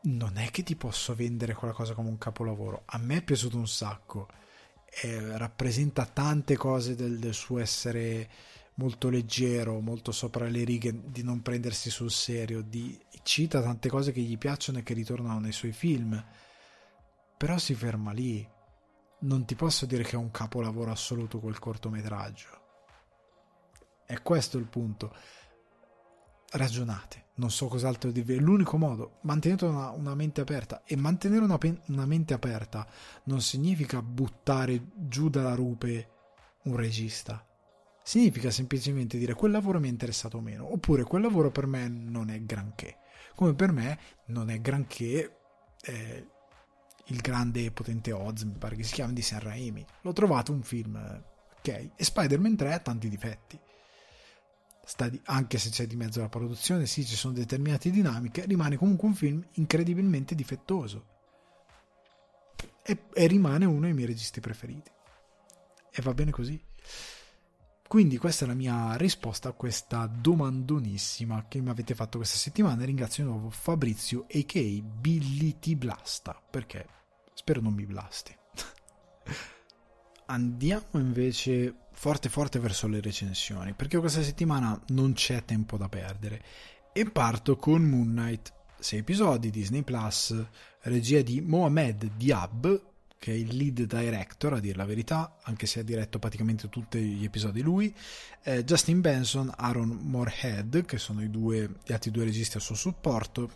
non 0.05 0.37
è 0.37 0.51
che 0.51 0.63
ti 0.63 0.77
posso 0.77 1.15
vendere 1.15 1.55
quella 1.55 1.73
cosa 1.73 1.95
come 1.95 2.09
un 2.09 2.19
capolavoro. 2.19 2.83
A 2.87 2.99
me 2.99 3.19
è 3.19 3.23
piaciuto 3.23 3.57
un 3.57 3.69
sacco. 3.69 4.29
Eh, 5.03 5.37
rappresenta 5.39 6.07
tante 6.07 6.57
cose 6.57 6.95
del, 6.95 7.19
del, 7.19 7.35
suo 7.35 7.59
essere 7.59 8.29
molto 8.75 9.09
leggero, 9.09 9.81
molto 9.81 10.13
sopra 10.13 10.47
le 10.47 10.65
righe, 10.65 11.11
di 11.11 11.23
non 11.23 11.43
prendersi 11.43 11.91
sul 11.91 12.11
serio, 12.11 12.63
di, 12.63 12.99
cita 13.23 13.63
tante 13.63 13.89
cose 13.89 14.13
che 14.13 14.21
gli 14.21 14.39
piacciono 14.39 14.79
e 14.79 14.83
che 14.83 14.95
ritornano 14.95 15.41
nei 15.41 15.53
suoi 15.53 15.73
film. 15.73 16.23
Però 17.37 17.59
si 17.59 17.75
ferma 17.75 18.13
lì. 18.13 18.47
Non 19.21 19.45
ti 19.45 19.55
posso 19.55 19.87
dire 19.87 20.03
che 20.03 20.13
è 20.13 20.19
un 20.19 20.31
capolavoro 20.31 20.91
assoluto 20.91 21.41
quel 21.41 21.59
cortometraggio. 21.59 22.63
E 24.07 24.21
questo 24.23 24.59
è 24.59 24.61
il 24.61 24.69
punto. 24.69 25.15
Ragionate 26.51 27.25
non 27.37 27.51
so 27.51 27.67
cos'altro 27.67 28.11
dirvi, 28.11 28.37
è 28.37 28.39
l'unico 28.39 28.77
modo, 28.77 29.19
mantenete 29.23 29.65
una, 29.65 29.91
una 29.91 30.15
mente 30.15 30.41
aperta 30.41 30.83
e 30.85 30.97
mantenere 30.97 31.43
una, 31.43 31.59
una, 31.87 32.07
mente 32.07 32.33
aperta 32.33 32.87
non 33.25 33.41
significa 33.41 34.03
buttare 34.03 34.81
giù 34.95 35.29
dalla 35.31 35.55
rupe 35.55 36.11
un 36.65 36.77
regista, 36.77 37.45
significa 38.05 38.51
semplicemente 38.51 39.19
dire 39.19 39.35
quel 39.35 39.51
lavoro 39.51 39.81
mi 39.81 39.89
è 39.89 39.91
interessato 39.91 40.39
meno, 40.41 40.71
oppure 40.71 41.03
quel 41.03 41.23
lavoro 41.23 41.51
per 41.51 41.67
me 41.67 41.89
non 41.89 42.31
è 42.31 42.41
granché, 42.43 42.99
come 43.35 43.55
per 43.55 43.73
me 43.73 43.99
non 44.27 44.51
è 44.51 44.61
granché 44.61 45.39
eh, 45.83 46.29
il 47.07 47.21
grande 47.21 47.65
e 47.65 47.71
potente 47.73 48.13
Oz, 48.13 48.43
mi 48.43 48.59
pare 48.59 48.77
che 48.77 48.85
si 48.85 48.93
chiami 48.93 49.15
di 49.15 49.23
San 49.23 49.41
Raimi, 49.41 49.85
l'ho 50.03 50.13
trovato 50.13 50.53
un 50.53 50.63
film, 50.63 50.97
ok, 51.59 51.69
e 51.97 52.05
Spider-Man 52.05 52.57
3 52.57 52.73
ha 52.75 52.79
tanti 52.79 53.09
difetti 53.09 53.59
di, 55.09 55.21
anche 55.25 55.59
se 55.59 55.71
c'è 55.71 55.87
di 55.87 55.97
mezzo 55.97 56.21
la 56.21 56.29
produzione, 56.29 56.87
sì, 56.87 57.07
ci 57.07 57.17
sono 57.17 57.33
determinate 57.33 57.91
dinamiche, 57.91 58.45
rimane 58.45 58.77
comunque 58.77 59.09
un 59.09 59.15
film 59.15 59.45
incredibilmente 59.53 60.35
difettoso. 60.35 61.13
E, 62.83 63.05
e 63.15 63.27
rimane 63.27 63.65
uno 63.65 63.81
dei 63.81 63.95
miei 63.95 64.07
registi 64.07 64.41
preferiti. 64.41 64.91
E 65.91 66.03
va 66.03 66.13
bene 66.13 66.31
così. 66.31 66.63
Quindi 67.87 68.17
questa 68.17 68.45
è 68.45 68.49
la 68.49 68.55
mia 68.55 68.97
risposta 68.97 69.51
a 69.51 69.53
questa 69.53 70.07
domandonissima 70.07 71.47
che 71.49 71.61
mi 71.61 71.69
avete 71.69 71.95
fatto 71.95 72.17
questa 72.19 72.39
settimana. 72.39 72.85
Ringrazio 72.85 73.25
di 73.25 73.31
nuovo 73.31 73.51
Fabrizio, 73.51 74.27
a.k.a. 74.29 74.83
Billy 74.83 75.59
T. 75.61 75.75
Blasta, 75.75 76.41
perché 76.51 76.87
spero 77.35 77.61
non 77.61 77.75
mi 77.75 77.85
blasti. 77.87 78.35
Andiamo 80.27 80.87
invece 80.93 81.75
forte 81.93 82.29
forte 82.29 82.59
verso 82.59 82.89
le 82.89 83.01
recensioni, 83.01 83.75
perché 83.75 83.99
questa 83.99 84.23
settimana 84.23 84.81
non 84.89 85.13
c'è 85.13 85.45
tempo 85.45 85.77
da 85.77 85.89
perdere. 85.89 86.43
E 86.93 87.05
parto 87.11 87.57
con 87.57 87.83
Moon 87.83 88.09
Knight, 88.09 88.53
6 88.79 88.99
episodi, 88.99 89.51
Disney 89.51 89.83
Plus, 89.83 90.35
regia 90.83 91.23
di 91.23 91.41
Mohamed 91.41 92.13
Diab, 92.17 92.94
che 93.25 93.33
è 93.33 93.37
il 93.37 93.57
lead 93.57 93.85
director, 93.85 94.53
a 94.53 94.61
dire 94.61 94.77
la 94.77 94.85
verità, 94.85 95.39
anche 95.45 95.65
se 95.65 95.81
ha 95.81 95.83
diretto 95.83 96.19
praticamente 96.19 96.69
tutti 96.69 96.99
gli 96.99 97.25
episodi 97.25 97.63
lui, 97.63 97.91
eh, 98.43 98.65
Justin 98.65 99.01
Benson, 99.01 99.51
Aaron 99.57 99.99
Moorhead, 100.03 100.85
che 100.85 100.99
sono 100.99 101.27
due, 101.29 101.77
gli 101.87 101.95
altri 101.95 102.11
due 102.11 102.25
registi 102.25 102.59
a 102.59 102.61
suo 102.61 102.75
supporto, 102.75 103.51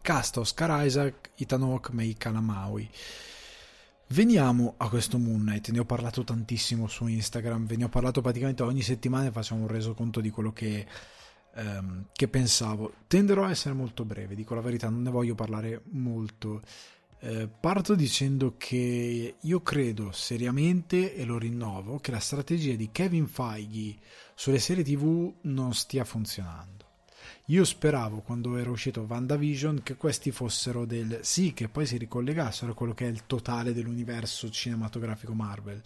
cast 0.00 0.38
Oscar 0.38 0.84
Isaac, 0.84 1.30
Ethan 1.36 1.62
Hawke, 1.62 1.92
Mei 1.92 2.16
Kalamaui. 2.16 2.90
Veniamo 4.08 4.74
a 4.78 4.88
questo 4.88 5.18
Moon 5.18 5.42
Knight, 5.42 5.68
ne 5.68 5.78
ho 5.78 5.84
parlato 5.84 6.24
tantissimo 6.24 6.88
su 6.88 7.06
Instagram, 7.06 7.66
ve 7.66 7.76
ne 7.76 7.84
ho 7.84 7.88
parlato 7.88 8.22
praticamente 8.22 8.64
ogni 8.64 8.82
settimana 8.82 9.28
e 9.28 9.30
facciamo 9.30 9.60
un 9.60 9.68
resoconto 9.68 10.20
di 10.20 10.30
quello 10.30 10.52
che, 10.52 10.84
ehm, 11.54 12.06
che 12.12 12.26
pensavo. 12.26 12.92
Tenderò 13.06 13.44
a 13.44 13.50
essere 13.50 13.72
molto 13.72 14.04
breve, 14.04 14.34
dico 14.34 14.56
la 14.56 14.62
verità, 14.62 14.88
non 14.88 15.02
ne 15.02 15.10
voglio 15.10 15.36
parlare 15.36 15.82
molto. 15.92 16.62
Eh, 17.26 17.48
parto 17.48 17.94
dicendo 17.94 18.56
che 18.58 19.36
io 19.40 19.62
credo 19.62 20.12
seriamente, 20.12 21.14
e 21.14 21.24
lo 21.24 21.38
rinnovo, 21.38 21.98
che 21.98 22.10
la 22.10 22.18
strategia 22.18 22.74
di 22.74 22.90
Kevin 22.92 23.26
Feige 23.26 23.96
sulle 24.34 24.58
serie 24.58 24.84
TV 24.84 25.32
non 25.44 25.72
stia 25.72 26.04
funzionando. 26.04 26.84
Io 27.46 27.64
speravo 27.64 28.20
quando 28.20 28.58
era 28.58 28.68
uscito 28.68 29.06
WandaVision 29.08 29.80
che 29.82 29.96
questi 29.96 30.32
fossero 30.32 30.84
del 30.84 31.20
sì, 31.22 31.54
che 31.54 31.70
poi 31.70 31.86
si 31.86 31.96
ricollegassero 31.96 32.72
a 32.72 32.74
quello 32.74 32.92
che 32.92 33.06
è 33.06 33.10
il 33.10 33.24
totale 33.24 33.72
dell'universo 33.72 34.50
cinematografico 34.50 35.32
Marvel, 35.32 35.80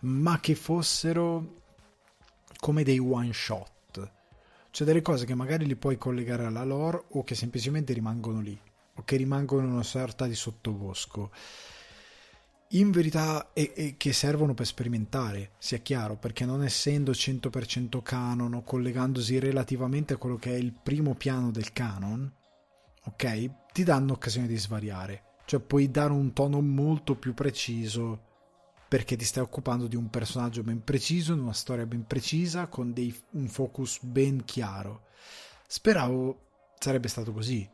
ma 0.00 0.40
che 0.40 0.56
fossero 0.56 1.62
come 2.58 2.82
dei 2.82 2.98
one 2.98 3.32
shot, 3.32 4.10
cioè 4.72 4.84
delle 4.84 5.00
cose 5.00 5.26
che 5.26 5.36
magari 5.36 5.64
li 5.64 5.76
puoi 5.76 5.96
collegare 5.96 6.44
alla 6.44 6.64
lore 6.64 7.04
o 7.10 7.22
che 7.22 7.36
semplicemente 7.36 7.92
rimangono 7.92 8.40
lì, 8.40 8.60
che 9.04 9.16
rimangono 9.16 9.66
in 9.66 9.72
una 9.72 9.82
sorta 9.82 10.26
di 10.26 10.34
sottobosco. 10.34 11.30
In 12.74 12.90
verità 12.90 13.52
e, 13.52 13.72
e, 13.74 13.94
che 13.98 14.14
servono 14.14 14.54
per 14.54 14.64
sperimentare, 14.64 15.52
sia 15.58 15.78
chiaro, 15.78 16.16
perché 16.16 16.46
non 16.46 16.64
essendo 16.64 17.12
100% 17.12 18.00
canon 18.00 18.54
o 18.54 18.62
collegandosi 18.62 19.38
relativamente 19.38 20.14
a 20.14 20.16
quello 20.16 20.36
che 20.36 20.52
è 20.52 20.56
il 20.56 20.72
primo 20.72 21.14
piano 21.14 21.50
del 21.50 21.72
canon, 21.74 22.32
ok, 23.04 23.50
ti 23.72 23.84
danno 23.84 24.14
occasione 24.14 24.46
di 24.46 24.56
svariare, 24.56 25.22
cioè 25.44 25.60
puoi 25.60 25.90
dare 25.90 26.12
un 26.12 26.32
tono 26.32 26.62
molto 26.62 27.14
più 27.14 27.34
preciso 27.34 28.30
perché 28.88 29.16
ti 29.16 29.24
stai 29.24 29.42
occupando 29.42 29.86
di 29.86 29.96
un 29.96 30.08
personaggio 30.08 30.62
ben 30.62 30.82
preciso, 30.82 31.32
in 31.32 31.40
una 31.40 31.54
storia 31.54 31.86
ben 31.86 32.06
precisa, 32.06 32.68
con 32.68 32.92
dei, 32.92 33.14
un 33.30 33.48
focus 33.48 34.02
ben 34.02 34.44
chiaro. 34.44 35.04
Speravo 35.66 36.40
sarebbe 36.78 37.08
stato 37.08 37.32
così 37.32 37.66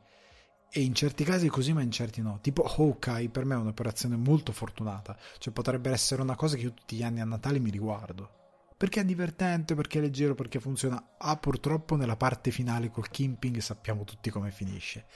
e 0.70 0.82
in 0.82 0.94
certi 0.94 1.24
casi 1.24 1.48
così 1.48 1.72
ma 1.72 1.82
in 1.82 1.90
certi 1.90 2.20
no. 2.20 2.38
Tipo 2.40 2.62
Hawkeye 2.64 3.28
per 3.28 3.44
me 3.44 3.54
è 3.54 3.58
un'operazione 3.58 4.16
molto 4.16 4.52
fortunata. 4.52 5.16
Cioè 5.38 5.52
potrebbe 5.52 5.90
essere 5.90 6.22
una 6.22 6.36
cosa 6.36 6.56
che 6.56 6.62
io 6.62 6.74
tutti 6.74 6.96
gli 6.96 7.02
anni 7.02 7.20
a 7.20 7.24
Natale 7.24 7.58
mi 7.58 7.70
riguardo. 7.70 8.36
Perché 8.76 9.00
è 9.00 9.04
divertente, 9.04 9.74
perché 9.74 9.98
è 9.98 10.02
leggero, 10.02 10.34
perché 10.34 10.60
funziona. 10.60 11.14
Ah 11.18 11.36
purtroppo 11.36 11.96
nella 11.96 12.16
parte 12.16 12.50
finale 12.50 12.90
col 12.90 13.08
Kimping 13.08 13.58
sappiamo 13.58 14.04
tutti 14.04 14.30
come 14.30 14.50
finisce. 14.50 15.06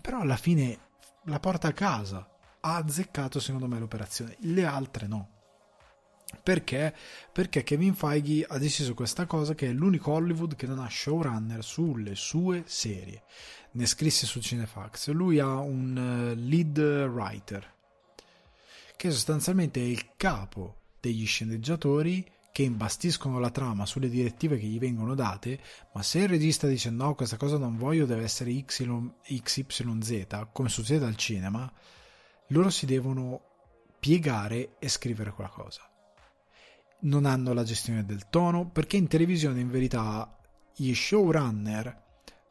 Però 0.00 0.20
alla 0.20 0.36
fine 0.36 0.78
la 1.24 1.40
porta 1.40 1.68
a 1.68 1.72
casa. 1.72 2.28
Ha 2.60 2.76
azzeccato 2.76 3.40
secondo 3.40 3.66
me 3.66 3.78
l'operazione. 3.78 4.36
Le 4.40 4.64
altre 4.64 5.06
no 5.06 5.36
perché? 6.42 6.94
Perché 7.32 7.62
Kevin 7.62 7.94
Feige 7.94 8.44
ha 8.46 8.58
deciso 8.58 8.94
questa 8.94 9.26
cosa 9.26 9.54
che 9.54 9.68
è 9.68 9.72
l'unico 9.72 10.12
Hollywood 10.12 10.56
che 10.56 10.66
non 10.66 10.78
ha 10.78 10.88
showrunner 10.88 11.64
sulle 11.64 12.14
sue 12.14 12.64
serie 12.66 13.22
ne 13.72 13.86
scrisse 13.86 14.26
su 14.26 14.40
Cinefax. 14.40 15.10
Lui 15.10 15.38
ha 15.38 15.58
un 15.58 15.96
eh, 15.96 16.34
lead 16.34 16.78
writer 16.78 17.74
che 18.96 19.10
sostanzialmente 19.10 19.80
è 19.80 19.84
il 19.84 20.10
capo 20.16 20.80
degli 21.00 21.24
sceneggiatori 21.24 22.28
che 22.50 22.62
imbastiscono 22.62 23.38
la 23.38 23.50
trama 23.50 23.86
sulle 23.86 24.08
direttive 24.08 24.58
che 24.58 24.66
gli 24.66 24.80
vengono 24.80 25.14
date, 25.14 25.60
ma 25.92 26.02
se 26.02 26.18
il 26.18 26.28
regista 26.28 26.66
dice 26.66 26.90
no, 26.90 27.14
questa 27.14 27.36
cosa 27.36 27.56
non 27.56 27.76
voglio, 27.76 28.04
deve 28.04 28.24
essere 28.24 28.52
XYZ, 28.52 30.48
come 30.50 30.68
succede 30.68 31.06
al 31.06 31.14
cinema, 31.14 31.72
loro 32.48 32.70
si 32.70 32.86
devono 32.86 33.42
piegare 34.00 34.74
e 34.80 34.88
scrivere 34.88 35.30
quella 35.30 35.50
cosa. 35.50 35.87
Non 37.00 37.26
hanno 37.26 37.52
la 37.52 37.62
gestione 37.62 38.04
del 38.04 38.28
tono, 38.28 38.68
perché 38.68 38.96
in 38.96 39.06
televisione 39.06 39.60
in 39.60 39.70
verità 39.70 40.36
gli 40.74 40.92
showrunner 40.94 42.06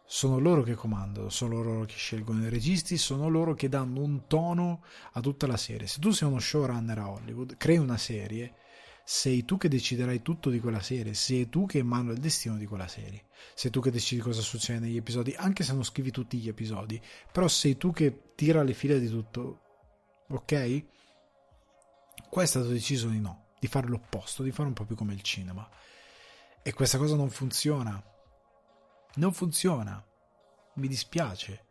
sono 0.05 0.39
loro 0.39 0.63
che 0.63 0.73
comandano, 0.73 1.29
sono 1.29 1.61
loro 1.61 1.83
che 1.83 1.95
scelgono 1.95 2.45
i 2.45 2.49
registi, 2.49 2.97
sono 2.97 3.27
loro 3.27 3.53
che 3.55 3.67
danno 3.67 4.01
un 4.01 4.25
tono 4.25 4.83
a 5.13 5.19
tutta 5.19 5.47
la 5.47 5.57
serie. 5.57 5.85
Se 5.85 5.99
tu 5.99 6.11
sei 6.11 6.29
uno 6.29 6.39
showrunner 6.39 6.97
a 6.97 7.09
Hollywood, 7.09 7.57
crei 7.57 7.77
una 7.77 7.97
serie, 7.97 8.53
sei 9.03 9.43
tu 9.43 9.57
che 9.57 9.67
deciderai 9.67 10.21
tutto 10.21 10.49
di 10.49 10.61
quella 10.61 10.81
serie, 10.81 11.13
sei 11.13 11.49
tu 11.49 11.65
che 11.65 11.79
emano 11.79 12.11
il 12.11 12.19
destino 12.19 12.55
di 12.55 12.65
quella 12.65 12.87
serie, 12.87 13.25
sei 13.53 13.69
tu 13.69 13.81
che 13.81 13.91
decidi 13.91 14.21
cosa 14.21 14.41
succede 14.41 14.79
negli 14.79 14.97
episodi, 14.97 15.33
anche 15.37 15.63
se 15.63 15.73
non 15.73 15.83
scrivi 15.83 16.11
tutti 16.11 16.37
gli 16.37 16.47
episodi, 16.47 17.01
però 17.31 17.49
sei 17.49 17.75
tu 17.75 17.91
che 17.91 18.33
tira 18.35 18.63
le 18.63 18.73
file 18.73 18.99
di 18.99 19.09
tutto, 19.09 19.61
ok? 20.29 20.85
Qua 22.29 22.43
è 22.43 22.45
stato 22.45 22.67
deciso 22.67 23.07
di 23.09 23.19
no, 23.19 23.46
di 23.59 23.67
fare 23.67 23.87
l'opposto, 23.87 24.43
di 24.43 24.51
fare 24.51 24.67
un 24.67 24.73
po' 24.73 24.85
più 24.85 24.95
come 24.95 25.13
il 25.13 25.21
cinema. 25.21 25.67
E 26.61 26.73
questa 26.73 26.97
cosa 26.97 27.15
non 27.15 27.29
funziona 27.29 28.01
non 29.17 29.33
funziona. 29.33 30.03
Mi 30.75 30.87
dispiace 30.87 31.65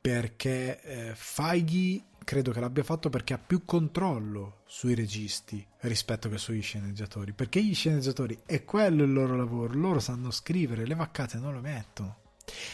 perché 0.00 0.80
eh, 0.82 1.12
Feige 1.14 2.04
credo 2.24 2.52
che 2.52 2.60
l'abbia 2.60 2.84
fatto 2.84 3.08
perché 3.08 3.34
ha 3.34 3.38
più 3.38 3.64
controllo 3.64 4.62
sui 4.66 4.94
registi 4.94 5.66
rispetto 5.80 6.28
che 6.28 6.38
sugli 6.38 6.62
sceneggiatori. 6.62 7.32
Perché 7.32 7.62
gli 7.62 7.74
sceneggiatori 7.74 8.40
è 8.46 8.64
quello 8.64 9.04
il 9.04 9.12
loro 9.12 9.36
lavoro, 9.36 9.74
loro 9.74 10.00
sanno 10.00 10.30
scrivere, 10.30 10.86
le 10.86 10.94
vaccate 10.94 11.38
non 11.38 11.54
le 11.54 11.60
mettono. 11.60 12.18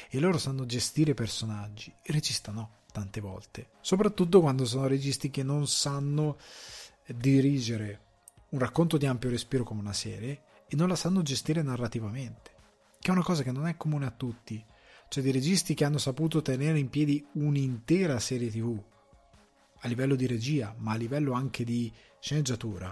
E 0.08 0.20
loro 0.20 0.38
sanno 0.38 0.66
gestire 0.66 1.12
i 1.12 1.14
personaggi. 1.14 1.92
Il 2.02 2.14
regista 2.14 2.52
no, 2.52 2.82
tante 2.92 3.20
volte. 3.20 3.70
Soprattutto 3.80 4.40
quando 4.40 4.64
sono 4.64 4.86
registi 4.86 5.30
che 5.30 5.42
non 5.42 5.66
sanno 5.66 6.38
dirigere 7.06 8.05
un 8.50 8.58
racconto 8.58 8.96
di 8.96 9.06
ampio 9.06 9.30
respiro 9.30 9.64
come 9.64 9.80
una 9.80 9.92
serie 9.92 10.42
e 10.68 10.76
non 10.76 10.88
la 10.88 10.96
sanno 10.96 11.22
gestire 11.22 11.62
narrativamente. 11.62 12.54
Che 12.98 13.08
è 13.08 13.12
una 13.12 13.22
cosa 13.22 13.42
che 13.42 13.52
non 13.52 13.66
è 13.66 13.76
comune 13.76 14.06
a 14.06 14.10
tutti 14.10 14.64
cioè 15.08 15.22
di 15.22 15.30
registi 15.30 15.74
che 15.74 15.84
hanno 15.84 15.98
saputo 15.98 16.42
tenere 16.42 16.78
in 16.78 16.90
piedi 16.90 17.24
un'intera 17.34 18.18
serie 18.18 18.50
tv 18.50 18.82
a 19.80 19.88
livello 19.88 20.16
di 20.16 20.26
regia, 20.26 20.74
ma 20.78 20.92
a 20.92 20.96
livello 20.96 21.32
anche 21.32 21.62
di 21.62 21.92
sceneggiatura, 22.18 22.88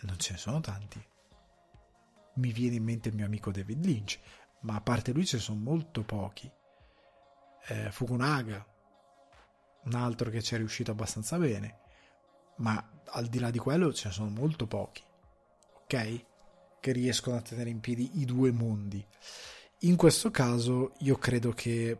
non 0.00 0.18
ce 0.18 0.32
ne 0.32 0.38
sono 0.38 0.60
tanti. 0.60 1.02
Mi 2.34 2.52
viene 2.52 2.76
in 2.76 2.84
mente 2.84 3.08
il 3.08 3.14
mio 3.14 3.24
amico 3.24 3.50
David 3.50 3.84
Lynch, 3.84 4.18
ma 4.60 4.74
a 4.74 4.80
parte 4.80 5.12
lui 5.12 5.24
ce 5.24 5.36
ne 5.36 5.42
sono 5.42 5.60
molto 5.60 6.02
pochi. 6.02 6.50
Eh, 7.68 7.90
Fukunaga, 7.90 8.66
un 9.84 9.94
altro 9.94 10.30
che 10.30 10.42
ci 10.42 10.54
è 10.54 10.58
riuscito 10.58 10.90
abbastanza 10.90 11.38
bene, 11.38 11.78
ma 12.56 12.86
al 13.10 13.26
di 13.26 13.38
là 13.38 13.50
di 13.50 13.58
quello 13.58 13.92
ce 13.92 14.08
ne 14.08 14.14
sono 14.14 14.28
molto 14.30 14.66
pochi, 14.66 15.02
ok? 15.82 16.24
Che 16.80 16.92
riescono 16.92 17.36
a 17.36 17.42
tenere 17.42 17.70
in 17.70 17.80
piedi 17.80 18.20
i 18.20 18.24
due 18.24 18.50
mondi. 18.52 19.04
In 19.80 19.96
questo 19.96 20.30
caso 20.30 20.94
io 20.98 21.16
credo 21.16 21.52
che 21.52 21.98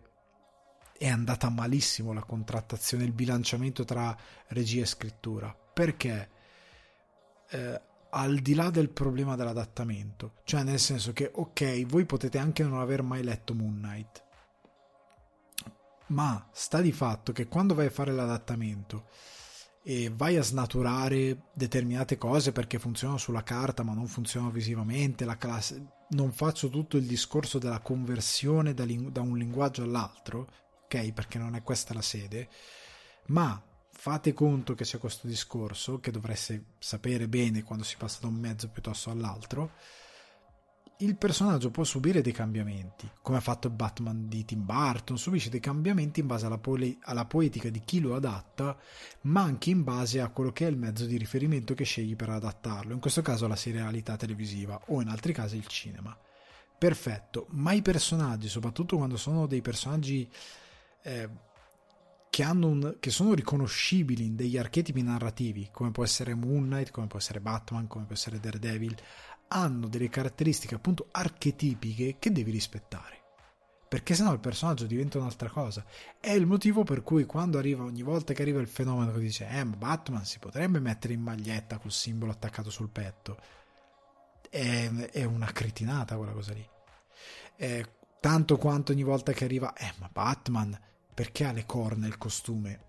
è 0.98 1.08
andata 1.08 1.50
malissimo 1.50 2.12
la 2.12 2.22
contrattazione, 2.22 3.04
il 3.04 3.12
bilanciamento 3.12 3.84
tra 3.84 4.16
regia 4.48 4.82
e 4.82 4.86
scrittura, 4.86 5.54
perché 5.72 6.30
eh, 7.50 7.80
al 8.10 8.38
di 8.38 8.54
là 8.54 8.70
del 8.70 8.88
problema 8.90 9.36
dell'adattamento, 9.36 10.36
cioè 10.44 10.62
nel 10.62 10.78
senso 10.78 11.12
che 11.12 11.30
ok, 11.32 11.84
voi 11.86 12.06
potete 12.06 12.38
anche 12.38 12.62
non 12.62 12.80
aver 12.80 13.02
mai 13.02 13.22
letto 13.22 13.54
Moon 13.54 13.74
Knight, 13.74 14.24
ma 16.08 16.48
sta 16.52 16.80
di 16.80 16.92
fatto 16.92 17.32
che 17.32 17.46
quando 17.46 17.74
vai 17.74 17.86
a 17.86 17.90
fare 17.90 18.12
l'adattamento 18.12 19.08
e 19.88 20.12
vai 20.12 20.36
a 20.36 20.42
snaturare 20.42 21.42
determinate 21.54 22.18
cose 22.18 22.50
perché 22.50 22.80
funzionano 22.80 23.18
sulla 23.18 23.44
carta 23.44 23.84
ma 23.84 23.94
non 23.94 24.08
funzionano 24.08 24.50
visivamente, 24.50 25.24
la 25.24 25.36
classe... 25.36 25.80
non 26.08 26.32
faccio 26.32 26.68
tutto 26.68 26.96
il 26.96 27.06
discorso 27.06 27.58
della 27.58 27.78
conversione 27.78 28.74
da, 28.74 28.82
ling... 28.82 29.10
da 29.10 29.20
un 29.20 29.38
linguaggio 29.38 29.84
all'altro, 29.84 30.48
ok? 30.86 31.12
Perché 31.12 31.38
non 31.38 31.54
è 31.54 31.62
questa 31.62 31.94
la 31.94 32.02
sede, 32.02 32.48
ma 33.26 33.62
fate 33.92 34.32
conto 34.32 34.74
che 34.74 34.82
c'è 34.82 34.98
questo 34.98 35.28
discorso 35.28 36.00
che 36.00 36.10
dovreste 36.10 36.64
sapere 36.80 37.28
bene 37.28 37.62
quando 37.62 37.84
si 37.84 37.94
passa 37.96 38.18
da 38.22 38.26
un 38.26 38.34
mezzo 38.34 38.68
piuttosto 38.68 39.10
all'altro 39.10 39.70
il 41.00 41.16
personaggio 41.16 41.70
può 41.70 41.84
subire 41.84 42.22
dei 42.22 42.32
cambiamenti, 42.32 43.10
come 43.20 43.36
ha 43.36 43.40
fatto 43.40 43.68
Batman 43.68 44.28
di 44.28 44.44
Tim 44.44 44.64
Burton, 44.64 45.18
subisce 45.18 45.50
dei 45.50 45.60
cambiamenti 45.60 46.20
in 46.20 46.26
base 46.26 46.46
alla, 46.46 46.58
pole- 46.58 46.96
alla, 47.02 47.26
poetica 47.26 47.68
di 47.68 47.80
chi 47.84 48.00
lo 48.00 48.14
adatta, 48.14 48.76
ma 49.22 49.42
anche 49.42 49.70
in 49.70 49.84
base 49.84 50.20
a 50.20 50.30
quello 50.30 50.52
che 50.52 50.66
è 50.66 50.70
il 50.70 50.78
mezzo 50.78 51.04
di 51.04 51.18
riferimento 51.18 51.74
che 51.74 51.84
scegli 51.84 52.16
per 52.16 52.30
adattarlo, 52.30 52.94
in 52.94 53.00
questo 53.00 53.20
caso 53.20 53.46
la 53.46 53.56
serialità 53.56 54.16
televisiva 54.16 54.80
o 54.86 55.02
in 55.02 55.08
altri 55.08 55.32
casi 55.34 55.56
il 55.56 55.66
cinema. 55.66 56.16
Perfetto, 56.78 57.46
ma 57.50 57.72
i 57.72 57.82
personaggi, 57.82 58.48
soprattutto 58.48 58.96
quando 58.96 59.16
sono 59.16 59.46
dei 59.46 59.62
personaggi 59.62 60.30
eh, 61.02 61.28
che, 62.30 62.42
un, 62.44 62.96
che 63.00 63.10
sono 63.10 63.32
riconoscibili 63.32 64.26
in 64.26 64.36
degli 64.36 64.58
archetipi 64.58 65.02
narrativi, 65.02 65.68
come 65.72 65.90
può 65.90 66.04
essere 66.04 66.34
Moon 66.34 66.64
Knight, 66.64 66.90
come 66.90 67.06
può 67.06 67.18
essere 67.18 67.40
Batman, 67.40 67.86
come 67.86 68.04
può 68.04 68.14
essere 68.14 68.38
Daredevil, 68.38 68.94
hanno 69.48 69.88
delle 69.88 70.08
caratteristiche 70.08 70.74
appunto 70.74 71.08
archetipiche 71.10 72.16
che 72.18 72.32
devi 72.32 72.50
rispettare. 72.50 73.16
Perché 73.88 74.14
sennò 74.14 74.32
il 74.32 74.40
personaggio 74.40 74.86
diventa 74.86 75.18
un'altra 75.18 75.48
cosa. 75.48 75.84
È 76.18 76.30
il 76.30 76.46
motivo 76.46 76.82
per 76.82 77.02
cui 77.02 77.24
quando 77.24 77.58
arriva, 77.58 77.84
ogni 77.84 78.02
volta 78.02 78.34
che 78.34 78.42
arriva 78.42 78.60
il 78.60 78.66
fenomeno 78.66 79.12
che 79.12 79.20
dice, 79.20 79.48
eh, 79.48 79.62
ma 79.62 79.76
Batman 79.76 80.24
si 80.24 80.40
potrebbe 80.40 80.80
mettere 80.80 81.14
in 81.14 81.20
maglietta 81.20 81.78
col 81.78 81.92
simbolo 81.92 82.32
attaccato 82.32 82.68
sul 82.68 82.90
petto. 82.90 83.38
È, 84.50 84.90
è 85.12 85.24
una 85.24 85.52
cretinata 85.52 86.16
quella 86.16 86.32
cosa 86.32 86.52
lì. 86.52 86.68
È 87.54 87.82
tanto 88.18 88.56
quanto 88.58 88.90
ogni 88.90 89.04
volta 89.04 89.32
che 89.32 89.44
arriva, 89.44 89.72
eh, 89.74 89.92
ma 89.98 90.10
Batman 90.12 90.78
perché 91.14 91.44
ha 91.44 91.52
le 91.52 91.64
corna 91.64 92.08
il 92.08 92.18
costume? 92.18 92.80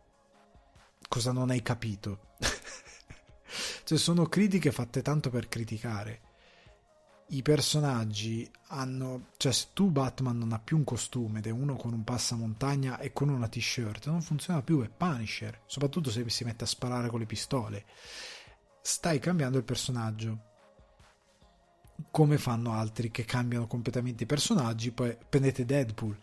Cosa 1.08 1.32
non 1.32 1.52
hai 1.52 1.62
capito? 1.62 2.34
cioè, 3.86 3.98
sono 3.98 4.26
critiche 4.26 4.72
fatte 4.72 5.04
tanto 5.04 5.30
per 5.30 5.48
criticare 5.48 6.27
i 7.30 7.42
personaggi 7.42 8.50
hanno 8.68 9.28
cioè 9.38 9.52
se 9.52 9.68
tu 9.74 9.90
Batman 9.90 10.38
non 10.38 10.54
ha 10.54 10.60
più 10.60 10.78
un 10.78 10.84
costume 10.84 11.40
ed 11.40 11.48
è 11.48 11.50
uno 11.50 11.76
con 11.76 11.92
un 11.92 12.04
passamontagna 12.04 13.00
e 13.00 13.12
con 13.12 13.30
una 13.30 13.50
t-shirt 13.50 14.08
non 14.08 14.22
funziona 14.22 14.62
più 14.62 14.82
è 14.82 14.90
Punisher 14.90 15.62
soprattutto 15.66 16.10
se 16.10 16.28
si 16.30 16.44
mette 16.46 16.64
a 16.64 16.68
sparare 16.68 17.10
con 17.10 17.20
le 17.20 17.26
pistole. 17.26 17.86
Stai 18.82 19.20
cambiando 19.20 19.58
il 19.58 19.66
personaggio 19.66 20.44
come 22.12 22.38
fanno 22.38 22.74
altri 22.74 23.12
che 23.12 23.26
cambiano 23.26 23.68
completamente 23.68 24.24
i 24.24 24.28
personaggi 24.28 24.92
poi 24.92 25.18
prendete 25.28 25.66
Deadpool. 25.66 26.18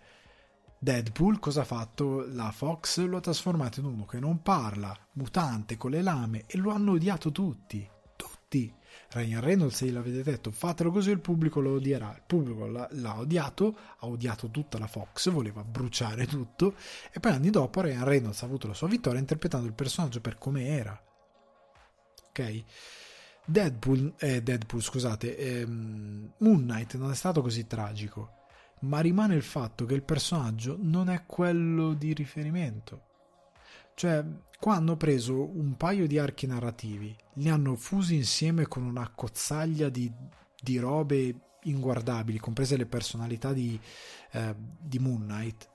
Deadpool 0.78 1.38
cosa 1.38 1.62
ha 1.62 1.64
fatto? 1.64 2.26
La 2.26 2.50
Fox 2.50 3.00
lo 3.00 3.18
ha 3.18 3.20
trasformato 3.20 3.80
in 3.80 3.86
uno 3.86 4.04
che 4.04 4.20
non 4.20 4.42
parla, 4.42 4.96
mutante 5.12 5.76
con 5.76 5.90
le 5.90 6.02
lame 6.02 6.44
e 6.46 6.56
lo 6.58 6.70
hanno 6.70 6.92
odiato 6.92 7.32
tutti 7.32 7.90
tutti 8.54 8.72
Ryan 9.14 9.40
Reynolds 9.40 9.76
se 9.76 9.86
gliel'avete 9.86 10.22
detto 10.24 10.50
fatelo 10.50 10.90
così 10.90 11.10
il 11.10 11.20
pubblico 11.20 11.60
lo 11.60 11.74
odierà. 11.74 12.12
Il 12.16 12.22
pubblico 12.26 12.66
l'ha, 12.66 12.88
l'ha, 12.90 13.18
odiato 13.18 13.76
ha 13.98 14.06
odiato 14.06 14.50
tutta 14.50 14.78
la 14.78 14.88
Fox 14.88 15.30
voleva 15.30 15.62
bruciare 15.62 16.26
tutto 16.26 16.74
e 17.12 17.20
poi 17.20 17.30
anni 17.30 17.50
dopo 17.50 17.80
Ryan 17.80 18.04
Reynolds 18.04 18.42
ha 18.42 18.46
avuto 18.46 18.66
la 18.66 18.74
sua 18.74 18.88
vittoria 18.88 19.20
interpretando 19.20 19.66
il 19.66 19.72
personaggio 19.72 20.20
per 20.20 20.36
come 20.36 20.66
era. 20.66 21.00
Ok? 22.28 22.64
Deadpool, 23.46 24.14
eh, 24.18 24.42
Deadpool 24.42 24.82
scusate 24.82 25.36
ehm, 25.36 26.32
Moon 26.38 26.62
Knight 26.62 26.96
non 26.96 27.10
è 27.10 27.14
stato 27.14 27.42
così 27.42 27.66
tragico 27.66 28.42
ma 28.80 29.00
rimane 29.00 29.34
il 29.34 29.42
fatto 29.42 29.84
che 29.84 29.94
il 29.94 30.02
personaggio 30.02 30.76
non 30.80 31.08
è 31.08 31.24
quello 31.26 31.92
di 31.92 32.12
riferimento 32.14 33.12
cioè, 33.94 34.24
qua 34.58 34.74
hanno 34.74 34.96
preso 34.96 35.56
un 35.56 35.76
paio 35.76 36.06
di 36.06 36.18
archi 36.18 36.46
narrativi, 36.46 37.16
li 37.34 37.48
hanno 37.48 37.76
fusi 37.76 38.16
insieme 38.16 38.66
con 38.66 38.82
una 38.82 39.08
cozzaglia 39.08 39.88
di, 39.88 40.12
di 40.60 40.78
robe 40.78 41.40
inguardabili, 41.62 42.38
comprese 42.38 42.76
le 42.76 42.86
personalità 42.86 43.52
di, 43.52 43.78
eh, 44.32 44.54
di 44.56 44.98
Moon 44.98 45.22
Knight, 45.22 45.70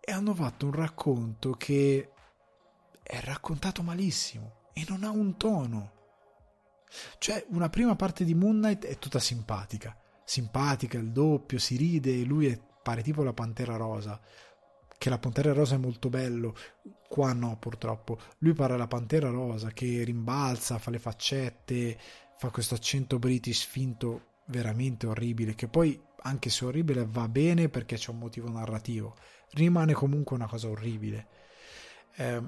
e 0.00 0.12
hanno 0.12 0.34
fatto 0.34 0.66
un 0.66 0.72
racconto 0.72 1.52
che 1.52 2.10
è 3.02 3.20
raccontato 3.20 3.82
malissimo 3.82 4.70
e 4.72 4.84
non 4.88 5.04
ha 5.04 5.10
un 5.10 5.36
tono. 5.36 5.92
Cioè, 7.18 7.44
una 7.50 7.68
prima 7.68 7.96
parte 7.96 8.24
di 8.24 8.34
Moon 8.34 8.56
Knight 8.56 8.86
è 8.86 8.98
tutta 8.98 9.18
simpatica, 9.18 9.96
simpatica, 10.24 10.96
il 10.96 11.10
doppio, 11.12 11.58
si 11.58 11.76
ride, 11.76 12.22
lui 12.22 12.46
è, 12.46 12.58
pare 12.82 13.02
tipo 13.02 13.22
la 13.22 13.32
Pantera 13.32 13.76
Rosa 13.76 14.20
che 14.98 15.10
la 15.10 15.18
Pantera 15.18 15.52
Rosa 15.52 15.74
è 15.74 15.78
molto 15.78 16.08
bello, 16.08 16.54
qua 17.08 17.32
no 17.32 17.56
purtroppo, 17.58 18.18
lui 18.38 18.52
parla 18.52 18.76
la 18.76 18.86
Pantera 18.86 19.30
Rosa 19.30 19.70
che 19.70 20.02
rimbalza, 20.04 20.78
fa 20.78 20.90
le 20.90 20.98
faccette, 20.98 21.98
fa 22.36 22.50
questo 22.50 22.74
accento 22.74 23.18
british 23.18 23.64
finto 23.64 24.34
veramente 24.46 25.06
orribile, 25.06 25.54
che 25.54 25.68
poi 25.68 26.00
anche 26.22 26.50
se 26.50 26.64
orribile 26.64 27.06
va 27.06 27.28
bene 27.28 27.68
perché 27.68 27.96
c'è 27.96 28.10
un 28.10 28.18
motivo 28.18 28.50
narrativo, 28.50 29.16
rimane 29.52 29.92
comunque 29.92 30.36
una 30.36 30.46
cosa 30.46 30.68
orribile. 30.68 31.26
Eh, 32.16 32.42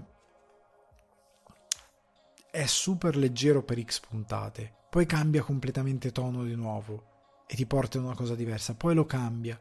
è 2.50 2.66
super 2.66 3.16
leggero 3.16 3.62
per 3.62 3.82
X 3.82 4.00
puntate, 4.00 4.74
poi 4.90 5.06
cambia 5.06 5.42
completamente 5.42 6.12
tono 6.12 6.44
di 6.44 6.54
nuovo 6.54 7.44
e 7.46 7.54
ti 7.54 7.66
porta 7.66 7.98
in 7.98 8.04
una 8.04 8.14
cosa 8.14 8.34
diversa, 8.34 8.74
poi 8.74 8.94
lo 8.94 9.04
cambia 9.04 9.58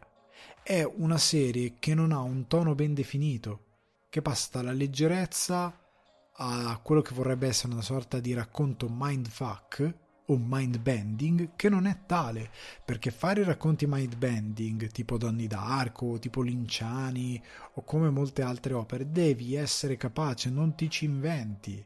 è 0.68 0.84
una 0.84 1.18
serie 1.18 1.76
che 1.80 1.95
non 1.95 2.11
ha 2.11 2.19
un 2.19 2.45
tono 2.45 2.76
ben 2.76 2.94
definito, 2.94 3.68
che 4.10 4.22
passa 4.22 4.49
dalla 4.52 4.73
leggerezza 4.73 5.73
a 6.39 6.80
quello 6.84 7.02
che 7.02 7.14
vorrebbe 7.14 7.48
essere 7.48 7.72
una 7.72 7.81
sorta 7.81 8.19
di 8.19 8.34
racconto 8.34 8.88
mindfuck 8.91 9.95
o 10.26 10.38
mindbending 10.38 11.52
che 11.56 11.69
non 11.69 11.85
è 11.85 11.99
tale, 12.06 12.52
perché 12.84 13.11
fare 13.11 13.45
racconti 13.45 13.85
mindbending 13.88 14.91
tipo 14.91 15.18
Donny 15.18 15.48
d'Arco, 15.48 16.19
tipo 16.19 16.41
Linciani 16.41 17.41
o 17.76 17.84
come 17.84 18.10
molte 18.10 18.41
altre 18.41 18.73
opere 18.73 19.10
devi 19.10 19.56
essere 19.56 19.95
capace, 19.95 20.49
non 20.49 20.76
ti 20.76 20.89
ci 20.89 21.06
inventi. 21.06 21.81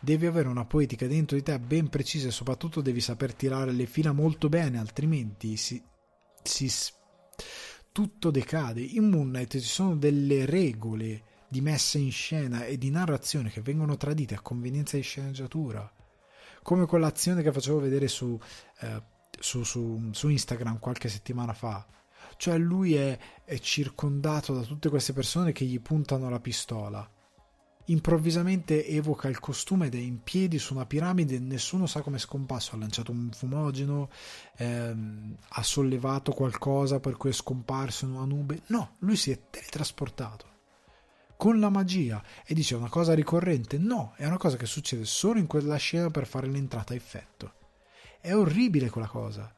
Devi 0.00 0.26
avere 0.26 0.48
una 0.48 0.64
poetica 0.64 1.06
dentro 1.06 1.36
di 1.36 1.44
te 1.44 1.60
ben 1.60 1.88
precisa 1.88 2.26
e 2.26 2.32
soprattutto 2.32 2.80
devi 2.80 3.00
saper 3.00 3.34
tirare 3.34 3.70
le 3.70 3.86
fila 3.86 4.10
molto 4.10 4.48
bene, 4.48 4.80
altrimenti 4.80 5.56
si, 5.56 5.80
si 6.42 6.68
tutto 7.92 8.30
decade. 8.30 8.80
In 8.80 9.08
Moon 9.08 9.28
Knight 9.28 9.52
ci 9.52 9.60
sono 9.60 9.96
delle 9.96 10.44
regole 10.46 11.22
di 11.48 11.60
messa 11.60 11.98
in 11.98 12.12
scena 12.12 12.64
e 12.64 12.78
di 12.78 12.90
narrazione 12.90 13.50
che 13.50 13.60
vengono 13.60 13.96
tradite 13.96 14.34
a 14.34 14.40
convenienza 14.40 14.96
di 14.96 15.02
sceneggiatura. 15.02 15.92
Come 16.62 16.86
quell'azione 16.86 17.42
che 17.42 17.52
facevo 17.52 17.80
vedere 17.80 18.08
su, 18.08 18.38
eh, 18.80 19.02
su, 19.38 19.62
su, 19.62 20.10
su 20.12 20.28
Instagram 20.28 20.78
qualche 20.78 21.08
settimana 21.08 21.52
fa. 21.52 21.86
Cioè 22.36 22.56
lui 22.58 22.94
è, 22.94 23.18
è 23.44 23.58
circondato 23.58 24.54
da 24.54 24.62
tutte 24.62 24.88
queste 24.88 25.12
persone 25.12 25.52
che 25.52 25.64
gli 25.64 25.80
puntano 25.80 26.28
la 26.28 26.40
pistola 26.40 27.10
improvvisamente 27.90 28.86
evoca 28.86 29.28
il 29.28 29.40
costume 29.40 29.86
ed 29.86 29.94
è 29.94 29.98
in 29.98 30.22
piedi 30.22 30.58
su 30.58 30.74
una 30.74 30.86
piramide 30.86 31.38
nessuno 31.38 31.86
sa 31.86 32.00
come 32.02 32.16
è 32.16 32.20
scomparso. 32.20 32.74
Ha 32.74 32.78
lanciato 32.78 33.10
un 33.10 33.30
fumogeno, 33.32 34.08
ehm, 34.56 35.36
ha 35.48 35.62
sollevato 35.62 36.32
qualcosa 36.32 37.00
per 37.00 37.16
cui 37.16 37.30
è 37.30 37.34
scomparso 37.34 38.04
in 38.04 38.12
una 38.12 38.24
nube. 38.24 38.62
No, 38.66 38.96
lui 38.98 39.16
si 39.16 39.30
è 39.30 39.38
teletrasportato 39.50 40.48
con 41.36 41.58
la 41.58 41.70
magia 41.70 42.22
e 42.44 42.52
dice 42.54 42.74
una 42.74 42.88
cosa 42.88 43.14
ricorrente. 43.14 43.78
No, 43.78 44.12
è 44.16 44.26
una 44.26 44.36
cosa 44.36 44.56
che 44.56 44.66
succede 44.66 45.04
solo 45.04 45.38
in 45.38 45.46
quella 45.46 45.76
scena 45.76 46.10
per 46.10 46.26
fare 46.26 46.46
l'entrata 46.46 46.92
a 46.92 46.96
effetto. 46.96 47.54
È 48.20 48.34
orribile 48.34 48.90
quella 48.90 49.06
cosa. 49.06 49.50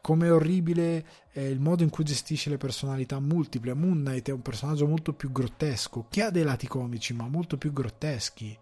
Come 0.00 0.26
è 0.26 0.32
orribile 0.32 1.06
eh, 1.32 1.48
il 1.48 1.60
modo 1.60 1.82
in 1.82 1.90
cui 1.90 2.04
gestisce 2.04 2.50
le 2.50 2.56
personalità 2.56 3.18
multiple. 3.20 3.74
Moon 3.74 4.02
Knight 4.02 4.28
è 4.28 4.32
un 4.32 4.42
personaggio 4.42 4.86
molto 4.86 5.12
più 5.12 5.32
grottesco, 5.32 6.06
che 6.08 6.22
ha 6.22 6.30
dei 6.30 6.42
lati 6.42 6.66
comici, 6.66 7.12
ma 7.12 7.28
molto 7.28 7.56
più 7.56 7.72
grotteschi. 7.72 8.58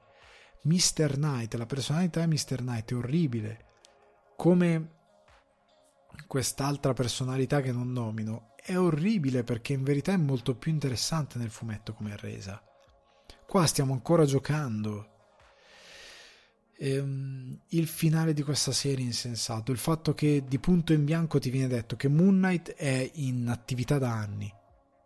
Mr. 0.62 1.14
Knight, 1.14 1.54
la 1.54 1.66
personalità 1.66 2.24
di 2.24 2.34
Mr. 2.34 2.56
Knight 2.58 2.92
è 2.92 2.96
orribile. 2.96 3.64
Come 4.36 4.90
quest'altra 6.26 6.92
personalità 6.92 7.60
che 7.60 7.72
non 7.72 7.92
nomino, 7.92 8.54
è 8.56 8.76
orribile 8.76 9.42
perché 9.42 9.72
in 9.72 9.82
verità 9.82 10.12
è 10.12 10.16
molto 10.16 10.54
più 10.54 10.70
interessante 10.70 11.38
nel 11.38 11.50
fumetto 11.50 11.94
come 11.94 12.14
è 12.14 12.16
resa. 12.16 12.62
Qua 13.46 13.66
stiamo 13.66 13.92
ancora 13.92 14.24
giocando 14.24 15.11
ehm, 16.78 17.60
il 17.68 17.86
finale 17.86 18.32
di 18.32 18.42
questa 18.42 18.72
serie 18.72 19.04
insensato, 19.04 19.72
il 19.72 19.78
fatto 19.78 20.14
che 20.14 20.44
di 20.46 20.58
punto 20.58 20.92
in 20.92 21.04
bianco 21.04 21.38
ti 21.38 21.50
viene 21.50 21.68
detto 21.68 21.96
che 21.96 22.08
Moon 22.08 22.36
Knight 22.36 22.74
è 22.74 23.10
in 23.14 23.48
attività 23.48 23.98
da 23.98 24.12
anni, 24.12 24.52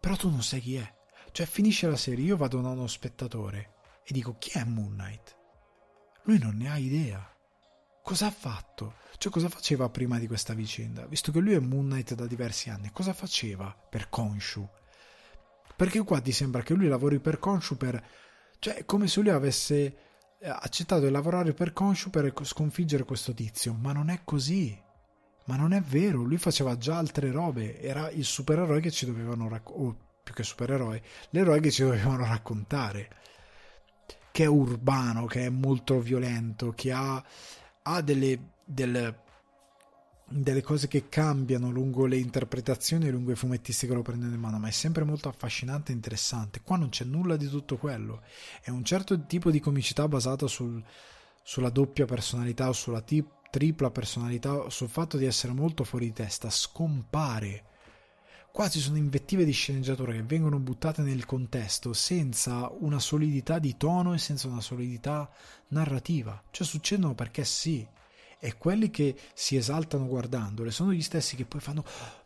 però 0.01 0.17
tu 0.17 0.31
non 0.31 0.43
sai 0.43 0.61
chi 0.61 0.77
è. 0.77 0.95
Cioè 1.33 1.47
finisce 1.47 1.87
la 1.87 1.97
serie, 1.97 2.25
io 2.25 2.37
vado 2.37 2.61
da 2.61 2.71
uno 2.71 2.87
spettatore 2.87 3.75
e 4.05 4.13
dico 4.13 4.37
chi 4.39 4.51
è 4.59 4.65
Moon 4.65 4.95
Knight? 4.95 5.37
Lui 6.23 6.39
non 6.39 6.57
ne 6.57 6.71
ha 6.71 6.79
idea. 6.79 7.31
Cosa 8.03 8.27
ha 8.27 8.31
fatto? 8.31 8.95
Cioè 9.19 9.33
cosa 9.33 9.49
faceva 9.49 9.89
prima 9.89 10.19
di 10.19 10.27
questa 10.27 10.55
vicenda? 10.55 11.07
Visto 11.07 11.33
che 11.33 11.41
lui 11.41 11.55
è 11.55 11.59
Moon 11.59 11.87
Knight 11.89 12.15
da 12.15 12.27
diversi 12.27 12.71
anni, 12.71 12.91
cosa 12.93 13.13
faceva 13.13 13.77
per 13.91 14.09
Konshu? 14.09 14.67
Perché 15.77 16.03
qua 16.05 16.21
ti 16.21 16.33
sembra 16.33 16.63
che 16.63 16.75
lui 16.75 16.89
lavori 16.89 17.19
per 17.19 17.39
Konshu 17.39 17.77
per... 17.77 18.03
Cioè, 18.59 18.77
è 18.77 18.85
come 18.87 19.09
se 19.09 19.21
lui 19.21 19.31
avesse 19.31 19.97
accettato 20.49 21.05
di 21.05 21.11
lavorare 21.11 21.53
per 21.53 21.73
Konshu 21.73 22.11
per 22.11 22.33
sconfiggere 22.43 23.05
questo 23.05 23.35
tizio, 23.35 23.75
ma 23.75 23.93
non 23.93 24.11
è 24.11 24.21
così. 24.25 24.85
Ma 25.47 25.57
non 25.57 25.73
è 25.73 25.81
vero, 25.81 26.23
lui 26.23 26.39
faceva 26.39 26.77
già 26.77 26.97
altre 26.97 27.31
robe, 27.31 27.81
era 27.81 28.11
il 28.11 28.25
supereroe 28.25 28.81
che 28.81 28.91
ci 28.91 29.07
dovevano 29.07 29.49
raccontare, 29.49 29.87
o 29.87 29.97
più 30.25 30.35
che 30.35 30.43
supereroe, 30.43 31.03
l'eroe 31.31 31.61
che 31.61 31.71
ci 31.71 31.83
dovevano 31.83 32.27
raccontare, 32.27 33.09
che 34.33 34.43
è 34.43 34.47
urbano, 34.47 35.27
che 35.27 35.47
è 35.47 35.49
molto 35.51 36.01
violento, 36.01 36.73
che 36.73 36.91
ha, 36.91 37.25
ha 37.83 38.01
delle, 38.01 38.55
delle 38.65 39.26
delle 40.29 40.63
cose 40.63 40.89
che 40.89 41.09
cambiano 41.09 41.71
lungo 41.71 42.05
le 42.07 42.17
interpretazioni 42.17 43.07
e 43.07 43.11
lungo 43.11 43.31
i 43.31 43.37
fumettisti 43.37 43.87
che 43.87 43.95
lo 43.95 44.03
prendono 44.03 44.35
in 44.35 44.41
mano, 44.41 44.59
ma 44.59 44.69
è 44.69 44.73
sempre 44.73 45.05
molto 45.05 45.29
affascinante 45.29 45.93
e 45.93 45.95
interessante. 45.95 46.61
Qua 46.63 46.77
non 46.77 46.89
c'è 46.89 47.05
nulla 47.05 47.37
di 47.37 47.49
tutto 47.49 47.77
quello. 47.77 48.23
È 48.61 48.71
un 48.71 48.85
certo 48.85 49.25
tipo 49.27 49.51
di 49.51 49.61
comicità 49.61 50.09
basata 50.09 50.49
sul, 50.49 50.83
sulla 51.43 51.71
doppia 51.71 52.07
personalità 52.07 52.69
o 52.69 52.73
sulla 52.73 53.01
t- 53.03 53.25
tripla 53.51 53.91
personalità, 53.91 54.69
sul 54.69 54.89
fatto 54.89 55.17
di 55.17 55.27
essere 55.27 55.53
molto 55.53 55.85
fuori 55.85 56.07
di 56.07 56.13
testa, 56.13 56.51
scompare. 56.51 57.65
Qua 58.51 58.69
ci 58.69 58.81
sono 58.81 58.97
invettive 58.97 59.45
di 59.45 59.53
sceneggiatura 59.53 60.13
che 60.13 60.23
vengono 60.23 60.59
buttate 60.59 61.03
nel 61.03 61.27
contesto 61.27 61.93
senza 61.93 62.69
una 62.81 62.99
solidità 62.99 63.59
di 63.59 63.77
tono 63.77 64.15
e 64.15 64.19
senza 64.19 64.49
una 64.49 64.63
solidità 64.63 65.31
narrativa. 65.69 66.43
Cioè 66.51 66.67
succedono 66.67 67.15
perché 67.15 67.45
sì 67.45 67.87
e 68.47 68.57
quelli 68.57 68.91
che 68.91 69.17
si 69.35 69.57
esaltano 69.57 70.07
guardandole 70.07 70.71
sono 70.71 70.93
gli 70.93 71.03
stessi 71.03 71.35
che 71.35 71.45
poi 71.45 71.59
fanno 71.59 71.85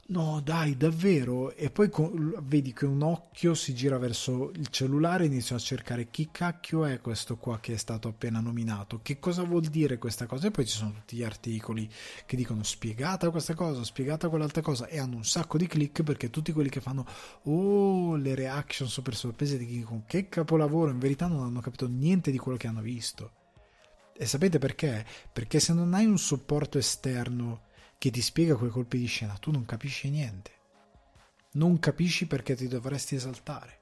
no 0.09 0.43
dai 0.45 0.77
davvero? 0.77 1.55
E 1.55 1.71
poi 1.71 1.89
con, 1.89 2.35
vedi 2.43 2.75
che 2.75 2.85
un 2.85 3.01
occhio 3.01 3.55
si 3.55 3.73
gira 3.75 3.97
verso 3.97 4.51
il 4.57 4.69
cellulare 4.69 5.25
e 5.25 5.29
inizia 5.29 5.57
a 5.57 5.59
cercare 5.59 6.11
chi 6.11 6.29
cacchio 6.31 6.85
è 6.85 7.01
questo 7.01 7.39
qua 7.39 7.59
che 7.59 7.73
è 7.73 7.77
stato 7.79 8.09
appena 8.09 8.39
nominato 8.41 9.01
che 9.01 9.19
cosa 9.19 9.45
vuol 9.45 9.63
dire 9.63 9.97
questa 9.97 10.27
cosa? 10.27 10.49
E 10.49 10.51
poi 10.51 10.67
ci 10.67 10.77
sono 10.77 10.93
tutti 10.93 11.17
gli 11.17 11.23
articoli 11.23 11.89
che 12.27 12.37
dicono 12.37 12.63
spiegata 12.65 13.31
questa 13.31 13.55
cosa 13.55 13.83
spiegata 13.83 14.29
quell'altra 14.29 14.61
cosa 14.61 14.89
e 14.89 14.99
hanno 14.99 15.17
un 15.17 15.25
sacco 15.25 15.57
di 15.57 15.67
click 15.67 16.03
perché 16.03 16.29
tutti 16.29 16.53
quelli 16.53 16.69
che 16.69 16.83
fanno 16.83 17.07
oh 17.45 18.15
le 18.17 18.35
reaction 18.35 18.89
super 18.89 19.15
sorprese 19.15 19.57
di 19.57 19.65
chi 19.65 19.79
dicono 19.79 20.03
che 20.07 20.29
capolavoro 20.29 20.91
in 20.91 20.99
verità 20.99 21.29
non 21.29 21.45
hanno 21.45 21.61
capito 21.61 21.89
niente 21.89 22.31
di 22.31 22.37
quello 22.37 22.59
che 22.59 22.67
hanno 22.67 22.83
visto 22.83 23.39
e 24.21 24.27
sapete 24.27 24.59
perché? 24.59 25.07
Perché 25.33 25.61
se 25.61 25.73
non 25.73 25.95
hai 25.95 26.05
un 26.05 26.19
supporto 26.19 26.77
esterno 26.77 27.63
che 27.97 28.11
ti 28.11 28.21
spiega 28.21 28.55
quei 28.55 28.69
colpi 28.69 28.99
di 28.99 29.07
scena, 29.07 29.33
tu 29.41 29.51
non 29.51 29.65
capisci 29.65 30.11
niente. 30.11 30.51
Non 31.53 31.79
capisci 31.79 32.27
perché 32.27 32.55
ti 32.55 32.69
dovresti 32.69 33.15
esaltare. 33.15 33.79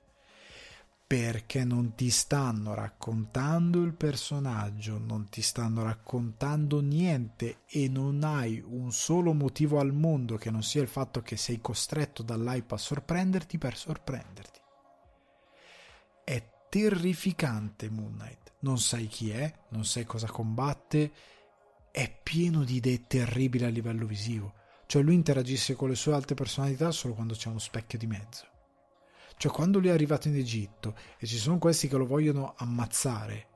Perché 1.04 1.64
non 1.64 1.96
ti 1.96 2.08
stanno 2.10 2.74
raccontando 2.74 3.82
il 3.82 3.94
personaggio, 3.94 4.98
non 4.98 5.28
ti 5.28 5.42
stanno 5.42 5.82
raccontando 5.82 6.80
niente 6.82 7.62
e 7.66 7.88
non 7.88 8.22
hai 8.22 8.62
un 8.64 8.92
solo 8.92 9.32
motivo 9.32 9.80
al 9.80 9.92
mondo 9.92 10.36
che 10.36 10.52
non 10.52 10.62
sia 10.62 10.82
il 10.82 10.88
fatto 10.88 11.20
che 11.20 11.36
sei 11.36 11.60
costretto 11.60 12.22
dall'hype 12.22 12.74
a 12.74 12.78
sorprenderti 12.78 13.58
per 13.58 13.76
sorprenderti. 13.76 14.60
È 16.22 16.48
terrificante 16.68 17.90
Moon 17.90 18.12
Knight 18.12 18.47
non 18.60 18.78
sai 18.78 19.06
chi 19.06 19.30
è, 19.30 19.52
non 19.70 19.84
sai 19.84 20.04
cosa 20.04 20.26
combatte, 20.26 21.12
è 21.90 22.20
pieno 22.22 22.64
di 22.64 22.76
idee 22.76 23.06
terribili 23.06 23.64
a 23.64 23.68
livello 23.68 24.06
visivo. 24.06 24.54
Cioè 24.86 25.02
lui 25.02 25.14
interagisce 25.14 25.74
con 25.74 25.88
le 25.88 25.94
sue 25.94 26.14
alte 26.14 26.34
personalità 26.34 26.90
solo 26.90 27.14
quando 27.14 27.34
c'è 27.34 27.48
uno 27.48 27.58
specchio 27.58 27.98
di 27.98 28.06
mezzo. 28.06 28.46
Cioè 29.36 29.52
quando 29.52 29.78
lui 29.78 29.88
è 29.88 29.92
arrivato 29.92 30.28
in 30.28 30.36
Egitto 30.36 30.96
e 31.18 31.26
ci 31.26 31.36
sono 31.36 31.58
questi 31.58 31.86
che 31.88 31.96
lo 31.96 32.06
vogliono 32.06 32.54
ammazzare 32.56 33.46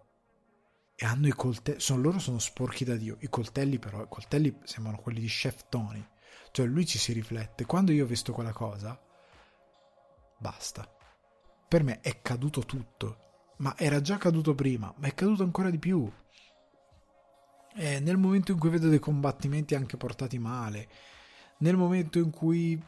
e 0.95 1.07
hanno 1.07 1.27
i 1.27 1.33
coltelli, 1.33 1.81
sono, 1.81 2.01
loro 2.01 2.19
sono 2.19 2.39
sporchi 2.39 2.85
da 2.85 2.95
Dio, 2.95 3.17
i 3.21 3.29
coltelli 3.29 3.79
però, 3.79 4.03
i 4.03 4.09
coltelli 4.09 4.57
sembrano 4.63 4.99
quelli 4.99 5.21
di 5.21 5.27
Chef 5.27 5.69
Tony. 5.69 6.07
Cioè 6.53 6.67
lui 6.67 6.87
ci 6.87 6.99
si 6.99 7.13
riflette. 7.13 7.65
Quando 7.65 7.93
io 7.93 8.05
ho 8.05 8.07
visto 8.07 8.33
quella 8.33 8.53
cosa, 8.53 9.01
basta. 10.39 10.87
Per 11.67 11.83
me 11.83 12.01
è 12.01 12.21
caduto 12.21 12.61
tutto 12.61 13.31
ma 13.59 13.75
era 13.77 14.01
già 14.01 14.17
caduto 14.17 14.55
prima, 14.55 14.93
ma 14.97 15.07
è 15.07 15.15
caduto 15.15 15.43
ancora 15.43 15.71
di 15.71 15.79
più. 15.79 16.11
E 17.75 18.01
nel 18.01 18.19
momento 18.19 18.53
in 18.53 18.59
cui 18.59 18.71
vedo 18.71 18.89
dei 18.89 18.99
combattimenti 18.99 19.75
anche 19.75 19.97
portati 19.97 20.39
male, 20.39 20.89
nel 21.59 21.77
momento 21.77 22.19
in 22.19 22.31
cui 22.31 22.81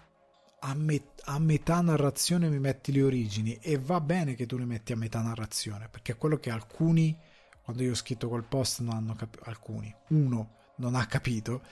a, 0.61 0.75
met- 0.75 1.23
a, 1.25 1.39
metà 1.39 1.81
narrazione 1.81 2.49
mi 2.49 2.59
metti 2.59 2.93
le 2.93 3.03
origini 3.03 3.59
e 3.61 3.79
va 3.79 4.01
bene 4.01 4.35
che 4.35 4.47
tu 4.47 4.57
le 4.57 4.65
metti 4.65 4.93
a 4.93 4.97
metà 4.97 5.21
narrazione 5.21 5.89
perché 5.91 6.13
è 6.13 6.17
quello 6.17 6.39
che 6.39 6.51
alcuni 6.51 7.17
quando 7.63 7.83
io 7.83 7.93
ho 7.93 7.95
scritto 7.95 8.29
quel 8.29 8.45
post 8.45 8.81
non 8.81 8.95
hanno 8.95 9.15
capito 9.15 9.45
alcuni. 9.45 9.95
Uno 10.09 10.57
non 10.77 10.95
ha 10.95 11.07
capito 11.07 11.63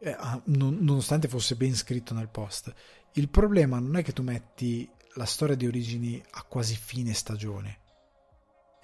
eh, 0.00 0.16
non, 0.44 0.78
nonostante 0.80 1.28
fosse 1.28 1.54
ben 1.54 1.74
scritto 1.74 2.12
nel 2.12 2.28
post. 2.28 2.72
Il 3.12 3.28
problema 3.28 3.78
non 3.78 3.96
è 3.96 4.02
che 4.02 4.12
tu 4.12 4.22
metti 4.22 4.88
la 5.14 5.24
storia 5.24 5.54
di 5.54 5.66
origini 5.66 6.22
a 6.32 6.42
quasi 6.42 6.76
fine 6.76 7.14
stagione 7.14 7.80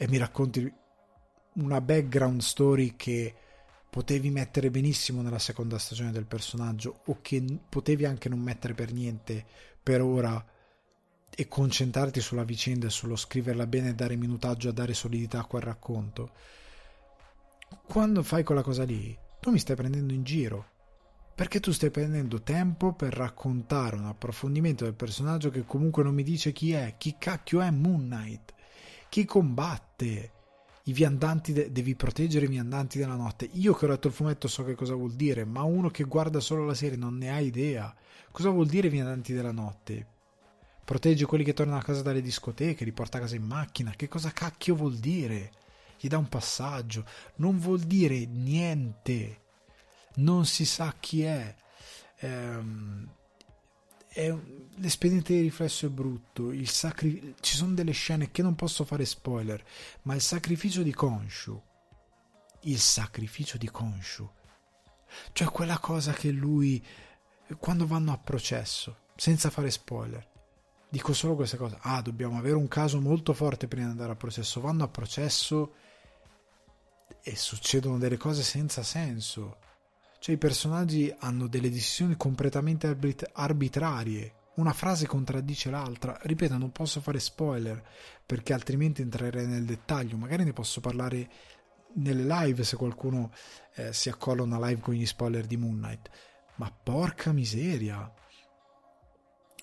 e 0.01 0.09
mi 0.09 0.17
racconti 0.17 0.73
una 1.55 1.81
background 1.81 2.41
story 2.41 2.95
che 2.95 3.35
potevi 3.91 4.31
mettere 4.31 4.71
benissimo 4.71 5.23
nella 5.23 5.41
seconda 5.41 5.77
stagione 5.77 6.13
del 6.13 6.25
personaggio 6.25 7.01
o 7.07 7.19
che 7.21 7.43
potevi 7.69 8.05
anche 8.05 8.29
non 8.29 8.39
mettere 8.39 8.75
per 8.75 8.93
niente 8.93 9.45
per 9.83 10.01
ora 10.01 10.43
e 11.35 11.49
concentrarti 11.49 12.21
sulla 12.21 12.45
vicenda 12.45 12.87
e 12.87 12.91
sullo 12.91 13.17
scriverla 13.17 13.67
bene 13.67 13.91
e 13.91 13.95
dare 13.95 14.15
minutaggio 14.15 14.69
a 14.69 14.73
dare 14.73 14.95
solidità 14.95 15.41
a 15.41 15.47
quel 15.47 15.63
racconto. 15.63 16.31
Quando 17.85 18.23
fai 18.23 18.45
quella 18.45 18.63
cosa 18.63 18.85
lì 18.85 19.17
tu 19.41 19.51
mi 19.51 19.59
stai 19.59 19.77
prendendo 19.77 20.13
in 20.13 20.23
giro 20.23 20.77
perché 21.35 21.59
tu 21.59 21.73
stai 21.73 21.91
prendendo 21.91 22.43
tempo 22.43 22.93
per 22.93 23.15
raccontare 23.15 23.97
un 23.97 24.07
approfondimento 24.07 24.85
del 24.85 24.95
personaggio 24.95 25.51
che 25.51 25.65
comunque 25.65 26.05
non 26.05 26.15
mi 26.15 26.23
dice 26.23 26.53
chi 26.53 26.73
è 26.73 26.95
chi 26.99 27.17
cacchio 27.19 27.61
è 27.61 27.71
Moon 27.71 28.07
Knight 28.09 28.55
chi 29.09 29.25
combatte? 29.25 30.33
I 30.85 30.93
viandanti, 30.93 31.53
de- 31.53 31.71
devi 31.71 31.95
proteggere 31.95 32.47
i 32.47 32.49
viandanti 32.49 32.99
della 32.99 33.15
notte. 33.15 33.49
Io 33.53 33.75
che 33.75 33.85
ho 33.85 33.89
letto 33.89 34.09
il 34.09 34.15
fumetto 34.15 34.49
so 34.49 34.65
che 34.65 34.75
cosa 34.75 34.95
vuol 34.95 35.13
dire, 35.13 35.45
ma 35.45 35.63
uno 35.63 35.91
che 35.91 36.05
guarda 36.05 36.41
solo 36.41 36.65
la 36.65 36.75
serie 36.75 36.97
non 36.97 37.17
ne 37.19 37.31
ha 37.31 37.41
idea. 37.41 37.95
Cosa 38.31 38.51
vuol 38.51 38.67
dire 38.67 38.89
viandanti 38.89 39.35
della 39.35 39.53
notte? 39.53 40.17
protegge 40.89 41.27
quelli 41.27 41.45
che 41.45 41.53
tornano 41.53 41.81
a 41.81 41.83
casa 41.83 42.01
dalle 42.01 42.23
discoteche, 42.23 42.83
li 42.83 42.93
porta 42.93 43.19
a 43.19 43.21
casa 43.21 43.37
in 43.37 43.43
macchina. 43.43 43.93
Che 43.95 44.09
cosa 44.09 44.31
cacchio 44.31 44.75
vuol 44.75 44.97
dire? 44.97 45.53
Gli 46.01 46.09
dà 46.09 46.17
un 46.17 46.31
passaggio. 46.31 47.05
Non 47.37 47.59
vuol 47.59 47.81
dire 47.81 48.25
niente. 48.25 49.41
Non 50.15 50.47
si 50.47 50.65
sa 50.65 50.95
chi 50.99 51.25
è. 51.25 51.55
Ehm, 52.21 53.07
è 54.19 54.37
l'espediente 54.81 55.33
di 55.33 55.43
riflesso 55.43 55.87
è 55.87 55.89
brutto. 55.89 56.53
Sacri- 56.65 57.37
ci 57.41 57.55
sono 57.55 57.75
delle 57.75 57.93
scene 57.93 58.33
che 58.33 58.43
non 58.43 58.57
posso 58.57 58.85
fare 58.85 59.05
spoiler, 59.05 59.65
ma 60.03 60.15
il 60.15 60.21
sacrificio 60.21 60.83
di 60.83 60.93
Konshu. 60.93 61.63
Il 62.63 62.81
sacrificio 62.81 63.57
di 63.57 63.71
Konshu. 63.71 64.29
Cioè 65.33 65.49
quella 65.49 65.79
cosa 65.79 66.13
che 66.13 66.31
lui 66.31 66.85
quando 67.59 67.87
vanno 67.87 68.13
a 68.13 68.19
processo, 68.19 69.05
senza 69.15 69.51
fare 69.51 69.71
spoiler. 69.71 70.27
Dico 70.89 71.13
solo 71.13 71.37
questa 71.37 71.57
cosa. 71.57 71.79
Ah, 71.81 72.03
dobbiamo 72.03 72.39
avere 72.39 72.57
un 72.57 72.69
caso 72.69 73.01
molto 73.01 73.33
forte 73.33 73.69
prima 73.69 73.87
di 73.87 73.93
andare 73.93 74.13
a 74.13 74.17
processo. 74.17 74.61
Vanno 74.61 74.83
a 74.83 74.89
processo 74.89 75.75
e 77.23 77.37
succedono 77.37 77.99
delle 77.99 78.17
cose 78.17 78.43
senza 78.43 78.83
senso. 78.83 79.59
Cioè 80.19 80.35
i 80.35 80.39
personaggi 80.39 81.15
hanno 81.19 81.47
delle 81.47 81.71
decisioni 81.71 82.17
completamente 82.17 82.87
arbit- 82.87 83.31
arbitrarie. 83.33 84.35
Una 84.55 84.73
frase 84.73 85.07
contraddice 85.07 85.71
l'altra. 85.71 86.19
Ripeto, 86.21 86.59
non 86.59 86.73
posso 86.73 87.01
fare 87.01 87.21
spoiler 87.21 87.83
perché 88.27 88.53
altrimenti 88.53 89.03
entrerei 89.03 89.47
nel 89.47 89.65
dettaglio. 89.65 90.17
Magari 90.17 90.45
ne 90.45 90.53
posso 90.53 90.81
parlare 90.81 91.31
nelle 91.95 92.25
live 92.25 92.65
se 92.65 92.77
qualcuno 92.77 93.33
eh, 93.75 93.93
si 93.93 94.09
accolla 94.09 94.43
una 94.43 94.59
live 94.67 94.81
con 94.81 94.95
gli 94.95 95.07
spoiler 95.07 95.47
di 95.47 95.57
Moon 95.57 95.77
Knight. 95.77 96.11
Ma 96.57 96.71
porca 96.71 97.33
miseria! 97.33 98.13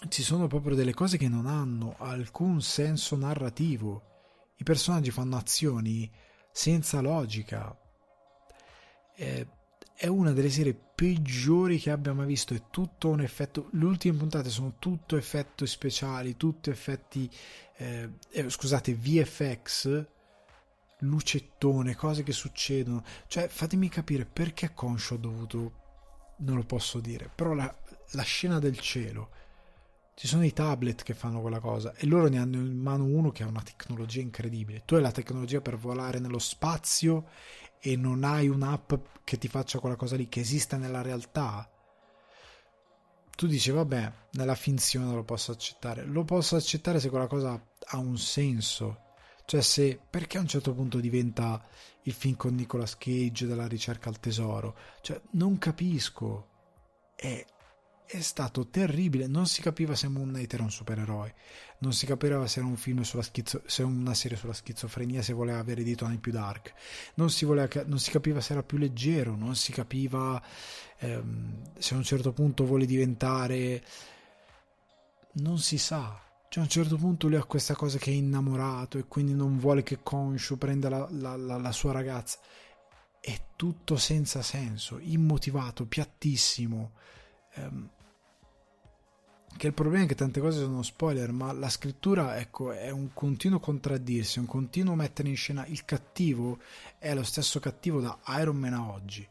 Ci 0.07 0.23
sono 0.23 0.47
proprio 0.47 0.75
delle 0.75 0.93
cose 0.93 1.17
che 1.17 1.27
non 1.27 1.45
hanno 1.45 1.95
alcun 1.97 2.61
senso 2.61 3.15
narrativo. 3.15 4.13
I 4.57 4.63
personaggi 4.63 5.11
fanno 5.11 5.35
azioni 5.35 6.09
senza 6.51 7.01
logica. 7.01 7.77
È, 9.13 9.45
è 9.95 10.07
una 10.07 10.31
delle 10.31 10.49
serie 10.49 10.73
peggiori 10.73 11.79
che 11.79 11.91
abbia 11.91 12.13
mai 12.13 12.27
visto. 12.27 12.53
È 12.53 12.63
tutto 12.69 13.09
un 13.09 13.21
effetto. 13.21 13.69
Le 13.73 13.85
ultime 13.85 14.17
puntate 14.17 14.49
sono 14.49 14.75
tutto 14.77 15.15
effetti 15.15 15.65
speciali, 15.65 16.37
tutto 16.37 16.69
effetti. 16.69 17.29
Eh, 17.77 18.09
eh, 18.29 18.49
scusate, 18.49 18.93
VFX 18.93 20.05
lucettone, 20.99 21.95
cose 21.95 22.23
che 22.23 22.31
succedono. 22.31 23.03
Cioè, 23.27 23.47
fatemi 23.47 23.89
capire 23.89 24.25
perché 24.25 24.73
Conscio 24.73 25.15
ha 25.15 25.17
dovuto 25.17 25.83
non 26.37 26.57
lo 26.57 26.63
posso 26.63 26.99
dire, 26.99 27.29
però 27.33 27.53
la, 27.53 27.73
la 28.11 28.23
scena 28.23 28.59
del 28.59 28.77
cielo, 28.79 29.29
ci 30.15 30.27
sono 30.27 30.45
i 30.45 30.53
tablet 30.53 31.03
che 31.03 31.13
fanno 31.13 31.41
quella 31.41 31.59
cosa 31.59 31.93
e 31.93 32.05
loro 32.05 32.29
ne 32.29 32.37
hanno 32.37 32.55
in 32.55 32.77
mano 32.77 33.03
uno 33.03 33.31
che 33.31 33.43
ha 33.43 33.47
una 33.47 33.61
tecnologia 33.61 34.21
incredibile. 34.21 34.83
Tu 34.85 34.95
hai 34.95 35.01
la 35.01 35.11
tecnologia 35.11 35.59
per 35.61 35.77
volare 35.77 36.19
nello 36.19 36.39
spazio 36.39 37.27
e 37.87 37.95
non 37.95 38.23
hai 38.23 38.47
un'app 38.47 38.93
che 39.23 39.37
ti 39.37 39.47
faccia 39.47 39.77
quella 39.77 39.95
cosa 39.95 40.15
lì 40.15 40.27
che 40.27 40.39
esiste 40.39 40.75
nella 40.75 41.03
realtà. 41.03 41.69
Tu 43.35 43.45
dici, 43.45 43.69
vabbè, 43.69 44.11
nella 44.31 44.55
finzione 44.55 45.13
lo 45.13 45.23
posso 45.23 45.51
accettare. 45.51 46.03
Lo 46.03 46.23
posso 46.23 46.55
accettare 46.55 46.99
se 46.99 47.09
quella 47.09 47.27
cosa 47.27 47.63
ha 47.79 47.97
un 47.97 48.17
senso. 48.17 49.01
Cioè, 49.45 49.61
se 49.61 49.99
perché 50.09 50.39
a 50.39 50.41
un 50.41 50.47
certo 50.47 50.73
punto 50.73 50.99
diventa 50.99 51.63
il 52.03 52.13
film 52.13 52.35
con 52.35 52.55
Nicolas 52.55 52.97
Cage 52.97 53.45
della 53.45 53.67
ricerca 53.67 54.09
al 54.09 54.19
tesoro. 54.19 54.75
Cioè, 55.01 55.21
non 55.33 55.59
capisco. 55.59 56.47
È, 57.15 57.45
è 58.05 58.21
stato 58.21 58.67
terribile. 58.67 59.27
Non 59.27 59.47
si 59.47 59.61
capiva 59.61 59.95
se 59.95 60.07
Moon 60.07 60.29
Knight 60.29 60.53
era 60.53 60.63
un 60.63 60.71
supereroe. 60.71 61.33
Non 61.79 61.93
si 61.93 62.05
capiva 62.05 62.45
se 62.47 62.59
era 62.59 62.67
un 62.67 62.77
film 62.77 63.01
sulla 63.01 63.21
schizo, 63.21 63.61
se 63.65 63.83
una 63.83 64.13
serie 64.13 64.37
sulla 64.37 64.53
schizofrenia, 64.53 65.21
se 65.21 65.33
voleva 65.33 65.59
avere 65.59 65.83
dei 65.83 65.95
toni 65.95 66.17
più 66.17 66.31
dark. 66.31 66.73
Non 67.15 67.29
si, 67.29 67.45
voleva, 67.45 67.83
non 67.85 67.99
si 67.99 68.11
capiva 68.11 68.41
se 68.41 68.53
era 68.53 68.63
più 68.63 68.77
leggero. 68.77 69.35
Non 69.35 69.55
si 69.55 69.71
capiva 69.71 70.41
ehm, 70.99 71.71
se 71.77 71.93
a 71.93 71.97
un 71.97 72.03
certo 72.03 72.31
punto 72.31 72.65
vuole 72.65 72.85
diventare. 72.85 73.83
Non 75.33 75.59
si 75.59 75.77
sa 75.77 76.19
cioè 76.55 76.63
a 76.63 76.67
un 76.67 76.71
certo 76.71 76.95
punto 76.95 77.27
lui 77.27 77.35
ha 77.35 77.43
questa 77.43 77.75
cosa 77.75 77.97
che 77.97 78.11
è 78.11 78.13
innamorato 78.13 78.97
e 78.97 79.07
quindi 79.09 79.33
non 79.33 79.57
vuole 79.57 79.83
che 79.83 79.99
Konshu 80.01 80.57
prenda 80.57 80.87
la, 80.87 81.05
la, 81.11 81.35
la, 81.35 81.57
la 81.57 81.71
sua 81.73 81.91
ragazza. 81.91 82.39
È 83.19 83.37
tutto 83.57 83.97
senza 83.97 84.41
senso, 84.41 84.97
immotivato, 85.01 85.85
piattissimo. 85.85 86.93
Ehm, 87.55 87.89
che 89.57 89.67
il 89.67 89.73
problema 89.73 90.03
è 90.03 90.07
che 90.07 90.15
tante 90.15 90.41
cose 90.41 90.59
sono 90.59 90.83
spoiler, 90.83 91.31
ma 91.31 91.51
la 91.53 91.69
scrittura 91.69 92.37
ecco, 92.37 92.71
è 92.71 92.89
un 92.89 93.13
continuo 93.13 93.59
contraddirsi, 93.59 94.39
un 94.39 94.45
continuo 94.45 94.95
mettere 94.95 95.29
in 95.29 95.37
scena 95.37 95.65
il 95.67 95.85
cattivo 95.85 96.59
è 96.99 97.13
lo 97.13 97.23
stesso 97.23 97.59
cattivo 97.59 98.01
da 98.01 98.17
Iron 98.39 98.57
Man 98.57 98.73
a 98.73 98.89
oggi. 98.89 99.25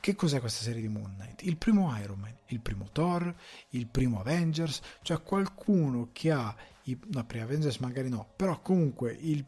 Che 0.00 0.14
cos'è 0.14 0.40
questa 0.40 0.64
serie 0.64 0.80
di 0.80 0.88
Moon 0.88 1.14
Knight? 1.16 1.42
Il 1.42 1.56
primo 1.56 1.94
Iron 2.02 2.18
Man, 2.18 2.34
il 2.46 2.60
primo 2.60 2.88
Thor, 2.90 3.32
il 3.70 3.86
primo 3.86 4.20
Avengers, 4.20 4.80
cioè 5.02 5.22
qualcuno 5.22 6.08
che 6.12 6.32
ha, 6.32 6.54
i, 6.84 6.98
no, 7.08 7.24
prima 7.24 7.44
Avengers 7.44 7.76
magari 7.78 8.08
no, 8.08 8.26
però 8.34 8.60
comunque 8.62 9.12
il, 9.12 9.44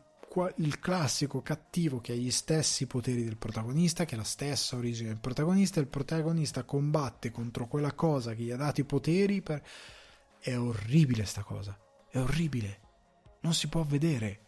il 0.56 0.78
classico 0.78 1.42
cattivo 1.42 2.00
che 2.00 2.12
ha 2.12 2.16
gli 2.16 2.30
stessi 2.30 2.86
poteri 2.86 3.24
del 3.24 3.38
protagonista, 3.38 4.04
che 4.04 4.14
ha 4.14 4.18
la 4.18 4.24
stessa 4.24 4.76
origine 4.76 5.08
del 5.08 5.20
protagonista, 5.20 5.80
il 5.80 5.88
protagonista 5.88 6.62
combatte 6.62 7.32
contro 7.32 7.66
quella 7.66 7.92
cosa 7.92 8.34
che 8.34 8.42
gli 8.42 8.50
ha 8.52 8.56
dato 8.56 8.80
i 8.80 8.84
poteri 8.84 9.42
per... 9.42 9.62
È 10.42 10.56
orribile 10.56 11.24
sta 11.24 11.42
cosa, 11.42 11.78
è 12.10 12.18
orribile, 12.18 12.80
non 13.42 13.54
si 13.54 13.68
può 13.68 13.84
vedere. 13.84 14.40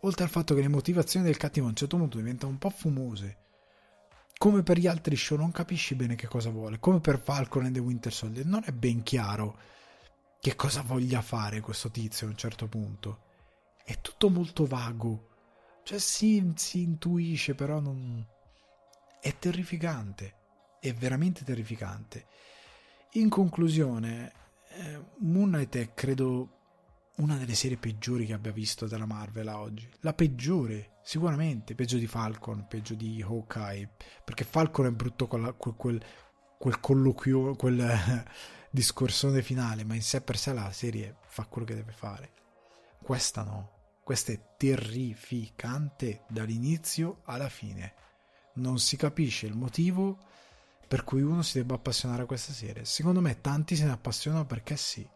Oltre 0.00 0.24
al 0.24 0.30
fatto 0.30 0.54
che 0.54 0.60
le 0.60 0.68
motivazioni 0.68 1.24
del 1.24 1.36
cattivo 1.36 1.66
a 1.66 1.70
un 1.70 1.76
certo 1.76 1.96
punto 1.96 2.18
diventano 2.18 2.50
un 2.52 2.58
po' 2.58 2.70
fumose 2.70 3.46
come 4.38 4.62
per 4.62 4.78
gli 4.78 4.86
altri 4.86 5.16
show 5.16 5.36
non 5.36 5.50
capisci 5.50 5.96
bene 5.96 6.14
che 6.14 6.28
cosa 6.28 6.50
vuole, 6.50 6.78
come 6.78 7.00
per 7.00 7.18
Falcon 7.18 7.66
e 7.66 7.70
The 7.72 7.80
Winter 7.80 8.12
Soldier 8.12 8.46
non 8.46 8.62
è 8.64 8.70
ben 8.70 9.02
chiaro 9.02 9.58
che 10.40 10.54
cosa 10.54 10.80
voglia 10.82 11.20
fare 11.20 11.60
questo 11.60 11.90
tizio 11.90 12.28
a 12.28 12.30
un 12.30 12.36
certo 12.36 12.68
punto. 12.68 13.26
È 13.84 14.00
tutto 14.00 14.30
molto 14.30 14.64
vago. 14.64 15.26
Cioè 15.82 15.98
sì, 15.98 16.52
si 16.54 16.82
intuisce, 16.82 17.56
però 17.56 17.80
non... 17.80 18.24
È 19.20 19.36
terrificante. 19.36 20.34
È 20.78 20.94
veramente 20.94 21.42
terrificante. 21.42 22.26
In 23.14 23.28
conclusione, 23.28 24.32
eh, 24.78 25.04
Moon 25.18 25.50
Knight 25.50 25.76
è 25.76 25.94
credo 25.94 26.52
una 27.16 27.36
delle 27.36 27.54
serie 27.54 27.76
peggiori 27.76 28.26
che 28.26 28.32
abbia 28.32 28.52
visto 28.52 28.86
della 28.86 29.06
Marvel 29.06 29.48
oggi. 29.48 29.88
La 30.00 30.14
peggiore, 30.14 30.98
sicuramente, 31.02 31.74
peggio 31.74 31.96
di 31.96 32.06
Falcon, 32.06 32.66
peggio 32.68 32.94
di 32.94 33.20
Hawkeye, 33.20 33.90
perché 34.24 34.44
Falcon 34.44 34.86
è 34.86 34.90
brutto 34.90 35.26
quel, 35.26 35.54
quel, 35.56 36.00
quel 36.58 36.80
colloquio, 36.80 37.56
quel 37.56 38.24
discorsone 38.70 39.42
finale, 39.42 39.82
ma 39.84 39.94
in 39.94 40.02
sé 40.02 40.20
per 40.20 40.38
sé 40.38 40.52
la 40.52 40.70
serie 40.70 41.16
fa 41.26 41.46
quello 41.46 41.66
che 41.66 41.74
deve 41.74 41.92
fare. 41.92 42.32
Questa 43.02 43.42
no, 43.42 43.70
questa 44.04 44.32
è 44.32 44.40
terrificante 44.56 46.22
dall'inizio 46.28 47.22
alla 47.24 47.48
fine. 47.48 47.94
Non 48.54 48.78
si 48.78 48.96
capisce 48.96 49.46
il 49.46 49.56
motivo 49.56 50.18
per 50.88 51.04
cui 51.04 51.22
uno 51.22 51.42
si 51.42 51.58
debba 51.58 51.74
appassionare 51.74 52.22
a 52.22 52.26
questa 52.26 52.52
serie. 52.52 52.84
Secondo 52.84 53.20
me 53.20 53.40
tanti 53.40 53.76
se 53.76 53.84
ne 53.84 53.92
appassionano 53.92 54.46
perché 54.46 54.76
sì 54.76 55.06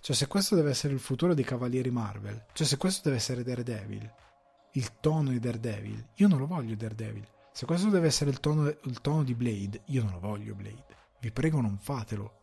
cioè, 0.00 0.16
se 0.16 0.26
questo 0.26 0.54
deve 0.54 0.70
essere 0.70 0.92
il 0.92 1.00
futuro 1.00 1.34
dei 1.34 1.44
Cavalieri 1.44 1.90
Marvel, 1.90 2.46
cioè 2.52 2.66
se 2.66 2.76
questo 2.76 3.02
deve 3.04 3.16
essere 3.16 3.42
Daredevil, 3.42 4.12
il 4.72 5.00
tono 5.00 5.30
di 5.30 5.38
Daredevil, 5.38 6.08
io 6.14 6.28
non 6.28 6.38
lo 6.38 6.46
voglio 6.46 6.74
Daredevil. 6.74 7.26
Se 7.52 7.64
questo 7.64 7.88
deve 7.88 8.08
essere 8.08 8.30
il 8.30 8.40
tono, 8.40 8.68
il 8.68 9.00
tono 9.00 9.24
di 9.24 9.34
Blade, 9.34 9.82
io 9.86 10.02
non 10.02 10.12
lo 10.12 10.20
voglio 10.20 10.54
Blade. 10.54 10.84
Vi 11.20 11.30
prego, 11.30 11.60
non 11.60 11.78
fatelo. 11.78 12.40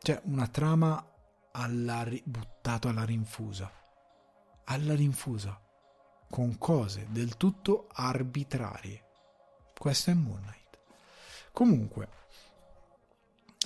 Cioè, 0.00 0.20
una 0.24 0.46
trama 0.46 1.04
alla 1.52 2.04
ri- 2.04 2.22
buttato 2.24 2.88
alla 2.88 3.04
rinfusa. 3.04 3.70
Alla 4.64 4.94
rinfusa. 4.94 5.60
Con 6.30 6.56
cose 6.58 7.06
del 7.10 7.36
tutto 7.36 7.88
arbitrarie. 7.90 9.02
Questo 9.76 10.10
è 10.10 10.14
Moon 10.14 10.40
Knight. 10.42 10.67
Comunque, 11.52 12.08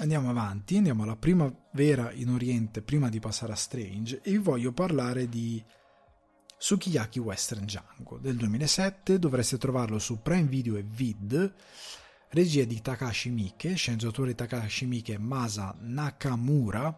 andiamo 0.01 0.31
avanti, 0.31 0.77
andiamo 0.77 1.03
alla 1.03 1.17
primavera 1.17 2.13
in 2.13 2.31
Oriente 2.31 2.83
prima 2.83 3.09
di 3.09 3.21
passare 3.21 3.53
a 3.53 3.57
Strange 3.57 4.21
e 4.23 4.31
vi 4.31 4.39
voglio 4.39 4.73
parlare 4.73 5.29
di 5.29 5.63
Sukiyaki 6.57 7.19
Western 7.19 7.65
Django 7.65 8.19
del 8.19 8.37
2007, 8.37 9.19
dovreste 9.19 9.59
trovarlo 9.59 9.99
su 9.99 10.23
Prime 10.23 10.49
Video 10.49 10.77
e 10.77 10.85
Vid, 10.87 11.55
regia 12.31 12.65
di 12.65 12.81
Takashi 12.81 13.31
Miike, 13.31 13.75
sceneggiatore 13.75 14.35
Takashi 14.35 14.87
Miike 14.87 15.19
Masa 15.19 15.75
Nakamura, 15.81 16.97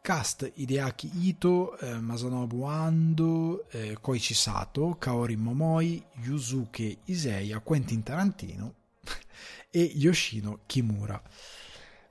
cast 0.00 0.50
Hideaki 0.54 1.10
Ito, 1.26 1.78
eh, 1.78 1.98
Masanobu 1.98 2.62
Ando, 2.62 3.68
eh, 3.70 3.98
Koichi 4.00 4.34
Sato, 4.34 4.96
Kaori 4.98 5.36
Momoi, 5.36 6.02
Yusuke 6.22 6.98
Iseiya, 7.04 7.58
Quentin 7.60 8.02
Tarantino 8.02 8.74
e 9.72 9.80
Yoshino 9.94 10.60
Kimura. 10.66 11.20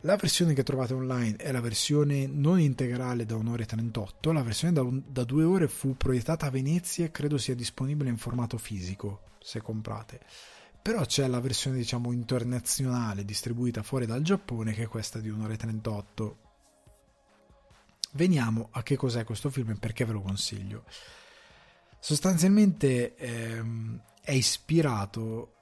La 0.02 0.16
versione 0.16 0.56
che 0.56 0.64
trovate 0.64 0.96
online 0.96 1.36
è 1.36 1.52
la 1.52 1.62
versione 1.62 2.26
non 2.26 2.60
integrale 2.60 3.24
da 3.24 3.36
1 3.36 3.52
ora 3.52 3.62
e 3.62 3.68
38, 3.68 4.32
la 4.32 4.42
versione 4.42 4.74
da, 4.74 4.82
un, 4.82 5.04
da 5.06 5.24
2 5.24 5.44
ore 5.44 5.68
fu 5.68 5.96
proiettata 5.96 6.48
a 6.48 6.50
Venezia 6.50 7.06
e 7.06 7.12
credo 7.12 7.38
sia 7.38 7.54
disponibile 7.54 8.10
in 8.10 8.18
formato 8.18 8.58
fisico, 8.58 9.22
se 9.40 9.62
comprate. 9.62 10.20
Però 10.82 11.06
c'è 11.06 11.28
la 11.28 11.40
versione 11.40 11.78
diciamo 11.78 12.12
internazionale 12.12 13.24
distribuita 13.24 13.84
fuori 13.84 14.08
dal 14.08 14.24
Giappone 14.24 14.74
che 14.74 14.84
è 14.84 14.88
questa 14.88 15.20
di 15.20 15.30
1 15.30 15.44
ora 15.44 15.54
e 15.54 15.58
38. 15.58 16.38
Veniamo 18.14 18.70
a 18.72 18.82
che 18.82 18.96
cos'è 18.96 19.24
questo 19.24 19.52
film 19.52 19.70
e 19.70 19.76
perché 19.76 20.04
ve 20.04 20.14
lo 20.14 20.22
consiglio. 20.22 20.84
Sostanzialmente 22.00 23.16
ehm, 23.16 24.02
è 24.20 24.32
ispirato 24.32 25.54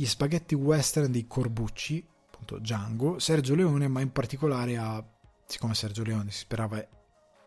agli 0.00 0.06
spaghetti 0.06 0.54
western 0.54 1.12
di 1.12 1.26
Corbucci, 1.26 2.02
appunto 2.30 2.58
Django, 2.58 3.18
Sergio 3.18 3.54
Leone, 3.54 3.86
ma 3.86 4.00
in 4.00 4.10
particolare 4.12 4.78
a, 4.78 5.04
siccome 5.44 5.74
Sergio 5.74 6.02
Leone 6.02 6.30
si 6.30 6.38
sperava 6.38 6.82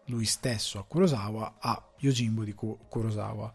lui 0.06 0.26
stesso 0.26 0.78
a 0.78 0.86
Kurosawa, 0.86 1.56
a 1.60 1.94
Yojimbo 1.98 2.44
di 2.44 2.54
Kurosawa. 2.54 3.52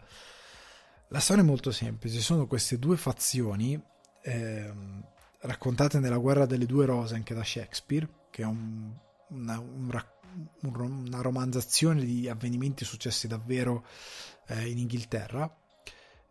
La 1.11 1.20
storia 1.20 1.45
è 1.45 1.47
molto 1.47 1.70
semplice, 1.70 2.19
sono 2.19 2.49
queste 2.49 2.81
due 2.81 2.97
fazioni 2.97 3.81
ehm, 4.23 5.05
raccontate 5.43 6.01
nella 6.01 6.19
Guerra 6.19 6.45
delle 6.45 6.66
Due 6.66 6.85
Rose 6.85 7.15
anche 7.15 7.35
da 7.35 7.45
Shakespeare, 7.45 8.09
che 8.31 8.43
è 8.43 8.47
un, 8.47 8.93
una, 9.29 9.61
un, 9.61 10.03
una, 10.65 11.20
romanzazione 11.20 12.05
di 12.05 12.29
avvenimenti 12.29 12.85
successi 12.85 13.29
davvero 13.29 13.87
eh, 14.49 14.69
in 14.69 14.79
Inghilterra. 14.79 15.49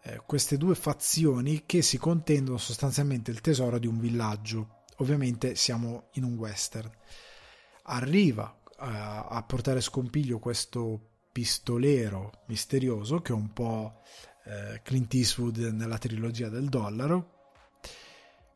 Eh, 0.07 0.21
queste 0.25 0.57
due 0.57 0.73
fazioni 0.73 1.63
che 1.65 1.81
si 1.81 1.97
contendono 1.97 2.57
sostanzialmente 2.57 3.29
il 3.29 3.41
tesoro 3.41 3.77
di 3.77 3.88
un 3.88 3.99
villaggio. 3.99 4.84
Ovviamente 4.97 5.55
siamo 5.55 6.07
in 6.13 6.23
un 6.23 6.35
western. 6.35 6.89
Arriva 7.84 8.57
eh, 8.65 8.73
a 8.79 9.43
portare 9.45 9.81
scompiglio 9.81 10.39
questo 10.39 11.25
pistolero 11.31 12.43
misterioso 12.47 13.21
che 13.21 13.34
è 13.34 13.35
un 13.35 13.51
po' 13.51 14.01
eh, 14.45 14.81
Clint 14.81 15.13
Eastwood 15.13 15.57
nella 15.57 15.97
trilogia 15.97 16.47
del 16.47 16.69
dollaro, 16.69 17.35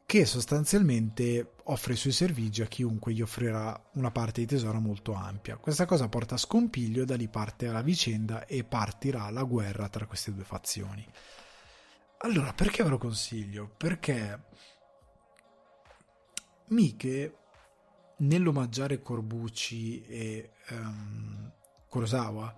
che 0.05 0.25
sostanzialmente 0.25 1.55
offre 1.65 1.93
i 1.93 1.97
suoi 1.97 2.13
servigi 2.13 2.61
a 2.61 2.67
chiunque 2.67 3.13
gli 3.13 3.21
offrirà 3.21 3.89
una 3.93 4.11
parte 4.11 4.39
di 4.39 4.47
tesoro 4.47 4.79
molto 4.79 5.13
ampia. 5.13 5.57
Questa 5.57 5.85
cosa 5.85 6.07
porta 6.07 6.35
a 6.35 6.37
scompiglio, 6.37 7.03
da 7.03 7.15
lì 7.15 7.27
parte 7.27 7.67
la 7.67 7.81
vicenda 7.81 8.45
e 8.45 8.63
partirà 8.63 9.29
la 9.29 9.43
guerra 9.43 9.89
tra 9.89 10.05
queste 10.05 10.33
due 10.33 10.43
fazioni. 10.43 11.05
Allora, 12.23 12.53
perché 12.53 12.83
ve 12.83 12.89
lo 12.89 12.99
consiglio? 12.99 13.67
Perché 13.75 14.43
Mike, 16.67 17.37
nell'omaggiare 18.17 19.01
Corbucci 19.01 20.05
e 20.05 20.51
um, 20.69 21.51
Kurosawa, 21.89 22.55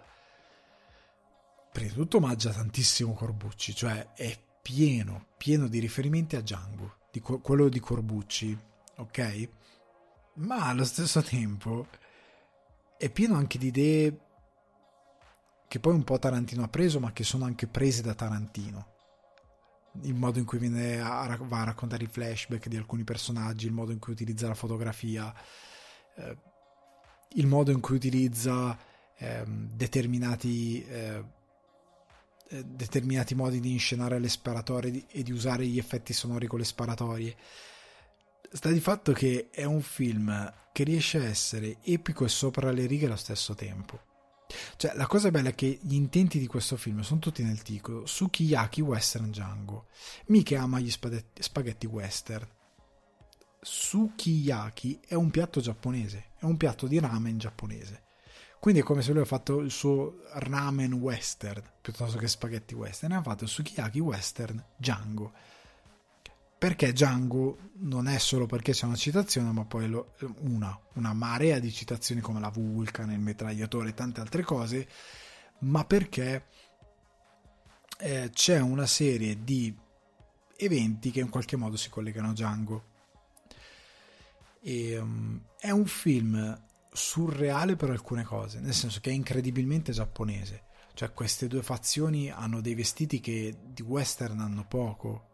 prima 1.71 1.89
di 1.89 1.95
tutto 1.95 2.17
omaggia 2.17 2.51
tantissimo 2.51 3.13
Corbucci, 3.13 3.73
cioè 3.73 4.11
è 4.11 4.37
pieno, 4.61 5.27
pieno 5.37 5.67
di 5.69 5.79
riferimenti 5.79 6.35
a 6.35 6.41
Django, 6.41 6.97
di 7.09 7.21
quello 7.21 7.69
di 7.69 7.79
Corbucci, 7.79 8.57
ok? 8.97 9.49
Ma 10.35 10.67
allo 10.67 10.83
stesso 10.83 11.21
tempo 11.21 11.87
è 12.97 13.09
pieno 13.09 13.35
anche 13.35 13.57
di 13.57 13.67
idee 13.67 14.19
che 15.69 15.79
poi 15.79 15.93
un 15.93 16.03
po' 16.03 16.19
Tarantino 16.19 16.63
ha 16.63 16.67
preso, 16.67 16.99
ma 16.99 17.13
che 17.13 17.23
sono 17.23 17.45
anche 17.45 17.65
prese 17.65 18.01
da 18.01 18.13
Tarantino. 18.13 18.91
Il 20.01 20.15
modo 20.15 20.39
in 20.39 20.45
cui 20.45 20.57
viene 20.57 20.99
a, 20.99 21.37
va 21.41 21.61
a 21.61 21.65
raccontare 21.65 22.03
i 22.03 22.07
flashback 22.07 22.67
di 22.67 22.77
alcuni 22.77 23.03
personaggi, 23.03 23.67
il 23.67 23.73
modo 23.73 23.91
in 23.91 23.99
cui 23.99 24.13
utilizza 24.13 24.47
la 24.47 24.55
fotografia, 24.55 25.33
eh, 26.15 26.37
il 27.35 27.47
modo 27.47 27.71
in 27.71 27.79
cui 27.79 27.95
utilizza 27.95 28.77
eh, 29.15 29.43
determinati 29.45 30.83
eh, 30.85 31.23
determinati 32.61 33.33
modi 33.35 33.59
di 33.59 33.71
inscenare 33.71 34.19
le 34.19 34.29
sparatorie 34.29 35.05
e 35.07 35.23
di 35.23 35.31
usare 35.31 35.65
gli 35.65 35.77
effetti 35.77 36.13
sonori 36.13 36.47
con 36.47 36.59
le 36.59 36.65
sparatorie. 36.65 37.35
Sta 38.51 38.69
di 38.69 38.79
fatto 38.79 39.11
che 39.13 39.49
è 39.49 39.63
un 39.63 39.81
film 39.81 40.53
che 40.71 40.83
riesce 40.83 41.17
a 41.17 41.23
essere 41.23 41.77
epico 41.81 42.25
e 42.25 42.29
sopra 42.29 42.71
le 42.71 42.85
righe 42.85 43.07
allo 43.07 43.15
stesso 43.15 43.55
tempo. 43.55 44.12
Cioè, 44.75 44.93
la 44.95 45.07
cosa 45.07 45.31
bella 45.31 45.49
è 45.49 45.55
che 45.55 45.79
gli 45.81 45.95
intenti 45.95 46.39
di 46.39 46.47
questo 46.47 46.77
film 46.77 47.01
sono 47.01 47.19
tutti 47.19 47.43
nel 47.43 47.61
titolo 47.61 48.05
Sukiyaki 48.05 48.81
Western 48.81 49.29
Django. 49.29 49.87
Miche 50.27 50.55
ama 50.55 50.79
gli 50.79 50.91
spaghetti 50.91 51.85
western. 51.85 52.47
Sukiyaki 53.61 54.99
è 55.07 55.13
un 55.13 55.31
piatto 55.31 55.61
giapponese, 55.61 56.31
è 56.37 56.45
un 56.45 56.57
piatto 56.57 56.87
di 56.87 56.99
ramen 56.99 57.37
giapponese. 57.37 58.01
Quindi 58.59 58.81
è 58.81 58.83
come 58.83 59.01
se 59.01 59.11
lui 59.11 59.21
ha 59.21 59.25
fatto 59.25 59.59
il 59.59 59.71
suo 59.71 60.19
ramen 60.33 60.93
western 60.93 61.61
piuttosto 61.81 62.17
che 62.17 62.27
spaghetti 62.27 62.73
western. 62.73 63.11
Ha 63.13 63.21
fatto 63.21 63.45
sukiyaki 63.45 63.99
western 63.99 64.63
Django. 64.77 65.33
Perché 66.63 66.93
Django 66.93 67.71
non 67.79 68.07
è 68.07 68.17
solo 68.19 68.45
perché 68.45 68.71
c'è 68.71 68.85
una 68.85 68.95
citazione, 68.95 69.51
ma 69.51 69.65
poi 69.65 69.89
lo, 69.89 70.13
una, 70.43 70.79
una 70.93 71.11
marea 71.11 71.59
di 71.59 71.69
citazioni 71.69 72.21
come 72.21 72.39
la 72.39 72.47
Vulcan, 72.47 73.11
il 73.11 73.19
metragliatore 73.19 73.89
e 73.89 73.93
tante 73.93 74.21
altre 74.21 74.43
cose, 74.43 74.87
ma 75.59 75.83
perché 75.83 76.45
eh, 77.99 78.29
c'è 78.31 78.61
una 78.61 78.85
serie 78.85 79.43
di 79.43 79.77
eventi 80.55 81.11
che 81.11 81.19
in 81.19 81.27
qualche 81.27 81.57
modo 81.57 81.75
si 81.75 81.89
collegano 81.89 82.29
a 82.29 82.31
Django. 82.31 82.83
E, 84.61 84.97
um, 84.97 85.43
è 85.59 85.69
un 85.69 85.85
film 85.85 86.63
surreale 86.93 87.75
per 87.75 87.89
alcune 87.89 88.23
cose, 88.23 88.61
nel 88.61 88.73
senso 88.73 89.01
che 89.01 89.09
è 89.09 89.13
incredibilmente 89.13 89.91
giapponese. 89.91 90.63
Cioè, 90.93 91.11
queste 91.11 91.47
due 91.47 91.61
fazioni 91.61 92.31
hanno 92.31 92.61
dei 92.61 92.73
vestiti 92.73 93.19
che 93.19 93.53
di 93.65 93.81
western 93.81 94.39
hanno 94.39 94.65
poco. 94.65 95.31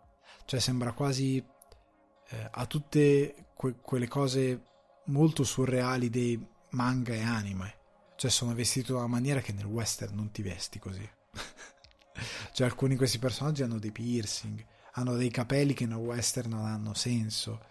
Cioè, 0.49 0.59
sembra 0.59 0.93
quasi 0.93 1.37
eh, 1.37 2.47
a 2.49 2.65
tutte 2.65 3.51
que- 3.53 3.75
quelle 3.79 4.07
cose 4.07 4.63
molto 5.05 5.43
surreali 5.43 6.09
dei 6.09 6.43
manga 6.69 7.13
e 7.13 7.21
anime. 7.21 7.75
Cioè, 8.15 8.31
sono 8.31 8.55
vestiti 8.55 8.89
in 8.89 8.97
una 8.97 9.05
maniera 9.05 9.41
che 9.41 9.53
nel 9.53 9.65
western 9.65 10.15
non 10.15 10.31
ti 10.31 10.41
vesti 10.41 10.79
così. 10.79 11.07
cioè, 12.51 12.65
alcuni 12.65 12.93
di 12.93 12.97
questi 12.97 13.19
personaggi 13.19 13.61
hanno 13.61 13.77
dei 13.77 13.91
piercing, 13.91 14.65
hanno 14.93 15.17
dei 15.17 15.29
capelli 15.29 15.75
che 15.75 15.85
nel 15.85 15.97
western 15.97 16.49
non 16.49 16.65
hanno 16.65 16.95
senso, 16.95 17.65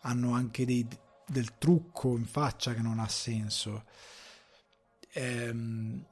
hanno 0.00 0.32
anche 0.32 0.66
dei, 0.66 0.84
del 1.28 1.56
trucco 1.56 2.16
in 2.16 2.26
faccia 2.26 2.74
che 2.74 2.82
non 2.82 2.98
ha 2.98 3.08
senso. 3.08 3.84
Ehm, 5.12 6.04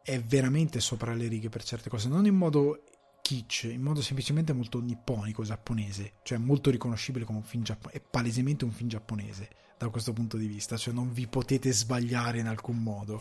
è 0.00 0.20
veramente 0.20 0.78
sopra 0.78 1.12
le 1.12 1.26
righe 1.26 1.48
per 1.48 1.64
certe 1.64 1.90
cose, 1.90 2.06
non 2.06 2.24
in 2.24 2.36
modo 2.36 2.84
kitsch, 3.28 3.64
in 3.64 3.82
modo 3.82 4.00
semplicemente 4.00 4.54
molto 4.54 4.80
nipponico 4.80 5.42
giapponese, 5.42 6.14
cioè 6.22 6.38
molto 6.38 6.70
riconoscibile 6.70 7.26
come 7.26 7.36
un 7.36 7.44
film 7.44 7.62
giapponese, 7.62 7.98
è 7.98 8.08
palesemente 8.10 8.64
un 8.64 8.70
film 8.70 8.88
giapponese 8.88 9.50
da 9.76 9.90
questo 9.90 10.14
punto 10.14 10.38
di 10.38 10.46
vista, 10.46 10.78
cioè 10.78 10.94
non 10.94 11.12
vi 11.12 11.26
potete 11.26 11.70
sbagliare 11.70 12.38
in 12.38 12.46
alcun 12.46 12.82
modo, 12.82 13.20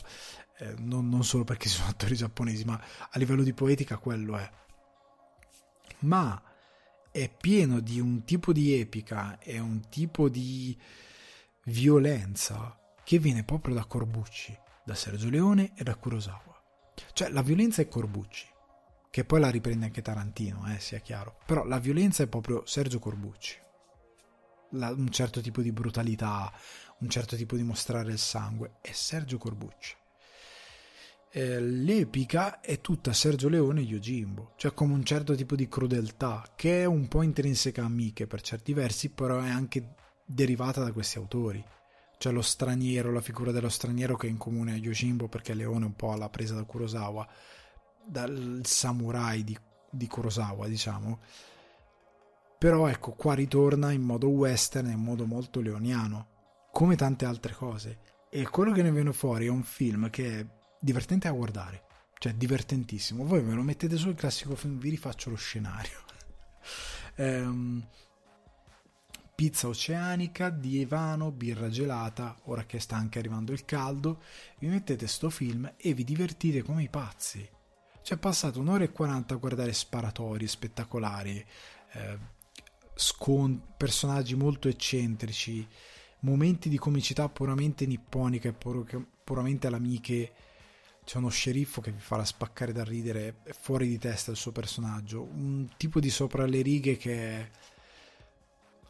eh, 0.60 0.76
non, 0.78 1.10
non 1.10 1.26
solo 1.26 1.44
perché 1.44 1.68
sono 1.68 1.90
attori 1.92 2.16
giapponesi, 2.16 2.64
ma 2.64 2.82
a 3.10 3.20
livello 3.20 3.44
di 3.44 3.52
poetica 3.52 3.98
quello 3.98 4.38
è. 4.38 4.50
Ma 6.00 6.42
è 7.12 7.30
pieno 7.30 7.82
di 7.82 8.00
un 8.00 8.24
tipo 8.24 8.54
di 8.54 8.80
epica 8.80 9.40
e 9.40 9.60
un 9.60 9.90
tipo 9.90 10.30
di 10.30 10.78
violenza 11.66 12.80
che 13.04 13.20
viene 13.20 13.44
proprio 13.44 13.76
da 13.76 13.84
Corbucci, 13.84 14.58
da 14.86 14.96
Sergio 14.96 15.30
Leone 15.30 15.74
e 15.76 15.84
da 15.84 15.96
Kurosawa. 15.96 16.64
Cioè 17.12 17.30
la 17.30 17.42
violenza 17.42 17.82
è 17.82 17.90
Corbucci, 17.90 18.48
che 19.10 19.26
poi 19.26 19.40
la 19.40 19.50
riprende 19.50 19.86
anche 19.86 20.02
Tarantino, 20.02 20.72
eh, 20.74 20.80
sia 20.80 21.00
chiaro, 21.00 21.38
però 21.46 21.64
la 21.66 21.80
violenza 21.80 22.24
è 22.24 22.28
proprio 22.28 22.64
Sergio 22.66 23.00
Corbucci. 23.00 23.60
La, 24.72 24.90
un 24.90 25.10
certo 25.10 25.42
tipo 25.42 25.62
di 25.62 25.72
brutalità, 25.72 26.52
un 27.00 27.10
certo 27.10 27.36
tipo 27.36 27.56
di 27.56 27.64
mostrare 27.64 28.12
il 28.12 28.20
sangue, 28.20 28.78
è 28.82 28.92
Sergio 28.92 29.38
Corbucci 29.38 29.96
eh, 31.38 31.60
l'epica 31.60 32.62
è 32.62 32.82
tutta 32.82 33.14
Sergio 33.14 33.50
Leone 33.50 33.82
e 33.82 33.84
Yojimbo, 33.84 34.54
cioè 34.56 34.74
come 34.74 34.94
un 34.94 35.04
certo 35.04 35.36
tipo 35.36 35.56
di 35.56 35.68
crudeltà 35.68 36.54
che 36.56 36.82
è 36.82 36.86
un 36.86 37.08
po' 37.08 37.22
intrinseca 37.22 37.84
a 37.84 37.90
Miche 37.90 38.26
per 38.26 38.42
certi 38.42 38.74
versi, 38.74 39.12
però 39.12 39.40
è 39.40 39.50
anche 39.50 39.96
derivata 40.26 40.84
da 40.84 40.92
questi 40.92 41.18
autori. 41.18 41.64
Cioè 42.18 42.34
lo 42.34 42.42
straniero, 42.42 43.12
la 43.12 43.22
figura 43.22 43.52
dello 43.52 43.70
straniero 43.70 44.16
che 44.16 44.26
è 44.26 44.30
in 44.32 44.38
comune 44.38 44.74
a 44.74 44.78
Yojimbo 44.78 45.28
perché 45.28 45.54
Leone 45.54 45.86
un 45.86 45.96
po' 45.96 46.16
l'ha 46.16 46.30
presa 46.30 46.56
da 46.56 46.64
Kurosawa, 46.64 47.28
dal 48.08 48.62
samurai 48.64 49.44
di, 49.44 49.58
di 49.90 50.08
Kurosawa, 50.08 50.68
diciamo. 50.68 51.20
Però 52.58 52.88
ecco, 52.88 53.12
qua 53.12 53.34
ritorna 53.36 53.92
in 53.92 54.02
modo 54.02 54.30
western 54.30 54.90
in 54.90 55.00
modo 55.00 55.26
molto 55.26 55.60
leoniano, 55.60 56.28
come 56.72 56.96
tante 56.96 57.26
altre 57.26 57.54
cose. 57.54 58.00
E 58.30 58.48
quello 58.50 58.72
che 58.72 58.82
ne 58.82 58.92
viene 58.92 59.14
fuori 59.14 59.46
è 59.46 59.50
un 59.50 59.64
film 59.64 60.10
che 60.10 60.40
è 60.40 60.46
divertente 60.80 61.28
a 61.28 61.32
guardare, 61.32 61.84
cioè 62.18 62.34
divertentissimo. 62.34 63.26
Voi 63.26 63.44
me 63.44 63.54
lo 63.54 63.62
mettete 63.62 63.96
sul 63.96 64.16
classico 64.16 64.56
film, 64.56 64.80
vi 64.80 64.90
rifaccio 64.90 65.30
lo 65.30 65.36
scenario. 65.36 66.00
ehm, 67.16 67.88
pizza 69.36 69.68
oceanica, 69.68 70.50
divano, 70.50 71.32
birra 71.32 71.70
gelata, 71.70 72.36
ora 72.46 72.66
che 72.66 72.80
sta 72.80 72.96
anche 72.96 73.20
arrivando 73.20 73.52
il 73.52 73.66
caldo, 73.66 74.24
vi 74.58 74.68
mettete 74.68 75.06
sto 75.06 75.30
film 75.30 75.72
e 75.78 75.94
vi 75.94 76.04
divertite 76.04 76.64
come 76.64 76.82
i 76.82 76.90
pazzi. 76.90 77.48
Cioè 78.08 78.18
passate 78.18 78.58
un'ora 78.58 78.86
e 78.86 78.94
quaranta 78.94 79.34
a 79.34 79.38
guardare 79.38 79.74
sparatori 79.74 80.48
spettacolari, 80.48 81.46
eh, 81.92 82.18
scon- 82.96 83.62
personaggi 83.76 84.34
molto 84.34 84.70
eccentrici, 84.70 85.68
momenti 86.22 86.70
di 86.70 86.78
comicità 86.78 87.28
puramente 87.28 87.86
nipponica 87.86 88.48
e 88.48 88.54
pur- 88.54 89.06
puramente 89.26 89.68
all'amiche. 89.68 90.32
C'è 91.04 91.18
uno 91.18 91.28
sceriffo 91.28 91.82
che 91.82 91.92
vi 91.92 92.00
farà 92.00 92.24
spaccare 92.24 92.72
da 92.72 92.86
ridere, 92.86 93.42
è 93.44 93.52
fuori 93.52 93.90
di 93.90 93.98
testa 93.98 94.32
il 94.32 94.38
suo 94.38 94.54
personaggio, 94.54 95.24
un 95.24 95.68
tipo 95.76 96.00
di 96.00 96.10
sopra 96.10 96.46
le 96.46 96.62
righe 96.62 96.96
che 96.96 97.14
è 97.14 97.50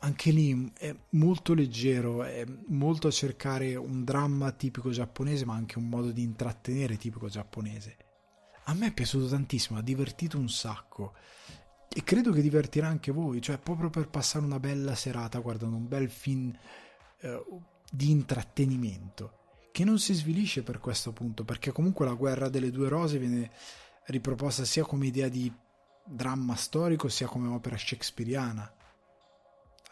anche 0.02 0.30
lì 0.30 0.72
è 0.78 0.96
molto 1.14 1.56
leggero, 1.56 2.22
è 2.22 2.46
molto 2.68 3.08
a 3.08 3.12
cercare 3.12 3.76
un 3.76 4.04
dramma 4.04 4.52
tipico 4.52 4.92
giapponese, 4.92 5.44
ma 5.44 5.56
anche 5.56 5.80
un 5.80 5.90
modo 5.90 6.12
di 6.12 6.22
intrattenere 6.22 6.98
tipico 6.98 7.28
giapponese. 7.30 8.07
A 8.70 8.74
me 8.74 8.88
è 8.88 8.94
piaciuto 8.94 9.28
tantissimo, 9.28 9.80
ha 9.80 9.82
divertito 9.82 10.38
un 10.38 10.50
sacco 10.50 11.14
e 11.90 12.04
credo 12.04 12.32
che 12.32 12.42
divertirà 12.42 12.88
anche 12.88 13.12
voi, 13.12 13.42
cioè 13.42 13.58
proprio 13.58 13.90
per 13.90 14.10
passare 14.10 14.46
una 14.46 14.60
bella 14.60 14.96
serata 14.96 15.40
guardando 15.40 15.76
un 15.76 15.88
bel 15.88 16.10
film 16.10 16.56
eh, 17.20 17.46
di 17.92 18.12
intrattenimento 18.12 19.34
che 19.72 19.84
non 19.84 20.00
si 20.00 20.14
svilisce 20.14 20.64
per 20.64 20.80
questo 20.80 21.12
punto, 21.14 21.44
perché 21.44 21.72
comunque 21.72 22.06
la 22.06 22.14
guerra 22.14 22.50
delle 22.50 22.72
due 22.72 22.90
rose 22.90 23.20
viene 23.20 23.52
riproposta 24.06 24.66
sia 24.66 24.84
come 24.84 25.08
idea 25.08 25.28
di 25.28 25.52
dramma 26.06 26.56
storico 26.56 27.10
sia 27.10 27.28
come 27.28 27.50
opera 27.50 27.78
shakespeariana 27.78 28.74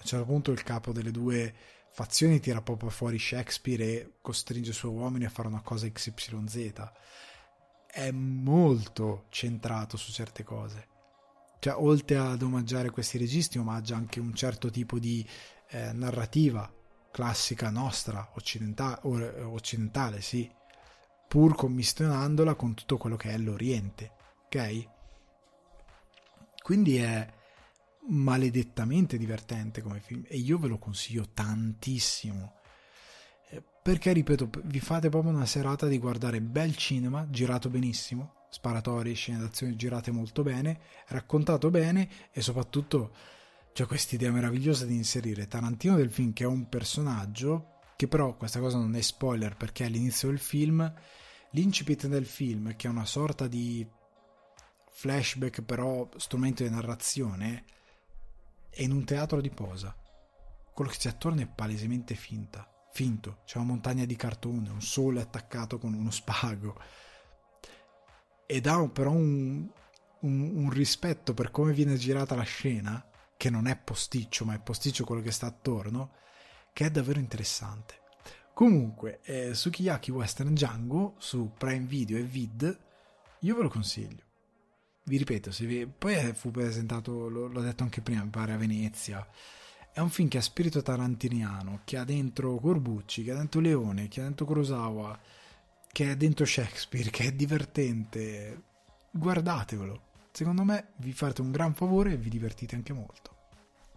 un 0.06 0.12
certo 0.12 0.26
punto 0.26 0.52
il 0.52 0.62
capo 0.62 0.92
delle 0.92 1.10
due 1.10 1.54
fazioni 1.90 2.40
tira 2.40 2.62
proprio 2.62 2.92
fuori 2.92 3.18
Shakespeare 3.18 3.84
e 3.84 4.12
costringe 4.22 4.70
i 4.70 4.74
suoi 4.74 4.92
uomini 4.92 5.26
a 5.26 5.30
fare 5.30 5.48
una 5.48 5.62
cosa 5.62 5.90
XYZ. 5.90 6.74
È 7.96 8.12
molto 8.12 9.24
centrato 9.30 9.96
su 9.96 10.12
certe 10.12 10.44
cose. 10.44 10.88
Cioè, 11.60 11.74
oltre 11.78 12.18
ad 12.18 12.42
omaggiare 12.42 12.90
questi 12.90 13.18
registi, 13.18 13.58
omaggia 13.58 13.96
anche 13.96 14.20
un 14.20 14.36
certo 14.36 14.70
tipo 14.70 15.00
di 15.00 15.26
eh, 15.70 15.94
narrativa 15.94 16.70
classica 17.10 17.70
nostra, 17.70 18.32
occidentale, 18.34 19.00
occidentale, 19.44 20.20
sì, 20.20 20.52
pur 21.26 21.56
commissionandola 21.56 22.56
con 22.56 22.74
tutto 22.74 22.98
quello 22.98 23.16
che 23.16 23.30
è 23.30 23.38
l'Oriente, 23.38 24.12
ok? 24.48 24.90
Quindi 26.62 26.98
è 26.98 27.34
maledettamente 28.10 29.18
divertente 29.18 29.82
come 29.82 30.02
film 30.02 30.26
e 30.28 30.36
io 30.36 30.58
ve 30.58 30.68
lo 30.68 30.80
consiglio 30.80 31.30
tantissimo 31.34 32.44
eh, 32.44 32.55
perché 33.86 34.14
ripeto 34.14 34.50
vi 34.64 34.80
fate 34.80 35.10
proprio 35.10 35.32
una 35.32 35.46
serata 35.46 35.86
di 35.86 36.00
guardare 36.00 36.42
bel 36.42 36.76
cinema 36.76 37.28
girato 37.30 37.70
benissimo 37.70 38.48
sparatori 38.50 39.14
scene 39.14 39.38
d'azione 39.38 39.76
girate 39.76 40.10
molto 40.10 40.42
bene 40.42 40.80
raccontato 41.10 41.70
bene 41.70 42.10
e 42.32 42.42
soprattutto 42.42 43.14
c'è 43.74 43.86
questa 43.86 44.16
idea 44.16 44.32
meravigliosa 44.32 44.86
di 44.86 44.96
inserire 44.96 45.48
Tarantino 45.48 45.98
del 45.98 46.10
film 46.10 46.34
che 46.34 46.46
è 46.46 46.48
un 46.48 46.68
personaggio 46.68 47.74
che 47.96 48.08
però 48.08 48.36
questa 48.36 48.60
cosa 48.60 48.80
non 48.80 48.96
è 48.96 49.02
spoiler 49.02 49.56
perché 49.56 49.84
all'inizio 49.84 50.30
del 50.30 50.40
film 50.40 50.92
l'incipit 51.52 52.08
del 52.08 52.26
film 52.26 52.76
che 52.76 52.88
è 52.88 52.90
una 52.90 53.06
sorta 53.06 53.46
di 53.46 53.88
flashback 54.90 55.62
però 55.62 56.10
strumento 56.18 56.64
di 56.64 56.72
narrazione 56.72 57.66
è 58.72 58.82
in 58.82 58.94
un 58.94 59.06
teatro 59.06 59.42
di 59.42 59.52
posa. 59.52 59.96
Quello 60.74 60.90
che 60.90 60.98
c'è 60.98 61.10
attorno 61.10 61.42
è 61.42 61.48
palesemente 61.48 62.16
finta, 62.16 62.75
finto. 62.96 63.40
C'è 63.46 63.58
una 63.58 63.68
montagna 63.68 64.06
di 64.06 64.16
cartone, 64.16 64.70
un 64.70 64.82
sole 64.82 65.20
attaccato 65.20 65.78
con 65.78 65.94
uno 65.94 66.12
spago. 66.12 66.80
Ed 68.46 68.68
ha 68.68 68.88
però 68.88 69.12
un, 69.12 69.68
un, 70.22 70.52
un 70.56 70.70
rispetto 70.70 71.34
per 71.34 71.52
come 71.52 71.74
viene 71.74 71.98
girata 71.98 72.36
la 72.36 72.44
scena, 72.44 73.06
che 73.36 73.50
non 73.50 73.68
è 73.68 73.76
posticcio, 73.76 74.46
ma 74.46 74.54
è 74.54 74.62
posticcio 74.62 75.04
quello 75.04 75.22
che 75.22 75.32
sta 75.32 75.48
attorno, 75.48 76.14
che 76.72 76.86
è 76.86 76.90
davvero 76.90 77.20
interessante. 77.20 78.02
Comunque, 78.54 79.20
eh, 79.24 79.54
Sukiyaki 79.54 80.12
Western 80.12 80.54
Django 80.54 81.16
su 81.18 81.52
Prime 81.58 81.86
Video 81.86 82.18
e 82.18 82.24
Vid, 82.24 82.80
io 83.40 83.56
ve 83.56 83.62
lo 83.62 83.70
consiglio 83.70 84.24
vi 85.06 85.18
ripeto, 85.18 85.52
vi... 85.60 85.86
poi 85.88 86.34
fu 86.34 86.52
presentato, 86.52 87.28
l'ho 87.30 87.62
detto 87.62 87.84
anche 87.84 88.02
prima, 88.02 88.24
mi 88.24 88.30
pare 88.30 88.54
a 88.54 88.58
Venezia. 88.58 89.26
È 89.96 90.02
un 90.02 90.10
film 90.10 90.28
che 90.28 90.40
ha 90.40 90.42
spirito 90.42 90.82
tarantiniano, 90.82 91.80
che 91.86 91.96
ha 91.96 92.04
dentro 92.04 92.58
Corbucci, 92.58 93.24
che 93.24 93.32
ha 93.32 93.38
dentro 93.38 93.62
Leone, 93.62 94.10
che 94.10 94.20
ha 94.20 94.24
dentro 94.24 94.46
Kurosawa, 94.46 95.18
che 95.90 96.10
ha 96.10 96.16
dentro 96.16 96.44
Shakespeare, 96.44 97.10
che 97.10 97.28
è 97.28 97.32
divertente. 97.32 98.62
Guardatevelo. 99.10 100.02
Secondo 100.34 100.66
me 100.66 100.88
vi 100.98 101.14
fate 101.14 101.40
un 101.40 101.50
gran 101.50 101.74
favore 101.74 102.12
e 102.12 102.18
vi 102.18 102.28
divertite 102.28 102.76
anche 102.76 102.92
molto. 102.92 103.36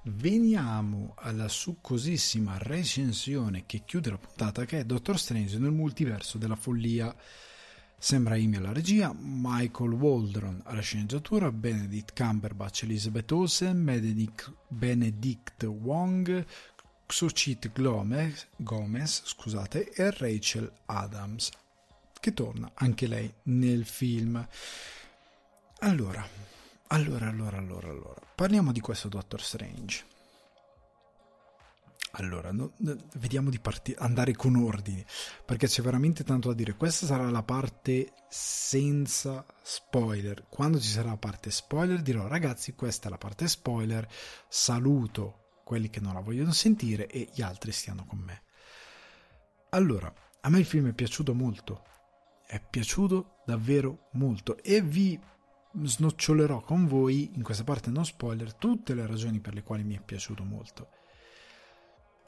Veniamo 0.04 1.14
alla 1.16 1.48
succosissima 1.48 2.58
recensione 2.58 3.66
che 3.66 3.82
chiude 3.84 4.10
la 4.10 4.18
puntata 4.18 4.64
che 4.66 4.78
è 4.78 4.84
Doctor 4.84 5.18
Strange 5.18 5.58
nel 5.58 5.72
multiverso 5.72 6.38
della 6.38 6.54
follia 6.54 7.12
Sam 8.00 8.28
Raimi 8.28 8.56
alla 8.56 8.72
regia, 8.72 9.12
Michael 9.18 9.90
Waldron 9.90 10.62
alla 10.64 10.80
sceneggiatura, 10.80 11.50
Benedict 11.50 12.14
Cumberbatch, 12.14 12.84
Elizabeth 12.84 13.30
Olsen, 13.32 13.84
Benedict, 13.84 14.52
Benedict 14.68 15.64
Wong, 15.64 16.46
Xochitl 17.06 17.72
Gomez, 17.72 18.46
Gomez 18.56 19.22
scusate, 19.24 19.90
e 19.90 20.12
Rachel 20.12 20.72
Adams, 20.86 21.50
che 22.20 22.32
torna 22.32 22.70
anche 22.74 23.08
lei 23.08 23.32
nel 23.44 23.84
film. 23.84 24.46
Allora, 25.80 26.24
allora, 26.88 27.28
allora, 27.28 27.58
allora, 27.58 27.88
allora, 27.88 28.20
parliamo 28.34 28.70
di 28.70 28.80
questo 28.80 29.08
Doctor 29.08 29.42
Strange. 29.42 30.04
Allora, 32.12 32.50
no, 32.52 32.72
no, 32.78 32.96
vediamo 33.16 33.50
di 33.50 33.60
parti- 33.60 33.94
andare 33.98 34.34
con 34.34 34.56
ordine, 34.56 35.04
perché 35.44 35.66
c'è 35.66 35.82
veramente 35.82 36.24
tanto 36.24 36.48
da 36.48 36.54
dire. 36.54 36.74
Questa 36.74 37.06
sarà 37.06 37.28
la 37.28 37.42
parte 37.42 38.12
senza 38.28 39.44
spoiler. 39.62 40.46
Quando 40.48 40.80
ci 40.80 40.88
sarà 40.88 41.10
la 41.10 41.16
parte 41.16 41.50
spoiler 41.50 42.00
dirò 42.00 42.26
ragazzi, 42.26 42.74
questa 42.74 43.08
è 43.08 43.10
la 43.10 43.18
parte 43.18 43.46
spoiler, 43.46 44.08
saluto 44.48 45.60
quelli 45.64 45.90
che 45.90 46.00
non 46.00 46.14
la 46.14 46.20
vogliono 46.20 46.52
sentire 46.52 47.06
e 47.08 47.28
gli 47.32 47.42
altri 47.42 47.72
stiano 47.72 48.06
con 48.06 48.18
me. 48.18 48.42
Allora, 49.70 50.12
a 50.40 50.48
me 50.48 50.58
il 50.60 50.64
film 50.64 50.88
è 50.88 50.94
piaciuto 50.94 51.34
molto, 51.34 51.84
è 52.46 52.58
piaciuto 52.58 53.42
davvero 53.44 54.08
molto 54.12 54.56
e 54.62 54.80
vi 54.80 55.20
snocciolerò 55.82 56.62
con 56.62 56.86
voi 56.86 57.32
in 57.34 57.42
questa 57.42 57.64
parte 57.64 57.90
non 57.90 58.06
spoiler 58.06 58.54
tutte 58.54 58.94
le 58.94 59.06
ragioni 59.06 59.40
per 59.40 59.52
le 59.52 59.62
quali 59.62 59.84
mi 59.84 59.96
è 59.96 60.00
piaciuto 60.00 60.42
molto 60.42 60.97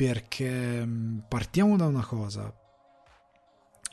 perché 0.00 0.82
mm, 0.82 1.18
partiamo 1.28 1.76
da 1.76 1.84
una 1.84 2.02
cosa. 2.02 2.50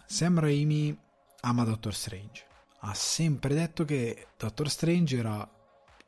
Sam 0.06 0.40
Raimi 0.40 0.98
ama 1.42 1.66
Doctor 1.66 1.94
Strange. 1.94 2.46
Ha 2.80 2.94
sempre 2.94 3.54
detto 3.54 3.84
che 3.84 4.28
Doctor 4.38 4.70
Strange 4.70 5.18
era 5.18 5.46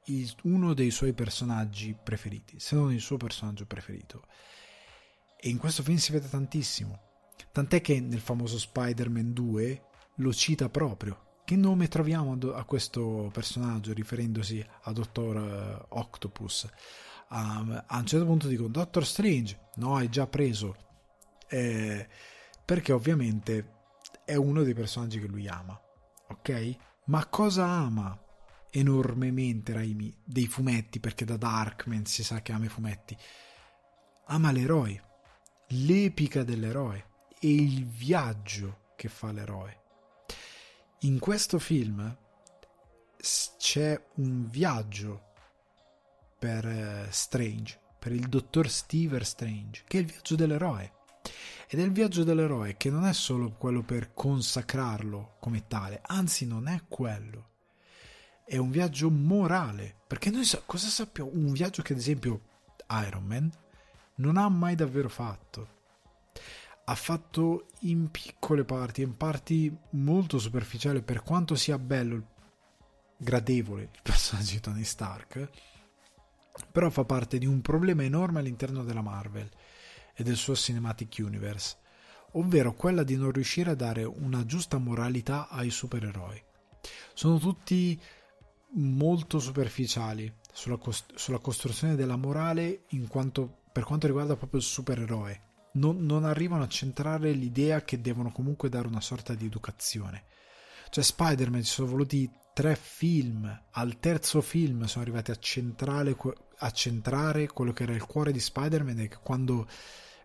il, 0.06 0.34
uno 0.44 0.74
dei 0.74 0.90
suoi 0.90 1.12
personaggi 1.12 1.98
preferiti, 2.02 2.62
se 2.62 2.76
non 2.76 2.94
il 2.94 3.02
suo 3.02 3.18
personaggio 3.18 3.66
preferito. 3.66 4.24
E 5.38 5.50
in 5.50 5.58
questo 5.58 5.84
film 5.84 5.98
si 5.98 6.14
vede 6.14 6.30
tantissimo. 6.30 7.02
Tant'è 7.52 7.82
che 7.82 8.00
nel 8.00 8.22
famoso 8.22 8.58
Spider-Man 8.58 9.34
2 9.34 9.84
lo 10.16 10.34
cita 10.34 10.70
proprio. 10.70 11.42
Che 11.44 11.58
nome 11.58 11.90
troviamo 11.90 12.38
a 12.54 12.64
questo 12.64 13.30
personaggio 13.34 13.92
riferendosi 13.92 14.66
a 14.84 14.94
Dottor 14.94 15.36
eh, 15.36 15.86
Octopus? 15.90 16.70
A, 17.30 17.86
a 17.88 17.98
un 17.98 18.06
certo 18.06 18.26
punto 18.26 18.48
dico 18.48 18.68
Doctor 18.68 19.06
Strange 19.06 19.70
no 19.76 19.96
hai 19.96 20.10
già 20.10 20.28
preso. 20.28 20.76
Eh, 21.48 22.08
perché 22.64 22.92
ovviamente 22.92 23.78
è 24.24 24.36
uno 24.36 24.62
dei 24.62 24.76
personaggi 24.76 25.20
che 25.20 25.28
lui 25.28 25.48
ama 25.48 25.80
ok? 26.30 26.76
Ma 27.06 27.26
cosa 27.28 27.66
ama 27.66 28.18
enormemente 28.70 29.74
Raimi? 29.74 30.16
Dei 30.24 30.48
fumetti 30.48 31.00
perché 31.00 31.26
da 31.26 31.38
Darkman 31.38 32.06
si 32.06 32.24
sa 32.24 32.42
che 32.42 32.52
ama 32.52 32.66
i 32.66 32.70
fumetti. 32.70 33.18
Ama 34.26 34.52
l'eroe 34.52 35.04
l'epica 35.72 36.44
dell'eroe 36.44 37.06
e 37.40 37.54
il 37.54 37.86
viaggio 37.86 38.94
che 38.96 39.08
fa 39.08 39.32
l'eroe. 39.32 39.78
In 41.02 41.20
questo 41.20 41.60
film 41.60 42.18
c'è 43.58 44.02
un 44.16 44.50
viaggio 44.50 45.29
per 46.40 46.66
eh, 46.66 47.08
Strange, 47.12 47.78
per 48.00 48.14
il 48.14 48.30
dottor 48.30 48.70
Stever 48.70 49.26
Strange, 49.26 49.84
che 49.86 49.98
è 49.98 50.02
il 50.02 50.08
viaggio 50.08 50.36
dell'eroe. 50.36 50.94
Ed 51.68 51.80
è 51.80 51.84
il 51.84 51.92
viaggio 51.92 52.24
dell'eroe 52.24 52.78
che 52.78 52.90
non 52.90 53.06
è 53.06 53.14
solo 53.14 53.52
quello 53.52 53.84
per 53.84 54.14
consacrarlo 54.14 55.36
come 55.40 55.68
tale, 55.68 56.02
anzi 56.06 56.48
non 56.48 56.68
è 56.68 56.82
quello. 56.88 57.48
È 58.44 58.58
un 58.58 58.72
viaggio 58.72 59.12
morale, 59.12 59.96
perché 60.08 60.32
noi 60.32 60.46
sa- 60.46 60.64
cosa 60.66 60.88
sappiamo? 60.88 61.30
Un 61.34 61.52
viaggio 61.52 61.84
che 61.84 61.94
ad 61.94 62.00
esempio 62.00 62.42
Iron 63.06 63.26
Man 63.26 63.52
non 64.16 64.38
ha 64.38 64.50
mai 64.50 64.76
davvero 64.76 65.10
fatto. 65.10 65.78
Ha 66.86 66.96
fatto 66.96 67.68
in 67.82 68.10
piccole 68.10 68.64
parti, 68.64 69.04
in 69.04 69.16
parti 69.16 69.76
molto 69.92 70.40
superficiali, 70.40 71.04
per 71.04 71.22
quanto 71.22 71.54
sia 71.54 71.78
bello, 71.78 72.26
gradevole 73.18 73.84
il 73.84 73.90
personaggio 74.02 74.54
di 74.54 74.60
Tony 74.60 74.84
Stark, 74.84 75.50
però 76.72 76.90
fa 76.90 77.04
parte 77.06 77.38
di 77.38 77.46
un 77.46 77.62
problema 77.62 78.04
enorme 78.04 78.40
all'interno 78.40 78.84
della 78.84 79.02
Marvel 79.02 79.50
e 80.14 80.24
del 80.24 80.36
suo 80.36 80.56
Cinematic 80.56 81.18
Universe, 81.20 81.78
ovvero 82.34 82.74
quella 82.74 83.04
di 83.04 83.16
non 83.16 83.32
riuscire 83.32 83.72
a 83.72 83.76
dare 83.76 84.04
una 84.04 84.46
giusta 84.46 84.78
moralità 84.78 85.48
ai 85.50 85.70
supereroi. 85.70 86.44
Sono 87.14 87.38
tutti 87.40 88.00
molto 88.72 89.40
superficiali 89.40 90.32
sulla, 90.52 90.78
cost- 90.78 91.16
sulla 91.16 91.40
costruzione 91.40 91.96
della 91.96 92.18
morale 92.18 92.84
quanto, 93.08 93.62
per 93.72 93.84
quanto 93.84 94.08
riguarda 94.08 94.36
proprio 94.36 94.60
il 94.60 94.66
supereroe. 94.66 95.42
Non, 95.72 96.04
non 96.04 96.26
arrivano 96.26 96.64
a 96.64 96.68
centrare 96.68 97.32
l'idea 97.32 97.84
che 97.84 98.02
devono 98.02 98.32
comunque 98.32 98.70
dare 98.70 98.88
una 98.88 99.02
sorta 99.02 99.34
di 99.34 99.46
educazione. 99.46 100.26
Cioè 100.90 101.04
Spider-Man 101.04 101.64
ci 101.64 101.72
sono 101.72 101.90
voluti 101.90 102.30
tre 102.54 102.76
film, 102.76 103.64
al 103.72 104.00
terzo 104.00 104.42
film 104.42 104.84
sono 104.86 105.04
arrivati 105.04 105.32
a, 105.32 105.36
centrale, 105.36 106.16
a 106.60 106.72
centrare 106.72 107.48
quello 107.48 107.72
che 107.72 107.84
era 107.84 107.94
il 107.94 108.06
cuore 108.06 108.32
di 108.32 108.40
Spider-Man 108.40 109.00
e 109.00 109.08
che 109.08 109.18
quando 109.22 109.68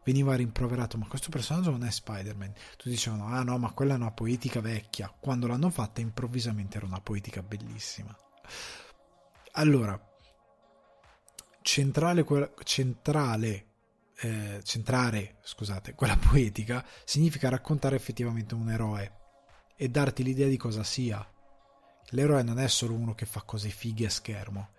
veniva 0.05 0.35
rimproverato 0.35 0.98
ma 0.98 1.06
questo 1.06 1.31
personaggio 1.31 1.70
non 1.70 1.85
è 1.85 1.90
Spider-Man 1.90 2.52
tutti 2.77 2.90
dicevano 2.90 3.27
ah 3.27 3.43
no 3.43 3.56
ma 3.56 3.73
quella 3.73 3.94
è 3.94 3.97
una 3.97 4.11
poetica 4.11 4.61
vecchia 4.61 5.12
quando 5.19 5.47
l'hanno 5.47 5.70
fatta 5.70 6.01
improvvisamente 6.01 6.77
era 6.77 6.86
una 6.86 7.01
poetica 7.01 7.43
bellissima. 7.43 8.16
Allora 9.52 9.98
centrale, 11.62 12.24
centrale 12.65 13.66
eh, 14.16 14.61
centrare 14.62 15.39
scusate 15.43 15.94
quella 15.94 16.16
poetica 16.16 16.85
significa 17.05 17.48
raccontare 17.48 17.97
effettivamente 17.97 18.55
un 18.55 18.70
eroe 18.70 19.19
e 19.77 19.89
darti 19.89 20.23
l'idea 20.23 20.48
di 20.48 20.56
cosa 20.56 20.85
sia. 20.85 21.27
L'eroe 22.11 22.43
non 22.43 22.59
è 22.59 22.69
solo 22.69 22.94
uno 22.94 23.15
che 23.15 23.24
fa 23.24 23.43
cose 23.43 23.70
fighe 23.70 24.06
a 24.06 24.11
schermo 24.11 24.73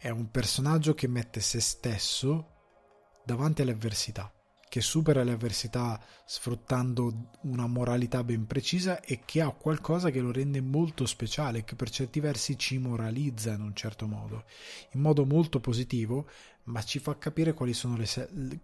è 0.00 0.08
un 0.08 0.30
personaggio 0.30 0.94
che 0.94 1.06
mette 1.08 1.40
se 1.40 1.60
stesso 1.60 2.46
davanti 3.22 3.60
alle 3.60 3.72
avversità 3.72 4.32
che 4.70 4.80
supera 4.80 5.24
le 5.24 5.32
avversità 5.32 6.00
sfruttando 6.24 7.32
una 7.40 7.66
moralità 7.66 8.22
ben 8.22 8.46
precisa 8.46 9.00
e 9.00 9.22
che 9.24 9.40
ha 9.40 9.50
qualcosa 9.50 10.10
che 10.10 10.20
lo 10.20 10.30
rende 10.30 10.60
molto 10.60 11.06
speciale, 11.06 11.64
che 11.64 11.74
per 11.74 11.90
certi 11.90 12.20
versi 12.20 12.56
ci 12.56 12.78
moralizza 12.78 13.52
in 13.52 13.62
un 13.62 13.74
certo 13.74 14.06
modo, 14.06 14.44
in 14.92 15.00
modo 15.00 15.26
molto 15.26 15.58
positivo, 15.58 16.28
ma 16.66 16.84
ci 16.84 17.00
fa 17.00 17.18
capire 17.18 17.52
quali 17.52 17.74
sono 17.74 17.96
le, 17.96 18.06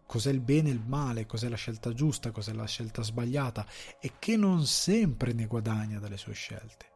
cos'è 0.07 0.31
il 0.31 0.39
bene 0.39 0.69
e 0.69 0.75
il 0.75 0.85
male, 0.87 1.27
cos'è 1.27 1.49
la 1.49 1.57
scelta 1.57 1.93
giusta, 1.93 2.31
cos'è 2.31 2.53
la 2.53 2.69
scelta 2.69 3.03
sbagliata 3.03 3.67
e 4.01 4.13
che 4.21 4.37
non 4.37 4.65
sempre 4.65 5.33
ne 5.33 5.47
guadagna 5.47 5.99
dalle 5.99 6.19
sue 6.19 6.35
scelte. 6.35 6.95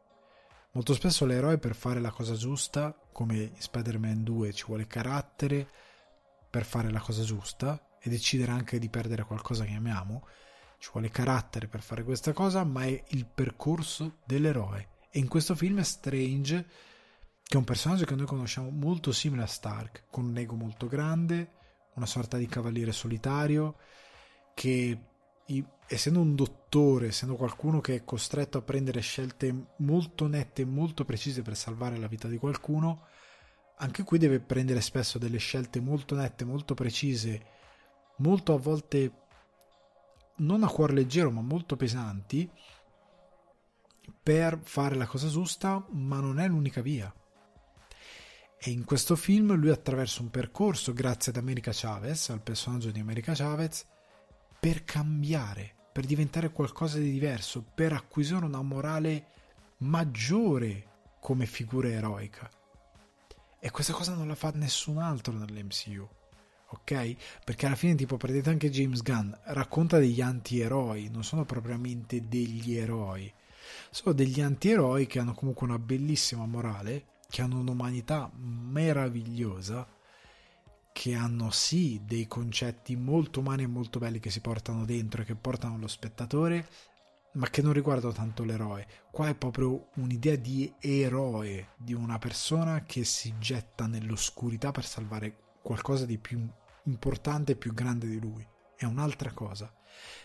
Molto 0.72 0.94
spesso 0.94 1.26
l'eroe 1.26 1.58
per 1.58 1.74
fare 1.74 2.00
la 2.00 2.12
cosa 2.12 2.34
giusta, 2.34 2.96
come 3.12 3.36
in 3.36 3.60
Spider-Man 3.60 4.22
2 4.22 4.52
ci 4.52 4.64
vuole 4.66 4.86
carattere 4.86 5.68
per 6.48 6.64
fare 6.64 6.90
la 6.90 7.00
cosa 7.00 7.24
giusta, 7.24 7.96
e 8.00 8.08
decidere 8.08 8.52
anche 8.52 8.78
di 8.78 8.88
perdere 8.88 9.24
qualcosa 9.24 9.64
che 9.64 9.74
amiamo. 9.74 10.26
Ci 10.78 10.90
vuole 10.92 11.10
carattere 11.10 11.66
per 11.66 11.82
fare 11.82 12.04
questa 12.04 12.32
cosa, 12.32 12.62
ma 12.64 12.84
è 12.84 13.02
il 13.08 13.26
percorso 13.26 14.18
dell'eroe. 14.24 14.98
E 15.10 15.18
in 15.18 15.26
questo 15.26 15.56
film 15.56 15.80
è 15.80 15.82
Strange, 15.82 16.66
che 17.42 17.54
è 17.54 17.56
un 17.56 17.64
personaggio 17.64 18.04
che 18.04 18.14
noi 18.14 18.26
conosciamo 18.26 18.70
molto 18.70 19.10
simile 19.10 19.42
a 19.42 19.46
Stark, 19.46 20.04
con 20.08 20.24
un 20.24 20.36
ego 20.38 20.54
molto 20.54 20.86
grande, 20.86 21.50
una 21.94 22.06
sorta 22.06 22.36
di 22.36 22.46
cavaliere 22.46 22.92
solitario, 22.92 23.76
che 24.54 25.09
essendo 25.86 26.20
un 26.20 26.34
dottore, 26.34 27.08
essendo 27.08 27.34
qualcuno 27.34 27.80
che 27.80 27.96
è 27.96 28.04
costretto 28.04 28.58
a 28.58 28.62
prendere 28.62 29.00
scelte 29.00 29.72
molto 29.78 30.26
nette 30.26 30.62
e 30.62 30.66
molto 30.66 31.04
precise 31.04 31.42
per 31.42 31.56
salvare 31.56 31.98
la 31.98 32.06
vita 32.06 32.28
di 32.28 32.36
qualcuno, 32.36 33.06
anche 33.78 34.04
qui 34.04 34.18
deve 34.18 34.40
prendere 34.40 34.80
spesso 34.80 35.18
delle 35.18 35.38
scelte 35.38 35.80
molto 35.80 36.14
nette, 36.14 36.44
molto 36.44 36.74
precise 36.74 37.58
molto 38.20 38.54
a 38.54 38.58
volte 38.58 39.12
non 40.36 40.62
a 40.62 40.68
cuor 40.68 40.92
leggero 40.92 41.30
ma 41.30 41.40
molto 41.40 41.76
pesanti 41.76 42.48
per 44.22 44.60
fare 44.62 44.94
la 44.94 45.06
cosa 45.06 45.28
giusta 45.28 45.84
ma 45.90 46.20
non 46.20 46.38
è 46.38 46.46
l'unica 46.46 46.82
via. 46.82 47.12
E 48.62 48.70
in 48.70 48.84
questo 48.84 49.16
film 49.16 49.54
lui 49.54 49.70
attraverso 49.70 50.20
un 50.22 50.30
percorso 50.30 50.92
grazie 50.92 51.32
ad 51.32 51.38
America 51.38 51.70
Chavez 51.72 52.28
al 52.28 52.42
personaggio 52.42 52.90
di 52.90 53.00
America 53.00 53.32
Chavez 53.34 53.86
per 54.60 54.84
cambiare 54.84 55.74
per 55.92 56.04
diventare 56.04 56.50
qualcosa 56.50 56.98
di 56.98 57.10
diverso 57.10 57.64
per 57.74 57.92
acquisire 57.92 58.44
una 58.44 58.62
morale 58.62 59.26
maggiore 59.78 60.86
come 61.20 61.46
figura 61.46 61.88
eroica 61.88 62.48
e 63.58 63.70
questa 63.70 63.92
cosa 63.92 64.14
non 64.14 64.28
la 64.28 64.34
fa 64.34 64.50
nessun 64.54 64.98
altro 64.98 65.32
nell'MCU 65.32 66.08
ok? 66.70 67.16
Perché 67.44 67.66
alla 67.66 67.74
fine, 67.74 67.94
tipo, 67.94 68.16
prendete 68.16 68.50
anche 68.50 68.70
James 68.70 69.02
Gunn, 69.02 69.32
racconta 69.46 69.98
degli 69.98 70.20
anti-eroi, 70.20 71.08
non 71.10 71.24
sono 71.24 71.44
propriamente 71.44 72.28
degli 72.28 72.76
eroi, 72.76 73.32
sono 73.90 74.14
degli 74.14 74.40
anti-eroi 74.40 75.06
che 75.06 75.18
hanno 75.18 75.34
comunque 75.34 75.66
una 75.66 75.78
bellissima 75.78 76.46
morale, 76.46 77.06
che 77.28 77.42
hanno 77.42 77.58
un'umanità 77.58 78.30
meravigliosa, 78.34 79.86
che 80.92 81.14
hanno 81.14 81.50
sì 81.50 82.02
dei 82.04 82.26
concetti 82.26 82.96
molto 82.96 83.40
umani 83.40 83.62
e 83.62 83.68
molto 83.68 83.98
belli 83.98 84.20
che 84.20 84.30
si 84.30 84.40
portano 84.40 84.84
dentro 84.84 85.22
e 85.22 85.24
che 85.24 85.34
portano 85.34 85.78
lo 85.78 85.86
spettatore, 85.86 86.68
ma 87.34 87.48
che 87.48 87.62
non 87.62 87.72
riguardano 87.72 88.12
tanto 88.12 88.44
l'eroe. 88.44 88.86
Qua 89.10 89.28
è 89.28 89.34
proprio 89.34 89.90
un'idea 89.96 90.36
di 90.36 90.72
eroe, 90.80 91.74
di 91.76 91.94
una 91.94 92.18
persona 92.18 92.82
che 92.82 93.04
si 93.04 93.34
getta 93.38 93.86
nell'oscurità 93.86 94.72
per 94.72 94.84
salvare 94.84 95.36
qualcosa 95.62 96.06
di 96.06 96.18
più 96.18 96.46
importante 96.84 97.52
e 97.52 97.56
più 97.56 97.72
grande 97.72 98.08
di 98.08 98.18
lui. 98.18 98.46
È 98.76 98.84
un'altra 98.84 99.32
cosa. 99.32 99.72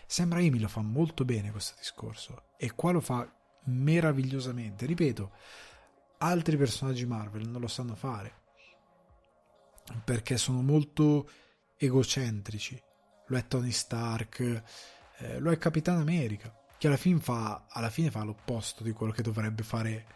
Sam 0.06 0.32
Raimi 0.32 0.58
lo 0.58 0.68
fa 0.68 0.80
molto 0.80 1.24
bene 1.24 1.50
questo 1.50 1.74
discorso 1.78 2.48
e 2.56 2.72
qua 2.74 2.90
lo 2.92 3.00
fa 3.00 3.30
meravigliosamente. 3.66 4.86
Ripeto, 4.86 5.32
altri 6.18 6.56
personaggi 6.56 7.06
Marvel 7.06 7.48
non 7.48 7.60
lo 7.60 7.68
sanno 7.68 7.94
fare 7.94 8.44
perché 10.04 10.36
sono 10.36 10.62
molto 10.62 11.28
egocentrici. 11.76 12.80
Lo 13.28 13.36
è 13.36 13.46
Tony 13.46 13.72
Stark, 13.72 14.62
eh, 15.18 15.38
lo 15.38 15.50
è 15.50 15.58
Capitan 15.58 15.98
America, 15.98 16.54
che 16.78 16.86
alla 16.86 16.96
fine, 16.96 17.20
fa, 17.20 17.66
alla 17.68 17.90
fine 17.90 18.10
fa 18.10 18.22
l'opposto 18.22 18.82
di 18.82 18.92
quello 18.92 19.12
che 19.12 19.22
dovrebbe 19.22 19.62
fare 19.62 20.06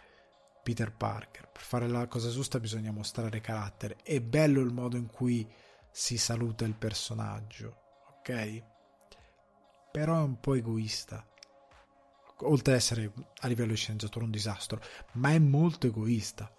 Peter 0.62 0.92
Parker. 0.92 1.48
Per 1.50 1.62
fare 1.62 1.88
la 1.88 2.06
cosa 2.06 2.30
giusta 2.30 2.60
bisogna 2.60 2.92
mostrare 2.92 3.40
carattere. 3.40 3.96
È 4.02 4.20
bello 4.20 4.60
il 4.60 4.72
modo 4.72 4.96
in 4.96 5.06
cui 5.06 5.48
si 5.90 6.18
saluta 6.18 6.64
il 6.64 6.74
personaggio, 6.74 7.80
ok? 8.18 8.62
Però 9.90 10.16
è 10.18 10.22
un 10.22 10.38
po' 10.38 10.54
egoista. 10.54 11.26
Oltre 12.42 12.72
ad 12.72 12.78
essere 12.78 13.12
a 13.40 13.48
livello 13.48 13.70
di 13.70 13.76
sceneggiatura 13.76 14.24
un 14.24 14.30
disastro, 14.30 14.80
ma 15.12 15.32
è 15.32 15.38
molto 15.38 15.88
egoista. 15.88 16.50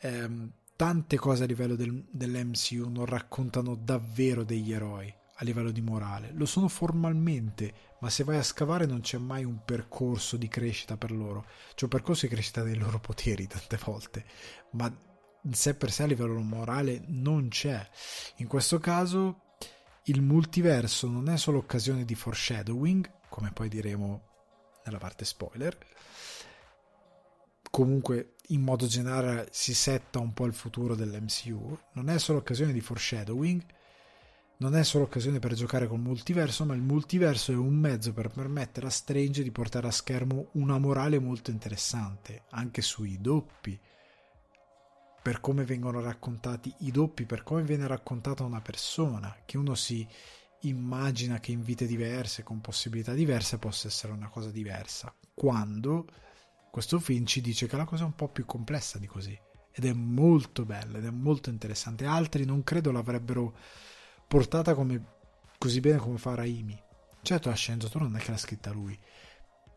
Eh, 0.00 0.50
tante 0.76 1.16
cose 1.16 1.44
a 1.44 1.46
livello 1.46 1.76
del, 1.76 2.04
dell'MCU 2.10 2.88
non 2.88 3.06
raccontano 3.06 3.74
davvero 3.74 4.44
degli 4.44 4.72
eroi 4.72 5.12
a 5.38 5.44
livello 5.44 5.72
di 5.72 5.80
morale, 5.80 6.30
lo 6.32 6.46
sono 6.46 6.68
formalmente, 6.68 7.96
ma 8.00 8.08
se 8.08 8.22
vai 8.22 8.36
a 8.36 8.42
scavare 8.42 8.86
non 8.86 9.00
c'è 9.00 9.18
mai 9.18 9.44
un 9.44 9.64
percorso 9.64 10.36
di 10.36 10.46
crescita 10.46 10.96
per 10.96 11.10
loro. 11.10 11.46
C'è 11.74 11.84
un 11.84 11.90
percorso 11.90 12.26
di 12.26 12.32
crescita 12.32 12.62
dei 12.62 12.76
loro 12.76 13.00
poteri 13.00 13.46
tante 13.48 13.78
volte, 13.84 14.24
ma 14.72 14.86
in 15.42 15.54
sé 15.54 15.74
per 15.74 15.90
sé 15.90 16.04
a 16.04 16.06
livello 16.06 16.38
morale 16.40 17.02
non 17.08 17.48
c'è. 17.48 17.86
In 18.36 18.46
questo 18.46 18.78
caso 18.78 19.56
il 20.04 20.22
multiverso 20.22 21.08
non 21.08 21.28
è 21.28 21.36
solo 21.36 21.58
occasione 21.58 22.04
di 22.04 22.14
foreshadowing, 22.14 23.10
come 23.28 23.50
poi 23.52 23.68
diremo 23.68 24.28
nella 24.84 24.98
parte 24.98 25.24
spoiler. 25.24 25.76
Comunque, 27.70 28.33
in 28.48 28.62
modo 28.62 28.86
generale, 28.86 29.48
si 29.50 29.74
setta 29.74 30.18
un 30.18 30.32
po' 30.32 30.46
il 30.46 30.54
futuro 30.54 30.94
dell'MCU. 30.94 31.78
Non 31.92 32.10
è 32.10 32.18
solo 32.18 32.38
occasione 32.38 32.72
di 32.72 32.80
foreshadowing, 32.80 33.62
non 34.56 34.76
è 34.76 34.84
solo 34.84 35.04
occasione 35.04 35.38
per 35.38 35.54
giocare 35.54 35.86
col 35.86 36.00
multiverso, 36.00 36.64
ma 36.64 36.74
il 36.74 36.82
multiverso 36.82 37.52
è 37.52 37.56
un 37.56 37.74
mezzo 37.74 38.12
per 38.12 38.28
permettere 38.28 38.86
a 38.86 38.90
Strange 38.90 39.42
di 39.42 39.50
portare 39.50 39.88
a 39.88 39.92
schermo 39.92 40.48
una 40.52 40.78
morale 40.78 41.18
molto 41.18 41.50
interessante, 41.50 42.42
anche 42.50 42.80
sui 42.82 43.20
doppi 43.20 43.78
per 45.24 45.40
come 45.40 45.64
vengono 45.64 46.02
raccontati 46.02 46.72
i 46.80 46.90
doppi, 46.90 47.24
per 47.24 47.42
come 47.42 47.62
viene 47.62 47.86
raccontata 47.86 48.44
una 48.44 48.60
persona, 48.60 49.34
che 49.46 49.56
uno 49.56 49.74
si 49.74 50.06
immagina 50.60 51.40
che 51.40 51.50
in 51.50 51.62
vite 51.62 51.86
diverse, 51.86 52.42
con 52.42 52.60
possibilità 52.60 53.14
diverse, 53.14 53.58
possa 53.58 53.88
essere 53.88 54.12
una 54.12 54.28
cosa 54.28 54.50
diversa, 54.50 55.14
quando 55.32 56.06
questo 56.74 56.98
film 56.98 57.24
ci 57.24 57.40
dice 57.40 57.68
che 57.68 57.76
la 57.76 57.84
cosa 57.84 58.02
è 58.02 58.06
un 58.06 58.16
po' 58.16 58.26
più 58.26 58.44
complessa 58.44 58.98
di 58.98 59.06
così, 59.06 59.38
ed 59.70 59.84
è 59.84 59.92
molto 59.92 60.64
bella, 60.64 60.98
ed 60.98 61.04
è 61.04 61.10
molto 61.10 61.48
interessante. 61.48 62.04
Altri 62.04 62.44
non 62.44 62.64
credo 62.64 62.90
l'avrebbero 62.90 63.56
portata 64.26 64.74
come 64.74 65.04
così 65.56 65.78
bene 65.78 65.98
come 65.98 66.18
fa 66.18 66.34
Raimi. 66.34 66.76
Certo 67.22 67.48
la 67.48 67.54
sceneggiatura 67.54 68.06
non 68.06 68.16
è 68.16 68.18
che 68.18 68.32
l'ha 68.32 68.36
scritta 68.36 68.72
lui, 68.72 68.98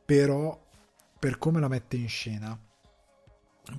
però 0.05 0.59
per 1.19 1.37
come 1.37 1.59
la 1.59 1.67
mette 1.67 1.97
in 1.97 2.09
scena, 2.09 2.59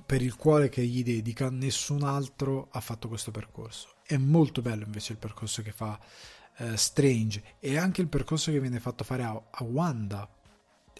per 0.05 0.21
il 0.21 0.37
cuore 0.37 0.69
che 0.69 0.85
gli 0.85 1.03
dedica, 1.03 1.49
nessun 1.49 2.03
altro 2.03 2.69
ha 2.71 2.79
fatto 2.79 3.09
questo 3.09 3.31
percorso. 3.31 3.95
È 4.01 4.15
molto 4.15 4.61
bello 4.61 4.85
invece 4.85 5.11
il 5.11 5.19
percorso 5.19 5.61
che 5.61 5.73
fa 5.73 5.99
uh, 6.59 6.73
Strange 6.75 7.57
e 7.59 7.77
anche 7.77 7.99
il 7.99 8.07
percorso 8.07 8.49
che 8.49 8.61
viene 8.61 8.79
fatto 8.79 9.03
fare 9.03 9.23
a, 9.23 9.31
a, 9.51 9.63
Wanda 9.65 10.38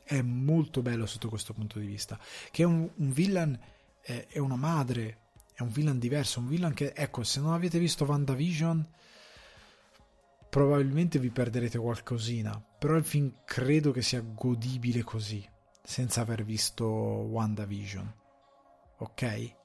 è 0.09 0.23
molto 0.23 0.81
bello 0.81 1.05
sotto 1.05 1.29
questo 1.29 1.53
punto 1.53 1.77
di 1.77 1.85
vista. 1.85 2.19
Che 2.49 2.63
un, 2.63 2.89
un 2.95 3.11
villain, 3.11 3.57
è, 4.01 4.25
è 4.27 4.39
una 4.39 4.55
madre, 4.55 5.19
è 5.53 5.61
un 5.61 5.69
villain 5.69 5.99
diverso, 5.99 6.39
un 6.39 6.47
villain 6.47 6.73
che, 6.73 6.93
ecco, 6.95 7.23
se 7.23 7.39
non 7.39 7.53
avete 7.53 7.77
visto 7.77 8.05
WandaVision 8.05 8.87
probabilmente 10.49 11.19
vi 11.19 11.29
perderete 11.29 11.77
qualcosina, 11.77 12.59
però 12.79 12.95
il 12.95 13.05
film 13.05 13.31
credo 13.45 13.91
che 13.91 14.01
sia 14.01 14.21
godibile 14.21 15.03
così, 15.03 15.47
senza 15.83 16.21
aver 16.21 16.43
visto 16.43 16.87
WandaVision. 16.87 18.13
Ok? 18.97 19.55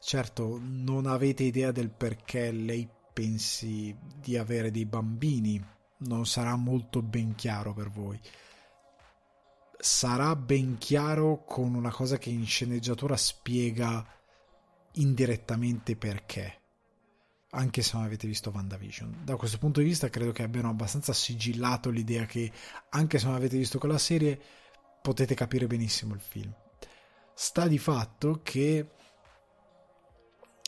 Certo, 0.00 0.58
non 0.58 1.04
avete 1.04 1.42
idea 1.42 1.70
del 1.70 1.90
perché 1.90 2.50
lei 2.50 2.88
pensi 3.12 3.94
di 4.16 4.38
avere 4.38 4.70
dei 4.70 4.86
bambini, 4.86 5.62
non 5.98 6.24
sarà 6.24 6.56
molto 6.56 7.02
ben 7.02 7.34
chiaro 7.34 7.74
per 7.74 7.90
voi. 7.90 8.18
Sarà 9.80 10.34
ben 10.34 10.76
chiaro 10.78 11.44
con 11.44 11.74
una 11.74 11.90
cosa 11.90 12.18
che 12.18 12.30
in 12.30 12.46
sceneggiatura 12.46 13.16
spiega 13.16 14.04
indirettamente 14.94 15.96
perché 15.96 16.58
anche 17.50 17.82
se 17.82 17.92
non 17.94 18.04
avete 18.04 18.26
visto 18.26 18.50
WandaVision. 18.50 19.20
Da 19.24 19.36
questo 19.36 19.58
punto 19.58 19.80
di 19.80 19.86
vista 19.86 20.10
credo 20.10 20.32
che 20.32 20.42
abbiano 20.42 20.68
abbastanza 20.68 21.12
sigillato 21.12 21.90
l'idea 21.90 22.26
che 22.26 22.50
anche 22.90 23.18
se 23.18 23.26
non 23.26 23.34
avete 23.36 23.56
visto 23.56 23.78
quella 23.78 23.98
serie 23.98 24.40
potete 25.00 25.34
capire 25.34 25.66
benissimo 25.66 26.14
il 26.14 26.20
film. 26.20 26.54
Sta 27.34 27.68
di 27.68 27.78
fatto 27.78 28.40
che 28.42 28.90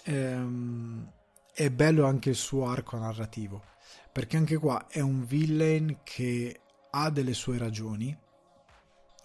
ehm, 0.04 1.12
è 1.52 1.70
bello 1.70 2.06
anche 2.06 2.30
il 2.30 2.36
suo 2.36 2.68
arco 2.68 2.96
narrativo, 2.96 3.64
perché 4.12 4.36
anche 4.36 4.56
qua 4.56 4.86
è 4.88 5.00
un 5.00 5.24
villain 5.24 6.00
che 6.04 6.60
ha 6.90 7.10
delle 7.10 7.34
sue 7.34 7.58
ragioni, 7.58 8.16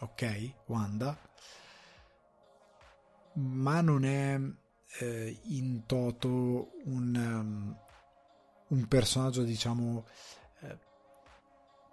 ok, 0.06 0.54
Wanda, 0.68 1.18
ma 3.34 3.82
non 3.82 4.06
è 4.06 4.40
eh, 5.00 5.40
in 5.44 5.86
toto 5.86 6.72
un, 6.86 7.16
um, 7.16 7.78
un 8.68 8.88
personaggio 8.88 9.44
diciamo 9.44 10.06
eh, 10.62 10.78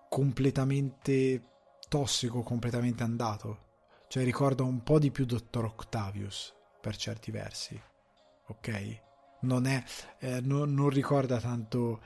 completamente 0.08 1.48
tossico, 1.88 2.42
completamente 2.42 3.02
andato. 3.02 3.70
Cioè 4.08 4.24
ricorda 4.24 4.62
un 4.62 4.82
po' 4.82 4.98
di 4.98 5.10
più 5.10 5.24
Dottor 5.24 5.64
Octavius 5.64 6.54
per 6.80 6.96
certi 6.96 7.30
versi. 7.30 7.80
Ok? 8.48 9.00
Non 9.40 9.66
è 9.66 9.82
eh, 10.18 10.40
no, 10.42 10.64
non 10.64 10.90
ricorda 10.90 11.40
tanto 11.40 12.02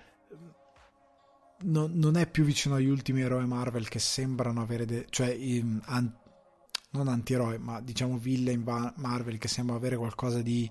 non, 1.61 1.93
non, 1.95 2.17
è 2.17 2.29
più 2.29 2.45
vicino 2.45 2.75
agli 2.75 2.89
ultimi 2.89 3.23
eroi 3.23 3.47
Marvel 3.47 3.89
che 3.89 3.99
sembrano 3.99 4.61
avere 4.61 4.85
de- 4.85 5.07
cioè 5.11 5.29
in, 5.29 5.81
an- 5.85 6.15
non 6.91 7.09
antieroe, 7.09 7.59
ma 7.59 7.81
diciamo 7.81 8.17
villain 8.19 8.63
Marvel 8.97 9.39
che 9.39 9.49
sembra 9.49 9.77
avere 9.77 9.97
qualcosa 9.97 10.41
di 10.43 10.71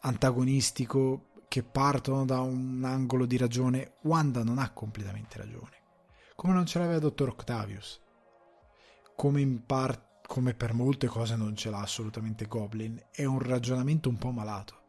antagonistico 0.00 1.44
che 1.48 1.62
partono 1.62 2.24
da 2.24 2.40
un 2.40 2.82
angolo 2.84 3.26
di 3.26 3.36
ragione. 3.36 3.94
Wanda 4.02 4.42
non 4.42 4.58
ha 4.58 4.70
completamente 4.70 5.38
ragione. 5.38 5.74
Come 6.34 6.52
non 6.52 6.66
ce 6.66 6.78
l'aveva 6.78 6.98
Dottor 6.98 7.28
Octavius. 7.28 8.00
Come 9.14 9.40
in 9.40 9.64
parte 9.64 10.04
come 10.26 10.54
per 10.54 10.74
molte 10.74 11.06
cose 11.06 11.36
non 11.36 11.56
ce 11.56 11.70
l'ha 11.70 11.80
assolutamente 11.80 12.46
Goblin, 12.46 13.00
è 13.10 13.24
un 13.24 13.38
ragionamento 13.38 14.08
un 14.08 14.18
po' 14.18 14.32
malato, 14.32 14.82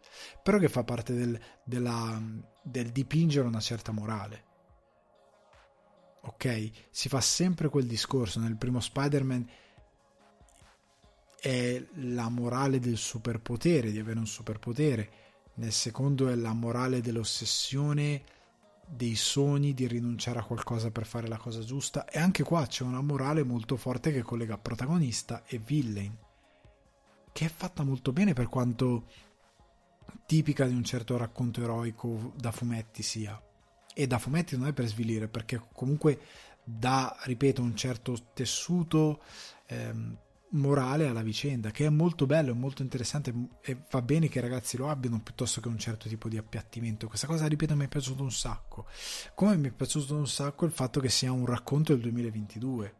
però 0.43 0.57
che 0.57 0.67
fa 0.67 0.83
parte 0.83 1.13
del, 1.13 1.39
della, 1.63 2.19
del 2.69 2.91
dipingere 2.91 3.47
una 3.47 3.59
certa 3.59 3.91
morale 3.91 4.47
ok? 6.27 6.71
Si 6.91 7.09
fa 7.09 7.21
sempre 7.21 7.69
quel 7.69 7.85
discorso. 7.85 8.39
Nel 8.39 8.57
primo 8.57 8.79
Spider-Man 8.79 9.49
è 11.39 11.83
la 11.95 12.29
morale 12.29 12.79
del 12.79 12.97
superpotere, 12.97 13.91
di 13.91 13.99
avere 13.99 14.19
un 14.19 14.27
superpotere. 14.27 15.09
Nel 15.55 15.71
secondo 15.71 16.27
è 16.27 16.35
la 16.35 16.53
morale 16.53 17.01
dell'ossessione, 17.01 18.23
dei 18.85 19.15
sogni, 19.15 19.73
di 19.73 19.87
rinunciare 19.87 20.39
a 20.39 20.43
qualcosa 20.43 20.91
per 20.91 21.05
fare 21.05 21.27
la 21.27 21.37
cosa 21.37 21.61
giusta. 21.61 22.05
E 22.05 22.19
anche 22.19 22.43
qua 22.43 22.65
c'è 22.67 22.83
una 22.83 23.01
morale 23.01 23.43
molto 23.43 23.75
forte 23.75 24.11
che 24.11 24.21
collega 24.21 24.57
protagonista 24.57 25.43
e 25.45 25.57
villain, 25.57 26.15
che 27.31 27.45
è 27.45 27.49
fatta 27.49 27.83
molto 27.83 28.11
bene 28.11 28.33
per 28.33 28.47
quanto 28.47 29.05
tipica 30.25 30.65
di 30.65 30.73
un 30.73 30.83
certo 30.83 31.17
racconto 31.17 31.61
eroico 31.61 32.33
da 32.35 32.51
fumetti 32.51 33.03
sia 33.03 33.41
e 33.93 34.05
da 34.05 34.19
fumetti 34.19 34.55
non 34.55 34.67
è 34.67 34.73
per 34.73 34.85
svilire 34.85 35.27
perché 35.27 35.59
comunque 35.73 36.19
dà, 36.63 37.17
ripeto, 37.23 37.61
un 37.61 37.75
certo 37.75 38.15
tessuto 38.33 39.23
ehm, 39.65 40.15
morale 40.49 41.07
alla 41.07 41.23
vicenda 41.23 41.71
che 41.71 41.85
è 41.85 41.89
molto 41.89 42.25
bello, 42.25 42.51
è 42.51 42.55
molto 42.55 42.81
interessante 42.81 43.33
e 43.61 43.77
va 43.89 44.01
bene 44.01 44.29
che 44.29 44.37
i 44.37 44.41
ragazzi 44.41 44.77
lo 44.77 44.89
abbiano 44.89 45.19
piuttosto 45.21 45.61
che 45.61 45.67
un 45.67 45.79
certo 45.79 46.07
tipo 46.07 46.29
di 46.29 46.37
appiattimento. 46.37 47.07
Questa 47.07 47.25
cosa, 47.25 47.47
ripeto, 47.47 47.75
mi 47.75 47.85
è 47.85 47.87
piaciuto 47.87 48.21
un 48.21 48.31
sacco. 48.31 48.85
Come 49.33 49.57
mi 49.57 49.69
è 49.69 49.71
piaciuto 49.71 50.15
un 50.15 50.27
sacco 50.27 50.65
il 50.65 50.71
fatto 50.71 50.99
che 50.99 51.09
sia 51.09 51.31
un 51.31 51.45
racconto 51.45 51.93
del 51.93 52.01
2022. 52.03 52.95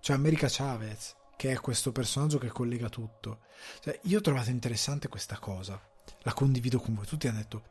Cioè 0.00 0.16
America 0.16 0.48
Chavez, 0.50 1.14
che 1.36 1.52
è 1.52 1.60
questo 1.60 1.92
personaggio 1.92 2.38
che 2.38 2.48
collega 2.48 2.88
tutto. 2.88 3.40
Cioè, 3.80 4.00
io 4.04 4.18
ho 4.18 4.22
trovato 4.22 4.50
interessante 4.50 5.08
questa 5.08 5.38
cosa. 5.38 5.80
La 6.28 6.34
condivido 6.34 6.78
con 6.78 6.94
voi. 6.94 7.06
Tutti 7.06 7.26
hanno 7.26 7.38
detto 7.38 7.62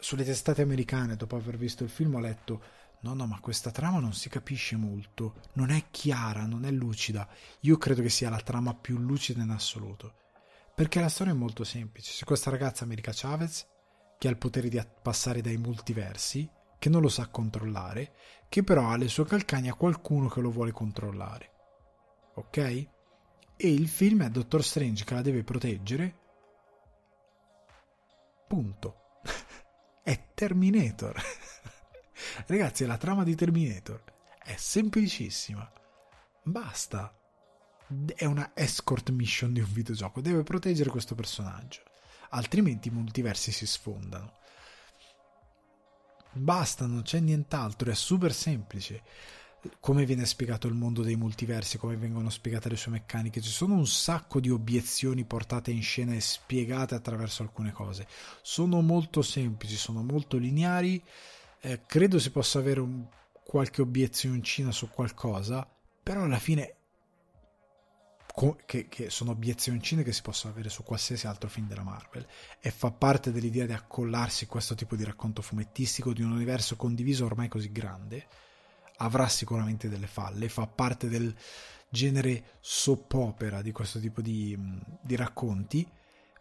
sulle 0.00 0.24
testate 0.24 0.60
americane, 0.60 1.14
dopo 1.14 1.36
aver 1.36 1.56
visto 1.56 1.84
il 1.84 1.88
film, 1.88 2.16
ho 2.16 2.18
letto 2.18 2.60
No, 3.02 3.14
no, 3.14 3.26
ma 3.28 3.38
questa 3.38 3.70
trama 3.70 4.00
non 4.00 4.12
si 4.12 4.28
capisce 4.28 4.74
molto, 4.74 5.34
non 5.52 5.70
è 5.70 5.84
chiara, 5.92 6.46
non 6.46 6.64
è 6.64 6.72
lucida. 6.72 7.28
Io 7.60 7.76
credo 7.76 8.02
che 8.02 8.08
sia 8.08 8.28
la 8.28 8.40
trama 8.40 8.74
più 8.74 8.98
lucida 8.98 9.40
in 9.42 9.50
assoluto. 9.50 10.14
Perché 10.74 10.98
la 10.98 11.08
storia 11.08 11.32
è 11.32 11.36
molto 11.36 11.62
semplice. 11.62 12.10
C'è 12.12 12.24
questa 12.24 12.50
ragazza 12.50 12.82
America 12.82 13.12
Chavez 13.14 13.64
che 14.18 14.26
ha 14.26 14.30
il 14.32 14.38
potere 14.38 14.68
di 14.68 14.84
passare 15.00 15.40
dai 15.40 15.56
multiversi, 15.56 16.50
che 16.80 16.88
non 16.88 17.02
lo 17.02 17.08
sa 17.08 17.28
controllare, 17.28 18.14
che 18.48 18.64
però 18.64 18.88
ha 18.88 18.96
le 18.96 19.06
sue 19.06 19.26
calcagna 19.26 19.74
qualcuno 19.74 20.26
che 20.26 20.40
lo 20.40 20.50
vuole 20.50 20.72
controllare. 20.72 21.52
Ok? 22.34 22.56
E 22.56 22.88
il 23.56 23.86
film 23.86 24.24
è 24.24 24.30
Doctor 24.30 24.64
Strange 24.64 25.04
che 25.04 25.14
la 25.14 25.22
deve 25.22 25.44
proteggere. 25.44 26.24
Punto 28.46 29.20
è 30.02 30.28
Terminator. 30.34 31.20
Ragazzi, 32.46 32.86
la 32.86 32.96
trama 32.96 33.24
di 33.24 33.34
Terminator 33.34 34.02
è 34.42 34.54
semplicissima. 34.56 35.70
Basta. 36.42 37.12
È 38.14 38.24
una 38.24 38.52
escort 38.54 39.10
mission 39.10 39.52
di 39.52 39.60
un 39.60 39.72
videogioco. 39.72 40.20
Deve 40.20 40.42
proteggere 40.42 40.90
questo 40.90 41.14
personaggio. 41.14 41.82
Altrimenti 42.30 42.88
i 42.88 42.92
multiversi 42.92 43.52
si 43.52 43.66
sfondano. 43.66 44.38
Basta, 46.32 46.86
non 46.86 47.02
c'è 47.02 47.20
nient'altro. 47.20 47.90
È 47.90 47.94
super 47.94 48.32
semplice 48.32 49.02
come 49.80 50.04
viene 50.04 50.26
spiegato 50.26 50.66
il 50.66 50.74
mondo 50.74 51.02
dei 51.02 51.16
multiversi, 51.16 51.78
come 51.78 51.96
vengono 51.96 52.30
spiegate 52.30 52.68
le 52.68 52.76
sue 52.76 52.92
meccaniche. 52.92 53.40
Ci 53.40 53.50
sono 53.50 53.74
un 53.74 53.86
sacco 53.86 54.40
di 54.40 54.50
obiezioni 54.50 55.24
portate 55.24 55.70
in 55.70 55.82
scena 55.82 56.14
e 56.14 56.20
spiegate 56.20 56.94
attraverso 56.94 57.42
alcune 57.42 57.72
cose. 57.72 58.06
Sono 58.42 58.80
molto 58.80 59.22
semplici, 59.22 59.76
sono 59.76 60.02
molto 60.02 60.36
lineari. 60.36 61.02
Eh, 61.60 61.82
credo 61.86 62.18
si 62.18 62.30
possa 62.30 62.58
avere 62.58 62.80
un, 62.80 63.06
qualche 63.44 63.82
obiezioncina 63.82 64.72
su 64.72 64.88
qualcosa, 64.90 65.68
però 66.02 66.22
alla 66.22 66.38
fine 66.38 66.74
che, 68.66 68.88
che, 68.88 69.08
sono 69.08 69.30
obiezioncine 69.30 70.02
che 70.02 70.12
si 70.12 70.20
possono 70.20 70.52
avere 70.52 70.68
su 70.68 70.82
qualsiasi 70.82 71.26
altro 71.26 71.48
film 71.48 71.66
della 71.66 71.82
Marvel 71.82 72.26
e 72.60 72.70
fa 72.70 72.90
parte 72.90 73.32
dell'idea 73.32 73.64
di 73.64 73.72
accollarsi 73.72 74.46
questo 74.46 74.74
tipo 74.74 74.94
di 74.94 75.04
racconto 75.04 75.40
fumettistico 75.40 76.12
di 76.12 76.22
un 76.22 76.32
universo 76.32 76.76
condiviso 76.76 77.24
ormai 77.24 77.48
così 77.48 77.72
grande 77.72 78.26
avrà 78.98 79.28
sicuramente 79.28 79.88
delle 79.88 80.06
falle, 80.06 80.48
fa 80.48 80.66
parte 80.66 81.08
del 81.08 81.34
genere 81.88 82.58
soap 82.60 83.12
opera 83.14 83.62
di 83.62 83.72
questo 83.72 83.98
tipo 83.98 84.20
di, 84.20 84.58
di 85.00 85.16
racconti, 85.16 85.86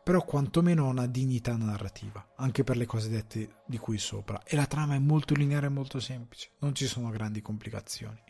però 0.04 0.24
quantomeno 0.24 0.86
ha 0.86 0.90
una 0.90 1.08
dignità 1.08 1.56
narrativa, 1.56 2.34
anche 2.36 2.64
per 2.64 2.78
le 2.78 2.86
cose 2.86 3.10
dette 3.10 3.64
di 3.66 3.78
qui 3.78 3.98
sopra. 3.98 4.42
E 4.44 4.56
la 4.56 4.68
trama 4.68 4.96
è 4.96 5.00
molto 5.00 5.34
lineare 5.34 5.68
e 5.68 5.70
molto 5.70 6.00
semplice, 6.00 6.52
non 6.60 6.76
ci 6.76 6.88
sono 6.88 7.10
grandi 7.10 7.42
complicazioni. 7.42 8.22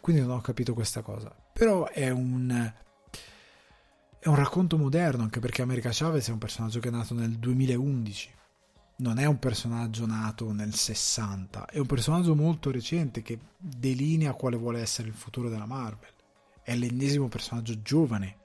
Quindi 0.00 0.22
non 0.22 0.32
ho 0.32 0.40
capito 0.40 0.74
questa 0.74 1.02
cosa. 1.02 1.34
Però 1.52 1.88
è 1.88 2.10
un, 2.10 2.72
è 4.18 4.28
un 4.28 4.34
racconto 4.34 4.76
moderno, 4.76 5.22
anche 5.22 5.40
perché 5.40 5.62
America 5.62 5.90
Chavez 5.92 6.28
è 6.28 6.32
un 6.32 6.38
personaggio 6.38 6.80
che 6.80 6.88
è 6.88 6.92
nato 6.92 7.14
nel 7.14 7.38
2011. 7.38 8.34
Non 8.96 9.18
è 9.18 9.26
un 9.26 9.38
personaggio 9.38 10.06
nato 10.06 10.52
nel 10.52 10.74
60, 10.74 11.66
è 11.66 11.78
un 11.78 11.86
personaggio 11.86 12.34
molto 12.34 12.70
recente 12.70 13.20
che 13.22 13.38
delinea 13.56 14.32
quale 14.32 14.56
vuole 14.56 14.80
essere 14.80 15.08
il 15.08 15.14
futuro 15.14 15.48
della 15.48 15.66
Marvel. 15.66 16.12
È 16.62 16.74
l'ennesimo 16.74 17.28
personaggio 17.28 17.80
giovane. 17.82 18.38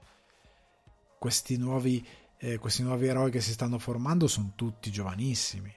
Questi 1.18 1.56
nuovi, 1.56 2.06
eh, 2.36 2.58
questi 2.58 2.82
nuovi 2.82 3.06
eroi 3.06 3.30
che 3.30 3.40
si 3.40 3.52
stanno 3.52 3.78
formando 3.78 4.26
sono 4.26 4.52
tutti 4.54 4.90
giovanissimi. 4.90 5.72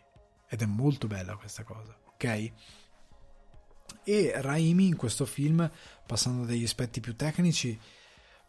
Ed 0.48 0.62
è 0.62 0.66
molto 0.66 1.08
bella 1.08 1.36
questa 1.38 1.64
cosa, 1.64 1.98
ok? 2.14 2.52
E 4.04 4.34
Raimi 4.36 4.88
in 4.88 4.96
questo 4.96 5.26
film, 5.26 5.70
passando 6.06 6.46
dagli 6.46 6.64
aspetti 6.64 7.00
più 7.00 7.16
tecnici, 7.16 7.80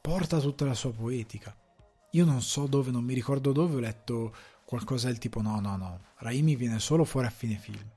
porta 0.00 0.40
tutta 0.40 0.64
la 0.64 0.74
sua 0.74 0.92
poetica. 0.92 1.56
Io 2.10 2.24
non 2.24 2.42
so 2.42 2.66
dove, 2.66 2.90
non 2.90 3.04
mi 3.04 3.14
ricordo 3.14 3.52
dove 3.52 3.76
ho 3.76 3.80
letto 3.80 4.34
qualcosa 4.66 5.06
del 5.06 5.18
tipo 5.18 5.40
no, 5.40 5.60
no, 5.60 5.76
no, 5.76 6.00
Raimi 6.18 6.56
viene 6.56 6.80
solo 6.80 7.04
fuori 7.04 7.28
a 7.28 7.30
fine 7.30 7.56
film. 7.56 7.88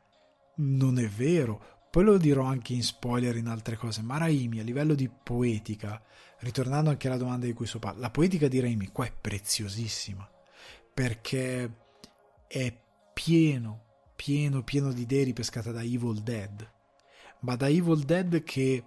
Non 0.58 1.00
è 1.00 1.08
vero, 1.08 1.88
poi 1.90 2.04
lo 2.04 2.18
dirò 2.18 2.44
anche 2.44 2.74
in 2.74 2.84
spoiler 2.84 3.36
in 3.36 3.48
altre 3.48 3.76
cose, 3.76 4.04
ma 4.04 4.18
Raimi 4.18 4.60
a 4.60 4.64
livello 4.64 4.94
di 4.94 5.10
poetica, 5.10 6.02
ritornando 6.40 6.91
anche 6.91 7.08
alla 7.08 7.18
domanda 7.18 7.48
di 7.48 7.54
cui 7.54 7.66
so 7.66 7.80
parla, 7.80 8.02
la 8.02 8.12
poetica 8.12 8.48
di 8.48 8.60
Raimi 8.60 8.90
qua 8.90 9.06
è 9.06 9.12
preziosissima, 9.12 10.30
perché 10.94 11.74
è 12.48 12.80
pieno, 13.14 13.86
pieno, 14.16 14.64
pieno 14.64 14.91
di 14.94 15.02
idee 15.02 15.24
ripescate 15.24 15.72
da 15.72 15.82
Evil 15.82 16.22
Dead, 16.22 16.72
ma 17.40 17.56
da 17.56 17.68
Evil 17.68 18.04
Dead 18.04 18.44
che, 18.44 18.84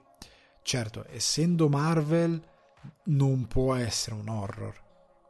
certo, 0.63 1.05
essendo 1.09 1.69
Marvel, 1.69 2.41
non 3.05 3.49
può 3.49 3.75
essere 3.75 4.15
un 4.15 4.29
horror, 4.29 4.81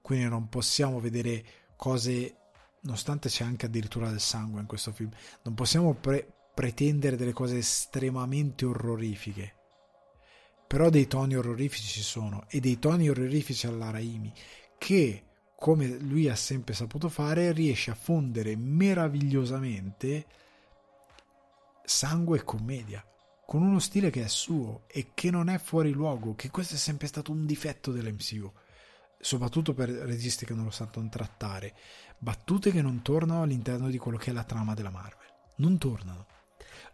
quindi 0.03 0.27
non 0.27 0.51
possiamo 0.51 1.01
vedere 1.01 1.45
cose 1.77 2.37
nonostante 2.83 3.29
c'è 3.29 3.45
anche 3.45 3.67
addirittura 3.67 4.09
del 4.09 4.21
sangue 4.21 4.61
in 4.61 4.67
questo 4.67 4.93
film, 4.93 5.11
non 5.43 5.55
possiamo 5.55 5.95
pre- 5.95 6.27
pretendere 6.55 7.17
delle 7.17 7.33
cose 7.33 7.59
estremamente 7.59 8.65
orrorifiche. 8.65 9.57
Però 10.67 10.89
dei 10.89 11.07
toni 11.07 11.37
orrorifici 11.37 11.87
ci 11.87 12.03
sono 12.03 12.45
e 12.49 12.61
dei 12.61 12.79
toni 12.79 13.09
orrorifici 13.09 13.67
alla 13.67 13.91
Raimi 13.91 14.33
che, 14.79 15.25
come 15.57 15.87
lui 15.87 16.29
ha 16.29 16.37
sempre 16.37 16.75
saputo 16.75 17.09
fare, 17.09 17.53
riesce 17.53 17.91
a 17.91 17.95
fondere 17.95 18.57
meravigliosamente 18.57 20.27
sangue 21.85 22.39
e 22.39 22.45
commedia 22.45 23.05
con 23.45 23.63
uno 23.63 23.81
stile 23.81 24.09
che 24.09 24.25
è 24.25 24.29
suo 24.29 24.85
e 24.87 25.11
che 25.13 25.31
non 25.31 25.51
è 25.51 25.59
fuori 25.59 25.91
luogo, 25.91 26.35
che 26.35 26.51
questo 26.51 26.75
è 26.75 26.79
sempre 26.79 27.07
stato 27.07 27.33
un 27.33 27.45
difetto 27.45 27.93
dell'MCU 27.93 28.51
soprattutto 29.23 29.73
per 29.73 29.89
registi 29.89 30.44
che 30.44 30.53
non 30.53 30.65
lo 30.65 30.70
sanno 30.70 31.09
trattare, 31.09 31.74
battute 32.19 32.73
che 32.73 32.82
non 32.82 33.03
tornano 33.03 33.43
all'interno 33.43 33.89
di 33.89 33.97
quello 33.97 34.19
che 34.19 34.31
è 34.31 34.32
la 34.35 34.43
trama 34.43 34.74
della 34.74 34.90
Marvel. 34.90 35.31
Non 35.57 35.78
tornano. 35.78 36.27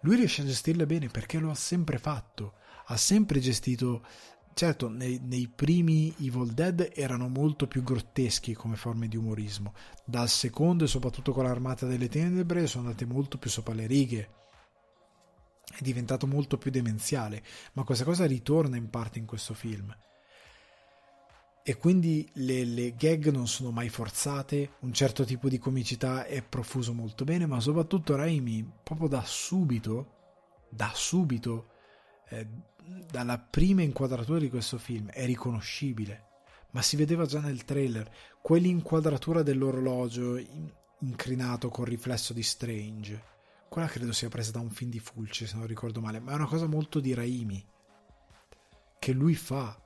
Lui 0.03 0.17
riesce 0.17 0.43
a 0.43 0.45
gestirle 0.45 0.87
bene 0.87 1.09
perché 1.09 1.39
lo 1.39 1.51
ha 1.51 1.55
sempre 1.55 1.99
fatto. 1.99 2.55
Ha 2.89 2.97
sempre 2.99 3.41
gestito. 3.41 4.05
Certo, 4.53 4.89
nei, 4.89 5.21
nei 5.23 5.49
primi 5.49 6.15
Evil 6.19 6.53
Dead 6.53 6.91
erano 6.95 7.29
molto 7.29 7.67
più 7.67 7.83
grotteschi 7.83 8.53
come 8.53 8.77
forme 8.77 9.09
di 9.09 9.17
umorismo. 9.17 9.73
Dal 10.05 10.29
secondo 10.29 10.85
e 10.85 10.89
soprattutto 10.89 11.33
con 11.33 11.45
l'Armata 11.45 11.87
delle 11.87 12.09
Tenebre 12.09 12.67
sono 12.67 12.87
andate 12.87 13.07
molto 13.07 13.39
più 13.39 13.49
sopra 13.51 13.75
le 13.75 13.87
righe 13.87 14.31
è 15.71 15.83
diventato 15.83 16.27
molto 16.27 16.57
più 16.57 16.71
demenziale, 16.71 17.45
ma 17.75 17.85
questa 17.85 18.03
cosa 18.03 18.25
ritorna 18.25 18.77
in 18.77 18.89
parte 18.89 19.19
in 19.19 19.27
questo 19.27 19.53
film 19.53 19.95
e 21.69 21.77
quindi 21.77 22.27
le, 22.37 22.65
le, 22.65 22.95
gag 22.95 23.29
non 23.29 23.47
sono 23.47 23.71
mai 23.71 23.91
forzate, 23.91 24.77
un 24.81 24.93
certo 24.95 25.27
tipo 25.27 25.51
di 25.51 25.59
comicità 25.59 26.25
è 26.25 26.41
profuso 26.41 26.95
molto 26.95 27.25
bene, 27.25 27.45
ma 27.45 27.61
soprattutto 27.61 28.17
Raimi 28.17 28.67
proprio 28.83 29.07
da 29.07 29.23
subito, 29.23 30.13
da 30.71 30.91
subito, 30.95 31.69
eh, 32.31 32.47
dalla 33.11 33.37
prima 33.37 33.83
inquadratura 33.83 34.39
di 34.39 34.49
questo 34.49 34.79
film 34.79 35.11
è 35.11 35.27
riconoscibile, 35.27 36.29
ma 36.71 36.81
si 36.81 36.97
vedeva 36.97 37.27
già 37.27 37.41
nel 37.41 37.67
trailer, 37.67 38.11
quell'inquadratura 38.41 39.43
dell'orologio 39.43 40.43
incrinato 41.01 41.69
col 41.69 41.85
riflesso 41.85 42.33
di 42.33 42.43
Strange, 42.43 43.23
quella 43.69 43.89
credo 43.89 44.13
sia 44.13 44.31
presa 44.31 44.53
da 44.53 44.61
un 44.61 44.71
film 44.71 44.91
di 44.91 45.01
Fulci 45.01 45.47
se 45.47 45.55
non 45.55 45.67
ricordo 45.67 46.01
male, 46.01 46.19
ma 46.19 46.33
è 46.33 46.35
una 46.35 46.47
cosa 46.47 46.67
molto 46.67 46.99
di 46.99 47.13
Raimi, 47.13 47.63
che 48.99 49.13
lui 49.13 49.35
fa 49.35 49.79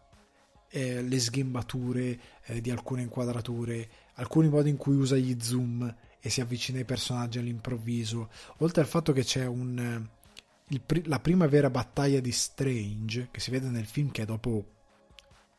eh, 0.74 1.02
le 1.02 1.20
sghembature 1.20 2.18
eh, 2.46 2.60
di 2.62 2.70
alcune 2.70 3.02
inquadrature, 3.02 3.88
alcuni 4.14 4.48
modi 4.48 4.70
in 4.70 4.78
cui 4.78 4.96
usa 4.96 5.16
gli 5.16 5.36
zoom 5.38 5.94
e 6.18 6.30
si 6.30 6.40
avvicina 6.40 6.78
ai 6.78 6.86
personaggi 6.86 7.38
all'improvviso, 7.38 8.30
oltre 8.58 8.80
al 8.80 8.86
fatto 8.86 9.12
che 9.12 9.22
c'è 9.22 9.44
un, 9.44 9.78
eh, 9.78 10.74
il, 10.74 11.02
la 11.04 11.20
prima 11.20 11.46
vera 11.46 11.68
battaglia 11.68 12.20
di 12.20 12.32
Strange, 12.32 13.28
che 13.30 13.40
si 13.40 13.50
vede 13.50 13.68
nel 13.68 13.84
film 13.84 14.10
che 14.10 14.22
è 14.22 14.24
dopo 14.24 14.64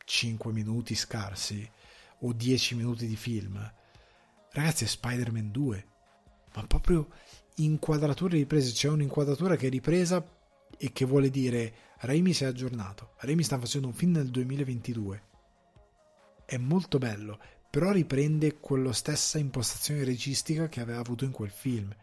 5 0.04 0.52
minuti 0.52 0.96
scarsi 0.96 1.68
o 2.20 2.32
10 2.32 2.74
minuti 2.74 3.06
di 3.06 3.16
film, 3.16 3.72
ragazzi 4.50 4.82
è 4.82 4.88
Spider-Man 4.88 5.52
2, 5.52 5.86
ma 6.54 6.66
proprio 6.66 7.08
inquadrature 7.56 8.36
riprese, 8.36 8.72
c'è 8.72 8.88
un'inquadratura 8.88 9.54
che 9.54 9.68
è 9.68 9.70
ripresa 9.70 10.26
e 10.76 10.92
che 10.92 11.04
vuole 11.04 11.30
dire 11.30 11.72
Raimi 12.04 12.32
si 12.32 12.44
è 12.44 12.46
aggiornato, 12.46 13.14
Raimi 13.18 13.42
sta 13.42 13.58
facendo 13.58 13.86
un 13.86 13.94
film 13.94 14.12
nel 14.12 14.30
2022. 14.30 15.22
È 16.44 16.56
molto 16.58 16.98
bello, 16.98 17.38
però 17.70 17.92
riprende 17.92 18.60
quella 18.60 18.92
stessa 18.92 19.38
impostazione 19.38 20.04
registica 20.04 20.68
che 20.68 20.80
aveva 20.80 21.00
avuto 21.00 21.24
in 21.24 21.30
quel 21.30 21.50
film. 21.50 21.94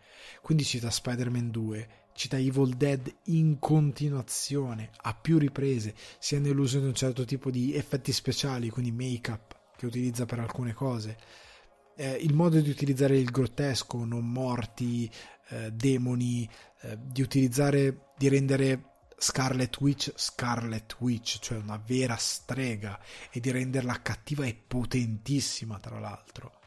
Quindi 0.41 0.63
cita 0.63 0.89
Spider-Man 0.89 1.51
2, 1.51 1.89
cita 2.13 2.37
Evil 2.37 2.75
Dead 2.75 3.13
in 3.25 3.59
continuazione, 3.59 4.89
a 5.03 5.13
più 5.13 5.37
riprese, 5.37 5.93
sia 6.19 6.39
nell'uso 6.39 6.79
di 6.79 6.87
un 6.87 6.93
certo 6.93 7.23
tipo 7.23 7.49
di 7.51 7.75
effetti 7.75 8.11
speciali, 8.11 8.69
quindi 8.69 8.91
make-up 8.91 9.57
che 9.77 9.85
utilizza 9.85 10.25
per 10.25 10.39
alcune 10.39 10.73
cose. 10.73 11.17
Eh, 11.95 12.13
il 12.15 12.33
modo 12.33 12.59
di 12.59 12.69
utilizzare 12.69 13.17
il 13.17 13.29
grottesco, 13.29 14.03
non 14.03 14.29
morti, 14.29 15.09
eh, 15.49 15.71
demoni, 15.71 16.49
eh, 16.81 16.97
di 17.01 17.21
utilizzare, 17.21 18.07
di 18.17 18.27
rendere 18.27 18.90
Scarlet 19.21 19.79
Witch 19.79 20.11
Scarlet 20.15 20.95
Witch, 20.97 21.37
cioè 21.37 21.59
una 21.59 21.77
vera 21.77 22.15
strega, 22.15 22.99
e 23.29 23.39
di 23.39 23.51
renderla 23.51 24.01
cattiva 24.01 24.45
e 24.45 24.55
potentissima, 24.55 25.79
tra 25.79 25.99
l'altro. 25.99 26.59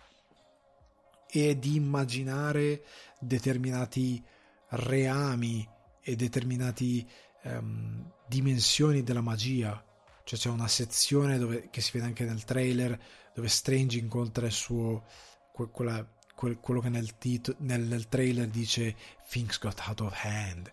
E 1.28 1.58
di 1.58 1.74
immaginare 1.74 2.84
determinati 3.18 4.24
reami 4.68 5.68
e 6.00 6.14
determinate 6.14 7.04
um, 7.42 8.12
dimensioni 8.28 9.02
della 9.02 9.20
magia. 9.20 9.84
Cioè 10.22 10.38
c'è 10.38 10.48
una 10.48 10.68
sezione 10.68 11.38
dove, 11.38 11.70
che 11.70 11.80
si 11.80 11.90
vede 11.92 12.06
anche 12.06 12.24
nel 12.24 12.44
trailer 12.44 12.96
dove 13.34 13.48
Strange 13.48 13.98
incontra 13.98 14.46
il 14.46 14.52
suo 14.52 15.04
quella, 15.50 16.08
quello 16.34 16.80
che 16.80 16.88
nel, 16.88 17.18
tito, 17.18 17.56
nel, 17.58 17.82
nel 17.82 18.06
trailer 18.06 18.46
dice 18.46 18.94
Things 19.28 19.58
got 19.58 19.82
out 19.88 20.00
of 20.00 20.24
hand 20.24 20.72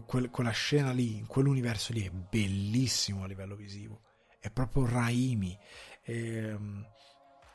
que, 0.00 0.28
quella 0.30 0.50
scena 0.50 0.92
lì, 0.92 1.16
in 1.18 1.26
quell'universo 1.26 1.92
lì 1.92 2.02
è 2.02 2.10
bellissimo 2.10 3.24
a 3.24 3.26
livello 3.26 3.54
visivo. 3.54 4.00
È 4.38 4.50
proprio 4.50 4.86
Raimi. 4.86 5.56
È, 6.00 6.10
ehm, 6.10 6.86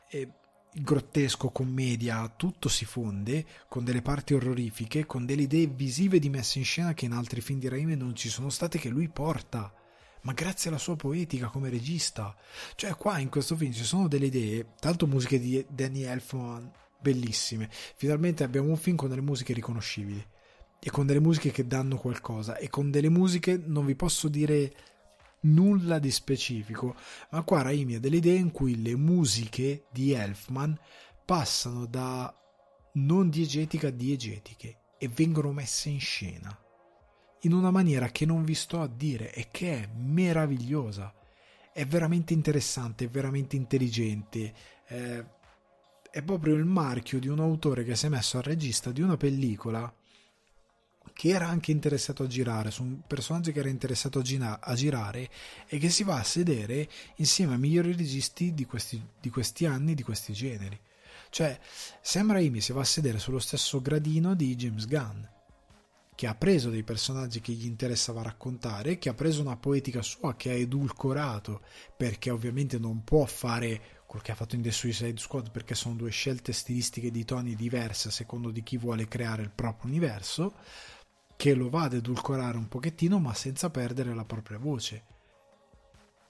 è 0.08 0.28
grottesco, 0.70 1.50
commedia, 1.50 2.32
tutto 2.36 2.68
si 2.68 2.84
fonde 2.84 3.44
con 3.68 3.84
delle 3.84 4.02
parti 4.02 4.34
orrorifiche, 4.34 5.06
con 5.06 5.26
delle 5.26 5.42
idee 5.42 5.66
visive 5.66 6.18
di 6.18 6.28
messa 6.28 6.58
in 6.58 6.64
scena 6.64 6.94
che 6.94 7.06
in 7.06 7.12
altri 7.12 7.40
film 7.40 7.58
di 7.58 7.68
Raimi 7.68 7.96
non 7.96 8.14
ci 8.14 8.28
sono 8.28 8.50
state, 8.50 8.78
che 8.78 8.88
lui 8.88 9.08
porta. 9.08 9.72
Ma 10.22 10.32
grazie 10.32 10.68
alla 10.68 10.78
sua 10.78 10.96
poetica 10.96 11.48
come 11.48 11.70
regista. 11.70 12.36
Cioè, 12.74 12.94
qua 12.94 13.18
in 13.18 13.28
questo 13.28 13.56
film 13.56 13.72
ci 13.72 13.84
sono 13.84 14.08
delle 14.08 14.26
idee, 14.26 14.74
tanto 14.78 15.06
musiche 15.06 15.38
di 15.38 15.64
Danny 15.68 16.02
Elfman 16.02 16.70
bellissime. 17.00 17.70
Finalmente 17.70 18.44
abbiamo 18.44 18.68
un 18.68 18.76
film 18.76 18.96
con 18.96 19.08
delle 19.08 19.20
musiche 19.20 19.52
riconoscibili 19.52 20.24
e 20.80 20.90
con 20.90 21.06
delle 21.06 21.20
musiche 21.20 21.50
che 21.50 21.66
danno 21.66 21.96
qualcosa 21.96 22.56
e 22.56 22.68
con 22.68 22.90
delle 22.90 23.08
musiche 23.08 23.60
non 23.64 23.84
vi 23.84 23.94
posso 23.94 24.28
dire 24.28 24.72
nulla 25.40 25.98
di 25.98 26.10
specifico, 26.10 26.94
ma 27.30 27.42
qua 27.42 27.62
Raimi 27.62 27.96
ha 27.96 28.00
delle 28.00 28.16
idee 28.16 28.38
in 28.38 28.50
cui 28.50 28.82
le 28.82 28.96
musiche 28.96 29.84
di 29.92 30.12
Elfman 30.12 30.78
passano 31.24 31.86
da 31.86 32.34
non 32.94 33.28
diegetica 33.28 33.88
a 33.88 33.92
diegetiche 33.92 34.78
e 34.98 35.08
vengono 35.08 35.52
messe 35.52 35.88
in 35.88 36.00
scena 36.00 36.58
in 37.42 37.52
una 37.52 37.70
maniera 37.70 38.08
che 38.08 38.26
non 38.26 38.44
vi 38.44 38.54
sto 38.54 38.80
a 38.80 38.88
dire 38.88 39.32
e 39.32 39.48
che 39.50 39.82
è 39.82 39.88
meravigliosa. 39.94 41.14
È 41.72 41.86
veramente 41.86 42.32
interessante, 42.32 43.04
è 43.04 43.08
veramente 43.08 43.54
intelligente. 43.54 44.52
Eh, 44.88 45.24
è 46.10 46.22
proprio 46.22 46.54
il 46.54 46.64
marchio 46.64 47.20
di 47.20 47.28
un 47.28 47.38
autore 47.38 47.84
che 47.84 47.94
si 47.94 48.06
è 48.06 48.08
messo 48.08 48.38
al 48.38 48.42
regista 48.42 48.90
di 48.90 49.02
una 49.02 49.16
pellicola 49.16 49.92
che 51.12 51.28
era 51.28 51.48
anche 51.48 51.70
interessato 51.70 52.22
a 52.22 52.26
girare, 52.26 52.70
su 52.70 52.82
un 52.82 53.00
personaggio 53.06 53.52
che 53.52 53.58
era 53.58 53.68
interessato 53.68 54.18
a, 54.18 54.22
gina- 54.22 54.60
a 54.60 54.74
girare 54.74 55.28
e 55.66 55.78
che 55.78 55.90
si 55.90 56.04
va 56.04 56.18
a 56.18 56.24
sedere 56.24 56.88
insieme 57.16 57.54
ai 57.54 57.58
migliori 57.58 57.94
registi 57.94 58.54
di 58.54 58.64
questi, 58.64 59.02
di 59.20 59.30
questi 59.30 59.66
anni, 59.66 59.94
di 59.94 60.02
questi 60.02 60.32
generi. 60.32 60.78
Cioè, 61.30 61.58
Sam 62.00 62.32
Raimi 62.32 62.60
si 62.60 62.72
va 62.72 62.80
a 62.80 62.84
sedere 62.84 63.18
sullo 63.18 63.38
stesso 63.38 63.80
gradino 63.82 64.34
di 64.34 64.56
James 64.56 64.86
Gunn, 64.86 65.22
che 66.14 66.26
ha 66.26 66.34
preso 66.34 66.70
dei 66.70 66.82
personaggi 66.82 67.40
che 67.40 67.52
gli 67.52 67.66
interessava 67.66 68.22
raccontare, 68.22 68.98
che 68.98 69.08
ha 69.08 69.14
preso 69.14 69.40
una 69.40 69.56
poetica 69.56 70.02
sua, 70.02 70.34
che 70.34 70.50
ha 70.50 70.54
edulcorato, 70.54 71.60
perché 71.96 72.30
ovviamente 72.30 72.78
non 72.78 73.04
può 73.04 73.24
fare 73.24 74.02
quel 74.04 74.22
che 74.22 74.32
ha 74.32 74.34
fatto 74.34 74.56
in 74.56 74.62
The 74.62 74.72
Suicide 74.72 75.18
Squad, 75.18 75.50
perché 75.50 75.74
sono 75.74 75.94
due 75.94 76.10
scelte 76.10 76.52
stilistiche 76.52 77.10
di 77.10 77.24
toni 77.24 77.54
diverse 77.54 78.08
a 78.08 78.10
secondo 78.10 78.50
di 78.50 78.62
chi 78.62 78.78
vuole 78.78 79.06
creare 79.06 79.42
il 79.42 79.50
proprio 79.50 79.90
universo, 79.90 80.54
che 81.38 81.54
lo 81.54 81.70
va 81.70 81.84
ad 81.84 81.94
edulcorare 81.94 82.58
un 82.58 82.68
pochettino, 82.68 83.18
ma 83.18 83.32
senza 83.32 83.70
perdere 83.70 84.12
la 84.14 84.26
propria 84.26 84.58
voce 84.58 85.16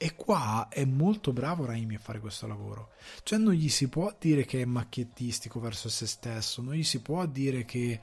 e 0.01 0.15
qua 0.15 0.69
è 0.69 0.85
molto 0.85 1.33
bravo 1.33 1.65
Raimi 1.65 1.97
a 1.97 1.99
fare 1.99 2.21
questo 2.21 2.47
lavoro. 2.47 2.93
Cioè 3.25 3.37
non 3.37 3.53
gli 3.53 3.69
si 3.69 3.89
può 3.89 4.15
dire 4.17 4.45
che 4.45 4.63
è 4.63 4.65
macchiettistico 4.65 5.59
verso 5.59 5.89
se 5.89 6.07
stesso, 6.07 6.63
non 6.63 6.75
gli 6.75 6.85
si 6.85 7.03
può 7.03 7.27
dire 7.27 7.65
che 7.65 8.01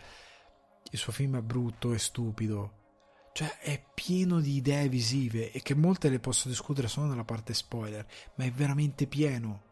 il 0.91 0.99
suo 0.99 1.13
film 1.13 1.37
è 1.37 1.41
brutto 1.41 1.93
e 1.93 1.97
stupido. 1.97 2.83
Cioè 3.31 3.59
è 3.59 3.81
pieno 3.93 4.41
di 4.41 4.57
idee 4.57 4.89
visive 4.89 5.51
e 5.51 5.61
che 5.61 5.73
molte 5.73 6.09
le 6.09 6.19
posso 6.19 6.49
discutere 6.49 6.89
solo 6.89 7.07
nella 7.07 7.23
parte 7.23 7.53
spoiler, 7.53 8.05
ma 8.35 8.43
è 8.43 8.51
veramente 8.51 9.07
pieno 9.07 9.63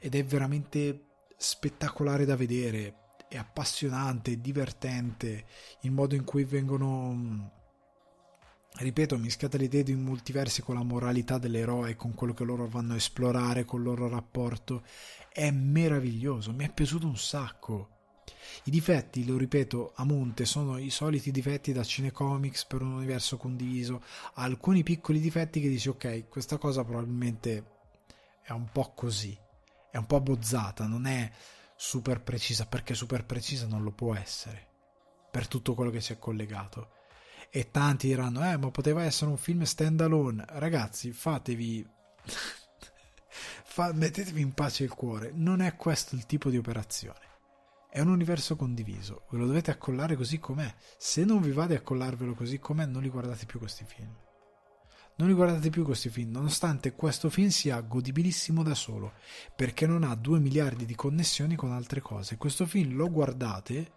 ed 0.00 0.16
è 0.16 0.24
veramente 0.24 1.04
spettacolare 1.36 2.24
da 2.24 2.34
vedere, 2.34 3.07
è 3.28 3.36
appassionante, 3.36 4.40
divertente 4.40 5.44
il 5.82 5.92
modo 5.92 6.14
in 6.14 6.24
cui 6.24 6.44
vengono 6.44 7.56
ripeto, 8.78 9.18
mischiate 9.18 9.58
l'idea 9.58 9.82
di 9.82 9.92
un 9.92 10.02
multiversi 10.02 10.62
con 10.62 10.76
la 10.76 10.82
moralità 10.82 11.38
dell'eroe, 11.38 11.96
con 11.96 12.14
quello 12.14 12.32
che 12.32 12.44
loro 12.44 12.66
vanno 12.66 12.92
a 12.92 12.96
esplorare, 12.96 13.64
con 13.64 13.80
il 13.80 13.86
loro 13.86 14.08
rapporto, 14.08 14.84
è 15.32 15.50
meraviglioso, 15.50 16.52
mi 16.52 16.64
è 16.64 16.72
piaciuto 16.72 17.06
un 17.06 17.16
sacco. 17.16 17.96
I 18.64 18.70
difetti, 18.70 19.24
lo 19.24 19.36
ripeto, 19.36 19.92
a 19.96 20.04
monte 20.04 20.44
sono 20.44 20.78
i 20.78 20.90
soliti 20.90 21.30
difetti 21.30 21.72
da 21.72 21.82
cinecomics 21.82 22.66
per 22.66 22.82
un 22.82 22.92
universo 22.92 23.36
condiviso, 23.36 24.02
alcuni 24.34 24.82
piccoli 24.82 25.20
difetti 25.20 25.60
che 25.60 25.68
dici 25.68 25.88
ok, 25.88 26.28
questa 26.28 26.56
cosa 26.56 26.84
probabilmente 26.84 27.76
è 28.42 28.52
un 28.52 28.68
po' 28.70 28.92
così, 28.94 29.36
è 29.90 29.96
un 29.96 30.06
po' 30.06 30.20
bozzata, 30.20 30.86
non 30.86 31.06
è 31.06 31.30
super 31.80 32.20
precisa, 32.20 32.66
perché 32.66 32.92
super 32.92 33.24
precisa 33.24 33.68
non 33.68 33.84
lo 33.84 33.92
può 33.92 34.12
essere, 34.12 34.66
per 35.30 35.46
tutto 35.46 35.74
quello 35.74 35.92
che 35.92 36.00
ci 36.00 36.12
è 36.12 36.18
collegato. 36.18 36.90
E 37.50 37.70
tanti 37.70 38.08
diranno 38.08 38.44
eh 38.50 38.58
ma 38.58 38.70
poteva 38.70 39.04
essere 39.04 39.30
un 39.30 39.38
film 39.38 39.62
stand 39.62 40.02
alone 40.02 40.44
ragazzi 40.48 41.12
fatevi 41.12 41.88
Fa... 43.64 43.92
mettetevi 43.94 44.40
in 44.42 44.52
pace 44.52 44.84
il 44.84 44.92
cuore. 44.92 45.30
Non 45.32 45.62
è 45.62 45.74
questo 45.76 46.14
il 46.14 46.26
tipo 46.26 46.50
di 46.50 46.58
operazione. 46.58 47.26
È 47.88 48.00
un 48.00 48.08
universo 48.08 48.56
condiviso. 48.56 49.26
Ve 49.30 49.38
lo 49.38 49.46
dovete 49.46 49.70
accollare 49.70 50.16
così 50.16 50.38
com'è. 50.38 50.74
Se 50.98 51.24
non 51.24 51.40
vi 51.40 51.52
va 51.52 51.66
di 51.66 51.74
accollarvelo 51.74 52.34
così 52.34 52.58
com'è 52.58 52.84
non 52.84 53.00
li 53.00 53.08
guardate 53.08 53.46
più 53.46 53.58
questi 53.58 53.84
film 53.84 54.14
non 55.18 55.28
li 55.28 55.34
guardate 55.34 55.68
più 55.68 55.84
questi 55.84 56.10
film, 56.10 56.30
nonostante 56.30 56.94
questo 56.94 57.28
film 57.28 57.48
sia 57.48 57.80
godibilissimo 57.80 58.62
da 58.62 58.74
solo, 58.74 59.14
perché 59.54 59.84
non 59.84 60.04
ha 60.04 60.14
2 60.14 60.38
miliardi 60.38 60.84
di 60.84 60.94
connessioni 60.94 61.56
con 61.56 61.72
altre 61.72 62.00
cose. 62.00 62.36
Questo 62.36 62.66
film 62.66 62.94
lo 62.94 63.10
guardate 63.10 63.92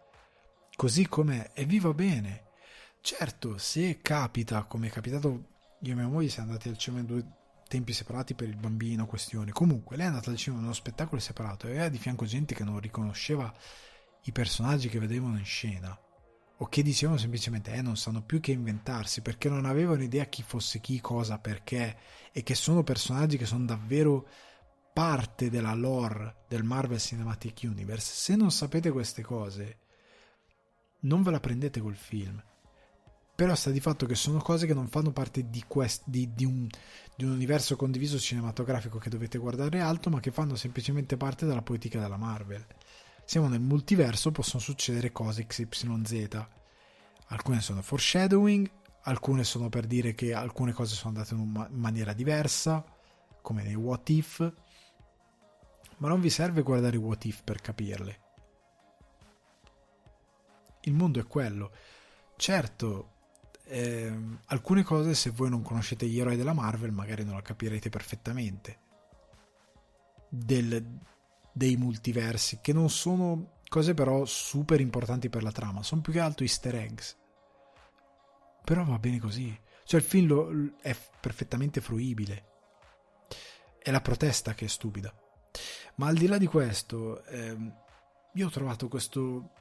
così 0.76 1.08
com'è 1.08 1.52
e 1.54 1.66
vi 1.66 1.80
va 1.80 1.94
bene. 1.94 2.46
Certo, 3.02 3.60
se 3.60 4.00
capita, 4.02 4.64
come 4.64 4.88
è 4.88 4.90
capitato, 4.90 5.28
io 5.82 5.92
e 5.92 5.96
mia 5.96 6.08
moglie 6.08 6.30
siamo 6.30 6.50
andati 6.50 6.70
al 6.70 6.78
cinema 6.78 7.02
in 7.02 7.08
due 7.08 7.26
tempi 7.68 7.94
separati 7.94 8.34
per 8.34 8.48
il 8.48 8.58
bambino, 8.58 9.06
questioni. 9.06 9.52
Comunque, 9.52 9.98
lei 9.98 10.08
è 10.08 10.10
andata 10.10 10.32
al 10.32 10.38
cinema 10.38 10.62
in 10.62 10.66
uno 10.66 10.76
spettacolo 10.76 11.22
separato 11.22 11.68
e 11.68 11.72
aveva 11.72 11.90
di 11.90 12.00
fianco 12.00 12.26
gente 12.26 12.56
che 12.56 12.64
non 12.64 12.80
riconosceva 12.80 13.54
i 14.24 14.32
personaggi 14.32 14.90
che 14.90 15.00
vedevano 15.00 15.38
in 15.38 15.46
scena 15.46 15.96
o 16.62 16.68
che 16.68 16.84
dicevano 16.84 17.18
semplicemente 17.18 17.74
eh 17.74 17.82
non 17.82 17.98
sanno 17.98 18.22
più 18.22 18.40
che 18.40 18.52
inventarsi 18.52 19.22
perché 19.22 19.50
non 19.50 19.66
avevano 19.66 20.04
idea 20.04 20.26
chi 20.26 20.44
fosse 20.44 20.80
chi, 20.80 21.02
cosa, 21.02 21.40
perché 21.40 21.98
e 22.32 22.44
che 22.44 22.54
sono 22.54 22.84
personaggi 22.84 23.38
che 23.38 23.48
sono 23.48 23.66
davvero 23.66 24.28
parte 24.94 25.50
della 25.50 25.74
lore 25.74 26.44
del 26.48 26.64
Marvel 26.64 27.00
Cinematic 27.00 27.62
Universe. 27.64 28.14
Se 28.14 28.36
non 28.36 28.52
sapete 28.52 28.92
queste 28.92 29.24
cose, 29.24 29.80
non 31.02 31.24
ve 31.24 31.32
la 31.32 31.40
prendete 31.40 31.80
col 31.80 31.96
film 31.96 32.42
però 33.42 33.56
sta 33.56 33.72
di 33.72 33.80
fatto 33.80 34.06
che 34.06 34.14
sono 34.14 34.38
cose 34.38 34.68
che 34.68 34.76
non 34.76 34.88
fanno 34.88 35.12
parte 35.12 35.50
di, 35.50 35.64
quest, 35.68 36.04
di, 36.06 36.32
di, 36.32 36.46
un, 36.46 36.68
di, 37.16 37.24
un, 37.24 37.32
universo 37.32 37.76
condiviso 37.76 38.20
cinematografico 38.20 39.00
che 39.00 39.10
dovete 39.10 39.40
guardare 39.40 39.80
alto, 39.80 40.12
ma 40.12 40.20
che 40.20 40.30
fanno 40.30 40.56
semplicemente 40.56 41.18
parte 41.18 41.48
della 41.48 41.64
poetica 41.64 42.00
della 42.00 42.18
Marvel. 42.18 42.64
Siamo 43.26 43.48
nel 43.48 43.62
multiverso, 43.62 44.32
possono 44.32 44.62
succedere 44.62 45.12
cose 45.12 45.46
XYZ. 45.46 46.46
Alcune 47.28 47.62
sono 47.62 47.82
foreshadowing, 47.82 48.70
alcune 49.04 49.44
sono 49.44 49.70
per 49.70 49.88
dire 49.88 50.14
che 50.14 50.34
alcune 50.34 50.74
cose 50.74 50.96
sono 50.96 51.16
andate 51.16 51.34
in, 51.34 51.68
maniera 51.72 52.14
diversa, 52.14 52.84
come 53.42 53.64
nei 53.64 53.76
What 53.76 54.10
If, 54.10 54.54
ma 55.98 56.08
non 56.08 56.20
vi 56.20 56.30
serve 56.30 56.62
guardare 56.62 56.98
i 56.98 57.00
What 57.00 57.26
If 57.26 57.44
per 57.44 57.62
capirle. 57.62 58.20
Il 60.82 60.94
mondo 60.94 61.20
è 61.20 61.28
quello. 61.28 61.72
Certo, 62.36 63.12
eh, 63.72 64.14
alcune 64.48 64.84
cose 64.84 65.14
se 65.14 65.30
voi 65.30 65.50
non 65.50 65.62
conoscete 65.62 66.06
gli 66.06 66.20
eroi 66.20 66.36
della 66.36 66.52
Marvel 66.52 66.92
magari 66.92 67.24
non 67.24 67.36
la 67.36 67.42
capirete 67.42 67.88
perfettamente 67.88 68.80
Del, 70.28 71.00
dei 71.52 71.76
multiversi 71.76 72.60
che 72.62 72.74
non 72.74 72.90
sono 72.90 73.60
cose 73.68 73.94
però 73.94 74.26
super 74.26 74.80
importanti 74.80 75.30
per 75.30 75.44
la 75.44 75.52
trama 75.52 75.84
sono 75.84 76.02
più 76.02 76.14
che 76.14 76.20
altro 76.20 76.44
easter 76.44 76.76
eggs. 76.76 77.18
Però 78.64 78.84
va 78.84 79.00
bene 79.00 79.20
così. 79.20 79.58
Cioè 79.84 80.00
il 80.00 80.06
film 80.06 80.28
lo, 80.28 80.74
è 80.82 80.96
perfettamente 81.20 81.82
fruibile. 81.82 82.46
È 83.78 83.90
la 83.92 84.02
protesta 84.02 84.54
che 84.54 84.66
è 84.66 84.68
stupida. 84.68 85.14
Ma 85.96 86.08
al 86.08 86.16
di 86.16 86.28
là 86.28 86.38
di 86.38 86.46
questo 86.46 87.24
ehm, 87.26 87.76
io 88.34 88.48
ho 88.48 88.52
trovato 88.52 88.88
questo 88.88 89.52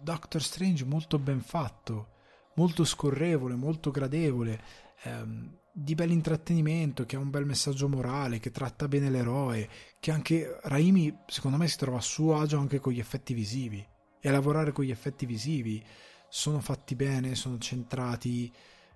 Doctor 0.00 0.42
Strange 0.42 0.84
molto 0.84 1.18
ben 1.18 1.40
fatto 1.40 2.12
molto 2.54 2.84
scorrevole, 2.84 3.54
molto 3.54 3.90
gradevole, 3.90 4.62
ehm, 5.02 5.58
di 5.76 5.96
bel 5.96 6.12
intrattenimento, 6.12 7.04
che 7.04 7.16
ha 7.16 7.18
un 7.18 7.30
bel 7.30 7.44
messaggio 7.44 7.88
morale, 7.88 8.38
che 8.38 8.52
tratta 8.52 8.86
bene 8.86 9.10
l'eroe, 9.10 9.68
che 9.98 10.12
anche 10.12 10.60
Raimi 10.62 11.12
secondo 11.26 11.56
me 11.56 11.66
si 11.66 11.76
trova 11.76 11.98
a 11.98 12.00
suo 12.00 12.38
agio 12.38 12.58
anche 12.58 12.78
con 12.78 12.92
gli 12.92 13.00
effetti 13.00 13.34
visivi. 13.34 13.84
E 14.20 14.28
a 14.28 14.32
lavorare 14.32 14.70
con 14.70 14.84
gli 14.84 14.92
effetti 14.92 15.26
visivi. 15.26 15.84
Sono 16.28 16.60
fatti 16.60 16.94
bene, 16.94 17.34
sono 17.34 17.58
centrati, 17.58 18.52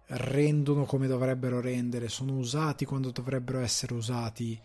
rendono 0.06 0.84
come 0.84 1.08
dovrebbero 1.08 1.60
rendere, 1.60 2.08
sono 2.08 2.36
usati 2.36 2.84
quando 2.84 3.10
dovrebbero 3.10 3.58
essere 3.58 3.94
usati. 3.94 4.58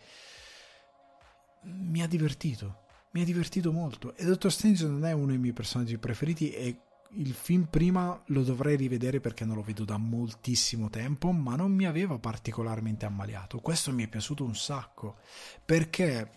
Mi 1.62 2.00
ha 2.00 2.06
divertito, 2.06 2.84
mi 3.10 3.22
ha 3.22 3.24
divertito 3.24 3.72
molto. 3.72 4.14
E 4.14 4.24
Dottor 4.24 4.52
Strange 4.52 4.86
non 4.86 5.04
è 5.04 5.10
uno 5.10 5.26
dei 5.26 5.38
miei 5.38 5.52
personaggi 5.52 5.98
preferiti 5.98 6.50
e 6.52 6.78
il 7.16 7.32
film 7.32 7.64
prima 7.64 8.20
lo 8.26 8.42
dovrei 8.42 8.76
rivedere 8.76 9.20
perché 9.20 9.44
non 9.44 9.56
lo 9.56 9.62
vedo 9.62 9.84
da 9.84 9.96
moltissimo 9.96 10.90
tempo, 10.90 11.30
ma 11.30 11.56
non 11.56 11.72
mi 11.72 11.86
aveva 11.86 12.18
particolarmente 12.18 13.06
ammaliato. 13.06 13.60
Questo 13.60 13.92
mi 13.92 14.04
è 14.04 14.08
piaciuto 14.08 14.44
un 14.44 14.54
sacco 14.54 15.16
perché 15.64 16.30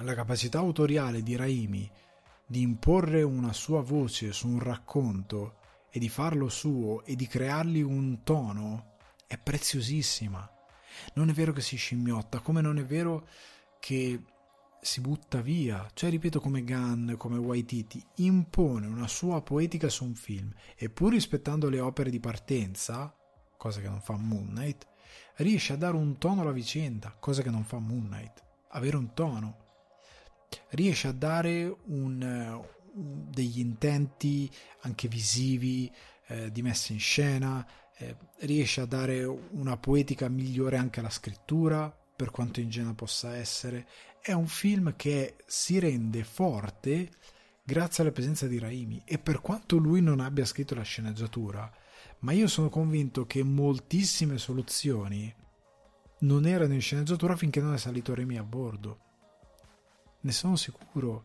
la 0.00 0.14
capacità 0.14 0.58
autoriale 0.58 1.22
di 1.22 1.36
Raimi 1.36 1.90
di 2.46 2.60
imporre 2.60 3.22
una 3.22 3.52
sua 3.52 3.82
voce 3.82 4.32
su 4.32 4.48
un 4.48 4.58
racconto 4.58 5.56
e 5.90 5.98
di 5.98 6.08
farlo 6.08 6.48
suo 6.48 7.04
e 7.04 7.16
di 7.16 7.26
creargli 7.26 7.80
un 7.80 8.22
tono 8.22 8.94
è 9.26 9.38
preziosissima. 9.38 10.50
Non 11.14 11.28
è 11.28 11.32
vero 11.32 11.52
che 11.52 11.60
si 11.60 11.76
scimmiotta, 11.76 12.40
come 12.40 12.60
non 12.60 12.78
è 12.78 12.84
vero 12.84 13.26
che 13.78 14.22
si 14.84 15.00
butta 15.00 15.40
via, 15.40 15.88
cioè 15.94 16.10
ripeto 16.10 16.40
come 16.40 16.64
Gunn, 16.64 17.12
come 17.14 17.38
Waititi, 17.38 18.04
impone 18.16 18.88
una 18.88 19.06
sua 19.06 19.40
poetica 19.40 19.88
su 19.88 20.02
un 20.02 20.16
film 20.16 20.52
e 20.76 20.90
pur 20.90 21.12
rispettando 21.12 21.68
le 21.68 21.78
opere 21.78 22.10
di 22.10 22.18
partenza, 22.18 23.16
cosa 23.56 23.80
che 23.80 23.88
non 23.88 24.00
fa 24.00 24.16
Moon 24.16 24.48
Knight, 24.48 24.88
riesce 25.36 25.72
a 25.72 25.76
dare 25.76 25.94
un 25.94 26.18
tono 26.18 26.40
alla 26.40 26.50
vicenda, 26.50 27.14
cosa 27.16 27.42
che 27.42 27.50
non 27.50 27.62
fa 27.62 27.78
Moon 27.78 28.08
Knight, 28.08 28.42
avere 28.70 28.96
un 28.96 29.14
tono, 29.14 29.56
riesce 30.70 31.06
a 31.06 31.12
dare 31.12 31.64
un, 31.84 32.60
un, 32.94 33.24
degli 33.30 33.60
intenti 33.60 34.50
anche 34.80 35.06
visivi 35.06 35.88
eh, 36.26 36.50
di 36.50 36.60
messa 36.60 36.92
in 36.92 36.98
scena, 36.98 37.64
eh, 37.98 38.16
riesce 38.40 38.80
a 38.80 38.86
dare 38.86 39.24
una 39.24 39.76
poetica 39.76 40.28
migliore 40.28 40.76
anche 40.76 40.98
alla 40.98 41.08
scrittura, 41.08 41.96
per 42.14 42.30
quanto 42.30 42.60
ingenua 42.60 42.94
possa 42.94 43.36
essere, 43.36 43.86
è 44.22 44.32
un 44.32 44.46
film 44.46 44.94
che 44.94 45.34
si 45.46 45.80
rende 45.80 46.22
forte 46.22 47.10
grazie 47.64 48.04
alla 48.04 48.12
presenza 48.12 48.46
di 48.46 48.58
Raimi 48.58 49.02
e 49.04 49.18
per 49.18 49.40
quanto 49.40 49.76
lui 49.76 50.00
non 50.00 50.20
abbia 50.20 50.44
scritto 50.44 50.76
la 50.76 50.82
sceneggiatura, 50.82 51.70
ma 52.20 52.30
io 52.30 52.46
sono 52.46 52.68
convinto 52.68 53.26
che 53.26 53.42
moltissime 53.42 54.38
soluzioni 54.38 55.34
non 56.20 56.46
erano 56.46 56.72
in 56.72 56.80
sceneggiatura 56.80 57.34
finché 57.34 57.60
non 57.60 57.74
è 57.74 57.78
salito 57.78 58.14
Raimi 58.14 58.38
a 58.38 58.44
bordo. 58.44 58.98
Ne 60.20 60.32
sono 60.32 60.54
sicuro. 60.54 61.24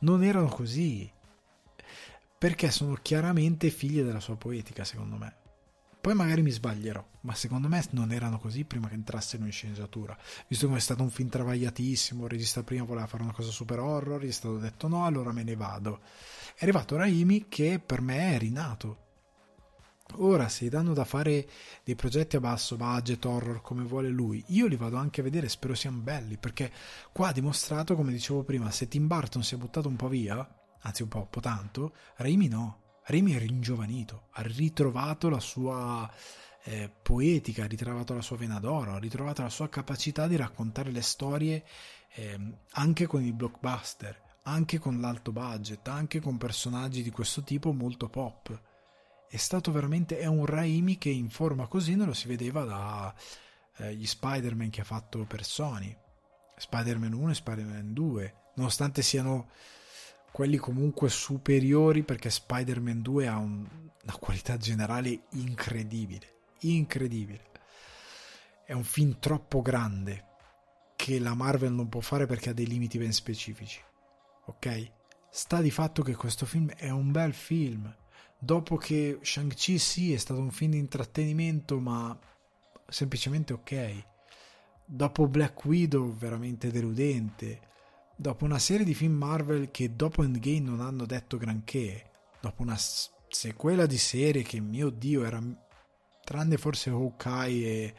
non 0.00 0.22
erano 0.22 0.48
così. 0.48 1.10
Perché 2.36 2.70
sono 2.70 2.98
chiaramente 3.00 3.70
figlie 3.70 4.02
della 4.02 4.20
sua 4.20 4.36
poetica, 4.36 4.84
secondo 4.84 5.16
me. 5.16 5.43
Poi 6.04 6.14
magari 6.14 6.42
mi 6.42 6.50
sbaglierò, 6.50 7.02
ma 7.20 7.34
secondo 7.34 7.66
me 7.66 7.82
non 7.92 8.12
erano 8.12 8.38
così 8.38 8.66
prima 8.66 8.88
che 8.88 8.94
entrassero 8.94 9.42
in 9.46 9.50
sceneggiatura. 9.50 10.14
Visto 10.46 10.68
che 10.68 10.76
è 10.76 10.78
stato 10.78 11.02
un 11.02 11.08
film 11.08 11.30
travagliatissimo, 11.30 12.24
il 12.24 12.30
regista 12.30 12.62
prima 12.62 12.84
voleva 12.84 13.06
fare 13.06 13.22
una 13.22 13.32
cosa 13.32 13.50
super 13.50 13.78
horror, 13.78 14.22
gli 14.22 14.28
è 14.28 14.30
stato 14.30 14.58
detto 14.58 14.86
no, 14.86 15.06
allora 15.06 15.32
me 15.32 15.44
ne 15.44 15.56
vado. 15.56 16.00
È 16.56 16.64
arrivato 16.64 16.96
Raimi 16.96 17.46
che 17.48 17.78
per 17.78 18.02
me 18.02 18.34
è 18.34 18.38
rinato. 18.38 18.98
Ora, 20.16 20.50
se 20.50 20.66
gli 20.66 20.68
danno 20.68 20.92
da 20.92 21.06
fare 21.06 21.48
dei 21.82 21.94
progetti 21.94 22.36
a 22.36 22.40
basso 22.40 22.76
budget 22.76 23.24
horror 23.24 23.62
come 23.62 23.84
vuole 23.84 24.10
lui, 24.10 24.44
io 24.48 24.66
li 24.66 24.76
vado 24.76 24.96
anche 24.96 25.22
a 25.22 25.24
vedere, 25.24 25.48
spero 25.48 25.74
siano 25.74 26.00
belli, 26.00 26.36
perché 26.36 26.70
qua 27.12 27.28
ha 27.28 27.32
dimostrato, 27.32 27.96
come 27.96 28.12
dicevo 28.12 28.42
prima, 28.42 28.70
se 28.70 28.88
Tim 28.88 29.06
Burton 29.06 29.42
si 29.42 29.54
è 29.54 29.56
buttato 29.56 29.88
un 29.88 29.96
po' 29.96 30.08
via, 30.08 30.46
anzi 30.80 31.00
un 31.00 31.08
po', 31.08 31.20
un 31.20 31.30
po' 31.30 31.40
tanto, 31.40 31.94
Raimi 32.16 32.48
no 32.48 32.82
Remy 33.06 33.34
è 33.34 33.38
ringiovanito, 33.38 34.28
ha 34.32 34.42
ritrovato 34.42 35.28
la 35.28 35.40
sua 35.40 36.10
eh, 36.64 36.90
poetica, 37.02 37.64
ha 37.64 37.66
ritrovato 37.66 38.14
la 38.14 38.22
sua 38.22 38.38
vena 38.38 38.58
d'oro, 38.58 38.94
ha 38.94 38.98
ritrovato 38.98 39.42
la 39.42 39.50
sua 39.50 39.68
capacità 39.68 40.26
di 40.26 40.36
raccontare 40.36 40.90
le 40.90 41.02
storie 41.02 41.64
eh, 42.14 42.38
anche 42.72 43.06
con 43.06 43.22
i 43.22 43.32
blockbuster, 43.32 44.22
anche 44.44 44.78
con 44.78 45.00
l'alto 45.00 45.32
budget, 45.32 45.86
anche 45.88 46.20
con 46.20 46.38
personaggi 46.38 47.02
di 47.02 47.10
questo 47.10 47.42
tipo 47.42 47.72
molto 47.72 48.08
pop. 48.08 48.58
È 49.28 49.36
stato 49.36 49.70
veramente 49.70 50.18
è 50.18 50.26
un 50.26 50.46
Raimi 50.46 50.96
che 50.96 51.10
in 51.10 51.28
forma 51.28 51.66
così 51.66 51.96
non 51.96 52.06
lo 52.06 52.14
si 52.14 52.26
vedeva 52.26 52.64
dagli 52.64 54.02
eh, 54.02 54.06
Spider-Man 54.06 54.70
che 54.70 54.80
ha 54.80 54.84
fatto 54.84 55.24
per 55.24 55.44
Sony. 55.44 55.94
Spider-Man 56.56 57.12
1 57.12 57.30
e 57.30 57.34
Spider-Man 57.34 57.92
2, 57.92 58.34
nonostante 58.54 59.02
siano 59.02 59.48
quelli 60.34 60.56
comunque 60.56 61.10
superiori 61.10 62.02
perché 62.02 62.28
Spider-Man 62.28 63.02
2 63.02 63.28
ha 63.28 63.36
un, 63.36 63.64
una 64.02 64.16
qualità 64.18 64.56
generale 64.56 65.26
incredibile, 65.34 66.38
incredibile. 66.62 67.52
È 68.64 68.72
un 68.72 68.82
film 68.82 69.20
troppo 69.20 69.62
grande 69.62 70.24
che 70.96 71.20
la 71.20 71.34
Marvel 71.34 71.72
non 71.72 71.88
può 71.88 72.00
fare 72.00 72.26
perché 72.26 72.50
ha 72.50 72.52
dei 72.52 72.66
limiti 72.66 72.98
ben 72.98 73.12
specifici. 73.12 73.80
Ok? 74.46 74.90
Sta 75.30 75.60
di 75.60 75.70
fatto 75.70 76.02
che 76.02 76.16
questo 76.16 76.46
film 76.46 76.68
è 76.72 76.90
un 76.90 77.12
bel 77.12 77.32
film. 77.32 77.96
Dopo 78.36 78.74
che 78.74 79.20
Shang-Chi 79.22 79.78
sì 79.78 80.12
è 80.12 80.16
stato 80.16 80.40
un 80.40 80.50
film 80.50 80.72
di 80.72 80.78
intrattenimento, 80.78 81.78
ma 81.78 82.18
semplicemente 82.88 83.52
ok. 83.52 84.04
Dopo 84.84 85.28
Black 85.28 85.64
Widow 85.64 86.12
veramente 86.12 86.72
deludente 86.72 87.72
dopo 88.16 88.44
una 88.44 88.58
serie 88.58 88.84
di 88.84 88.94
film 88.94 89.14
Marvel 89.14 89.70
che 89.70 89.94
dopo 89.94 90.22
Endgame 90.22 90.60
non 90.60 90.80
hanno 90.80 91.06
detto 91.06 91.36
granché, 91.36 92.10
dopo 92.40 92.62
una 92.62 92.76
sequela 92.76 93.86
di 93.86 93.98
serie 93.98 94.42
che 94.42 94.60
mio 94.60 94.90
dio 94.90 95.24
era 95.24 95.42
tranne 96.22 96.56
forse 96.56 96.90
Hawkeye 96.90 97.66
e 97.66 97.94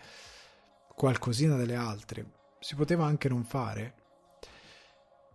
qualcosina 0.96 1.56
delle 1.56 1.76
altre, 1.76 2.32
si 2.60 2.76
poteva 2.76 3.06
anche 3.06 3.30
non 3.30 3.44
fare 3.44 3.94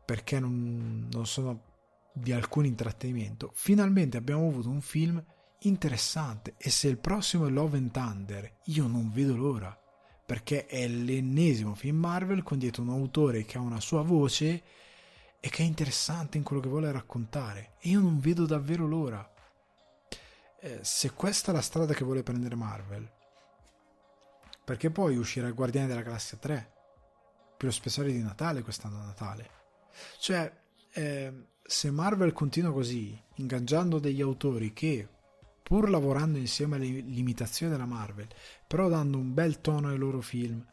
perché 0.05 0.41
non, 0.41 1.09
non 1.13 1.27
sono 1.27 1.63
di 2.13 2.33
alcun 2.33 2.65
intrattenimento. 2.65 3.53
Finalmente 3.55 4.17
abbiamo 4.17 4.49
avuto 4.49 4.69
un 4.69 4.81
film 4.81 5.23
interessante 5.61 6.55
e 6.57 6.71
se 6.71 6.89
il 6.89 6.99
prossimo 6.99 7.47
è 7.47 7.51
Love 7.51 7.77
and 7.77 7.91
Thunder, 7.93 8.57
io 8.65 8.87
non 8.87 9.13
vedo 9.13 9.37
l'ora 9.37 9.80
perché 10.31 10.67
è 10.67 10.87
l'ennesimo 10.87 11.75
film 11.75 11.99
Marvel 11.99 12.45
con 12.45 12.57
dietro 12.57 12.83
un 12.83 12.91
autore 12.91 13.45
che 13.45 13.59
ha 13.59 13.61
una 13.61 13.81
sua 13.81 14.03
voce 14.03 14.63
e 15.41 15.49
che 15.49 15.65
è 15.65 15.67
interessante 15.67 16.39
in 16.39 16.45
quello 16.45 16.63
che 16.63 16.69
vuole 16.69 16.93
raccontare 16.93 17.73
e 17.81 17.89
io 17.89 17.99
non 17.99 18.21
vedo 18.21 18.47
davvero 18.47 18.87
l'ora. 18.87 19.29
Eh, 20.61 20.79
se 20.83 21.11
questa 21.15 21.51
è 21.51 21.55
la 21.55 21.61
strada 21.61 21.95
che 21.95 22.05
vuole 22.05 22.23
prendere 22.23 22.55
Marvel, 22.55 23.11
perché 24.65 24.93
poi 24.93 25.17
uscirà 25.17 25.51
Guardiani 25.51 25.89
della 25.89 26.03
Galassia 26.03 26.39
3 26.39 26.73
per 27.57 27.67
lo 27.67 27.73
speciale 27.73 28.13
di 28.13 28.23
Natale 28.23 28.63
quest'anno 28.63 29.01
a 29.01 29.07
Natale. 29.07 29.51
Cioè, 30.21 30.49
eh, 30.93 31.47
se 31.61 31.91
Marvel 31.91 32.33
continua 32.33 32.73
così, 32.73 33.21
ingaggiando 33.35 33.99
degli 33.99 34.21
autori 34.21 34.73
che 34.73 35.09
pur 35.71 35.89
lavorando 35.89 36.37
insieme 36.37 36.75
alle 36.75 36.87
limitazioni 36.89 37.71
della 37.71 37.87
Marvel, 37.87 38.27
però 38.67 38.89
dando 38.89 39.19
un 39.19 39.33
bel 39.33 39.61
tono 39.61 39.87
ai 39.87 39.99
loro 39.99 40.21
film. 40.21 40.67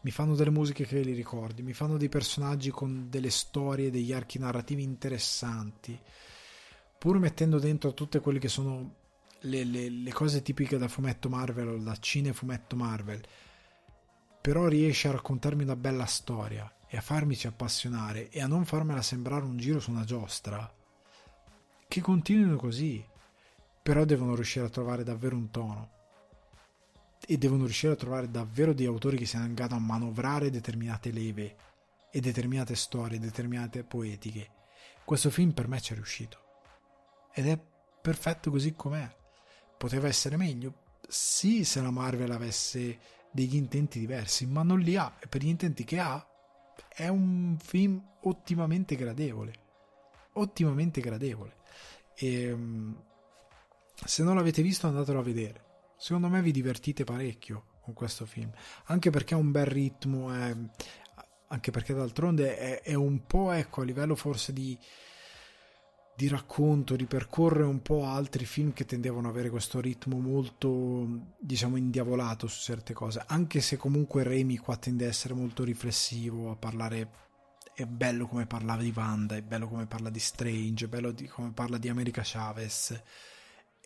Mi 0.00 0.10
fanno 0.10 0.34
delle 0.34 0.48
musiche 0.48 0.86
che 0.86 1.02
li 1.02 1.12
ricordi, 1.12 1.62
mi 1.62 1.74
fanno 1.74 1.98
dei 1.98 2.08
personaggi 2.08 2.70
con 2.70 3.10
delle 3.10 3.28
storie, 3.28 3.90
degli 3.90 4.14
archi 4.14 4.38
narrativi 4.38 4.82
interessanti, 4.82 6.00
pur 6.96 7.18
mettendo 7.18 7.58
dentro 7.58 7.92
tutte 7.92 8.20
quelle 8.20 8.38
che 8.38 8.48
sono 8.48 8.94
le, 9.40 9.64
le, 9.64 9.90
le 9.90 10.12
cose 10.12 10.40
tipiche 10.40 10.78
da 10.78 10.88
fumetto 10.88 11.28
Marvel 11.28 11.68
o 11.68 11.76
da 11.76 11.94
cinefumetto 11.94 12.74
Marvel, 12.74 13.20
però 14.40 14.68
riesce 14.68 15.08
a 15.08 15.12
raccontarmi 15.12 15.64
una 15.64 15.76
bella 15.76 16.06
storia 16.06 16.76
e 16.88 16.96
a 16.96 17.02
farmici 17.02 17.46
appassionare 17.46 18.30
e 18.30 18.40
a 18.40 18.46
non 18.46 18.64
farmela 18.64 19.02
sembrare 19.02 19.44
un 19.44 19.58
giro 19.58 19.80
su 19.80 19.90
una 19.90 20.04
giostra. 20.04 20.74
Che 21.86 22.00
continuino 22.00 22.56
così 22.56 23.10
però 23.82 24.04
devono 24.04 24.34
riuscire 24.34 24.66
a 24.66 24.70
trovare 24.70 25.02
davvero 25.02 25.36
un 25.36 25.50
tono 25.50 25.90
e 27.26 27.38
devono 27.38 27.64
riuscire 27.64 27.92
a 27.92 27.96
trovare 27.96 28.30
davvero 28.30 28.72
dei 28.72 28.86
autori 28.86 29.16
che 29.16 29.26
siano 29.26 29.46
in 29.46 29.54
grado 29.54 29.74
a 29.74 29.80
manovrare 29.80 30.50
determinate 30.50 31.10
leve 31.10 31.56
e 32.10 32.20
determinate 32.20 32.74
storie, 32.74 33.18
determinate 33.18 33.84
poetiche. 33.84 34.50
Questo 35.04 35.30
film 35.30 35.52
per 35.52 35.68
me 35.68 35.80
ci 35.80 35.92
è 35.92 35.96
riuscito 35.96 36.38
ed 37.32 37.48
è 37.48 37.58
perfetto 38.00 38.50
così 38.50 38.74
com'è. 38.74 39.10
Poteva 39.76 40.08
essere 40.08 40.36
meglio? 40.36 40.98
Sì, 41.08 41.64
se 41.64 41.80
la 41.80 41.90
Marvel 41.90 42.30
avesse 42.30 42.98
degli 43.30 43.56
intenti 43.56 43.98
diversi, 43.98 44.46
ma 44.46 44.62
non 44.62 44.78
li 44.80 44.96
ha 44.96 45.16
e 45.18 45.26
per 45.26 45.42
gli 45.42 45.48
intenti 45.48 45.84
che 45.84 45.98
ha 45.98 46.24
è 46.88 47.08
un 47.08 47.56
film 47.58 48.02
ottimamente 48.22 48.94
gradevole. 48.94 49.52
Ottimamente 50.34 51.00
gradevole. 51.00 51.56
E 52.14 52.42
ehm, 52.44 53.02
se 54.04 54.22
non 54.22 54.36
l'avete 54.36 54.62
visto 54.62 54.86
andatelo 54.86 55.18
a 55.18 55.22
vedere. 55.22 55.64
Secondo 55.96 56.28
me 56.28 56.42
vi 56.42 56.50
divertite 56.50 57.04
parecchio 57.04 57.66
con 57.80 57.94
questo 57.94 58.26
film, 58.26 58.50
anche 58.86 59.10
perché 59.10 59.34
ha 59.34 59.38
un 59.38 59.50
bel 59.50 59.66
ritmo, 59.66 60.32
è... 60.32 60.56
anche 61.48 61.70
perché 61.70 61.94
d'altronde 61.94 62.56
è, 62.56 62.80
è, 62.82 62.94
un 62.94 63.24
po' 63.26 63.52
ecco 63.52 63.82
a 63.82 63.84
livello 63.84 64.14
forse 64.14 64.52
di, 64.52 64.76
di 66.16 66.28
racconto, 66.28 66.96
ripercorre 66.96 67.64
un 67.64 67.82
po' 67.82 68.04
altri 68.04 68.44
film 68.44 68.72
che 68.72 68.84
tendevano 68.84 69.28
ad 69.28 69.34
avere 69.34 69.50
questo 69.50 69.80
ritmo 69.80 70.18
molto, 70.18 71.34
diciamo, 71.38 71.76
indiavolato 71.76 72.46
su 72.46 72.62
certe 72.62 72.92
cose, 72.94 73.22
anche 73.26 73.60
se 73.60 73.76
comunque 73.76 74.22
Remy 74.22 74.56
qua 74.56 74.76
tende 74.76 75.04
a 75.04 75.08
essere 75.08 75.34
molto 75.34 75.64
riflessivo, 75.64 76.50
a 76.50 76.56
parlare 76.56 77.20
è 77.74 77.86
bello 77.86 78.26
come 78.26 78.46
parlava 78.46 78.82
di 78.82 78.92
Wanda, 78.94 79.34
è 79.34 79.42
bello 79.42 79.66
come 79.66 79.86
parla 79.86 80.10
di 80.10 80.18
Strange, 80.18 80.84
è 80.84 80.88
bello 80.88 81.10
di, 81.10 81.26
come 81.26 81.52
parla 81.52 81.78
di 81.78 81.88
America 81.88 82.22
Chavez 82.24 83.02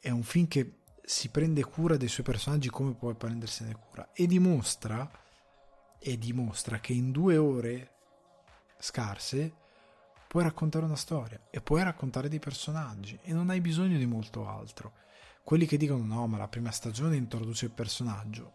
è 0.07 0.11
un 0.11 0.23
film 0.23 0.47
che 0.47 0.83
si 1.05 1.31
prende 1.31 1.65
cura 1.65 1.97
dei 1.97 2.07
suoi 2.07 2.25
personaggi 2.25 2.71
come 2.71 2.95
puoi 2.95 3.17
prendersene 3.17 3.75
cura 3.75 4.11
e 4.13 4.29
dimostra, 4.29 5.11
e 5.99 6.17
dimostra 6.17 6.79
che 6.79 6.93
in 6.93 7.11
due 7.11 7.37
ore 7.37 7.91
scarse 8.79 9.53
puoi 10.29 10.45
raccontare 10.45 10.85
una 10.85 10.95
storia 10.95 11.41
e 11.51 11.61
puoi 11.61 11.83
raccontare 11.83 12.29
dei 12.29 12.39
personaggi 12.39 13.19
e 13.21 13.33
non 13.33 13.51
hai 13.51 13.61
bisogno 13.61 13.99
di 13.99 14.07
molto 14.07 14.47
altro. 14.47 14.93
Quelli 15.43 15.67
che 15.67 15.77
dicono 15.77 16.05
no, 16.05 16.29
ma 16.29 16.39
la 16.39 16.47
prima 16.47 16.71
stagione 16.71 17.17
introduce 17.17 17.65
il 17.65 17.73
personaggio. 17.73 18.53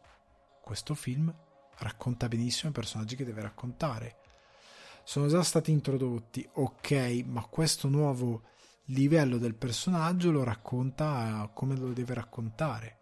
Questo 0.61 0.95
film 0.95 1.35
racconta 1.79 2.29
benissimo 2.29 2.69
i 2.69 2.73
personaggi 2.73 3.17
che 3.17 3.25
deve 3.25 3.41
raccontare. 3.41 4.19
Sono 5.03 5.27
già 5.27 5.43
stati 5.43 5.71
introdotti, 5.71 6.47
ok, 6.49 7.23
ma 7.25 7.43
questo 7.43 7.89
nuovo 7.89 8.43
livello 8.93 9.37
del 9.37 9.55
personaggio 9.55 10.31
lo 10.31 10.43
racconta 10.43 11.49
come 11.53 11.75
lo 11.75 11.93
deve 11.93 12.13
raccontare. 12.13 12.97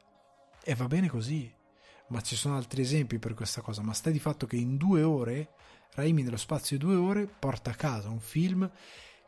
E 0.63 0.75
va 0.75 0.87
bene 0.87 1.07
così. 1.07 1.51
Ma 2.07 2.21
ci 2.21 2.35
sono 2.35 2.55
altri 2.55 2.81
esempi 2.81 3.19
per 3.19 3.33
questa 3.33 3.61
cosa. 3.61 3.81
Ma 3.81 3.93
stai 3.93 4.13
di 4.13 4.19
fatto 4.19 4.47
che 4.47 4.55
in 4.55 4.77
due 4.77 5.03
ore, 5.03 5.53
Raimi 5.93 6.23
nello 6.23 6.37
spazio 6.37 6.77
di 6.77 6.85
due 6.85 6.95
ore, 6.95 7.27
porta 7.27 7.71
a 7.71 7.75
casa 7.75 8.09
un 8.09 8.19
film 8.19 8.69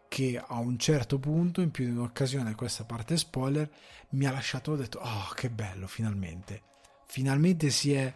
che 0.07 0.37
a 0.37 0.59
un 0.59 0.77
certo 0.77 1.19
punto, 1.19 1.61
in 1.61 1.71
più 1.71 1.85
di 1.85 1.91
un'occasione, 1.91 2.53
questa 2.53 2.83
parte 2.83 3.15
spoiler, 3.15 3.71
mi 4.09 4.25
ha 4.25 4.31
lasciato, 4.31 4.71
ho 4.71 4.75
detto, 4.75 4.99
oh 4.99 5.31
che 5.33 5.49
bello, 5.49 5.87
finalmente. 5.87 6.63
Finalmente 7.05 7.69
si, 7.69 7.93
è, 7.93 8.13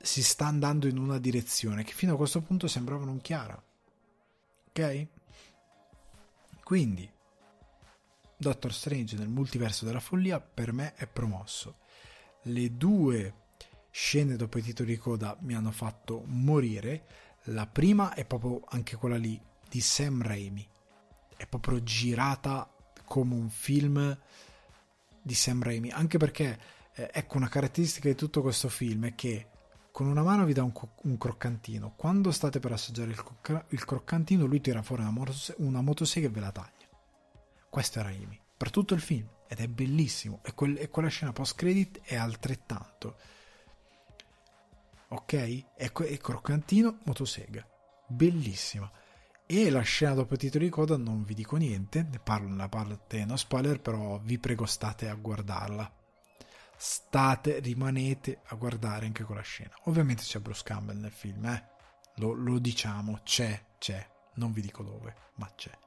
si 0.00 0.22
sta 0.22 0.46
andando 0.46 0.86
in 0.86 0.96
una 0.96 1.18
direzione 1.18 1.84
che 1.84 1.92
fino 1.92 2.14
a 2.14 2.16
questo 2.16 2.40
punto 2.40 2.68
sembrava 2.68 3.04
non 3.04 3.20
chiara. 3.20 3.62
Ok? 4.68 5.06
Quindi, 6.62 7.10
Doctor 8.36 8.72
Strange 8.72 9.16
nel 9.16 9.28
multiverso 9.28 9.84
della 9.84 10.00
follia 10.00 10.40
per 10.40 10.72
me 10.72 10.94
è 10.94 11.06
promosso. 11.06 11.78
Le 12.42 12.76
due 12.76 13.34
scene 13.90 14.36
dopo 14.36 14.58
i 14.58 14.62
titoli 14.62 14.92
di 14.92 14.98
coda 14.98 15.36
mi 15.40 15.54
hanno 15.54 15.70
fatto 15.70 16.22
morire. 16.26 17.06
La 17.44 17.66
prima 17.66 18.12
è 18.14 18.24
proprio 18.24 18.62
anche 18.68 18.96
quella 18.96 19.16
lì 19.16 19.40
di 19.68 19.80
Sam 19.80 20.22
Raimi. 20.22 20.66
è 21.36 21.46
proprio 21.46 21.82
girata 21.82 22.70
come 23.04 23.34
un 23.34 23.48
film 23.48 24.18
di 25.22 25.34
Sam 25.34 25.62
Raimi, 25.62 25.90
anche 25.90 26.18
perché 26.18 26.58
eh, 26.94 27.10
ecco 27.12 27.36
una 27.36 27.48
caratteristica 27.48 28.08
di 28.08 28.14
tutto 28.14 28.42
questo 28.42 28.68
film 28.68 29.06
è 29.06 29.14
che 29.14 29.48
con 29.90 30.06
una 30.06 30.22
mano 30.22 30.44
vi 30.44 30.52
dà 30.52 30.62
un, 30.62 30.72
un 31.02 31.18
croccantino, 31.18 31.94
quando 31.96 32.30
state 32.30 32.60
per 32.60 32.72
assaggiare 32.72 33.10
il, 33.10 33.64
il 33.68 33.84
croccantino 33.84 34.44
lui 34.44 34.60
tira 34.60 34.82
fuori 34.82 35.02
una, 35.02 35.10
motos- 35.10 35.54
una 35.58 35.80
motosega 35.80 36.26
e 36.26 36.30
ve 36.30 36.40
la 36.40 36.52
taglia. 36.52 36.75
Questo 37.76 37.98
è 37.98 38.02
Raimi, 38.02 38.40
per 38.56 38.70
tutto 38.70 38.94
il 38.94 39.02
film, 39.02 39.28
ed 39.46 39.60
è 39.60 39.68
bellissimo, 39.68 40.40
e, 40.42 40.54
quel, 40.54 40.78
e 40.78 40.88
quella 40.88 41.10
scena 41.10 41.34
post 41.34 41.56
credit 41.56 42.00
è 42.04 42.14
altrettanto. 42.16 43.18
Ok? 45.08 45.32
E, 45.34 45.66
e 45.76 45.90
croccantino, 45.92 47.00
motosega, 47.04 47.68
bellissima. 48.06 48.90
E 49.44 49.68
la 49.68 49.82
scena 49.82 50.14
dopo 50.14 50.32
i 50.32 50.38
titoli 50.38 50.64
di 50.64 50.70
coda 50.70 50.96
non 50.96 51.22
vi 51.24 51.34
dico 51.34 51.56
niente, 51.56 52.02
ne 52.02 52.18
parlo 52.18 52.48
nella 52.48 52.70
parte 52.70 53.26
no 53.26 53.36
spoiler, 53.36 53.78
però 53.78 54.18
vi 54.20 54.38
prego 54.38 54.64
state 54.64 55.10
a 55.10 55.14
guardarla. 55.14 55.94
State, 56.78 57.58
rimanete 57.58 58.40
a 58.46 58.54
guardare 58.54 59.04
anche 59.04 59.24
quella 59.24 59.42
scena. 59.42 59.76
Ovviamente 59.82 60.22
c'è 60.22 60.38
Bruce 60.38 60.62
Campbell 60.64 60.98
nel 60.98 61.12
film, 61.12 61.44
eh? 61.44 61.68
Lo, 62.14 62.32
lo 62.32 62.58
diciamo, 62.58 63.20
c'è, 63.22 63.66
c'è, 63.76 64.02
non 64.36 64.52
vi 64.52 64.62
dico 64.62 64.82
dove, 64.82 65.14
ma 65.34 65.52
c'è. 65.54 65.84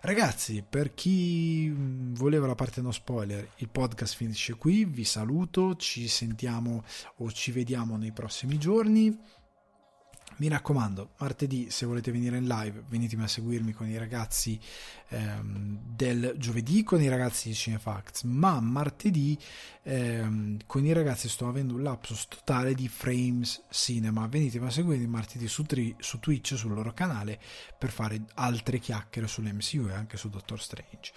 Ragazzi, 0.00 0.64
per 0.68 0.94
chi 0.94 1.72
voleva 1.74 2.46
la 2.46 2.54
parte 2.54 2.80
no 2.80 2.92
spoiler, 2.92 3.50
il 3.56 3.68
podcast 3.68 4.14
finisce 4.14 4.54
qui. 4.54 4.84
Vi 4.84 5.02
saluto, 5.02 5.74
ci 5.74 6.06
sentiamo 6.06 6.84
o 7.16 7.32
ci 7.32 7.50
vediamo 7.50 7.96
nei 7.96 8.12
prossimi 8.12 8.58
giorni 8.58 9.18
mi 10.36 10.48
raccomando, 10.48 11.14
martedì 11.18 11.70
se 11.70 11.84
volete 11.84 12.12
venire 12.12 12.36
in 12.36 12.46
live 12.46 12.84
venitemi 12.88 13.24
a 13.24 13.26
seguirmi 13.26 13.72
con 13.72 13.88
i 13.88 13.98
ragazzi 13.98 14.60
ehm, 15.08 15.80
del 15.84 16.34
giovedì 16.36 16.84
con 16.84 17.02
i 17.02 17.08
ragazzi 17.08 17.48
di 17.48 17.54
Cinefacts, 17.54 18.22
ma 18.22 18.60
martedì 18.60 19.36
ehm, 19.82 20.58
con 20.66 20.84
i 20.84 20.92
ragazzi 20.92 21.28
sto 21.28 21.48
avendo 21.48 21.74
un 21.74 21.82
lapsus 21.82 22.28
totale 22.28 22.74
di 22.74 22.88
Frames 22.88 23.64
Cinema. 23.70 24.28
Venitemi 24.28 24.66
a 24.66 24.70
seguirmi 24.70 25.06
martedì 25.06 25.48
su, 25.48 25.64
tri- 25.64 25.96
su 25.98 26.20
Twitch, 26.20 26.56
sul 26.56 26.72
loro 26.72 26.92
canale, 26.92 27.40
per 27.76 27.90
fare 27.90 28.24
altre 28.34 28.78
chiacchiere 28.78 29.26
sull'MCU 29.26 29.88
e 29.88 29.94
anche 29.94 30.16
su 30.16 30.28
Doctor 30.28 30.60
Strange. 30.60 31.12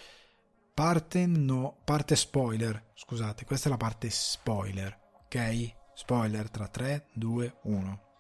Parte, 0.74 1.28
no, 1.28 1.82
parte 1.84 2.16
spoiler, 2.16 2.92
scusate, 2.96 3.46
questa 3.46 3.68
è 3.68 3.72
la 3.72 3.78
parte 3.78 4.10
spoiler, 4.10 4.98
ok? 5.26 5.74
Spoiler 5.94 6.50
tra 6.50 6.68
3, 6.68 7.10
2, 7.14 7.58
1. 7.64 8.11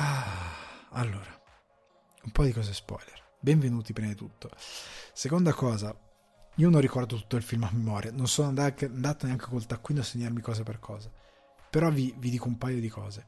Ah, 0.00 0.90
allora, 0.90 1.42
un 2.22 2.30
po' 2.30 2.44
di 2.44 2.52
cose 2.52 2.72
spoiler. 2.72 3.20
Benvenuti 3.40 3.92
prima 3.92 4.10
di 4.10 4.14
tutto. 4.14 4.48
Seconda 5.12 5.52
cosa, 5.52 5.92
io 6.54 6.70
non 6.70 6.80
ricordo 6.80 7.16
tutto 7.16 7.34
il 7.34 7.42
film 7.42 7.64
a 7.64 7.70
memoria, 7.72 8.12
non 8.12 8.28
sono 8.28 8.46
andato 8.46 9.26
neanche 9.26 9.46
col 9.46 9.66
taccuino 9.66 10.00
a 10.00 10.04
segnarmi 10.04 10.40
cosa 10.40 10.62
per 10.62 10.78
cosa. 10.78 11.10
Però 11.68 11.90
vi, 11.90 12.14
vi 12.16 12.30
dico 12.30 12.46
un 12.46 12.58
paio 12.58 12.78
di 12.78 12.88
cose. 12.88 13.24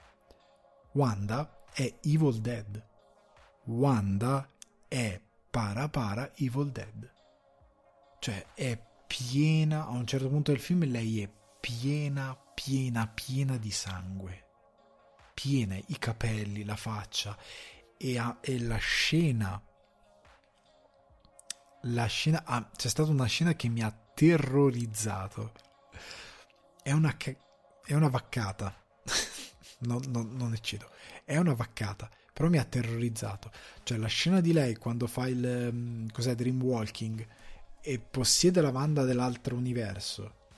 Wanda 0.92 1.56
è 1.72 1.92
Evil 2.02 2.40
Dead. 2.40 2.86
Wanda 3.64 4.48
è 4.86 5.20
para 5.51 5.88
para 5.88 6.30
Evil 6.36 6.70
Dead. 6.70 7.12
Cioè 8.20 8.47
è 8.55 8.80
piena, 9.09 9.86
a 9.86 9.90
un 9.90 10.06
certo 10.06 10.28
punto 10.28 10.52
del 10.52 10.60
film 10.60 10.84
lei 10.84 11.20
è 11.20 11.28
piena, 11.59 12.38
piena, 12.55 13.09
piena 13.09 13.56
di 13.56 13.72
sangue 13.72 14.44
piene, 15.41 15.83
i 15.87 15.99
capelli, 15.99 16.65
la 16.65 16.77
faccia 16.77 17.37
e, 17.97 18.19
ha, 18.19 18.39
e 18.41 18.61
la 18.61 18.77
scena 18.77 19.62
la 21.85 22.05
scena 22.05 22.43
ah, 22.45 22.69
c'è 22.77 22.89
stata 22.89 23.11
una 23.11 23.25
scena 23.25 23.55
che 23.55 23.69
mi 23.69 23.83
ha 23.83 23.91
terrorizzato. 24.15 25.53
È 26.83 26.93
una 26.93 27.17
è 27.17 27.95
una 27.95 28.09
vaccata. 28.09 28.75
No, 29.83 29.99
no, 30.09 30.29
non 30.31 30.53
eccedo. 30.53 30.91
È 31.25 31.39
una 31.39 31.55
vaccata 31.55 32.07
però 32.35 32.51
mi 32.51 32.59
ha 32.59 32.65
terrorizzato. 32.65 33.51
Cioè 33.83 33.97
la 33.97 34.09
scena 34.09 34.43
di 34.43 34.53
lei 34.53 34.77
quando 34.77 35.07
fa 35.07 35.27
il 35.27 35.71
mm, 35.73 36.09
cos'è 36.09 36.35
dream 36.35 36.62
walking 36.62 37.27
e 37.81 37.99
possiede 37.99 38.61
la 38.61 38.69
Wanda 38.69 39.05
dell'altro 39.05 39.57
universo. 39.57 40.49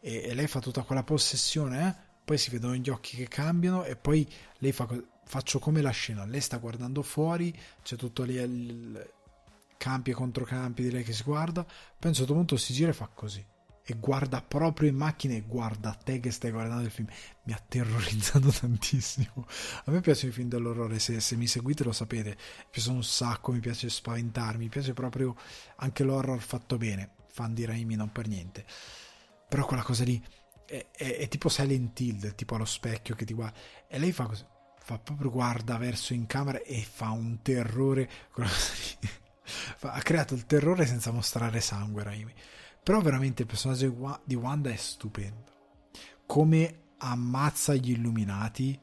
E, 0.00 0.22
e 0.24 0.34
lei 0.34 0.46
fa 0.46 0.60
tutta 0.60 0.82
quella 0.82 1.02
possessione 1.02 1.88
eh? 1.88 2.13
Poi 2.24 2.38
si 2.38 2.50
vedono 2.50 2.74
gli 2.74 2.88
occhi 2.88 3.16
che 3.16 3.28
cambiano 3.28 3.84
e 3.84 3.96
poi 3.96 4.26
lei 4.58 4.72
fa 4.72 4.88
faccio 5.24 5.58
come 5.58 5.80
la 5.80 5.90
scena. 5.90 6.24
Lei 6.24 6.40
sta 6.40 6.58
guardando 6.58 7.02
fuori 7.02 7.56
c'è 7.82 7.96
tutto 7.96 8.22
lì 8.22 8.34
il 8.34 9.12
campi 9.76 10.10
e 10.10 10.14
controcampi 10.14 10.82
di 10.82 10.90
lei 10.90 11.04
che 11.04 11.12
si 11.12 11.22
guarda. 11.22 11.62
Poi 11.64 11.72
a 12.00 12.08
un 12.08 12.14
certo 12.14 12.32
punto 12.32 12.56
si 12.56 12.72
gira 12.72 12.90
e 12.90 12.94
fa 12.94 13.08
così. 13.12 13.44
E 13.86 13.96
guarda 13.98 14.40
proprio 14.40 14.88
in 14.88 14.96
macchina 14.96 15.34
e 15.34 15.42
guarda 15.42 15.92
te 15.92 16.18
che 16.18 16.30
stai 16.30 16.50
guardando 16.50 16.84
il 16.84 16.90
film. 16.90 17.08
Mi 17.44 17.52
ha 17.52 17.62
terrorizzato 17.66 18.48
tantissimo. 18.58 19.46
A 19.84 19.90
me 19.90 20.00
piacciono 20.00 20.30
i 20.30 20.34
film 20.34 20.48
dell'orrore 20.48 20.98
se, 20.98 21.20
se 21.20 21.36
mi 21.36 21.46
seguite 21.46 21.84
lo 21.84 21.92
sapete. 21.92 22.30
Mi 22.30 22.66
piace 22.70 22.90
un 22.90 23.04
sacco 23.04 23.52
mi 23.52 23.60
piace 23.60 23.90
spaventarmi 23.90 24.64
mi 24.64 24.70
piace 24.70 24.94
proprio 24.94 25.36
anche 25.76 26.04
l'horror 26.04 26.40
fatto 26.40 26.78
bene. 26.78 27.10
Fan 27.28 27.52
di 27.52 27.64
Raimi 27.66 27.96
non 27.96 28.10
per 28.10 28.28
niente. 28.28 28.64
Però 29.48 29.66
quella 29.66 29.82
cosa 29.82 30.04
lì 30.04 30.22
è, 30.66 30.86
è, 30.90 31.16
è, 31.18 31.28
tipo 31.28 31.48
Silent 31.48 31.98
Hill, 32.00 32.34
tipo 32.34 32.54
allo 32.54 32.64
specchio 32.64 33.14
che 33.14 33.24
ti 33.24 33.34
guarda. 33.34 33.58
E 33.86 33.98
lei 33.98 34.12
fa 34.12 34.26
così, 34.26 34.44
fa 34.78 34.98
proprio 34.98 35.30
guarda 35.30 35.76
verso 35.76 36.12
in 36.14 36.26
camera 36.26 36.60
e 36.62 36.82
fa 36.82 37.10
un 37.10 37.40
terrore. 37.42 38.08
ha 39.80 40.00
creato 40.00 40.34
il 40.34 40.46
terrore 40.46 40.86
senza 40.86 41.10
mostrare 41.10 41.60
sangue, 41.60 42.02
Raimi. 42.02 42.32
Però 42.82 43.00
veramente 43.00 43.42
il 43.42 43.48
personaggio 43.48 44.20
di 44.24 44.34
Wanda 44.34 44.70
è 44.70 44.76
stupendo. 44.76 45.52
Come 46.26 46.80
ammazza 46.98 47.74
gli 47.74 47.90
illuminati 47.90 48.78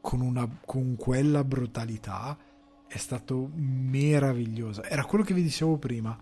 con, 0.00 0.20
una, 0.20 0.48
con 0.64 0.96
quella 0.96 1.44
brutalità 1.44 2.36
è 2.86 2.96
stato 2.98 3.50
meraviglioso. 3.54 4.82
Era 4.82 5.04
quello 5.04 5.24
che 5.24 5.34
vi 5.34 5.42
dicevo 5.42 5.78
prima. 5.78 6.18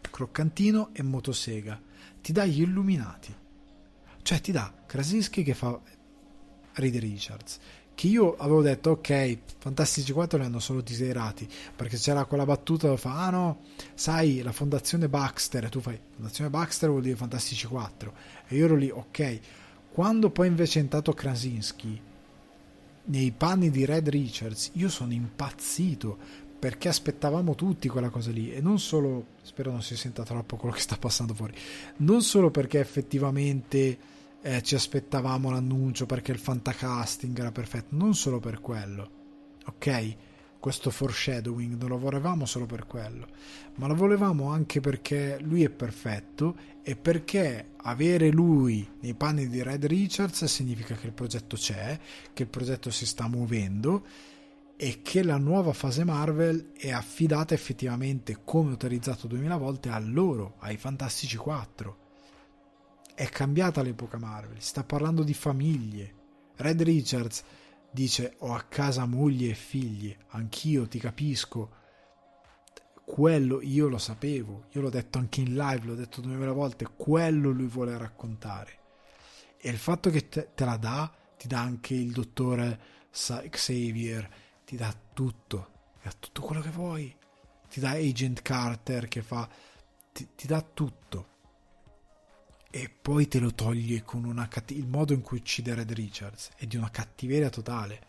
Croccantino 0.00 0.90
e 0.92 1.02
motosega. 1.02 1.80
Ti 2.20 2.32
dà 2.32 2.44
gli 2.46 2.62
illuminati 2.62 3.40
cioè 4.22 4.40
ti 4.40 4.52
dà 4.52 4.72
Krasinski 4.86 5.42
che 5.42 5.54
fa 5.54 5.78
Reed 6.74 6.96
Richards. 6.96 7.58
Che 7.94 8.06
io 8.06 8.34
avevo 8.36 8.62
detto, 8.62 8.90
ok, 8.90 9.38
Fantastici 9.58 10.12
4 10.12 10.38
li 10.38 10.44
hanno 10.44 10.60
solo 10.60 10.82
teaserati, 10.82 11.46
perché 11.76 11.98
c'era 11.98 12.24
quella 12.24 12.46
battuta 12.46 12.86
dove 12.86 12.98
fa, 12.98 13.26
ah 13.26 13.30
no, 13.30 13.60
sai, 13.94 14.40
la 14.40 14.52
fondazione 14.52 15.08
Baxter, 15.08 15.64
e 15.64 15.68
tu 15.68 15.80
fai, 15.80 16.00
fondazione 16.14 16.48
Baxter 16.48 16.88
vuol 16.88 17.02
dire 17.02 17.16
Fantastici 17.16 17.66
4. 17.66 18.14
E 18.48 18.56
io 18.56 18.64
ero 18.64 18.76
lì, 18.76 18.88
ok. 18.88 19.40
Quando 19.92 20.30
poi 20.30 20.46
invece 20.46 20.78
è 20.78 20.82
entrato 20.82 21.12
Krasinski, 21.12 22.00
nei 23.04 23.30
panni 23.30 23.70
di 23.70 23.84
Red 23.84 24.08
Richards, 24.08 24.70
io 24.74 24.88
sono 24.88 25.12
impazzito, 25.12 26.16
perché 26.62 26.88
aspettavamo 26.88 27.56
tutti 27.56 27.88
quella 27.88 28.08
cosa 28.08 28.30
lì 28.30 28.52
e 28.52 28.60
non 28.60 28.78
solo 28.78 29.26
spero 29.42 29.72
non 29.72 29.82
si 29.82 29.96
senta 29.96 30.22
troppo 30.22 30.54
quello 30.54 30.72
che 30.72 30.80
sta 30.80 30.96
passando 30.96 31.34
fuori 31.34 31.52
non 31.96 32.22
solo 32.22 32.52
perché 32.52 32.78
effettivamente 32.78 33.98
eh, 34.42 34.62
ci 34.62 34.74
aspettavamo 34.74 35.50
l'annuncio 35.50 36.06
perché 36.06 36.32
il 36.32 36.38
fantacasting 36.38 37.38
era 37.38 37.52
perfetto 37.52 37.94
non 37.96 38.14
solo 38.14 38.40
per 38.40 38.60
quello 38.60 39.10
ok 39.66 40.16
questo 40.58 40.90
foreshadowing 40.90 41.76
non 41.78 41.88
lo 41.88 41.98
volevamo 41.98 42.44
solo 42.44 42.66
per 42.66 42.86
quello 42.86 43.26
ma 43.76 43.86
lo 43.86 43.94
volevamo 43.94 44.50
anche 44.50 44.80
perché 44.80 45.38
lui 45.40 45.64
è 45.64 45.70
perfetto 45.70 46.56
e 46.82 46.96
perché 46.96 47.70
avere 47.76 48.30
lui 48.30 48.88
nei 49.00 49.14
panni 49.14 49.48
di 49.48 49.62
Red 49.62 49.84
Richards 49.86 50.44
significa 50.44 50.94
che 50.94 51.06
il 51.06 51.12
progetto 51.12 51.56
c'è 51.56 51.98
che 52.32 52.42
il 52.42 52.48
progetto 52.48 52.90
si 52.90 53.06
sta 53.06 53.28
muovendo 53.28 54.04
e 54.82 55.00
che 55.00 55.22
la 55.22 55.36
nuova 55.36 55.72
fase 55.72 56.02
Marvel 56.02 56.72
è 56.76 56.90
affidata 56.90 57.54
effettivamente, 57.54 58.40
come 58.42 58.70
autorizzato 58.70 59.28
2000 59.28 59.56
volte, 59.56 59.90
a 59.90 59.98
loro, 60.00 60.56
ai 60.58 60.76
Fantastici 60.76 61.36
4. 61.36 62.01
È 63.14 63.28
cambiata 63.28 63.82
l'epoca 63.82 64.16
Marvel, 64.16 64.60
si 64.60 64.68
sta 64.68 64.84
parlando 64.84 65.22
di 65.22 65.34
famiglie. 65.34 66.14
Red 66.56 66.82
Richards 66.82 67.44
dice 67.90 68.36
ho 68.38 68.54
a 68.54 68.62
casa 68.62 69.04
moglie 69.04 69.50
e 69.50 69.54
figli, 69.54 70.16
anch'io 70.28 70.88
ti 70.88 70.98
capisco. 70.98 71.80
Quello 73.04 73.60
io 73.60 73.88
lo 73.88 73.98
sapevo, 73.98 74.66
io 74.70 74.80
l'ho 74.80 74.88
detto 74.88 75.18
anche 75.18 75.42
in 75.42 75.54
live, 75.54 75.84
l'ho 75.84 75.94
detto 75.94 76.22
2000 76.22 76.52
volte, 76.52 76.88
quello 76.96 77.50
lui 77.50 77.66
vuole 77.66 77.96
raccontare. 77.98 78.78
E 79.58 79.68
il 79.68 79.76
fatto 79.78 80.08
che 80.08 80.28
te, 80.28 80.50
te 80.54 80.64
la 80.64 80.78
dà, 80.78 81.12
ti 81.36 81.46
dà 81.46 81.60
anche 81.60 81.94
il 81.94 82.12
dottore 82.12 82.80
Xavier, 83.10 84.28
ti 84.64 84.76
dà 84.76 84.94
tutto, 85.12 85.70
ti 85.94 86.00
dà 86.04 86.12
tutto 86.18 86.40
quello 86.40 86.62
che 86.62 86.70
vuoi, 86.70 87.14
ti 87.68 87.78
dà 87.78 87.90
Agent 87.90 88.40
Carter 88.40 89.06
che 89.06 89.20
fa, 89.20 89.46
ti, 90.12 90.28
ti 90.34 90.46
dà 90.46 90.62
tutto. 90.62 91.28
E 92.74 92.88
poi 92.88 93.28
te 93.28 93.38
lo 93.38 93.52
toglie 93.52 94.02
con 94.02 94.24
una 94.24 94.48
cattiv- 94.48 94.78
il 94.80 94.86
modo 94.86 95.12
in 95.12 95.20
cui 95.20 95.36
uccide 95.36 95.74
Red 95.74 95.92
Richards 95.92 96.52
è 96.56 96.66
di 96.66 96.78
una 96.78 96.90
cattiveria 96.90 97.50
totale. 97.50 98.00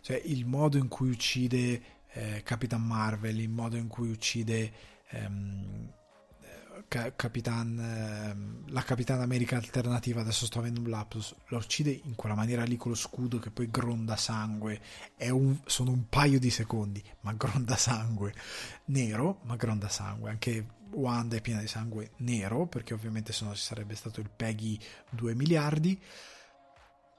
Cioè 0.00 0.22
il 0.24 0.46
modo 0.46 0.78
in 0.78 0.88
cui 0.88 1.10
uccide 1.10 1.82
eh, 2.12 2.42
Capitan 2.42 2.82
Marvel, 2.82 3.38
il 3.38 3.50
modo 3.50 3.76
in 3.76 3.88
cui 3.88 4.10
uccide 4.10 4.72
ehm, 5.10 5.92
Capitan, 6.88 7.78
ehm, 7.78 8.72
la 8.72 8.82
Capitan 8.82 9.20
America 9.20 9.56
alternativa, 9.56 10.20
adesso 10.20 10.46
sto 10.46 10.60
avendo 10.60 10.80
un 10.80 10.88
lapsus, 10.88 11.34
la 11.48 11.58
uccide 11.58 11.90
in 11.90 12.14
quella 12.14 12.34
maniera 12.34 12.62
lì 12.64 12.76
con 12.76 12.92
lo 12.92 12.96
scudo 12.96 13.38
che 13.38 13.50
poi 13.50 13.68
gronda 13.70 14.16
sangue, 14.16 14.80
un, 15.30 15.58
sono 15.66 15.90
un 15.90 16.08
paio 16.08 16.38
di 16.38 16.50
secondi, 16.50 17.02
ma 17.20 17.32
gronda 17.32 17.76
sangue 17.76 18.32
nero, 18.86 19.40
ma 19.42 19.56
gronda 19.56 19.88
sangue, 19.88 20.30
anche 20.30 20.66
Wanda 20.94 21.36
è 21.36 21.40
piena 21.40 21.60
di 21.60 21.66
sangue 21.66 22.12
nero, 22.18 22.66
perché 22.66 22.94
ovviamente 22.94 23.32
se 23.32 23.44
no 23.44 23.54
ci 23.54 23.62
sarebbe 23.62 23.94
stato 23.94 24.20
il 24.20 24.30
Peggy 24.30 24.78
2 25.10 25.34
miliardi, 25.34 26.00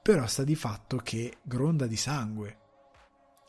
però 0.01 0.25
sta 0.27 0.43
di 0.43 0.55
fatto 0.55 0.97
che 0.97 1.37
gronda 1.41 1.87
di 1.87 1.97
sangue 1.97 2.59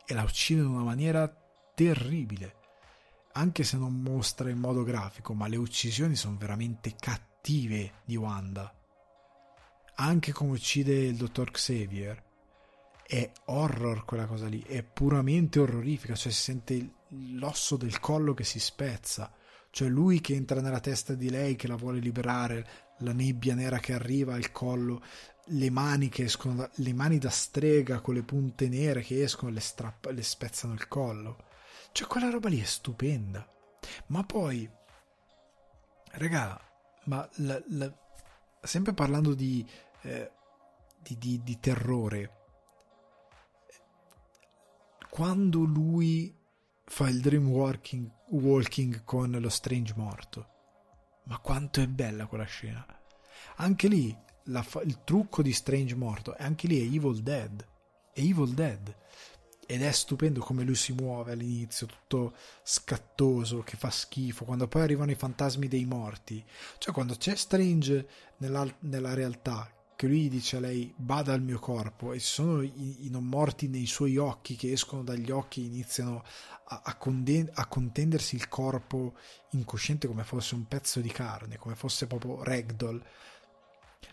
e 0.07 0.15
la 0.15 0.23
uccide 0.23 0.61
in 0.61 0.69
una 0.69 0.85
maniera 0.85 1.29
terribile 1.75 2.65
anche 3.37 3.65
se 3.65 3.77
non 3.77 4.01
mostra 4.01 4.51
in 4.51 4.59
modo 4.59 4.83
grafico, 4.83 5.35
ma 5.35 5.47
le 5.47 5.57
uccisioni 5.57 6.17
sono 6.17 6.37
veramente 6.39 6.97
cattive 6.99 8.01
di 8.05 8.17
Wanda. 8.17 8.75
Anche 9.97 10.33
come 10.33 10.53
uccide 10.53 10.95
il 10.95 11.17
dottor 11.17 11.51
Xavier, 11.51 12.23
è 13.07 13.31
horror 13.47 14.05
quella 14.05 14.27
cosa 14.27 14.47
lì, 14.47 14.63
è 14.63 14.83
puramente 14.83 15.61
orrorifica, 15.61 16.15
cioè 16.15 16.33
si 16.33 16.43
sente 16.43 16.91
l'osso 17.35 17.77
del 17.77 18.01
collo 18.01 18.35
che 18.35 18.45
si 18.45 18.59
spezza, 18.59 19.31
cioè 19.77 19.89
lui 19.89 20.21
che 20.21 20.35
entra 20.35 20.61
nella 20.61 20.81
testa 20.81 21.15
di 21.15 21.29
lei 21.29 21.57
che 21.57 21.69
la 21.69 21.77
vuole 21.77 22.01
liberare, 22.01 22.67
la 23.01 23.13
nebbia 23.13 23.55
nera 23.55 23.79
che 23.79 23.93
arriva 23.93 24.35
al 24.35 24.51
collo, 24.51 25.03
le 25.51 25.71
mani 25.71 26.09
che 26.09 26.25
escono, 26.25 26.55
da, 26.55 26.71
le 26.77 26.93
mani 26.93 27.19
da 27.19 27.31
strega 27.31 28.01
con 28.01 28.15
le 28.15 28.23
punte 28.23 28.69
nere 28.69 29.03
che 29.03 29.23
escono 29.23 29.51
e 29.51 29.55
le, 29.55 30.13
le 30.13 30.23
spezzano 30.23 30.73
il 30.73 30.89
collo 30.89 31.45
cioè, 31.97 32.07
quella 32.09 32.29
roba 32.29 32.51
lì 32.51 32.61
è 32.61 32.65
stupenda. 32.65 33.49
Ma 34.09 34.23
poi, 34.23 34.71
raga, 36.13 36.61
ma 37.05 37.27
la, 37.37 37.59
la, 37.69 37.91
sempre 38.61 38.93
parlando 38.93 39.33
di, 39.33 39.67
eh, 40.03 40.31
di, 41.01 41.17
di, 41.17 41.43
di 41.43 41.59
terrore, 41.59 42.33
quando 45.09 45.65
lui 45.65 46.39
fa 46.85 47.09
il 47.09 47.23
dream 47.23 47.49
walking, 47.49 48.13
walking 48.29 49.05
con 49.05 49.31
lo 49.31 49.49
strange 49.49 49.93
morto, 49.97 50.49
ma 51.25 51.39
quanto 51.39 51.81
è 51.81 51.87
bella 51.87 52.27
quella 52.27 52.45
scena. 52.45 52.85
Anche 53.57 53.89
lì, 53.89 54.17
la, 54.45 54.65
il 54.85 55.03
trucco 55.05 55.43
di 55.43 55.53
strange 55.53 55.95
morto, 55.95 56.35
anche 56.39 56.67
lì 56.67 56.81
è 56.81 56.95
Evil 56.95 57.23
Dead. 57.23 57.67
È 58.13 58.21
Evil 58.21 58.53
Dead 58.55 58.97
ed 59.67 59.83
è 59.83 59.91
stupendo 59.91 60.41
come 60.41 60.63
lui 60.63 60.77
si 60.77 60.93
muove 60.93 61.33
all'inizio, 61.33 61.87
tutto 61.87 62.35
scattoso, 62.63 63.63
che 63.63 63.77
fa 63.77 63.91
schifo, 63.91 64.45
quando 64.45 64.69
poi 64.69 64.83
arrivano 64.83 65.11
i 65.11 65.17
fantasmi 65.17 65.67
dei 65.67 65.85
morti. 65.85 66.45
Cioè 66.79 66.95
quando 66.95 67.17
c'è 67.17 67.35
Strange 67.35 68.09
nella, 68.39 68.67
nella 68.81 69.13
realtà, 69.15 69.69
che 69.97 70.07
lui 70.07 70.29
dice 70.29 70.59
a 70.59 70.61
lei 70.61 70.93
bada 70.95 71.33
al 71.33 71.41
mio 71.41 71.59
corpo 71.59 72.13
e 72.13 72.21
ci 72.21 72.27
sono 72.27 72.61
i, 72.61 73.07
i, 73.07 73.11
non 73.11 73.25
morti 73.25 73.67
nei 73.67 73.87
suoi 73.87 74.19
occhi 74.19 74.55
che 74.55 74.71
escono 74.71 75.03
dagli 75.03 75.31
occhi 75.31 75.63
e 75.63 75.67
iniziano 75.67 76.23
a, 76.67 76.83
a, 76.85 76.97
conden- 76.97 77.51
a, 77.55 77.67
contendersi 77.67 78.37
il 78.37 78.49
corpo 78.49 79.15
incosciente 79.53 80.07
come 80.07 80.25
fosse 80.25 80.55
un 80.55 80.69
pezzo 80.69 81.01
di 81.01 81.11
carne, 81.11 81.57
come 81.57 81.75
fosse 81.75 82.07
proprio 82.07 82.45
ragdoll. 82.45 83.03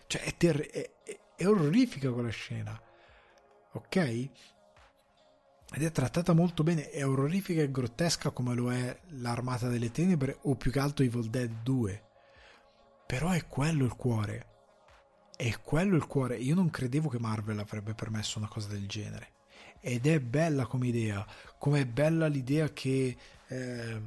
Cioè 0.06 0.22
è, 0.22 0.36
ter- 0.36 0.70
è, 0.70 0.90
è, 1.04 1.20
è 1.36 1.46
orrifica 1.46 2.10
quella 2.10 2.30
scena, 2.30 2.80
ok? 3.72 4.30
ed 5.74 5.82
è 5.82 5.90
trattata 5.90 6.34
molto 6.34 6.62
bene, 6.62 6.88
è 6.90 7.04
orrorifica 7.04 7.60
e 7.60 7.70
grottesca 7.70 8.30
come 8.30 8.54
lo 8.54 8.72
è 8.72 8.96
l'Armata 9.08 9.68
delle 9.68 9.90
Tenebre 9.90 10.38
o 10.42 10.54
più 10.54 10.70
che 10.70 10.78
altro 10.78 11.04
Evil 11.04 11.28
Dead 11.28 11.50
2. 11.62 12.02
Però 13.06 13.30
è 13.30 13.46
quello 13.48 13.84
il 13.84 13.96
cuore. 13.96 14.53
È 15.36 15.58
quello 15.62 15.96
il 15.96 16.06
cuore. 16.06 16.36
Io 16.36 16.54
non 16.54 16.70
credevo 16.70 17.08
che 17.08 17.18
Marvel 17.18 17.58
avrebbe 17.58 17.94
permesso 17.94 18.38
una 18.38 18.48
cosa 18.48 18.68
del 18.68 18.86
genere. 18.86 19.32
Ed 19.80 20.06
è 20.06 20.20
bella 20.20 20.66
come 20.66 20.86
idea, 20.86 21.26
come 21.58 21.80
è 21.80 21.86
bella 21.86 22.26
l'idea 22.26 22.72
che 22.72 23.16
eh, 23.46 24.00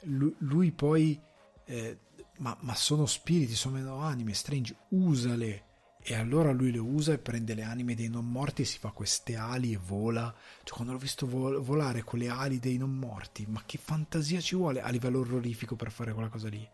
lui, 0.00 0.72
poi... 0.72 1.20
Eh, 1.64 1.98
ma, 2.38 2.56
ma 2.60 2.74
sono 2.74 3.04
spiriti, 3.04 3.54
sono 3.54 3.98
anime, 3.98 4.32
Strange, 4.32 4.74
usale 4.88 5.64
e 6.02 6.14
allora 6.14 6.50
lui 6.50 6.72
le 6.72 6.78
usa 6.78 7.12
e 7.12 7.18
prende 7.18 7.54
le 7.54 7.62
anime 7.62 7.94
dei 7.94 8.08
non 8.08 8.24
morti 8.26 8.62
e 8.62 8.64
si 8.64 8.78
fa 8.78 8.90
queste 8.90 9.36
ali 9.36 9.74
e 9.74 9.76
vola. 9.78 10.34
Cioè, 10.64 10.74
quando 10.74 10.94
l'ho 10.94 10.98
visto 10.98 11.26
vol- 11.26 11.60
volare 11.60 12.02
con 12.02 12.18
le 12.18 12.28
ali 12.28 12.58
dei 12.58 12.78
non 12.78 12.96
morti, 12.96 13.44
ma 13.46 13.62
che 13.66 13.78
fantasia 13.78 14.40
ci 14.40 14.56
vuole 14.56 14.80
a 14.80 14.88
livello 14.88 15.20
orrorifico 15.20 15.76
per 15.76 15.90
fare 15.90 16.12
quella 16.12 16.28
cosa 16.28 16.48
lì? 16.48 16.66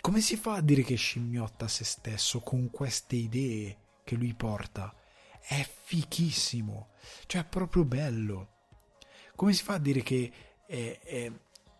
Come 0.00 0.20
si 0.20 0.36
fa 0.36 0.54
a 0.54 0.60
dire 0.60 0.82
che 0.82 0.94
scimmiotta 0.94 1.68
se 1.68 1.84
stesso 1.84 2.40
con 2.40 2.70
queste 2.70 3.16
idee 3.16 3.76
che 4.04 4.14
lui 4.14 4.34
porta? 4.34 4.94
È 5.40 5.66
fichissimo, 5.84 6.90
cioè 7.26 7.42
è 7.42 7.46
proprio 7.46 7.84
bello. 7.84 8.56
Come 9.34 9.52
si 9.52 9.62
fa 9.62 9.74
a 9.74 9.78
dire 9.78 10.02
che 10.02 10.32
è, 10.66 11.00
è, 11.02 11.24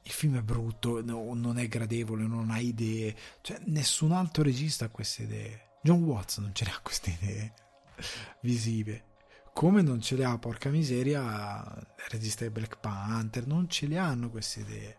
il 0.03 0.11
film 0.11 0.39
è 0.39 0.43
brutto, 0.43 1.03
no, 1.05 1.33
non 1.35 1.59
è 1.59 1.69
gradevole, 1.69 2.25
non 2.25 2.51
ha 2.51 2.59
idee? 2.59 3.17
Cioè, 3.41 3.61
nessun 3.67 4.13
altro 4.13 4.43
regista 4.43 4.87
ha 4.87 4.91
queste 4.91 5.23
idee 5.25 5.67
John 5.81 6.03
Watts 6.03 6.39
non 6.39 6.55
ce 6.55 6.65
le 6.65 6.71
ha 6.73 6.81
queste 6.81 7.17
idee 7.21 7.55
visive. 8.43 9.05
Come 9.53 9.83
non 9.83 10.01
ce 10.01 10.17
le 10.17 10.25
ha, 10.25 10.39
porca 10.39 10.71
miseria, 10.71 11.65
regista 12.11 12.45
di 12.45 12.51
Black 12.51 12.79
Panther, 12.79 13.47
non 13.47 13.69
ce 13.69 13.87
le 13.87 13.99
hanno 13.99 14.31
queste 14.31 14.61
idee. 14.61 14.99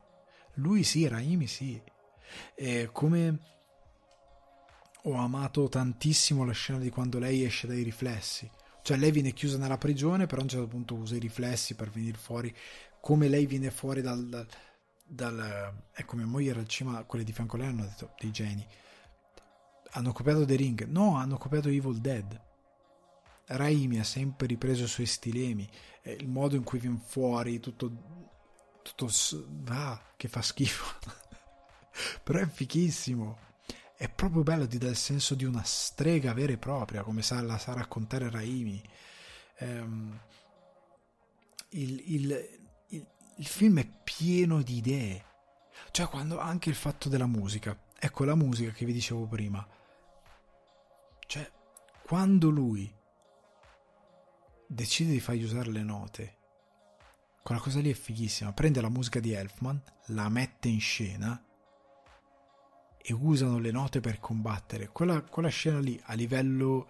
Lui 0.56 0.83
sì, 0.83 1.07
Raimi 1.07 1.48
sì. 1.48 1.81
E 2.56 2.90
come 2.91 3.40
ho 5.03 5.14
amato 5.14 5.67
tantissimo 5.69 6.45
la 6.45 6.51
scena 6.51 6.80
di 6.80 6.90
quando 6.90 7.19
lei 7.19 7.43
esce 7.43 7.67
dai 7.67 7.83
riflessi. 7.83 8.49
Cioè 8.82 8.98
lei 8.98 9.11
viene 9.11 9.33
chiusa 9.33 9.58
nella 9.58 9.77
prigione, 9.77 10.25
però 10.25 10.41
a 10.41 10.43
un 10.43 10.49
certo 10.49 10.67
punto 10.67 10.95
usa 10.95 11.16
i 11.16 11.19
riflessi 11.19 11.75
per 11.75 11.90
venire 11.90 12.17
fuori. 12.17 12.56
Come 12.99 13.27
lei 13.27 13.45
viene 13.45 13.72
fuori 13.72 14.01
dal... 14.01 14.27
dal, 14.27 14.48
dal 15.06 15.74
ecco, 15.93 16.16
mia 16.16 16.25
moglie 16.25 16.51
era 16.51 16.59
al 16.59 16.67
cima, 16.67 17.03
quelle 17.03 17.24
di 17.24 17.33
fianco 17.33 17.56
a 17.56 17.59
lei 17.59 17.67
hanno 17.67 17.83
detto 17.83 18.14
dei 18.19 18.32
geni 18.32 18.67
hanno 19.91 20.11
copiato 20.11 20.45
The 20.45 20.56
Ring? 20.56 20.85
No, 20.85 21.16
hanno 21.16 21.38
copiato 21.38 21.69
Evil 21.69 21.99
Dead. 21.99 22.48
Raimi 23.45 23.99
ha 23.99 24.03
sempre 24.03 24.45
ripreso 24.45 24.83
i 24.83 24.88
suoi 24.88 25.08
stilemi, 25.08 25.67
eh, 26.03 26.11
il 26.11 26.27
modo 26.27 26.56
in 26.56 26.64
cui 26.64 26.77
viene 26.77 27.01
fuori, 27.03 27.59
tutto, 27.59 27.91
tutto 28.83 29.09
ah, 29.69 29.99
che 30.16 30.27
fa 30.27 30.41
schifo. 30.41 30.85
Però 32.23 32.39
è 32.39 32.47
fichissimo. 32.47 33.47
È 33.95 34.09
proprio 34.09 34.43
bello, 34.43 34.67
ti 34.67 34.77
dà 34.77 34.87
il 34.87 34.95
senso 34.95 35.35
di 35.35 35.43
una 35.43 35.63
strega 35.63 36.33
vera 36.33 36.53
e 36.53 36.57
propria, 36.57 37.03
come 37.03 37.21
sa, 37.21 37.41
la 37.41 37.57
sa 37.57 37.73
raccontare 37.73 38.29
Raimi. 38.29 38.81
Um, 39.59 40.19
il, 41.71 42.13
il, 42.13 42.49
il, 42.89 43.07
il 43.35 43.45
film 43.45 43.79
è 43.79 43.87
pieno 44.03 44.61
di 44.61 44.77
idee. 44.77 45.25
Cioè, 45.91 46.07
quando 46.07 46.39
anche 46.39 46.69
il 46.69 46.75
fatto 46.75 47.09
della 47.09 47.27
musica. 47.27 47.77
Ecco 48.01 48.23
la 48.23 48.35
musica 48.35 48.71
che 48.71 48.85
vi 48.85 48.93
dicevo 48.93 49.25
prima 49.25 49.67
cioè, 51.29 51.47
quando 52.07 52.49
lui 52.49 52.91
decide 54.65 55.11
di 55.11 55.19
fargli 55.19 55.43
usare 55.43 55.69
le 55.69 55.83
note, 55.83 56.37
quella 57.43 57.61
cosa 57.61 57.81
lì 57.81 57.91
è 57.91 57.93
fighissima. 57.93 58.51
Prende 58.51 58.81
la 58.81 58.89
musica 58.89 59.19
di 59.19 59.31
Elfman, 59.31 59.79
la 60.07 60.27
mette 60.27 60.69
in 60.69 60.79
scena 60.79 61.39
e 63.01 63.13
usano 63.13 63.59
le 63.59 63.71
note 63.71 63.99
per 63.99 64.19
combattere. 64.19 64.89
Quella, 64.89 65.21
quella 65.21 65.49
scena 65.49 65.79
lì 65.79 65.99
a 66.05 66.13
livello 66.13 66.87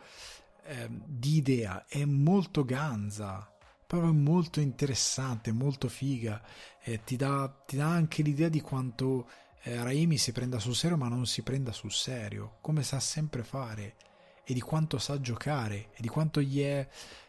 eh, 0.66 0.88
di 0.90 1.38
idea 1.38 1.86
è 1.88 2.04
molto 2.06 2.66
ganza, 2.66 3.52
proprio 3.86 4.14
molto 4.14 4.60
interessante, 4.60 5.52
molto 5.52 5.88
figa. 5.88 6.42
Eh, 6.82 7.04
ti, 7.04 7.16
dà, 7.16 7.48
ti, 7.66 7.78
dà, 7.78 7.88
anche 7.88 8.22
l'idea 8.22 8.50
di 8.50 8.62
quanto 8.62 9.30
eh, 9.64 9.82
Raimi 9.82 10.18
si 10.18 10.32
prenda 10.32 10.60
sul 10.60 10.76
serio, 10.76 10.98
ma 10.98 11.08
non 11.08 11.26
si 11.26 11.42
prenda 11.42 11.72
sul 11.72 11.92
serio, 11.92 12.58
come 12.62 12.84
sa 12.84 13.00
sempre 13.00 13.44
fare 13.44 13.96
e 14.44 14.54
di 14.54 14.62
quanto 14.62 14.98
sa 14.98 15.20
giocare 15.22 15.90
e 15.94 16.02
di 16.02 16.08
quanto 16.08 16.42
gli 16.42 16.62
è, 16.62 16.88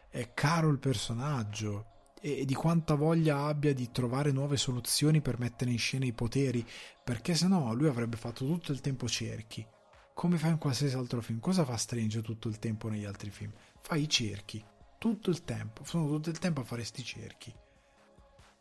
è 0.08 0.32
caro 0.32 0.70
il 0.70 0.78
personaggio 0.78 1.86
e, 2.20 2.44
di 2.44 2.54
quanta 2.54 2.94
voglia 2.94 3.46
abbia 3.46 3.74
di 3.74 3.90
trovare 3.90 4.30
nuove 4.32 4.56
soluzioni 4.56 5.20
per 5.20 5.38
mettere 5.38 5.70
in 5.70 5.78
scena 5.78 6.04
i 6.04 6.12
poteri, 6.12 6.66
perché 7.02 7.34
se 7.34 7.48
no 7.48 7.72
lui 7.74 7.88
avrebbe 7.88 8.16
fatto 8.16 8.46
tutto 8.46 8.72
il 8.72 8.80
tempo 8.80 9.08
cerchi. 9.08 9.66
Come 10.14 10.36
fa 10.36 10.48
in 10.48 10.58
qualsiasi 10.58 10.96
altro 10.96 11.20
film? 11.22 11.40
Cosa 11.40 11.64
fa 11.64 11.76
Strange 11.76 12.20
tutto 12.22 12.48
il 12.48 12.58
tempo 12.58 12.88
negli 12.88 13.04
altri 13.04 13.30
film? 13.30 13.52
Fa 13.80 13.96
i 13.96 14.08
cerchi, 14.08 14.62
tutto 14.98 15.30
il 15.30 15.44
tempo, 15.44 15.84
sono 15.84 16.06
tutto 16.06 16.30
il 16.30 16.38
tempo 16.38 16.60
a 16.60 16.64
fare 16.64 16.84
sti 16.84 17.02
cerchi. 17.02 17.54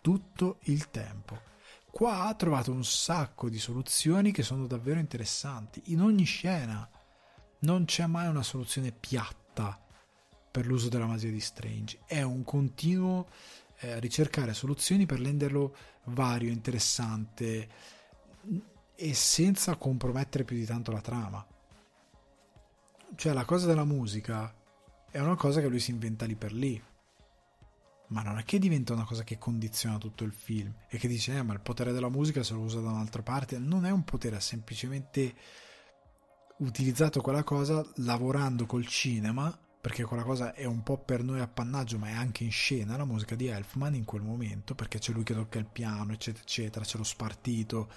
Tutto 0.02 0.60
il 0.64 0.90
tempo. 0.90 1.42
Qua 1.92 2.28
ha 2.28 2.36
trovato 2.36 2.72
un 2.72 2.86
sacco 2.86 3.50
di 3.50 3.60
soluzioni 3.60 4.32
che 4.32 4.44
sono 4.44 4.68
davvero 4.68 5.00
interessanti 5.00 5.82
in 5.88 6.02
ogni 6.02 6.24
scena 6.24 6.90
non 7.62 7.86
c'è 7.86 8.06
mai 8.06 8.28
una 8.28 8.44
soluzione 8.44 8.92
piatta 8.92 9.88
per 10.52 10.66
l'uso 10.66 10.90
della 10.90 11.06
magia 11.06 11.30
di 11.30 11.40
Strange, 11.40 12.00
è 12.06 12.22
un 12.22 12.44
continuo 12.44 13.28
eh, 13.80 14.00
ricercare 14.00 14.54
soluzioni 14.54 15.06
per 15.06 15.20
renderlo 15.20 15.76
vario, 16.06 16.50
interessante 16.50 17.68
e 18.96 19.14
senza 19.14 19.76
compromettere 19.76 20.44
più 20.44 20.58
di 20.58 20.66
tanto 20.66 20.92
la 20.92 21.02
trama. 21.02 21.46
Cioè 23.16 23.34
la 23.34 23.46
cosa 23.46 23.68
della 23.68 23.86
musica 23.86 24.54
è 25.10 25.20
una 25.20 25.36
cosa 25.36 25.62
che 25.62 25.68
lui 25.68 25.80
si 25.80 25.92
inventa 25.92 26.26
lì 26.26 26.36
per 26.36 26.54
lì. 26.54 26.82
Ma 28.08 28.24
non 28.24 28.40
è 28.40 28.44
che 28.44 28.58
diventa 28.58 28.94
una 28.94 29.06
cosa 29.06 29.24
che 29.24 29.38
condiziona 29.38 30.00
tutto 30.00 30.24
il 30.24 30.34
film 30.34 30.74
e 30.88 30.98
che 30.98 31.08
dice, 31.08 31.38
eh, 31.38 31.44
ma 31.44 31.54
il 31.54 31.62
potere 31.62 31.92
della 31.92 32.10
musica 32.10 32.42
se 32.42 32.54
lo 32.54 32.62
usa 32.62 32.80
da 32.80 32.90
un'altra 32.90 33.22
parte. 33.22 33.60
Non 33.60 33.86
è 33.86 33.92
un 33.92 34.04
potere, 34.04 34.36
ha 34.36 34.42
semplicemente 34.42 35.36
utilizzato 36.58 37.22
quella 37.22 37.44
cosa 37.44 37.86
lavorando 37.98 38.66
col 38.66 38.88
cinema, 38.88 39.56
perché 39.82 40.04
quella 40.04 40.24
cosa 40.24 40.54
è 40.54 40.66
un 40.66 40.84
po' 40.84 40.98
per 40.98 41.24
noi 41.24 41.40
appannaggio, 41.40 41.98
ma 41.98 42.10
è 42.10 42.14
anche 42.14 42.44
in 42.44 42.52
scena 42.52 42.98
la 42.98 43.06
musica 43.06 43.36
di 43.36 43.48
Elfman 43.48 43.96
in 43.96 44.06
quel 44.06 44.22
momento, 44.22 44.76
perché 44.76 45.00
c'è 45.00 45.12
lui 45.12 45.24
che 45.24 45.34
tocca 45.34 45.60
il 45.60 45.66
piano, 45.66 46.14
eccetera, 46.14 46.44
eccetera, 46.44 46.86
c'è 46.86 46.98
lo 46.98 47.04
spartito. 47.04 47.92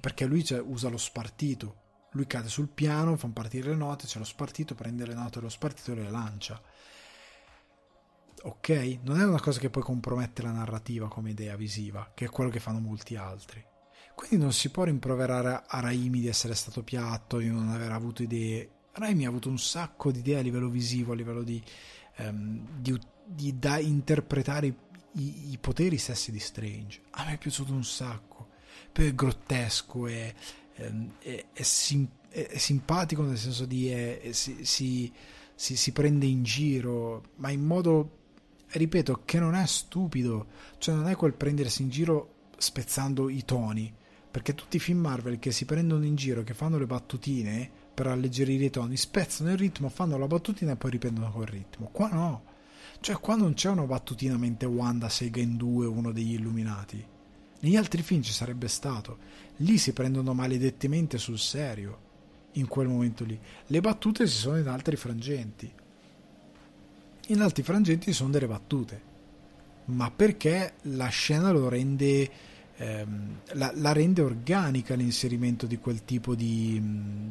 Perché 0.00 0.26
lui 0.26 0.44
usa 0.64 0.88
lo 0.88 0.98
spartito 0.98 1.82
lui 2.14 2.26
cade 2.26 2.48
sul 2.48 2.68
piano, 2.68 3.16
fa 3.16 3.28
partire 3.28 3.70
le 3.70 3.76
note, 3.76 4.06
c'è 4.06 4.18
lo 4.18 4.24
spartito, 4.24 4.74
prende 4.74 5.04
le 5.06 5.14
note 5.14 5.38
dello 5.38 5.48
spartito 5.48 5.92
e 5.92 5.94
le 5.96 6.10
lancia. 6.10 6.60
Ok? 8.42 8.98
Non 9.02 9.20
è 9.20 9.24
una 9.24 9.40
cosa 9.40 9.58
che 9.58 9.70
poi 9.70 9.82
compromette 9.82 10.42
la 10.42 10.52
narrativa 10.52 11.08
come 11.08 11.30
idea 11.30 11.56
visiva, 11.56 12.12
che 12.14 12.26
è 12.26 12.28
quello 12.28 12.50
che 12.50 12.60
fanno 12.60 12.78
molti 12.78 13.16
altri. 13.16 13.64
Quindi 14.14 14.36
non 14.36 14.52
si 14.52 14.70
può 14.70 14.84
rimproverare 14.84 15.64
a 15.66 15.80
Raimi 15.80 16.20
di 16.20 16.28
essere 16.28 16.54
stato 16.54 16.84
piatto, 16.84 17.38
di 17.38 17.48
non 17.48 17.68
aver 17.70 17.90
avuto 17.90 18.22
idee. 18.22 18.70
Raimi 18.94 19.26
ha 19.26 19.28
avuto 19.28 19.48
un 19.48 19.58
sacco 19.58 20.10
di 20.10 20.20
idee 20.20 20.38
a 20.38 20.42
livello 20.42 20.68
visivo, 20.68 21.12
a 21.12 21.16
livello 21.16 21.42
di, 21.42 21.62
um, 22.18 22.66
di, 22.80 22.98
di 23.24 23.58
da 23.58 23.78
interpretare 23.78 24.66
i, 25.12 25.52
i, 25.52 25.58
poteri 25.58 25.98
stessi 25.98 26.32
di 26.32 26.40
Strange. 26.40 27.02
A 27.10 27.24
me 27.24 27.34
è 27.34 27.38
piaciuto 27.38 27.72
un 27.72 27.84
sacco. 27.84 28.48
Poi 28.92 29.06
è 29.06 29.14
grottesco, 29.14 30.06
è, 30.06 30.34
Ehm, 30.76 31.12
è, 31.20 31.44
è, 31.52 31.62
sim, 31.62 32.06
è, 32.28 32.56
simpatico 32.56 33.22
nel 33.22 33.38
senso 33.38 33.64
di 33.64 33.92
si, 34.30 34.64
si, 34.64 35.12
si, 35.54 35.76
si, 35.76 35.92
prende 35.92 36.26
in 36.26 36.42
giro, 36.42 37.22
ma 37.36 37.50
in 37.50 37.64
modo, 37.64 38.18
ripeto, 38.68 39.22
che 39.24 39.38
non 39.38 39.54
è 39.54 39.66
stupido, 39.66 40.46
cioè 40.78 40.94
non 40.94 41.08
è 41.08 41.16
quel 41.16 41.34
prendersi 41.34 41.82
in 41.82 41.90
giro 41.90 42.32
spezzando 42.56 43.28
i 43.28 43.44
toni, 43.44 43.92
perché 44.30 44.54
tutti 44.54 44.76
i 44.76 44.80
film 44.80 45.00
Marvel 45.00 45.38
che 45.38 45.52
si 45.52 45.64
prendono 45.64 46.04
in 46.04 46.16
giro, 46.16 46.42
che 46.42 46.54
fanno 46.54 46.78
le 46.78 46.86
battutine 46.86 47.82
per 47.94 48.08
alleggerire 48.08 48.64
i 48.64 48.70
toni, 48.70 48.96
spezzano 48.96 49.52
il 49.52 49.56
ritmo, 49.56 49.88
fanno 49.88 50.18
la 50.18 50.26
battutina 50.26 50.72
e 50.72 50.76
poi 50.76 50.90
riprendono 50.90 51.30
quel 51.30 51.46
ritmo. 51.46 51.88
Qua 51.92 52.08
no. 52.08 52.42
Cioè, 53.00 53.20
qua 53.20 53.36
non 53.36 53.54
c'è 53.54 53.70
una 53.70 53.84
battutina 53.84 54.36
mentre 54.36 54.66
Wanda 54.66 55.08
sega 55.08 55.40
in 55.40 55.56
due 55.56 55.86
uno 55.86 56.10
degli 56.10 56.32
illuminati. 56.32 57.04
Negli 57.60 57.76
altri 57.76 58.02
film 58.02 58.22
ci 58.22 58.32
sarebbe 58.32 58.68
stato. 58.68 59.18
Lì 59.58 59.78
si 59.78 59.92
prendono 59.92 60.34
maledettamente 60.34 61.18
sul 61.18 61.38
serio. 61.38 62.00
In 62.52 62.66
quel 62.66 62.88
momento 62.88 63.24
lì. 63.24 63.38
Le 63.66 63.80
battute 63.80 64.26
si 64.26 64.36
sono 64.36 64.58
in 64.58 64.68
altri 64.68 64.96
frangenti. 64.96 65.72
In 67.28 67.40
altri 67.40 67.62
frangenti 67.62 68.12
sono 68.12 68.30
delle 68.30 68.46
battute. 68.46 69.02
Ma 69.86 70.10
perché 70.10 70.74
la 70.82 71.08
scena 71.08 71.52
lo 71.52 71.68
rende. 71.68 72.30
Ehm, 72.76 73.40
la, 73.52 73.70
la, 73.74 73.92
rende 73.92 74.20
organica 74.20 74.94
l'inserimento 74.94 75.66
di 75.66 75.78
quel 75.78 76.04
tipo 76.04 76.34
di, 76.34 76.80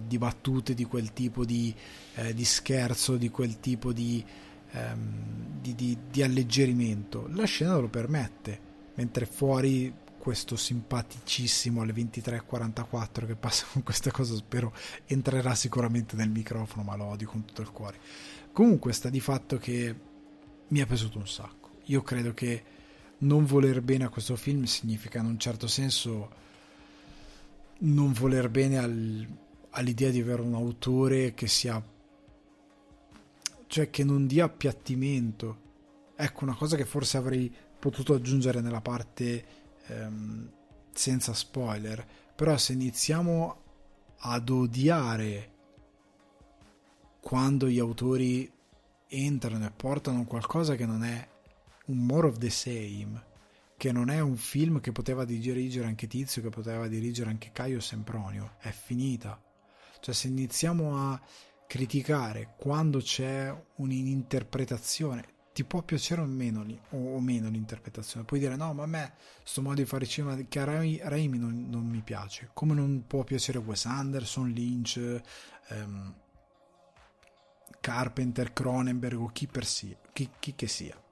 di 0.08 0.18
battute, 0.18 0.74
di 0.74 0.86
quel 0.86 1.12
tipo 1.12 1.44
di, 1.44 1.74
eh, 2.16 2.34
di, 2.34 2.46
scherzo, 2.46 3.18
di 3.18 3.30
quel 3.30 3.60
tipo 3.60 3.92
di, 3.92 4.24
ehm, 4.72 5.60
di 5.62 6.24
alleggerimento. 6.24 7.28
La 7.34 7.46
scena 7.46 7.78
lo 7.78 7.90
permette 7.90 8.72
mentre 8.96 9.26
fuori 9.26 9.94
questo 10.24 10.56
simpaticissimo 10.56 11.82
alle 11.82 11.92
23.44 11.92 13.26
che 13.26 13.36
passa 13.36 13.66
con 13.74 13.84
questa 13.84 14.10
cosa 14.10 14.34
spero 14.36 14.74
entrerà 15.08 15.54
sicuramente 15.54 16.16
nel 16.16 16.30
microfono 16.30 16.82
ma 16.82 16.96
lo 16.96 17.04
odio 17.04 17.28
con 17.28 17.44
tutto 17.44 17.62
il 17.62 17.72
cuore 17.72 18.00
comunque 18.54 18.94
sta 18.94 19.10
di 19.10 19.20
fatto 19.20 19.58
che 19.58 19.94
mi 20.66 20.80
è 20.80 20.86
piaciuto 20.86 21.18
un 21.18 21.28
sacco 21.28 21.72
io 21.88 22.02
credo 22.04 22.34
che 22.34 22.64
non 23.24 23.46
voler 23.46 23.82
bene 23.82 24.06
a 24.06 24.10
questo 24.10 24.36
film 24.36 24.64
significa 24.64 25.20
in 25.20 25.26
un 25.26 25.40
certo 25.40 25.68
senso 25.68 26.42
non 27.80 28.14
voler 28.14 28.50
bene 28.50 28.78
al, 28.78 29.28
all'idea 29.72 30.10
di 30.10 30.22
avere 30.22 30.42
un 30.42 30.54
autore 30.54 31.34
che 31.34 31.48
sia 31.48 31.84
cioè 33.68 33.90
che 33.90 34.04
non 34.04 34.28
dia 34.28 34.46
appiattimento. 34.46 35.62
Ecco 36.16 36.44
una 36.44 36.56
cosa 36.56 36.76
che 36.76 36.86
forse 36.86 37.18
avrei 37.18 37.52
potuto 37.80 38.14
aggiungere 38.14 38.62
nella 38.62 38.82
parte 38.82 39.46
ehm, 39.88 40.52
senza 40.94 41.34
spoiler, 41.34 42.06
però 42.36 42.56
se 42.56 42.74
iniziamo 42.74 43.62
ad 44.20 44.50
odiare 44.50 45.52
quando 47.20 47.68
gli 47.68 47.80
autori 47.80 48.52
entrano 49.08 49.66
e 49.66 49.72
portano 49.72 50.24
qualcosa 50.26 50.76
che 50.76 50.86
non 50.86 51.04
è 51.04 51.28
un 51.86 51.98
more 51.98 52.28
of 52.28 52.38
the 52.38 52.50
same, 52.50 53.32
che 53.78 53.92
non 53.92 54.10
è 54.10 54.20
un 54.20 54.38
film 54.38 54.80
che 54.80 54.92
poteva 54.92 55.26
dirigere 55.26 55.88
anche 55.88 56.08
Tizio, 56.08 56.42
che 56.42 56.50
poteva 56.50 56.88
dirigere 56.88 57.30
anche 57.30 57.52
Caio 57.52 57.80
Sempronio, 57.80 58.56
è 58.60 58.70
finita. 58.70 59.42
Cioè 60.00 60.14
se 60.14 60.28
iniziamo 60.28 60.98
a 60.98 61.22
criticare 61.68 62.54
quando 62.58 63.00
c'è 63.00 63.54
un'interpretazione, 63.76 65.32
ti 65.54 65.64
può 65.64 65.84
piacere 65.84 66.22
o 66.22 66.26
meno, 66.26 66.66
o 66.90 67.20
meno, 67.20 67.50
l'interpretazione. 67.50 68.26
Puoi 68.26 68.40
dire 68.40 68.56
no, 68.56 68.74
ma 68.74 68.84
a 68.84 68.88
me 68.88 69.14
questo 69.42 69.62
modo 69.62 69.76
di 69.76 69.86
fare 69.86 70.06
cinema 70.06 70.36
che 70.36 70.60
a 70.60 70.64
Raimi 70.64 71.38
non, 71.38 71.68
non, 71.70 71.86
mi 71.86 72.02
piace. 72.02 72.50
Come 72.54 72.74
non 72.74 73.06
può 73.06 73.24
piacere 73.24 73.60
Wes 73.60 73.86
Anderson, 73.86 74.50
Lynch, 74.50 75.22
ehm, 75.70 76.16
Carpenter, 77.80 78.52
Cronenberg 78.52 79.20
o 79.20 79.28
chi, 79.28 79.46
per 79.48 79.66
si, 79.66 79.96
chi, 80.12 80.30
chi 80.40 80.56
che 80.56 80.68
sia. 80.68 81.03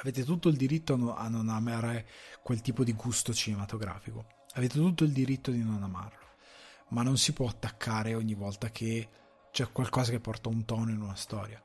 Avete 0.00 0.24
tutto 0.24 0.48
il 0.48 0.56
diritto 0.56 1.14
a 1.14 1.28
non 1.28 1.48
amare 1.48 2.06
quel 2.42 2.60
tipo 2.60 2.84
di 2.84 2.92
gusto 2.92 3.32
cinematografico. 3.32 4.26
Avete 4.54 4.78
tutto 4.78 5.04
il 5.04 5.12
diritto 5.12 5.50
di 5.50 5.62
non 5.62 5.82
amarlo. 5.82 6.24
Ma 6.88 7.02
non 7.02 7.16
si 7.16 7.32
può 7.32 7.48
attaccare 7.48 8.14
ogni 8.14 8.34
volta 8.34 8.70
che 8.70 9.08
c'è 9.50 9.70
qualcosa 9.72 10.10
che 10.10 10.20
porta 10.20 10.48
un 10.48 10.64
tono 10.64 10.90
in 10.90 11.00
una 11.00 11.16
storia 11.16 11.60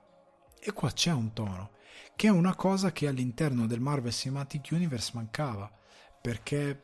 e 0.63 0.73
qua 0.73 0.91
c'è 0.91 1.11
un 1.11 1.33
tono, 1.33 1.71
che 2.15 2.27
è 2.27 2.29
una 2.29 2.55
cosa 2.55 2.91
che 2.91 3.07
all'interno 3.07 3.65
del 3.65 3.79
Marvel 3.79 4.11
Cinematic 4.11 4.69
Universe 4.71 5.11
mancava, 5.15 5.69
perché 6.21 6.79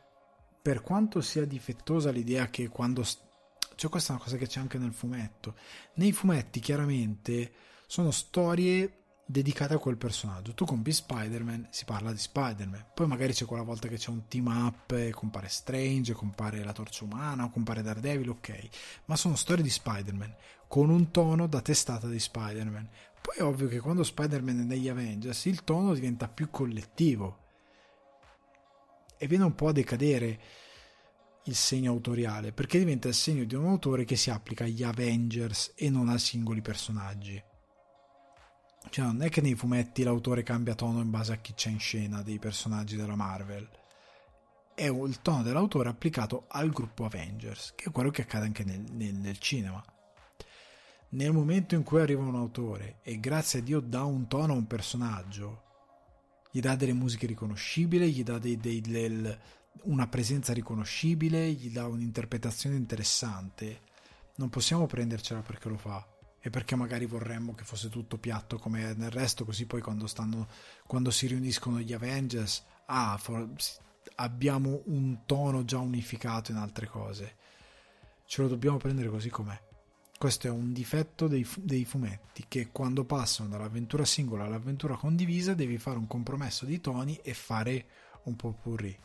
per 0.60 0.82
quanto 0.82 1.20
sia 1.20 1.46
difettosa 1.46 2.10
l'idea 2.10 2.50
che 2.50 2.68
quando... 2.68 3.04
Cioè 3.04 3.88
questa 3.88 4.12
è 4.12 4.16
una 4.16 4.24
cosa 4.24 4.36
che 4.36 4.48
c'è 4.48 4.58
anche 4.58 4.78
nel 4.78 4.92
fumetto. 4.92 5.54
Nei 5.94 6.10
fumetti 6.10 6.58
chiaramente 6.58 7.52
sono 7.86 8.10
storie 8.10 9.04
dedicate 9.30 9.74
a 9.74 9.78
quel 9.78 9.98
personaggio. 9.98 10.54
Tu 10.54 10.64
compi 10.64 10.90
Spider-Man, 10.90 11.68
si 11.70 11.84
parla 11.84 12.12
di 12.12 12.18
Spider-Man. 12.18 12.86
Poi 12.94 13.06
magari 13.06 13.34
c'è 13.34 13.44
quella 13.44 13.62
volta 13.62 13.86
che 13.86 13.98
c'è 13.98 14.08
un 14.08 14.26
team 14.26 14.46
up 14.46 15.10
compare 15.10 15.48
Strange, 15.48 16.14
compare 16.14 16.64
la 16.64 16.72
torcia 16.72 17.04
umana, 17.04 17.50
compare 17.50 17.82
Daredevil, 17.82 18.30
ok. 18.30 18.68
Ma 19.04 19.16
sono 19.16 19.36
storie 19.36 19.62
di 19.62 19.68
Spider-Man 19.68 20.34
con 20.66 20.88
un 20.88 21.10
tono 21.10 21.46
da 21.46 21.60
testata 21.60 22.08
di 22.08 22.18
Spider-Man. 22.18 22.88
Poi 23.20 23.36
è 23.36 23.42
ovvio 23.42 23.68
che 23.68 23.80
quando 23.80 24.02
Spider-Man 24.02 24.60
è 24.60 24.64
negli 24.64 24.88
Avengers 24.88 25.44
il 25.44 25.62
tono 25.62 25.92
diventa 25.92 26.26
più 26.26 26.48
collettivo 26.48 27.44
e 29.18 29.26
viene 29.26 29.44
un 29.44 29.54
po' 29.54 29.68
a 29.68 29.72
decadere 29.72 30.40
il 31.44 31.54
segno 31.54 31.90
autoriale 31.90 32.52
perché 32.52 32.78
diventa 32.78 33.08
il 33.08 33.14
segno 33.14 33.44
di 33.44 33.54
un 33.54 33.66
autore 33.66 34.04
che 34.04 34.16
si 34.16 34.30
applica 34.30 34.64
agli 34.64 34.82
Avengers 34.82 35.72
e 35.74 35.90
non 35.90 36.08
a 36.08 36.16
singoli 36.16 36.62
personaggi. 36.62 37.42
Cioè 38.90 39.04
non 39.04 39.22
è 39.22 39.28
che 39.28 39.40
nei 39.40 39.54
fumetti 39.54 40.02
l'autore 40.02 40.42
cambia 40.42 40.74
tono 40.74 41.00
in 41.00 41.10
base 41.10 41.32
a 41.32 41.36
chi 41.36 41.54
c'è 41.54 41.70
in 41.70 41.78
scena 41.78 42.22
dei 42.22 42.38
personaggi 42.38 42.96
della 42.96 43.16
Marvel. 43.16 43.68
È 44.74 44.88
il 44.88 45.20
tono 45.22 45.42
dell'autore 45.42 45.88
applicato 45.88 46.44
al 46.48 46.70
gruppo 46.70 47.04
Avengers, 47.04 47.72
che 47.74 47.86
è 47.86 47.90
quello 47.90 48.10
che 48.10 48.22
accade 48.22 48.46
anche 48.46 48.64
nel, 48.64 48.84
nel, 48.92 49.14
nel 49.14 49.38
cinema 49.38 49.84
nel 51.10 51.32
momento 51.32 51.74
in 51.74 51.84
cui 51.84 52.00
arriva 52.00 52.22
un 52.22 52.34
autore 52.34 52.98
e 53.02 53.18
grazie 53.18 53.60
a 53.60 53.62
Dio 53.62 53.80
dà 53.80 54.04
un 54.04 54.28
tono 54.28 54.52
a 54.52 54.56
un 54.56 54.66
personaggio, 54.66 55.62
gli 56.50 56.60
dà 56.60 56.76
delle 56.76 56.92
musiche 56.92 57.26
riconoscibili, 57.26 58.12
gli 58.12 58.22
dà 58.22 58.38
dei, 58.38 58.58
dei, 58.58 58.80
del, 58.80 59.38
una 59.84 60.06
presenza 60.08 60.52
riconoscibile, 60.52 61.50
gli 61.52 61.70
dà 61.70 61.86
un'interpretazione 61.86 62.76
interessante, 62.76 63.80
non 64.36 64.50
possiamo 64.50 64.86
prendercela 64.86 65.40
perché 65.40 65.68
lo 65.68 65.78
fa 65.78 66.06
e 66.40 66.50
perché 66.50 66.76
magari 66.76 67.06
vorremmo 67.06 67.54
che 67.54 67.64
fosse 67.64 67.88
tutto 67.88 68.18
piatto 68.18 68.58
come 68.58 68.94
nel 68.94 69.10
resto, 69.10 69.44
così 69.44 69.66
poi 69.66 69.80
quando, 69.80 70.06
stanno, 70.06 70.48
quando 70.86 71.10
si 71.10 71.26
riuniscono 71.26 71.80
gli 71.80 71.92
Avengers, 71.92 72.64
ah, 72.86 73.16
for, 73.18 73.48
abbiamo 74.16 74.82
un 74.86 75.20
tono 75.26 75.64
già 75.64 75.78
unificato 75.78 76.50
in 76.50 76.58
altre 76.58 76.86
cose. 76.86 77.36
Ce 78.24 78.42
lo 78.42 78.48
dobbiamo 78.48 78.76
prendere 78.76 79.08
così 79.08 79.30
com'è 79.30 79.58
questo 80.18 80.48
è 80.48 80.50
un 80.50 80.72
difetto 80.72 81.28
dei, 81.28 81.46
dei, 81.58 81.84
fumetti 81.84 82.46
che 82.48 82.72
quando 82.72 83.04
passano 83.04 83.50
dall'avventura 83.50 84.04
singola 84.04 84.44
all'avventura 84.44 84.96
condivisa 84.96 85.54
devi 85.54 85.78
fare 85.78 85.96
un 85.96 86.08
compromesso 86.08 86.66
di 86.66 86.80
toni 86.80 87.14
e 87.22 87.34
fare 87.34 87.86
un 88.24 88.34
po' 88.34 88.52
purri 88.52 88.98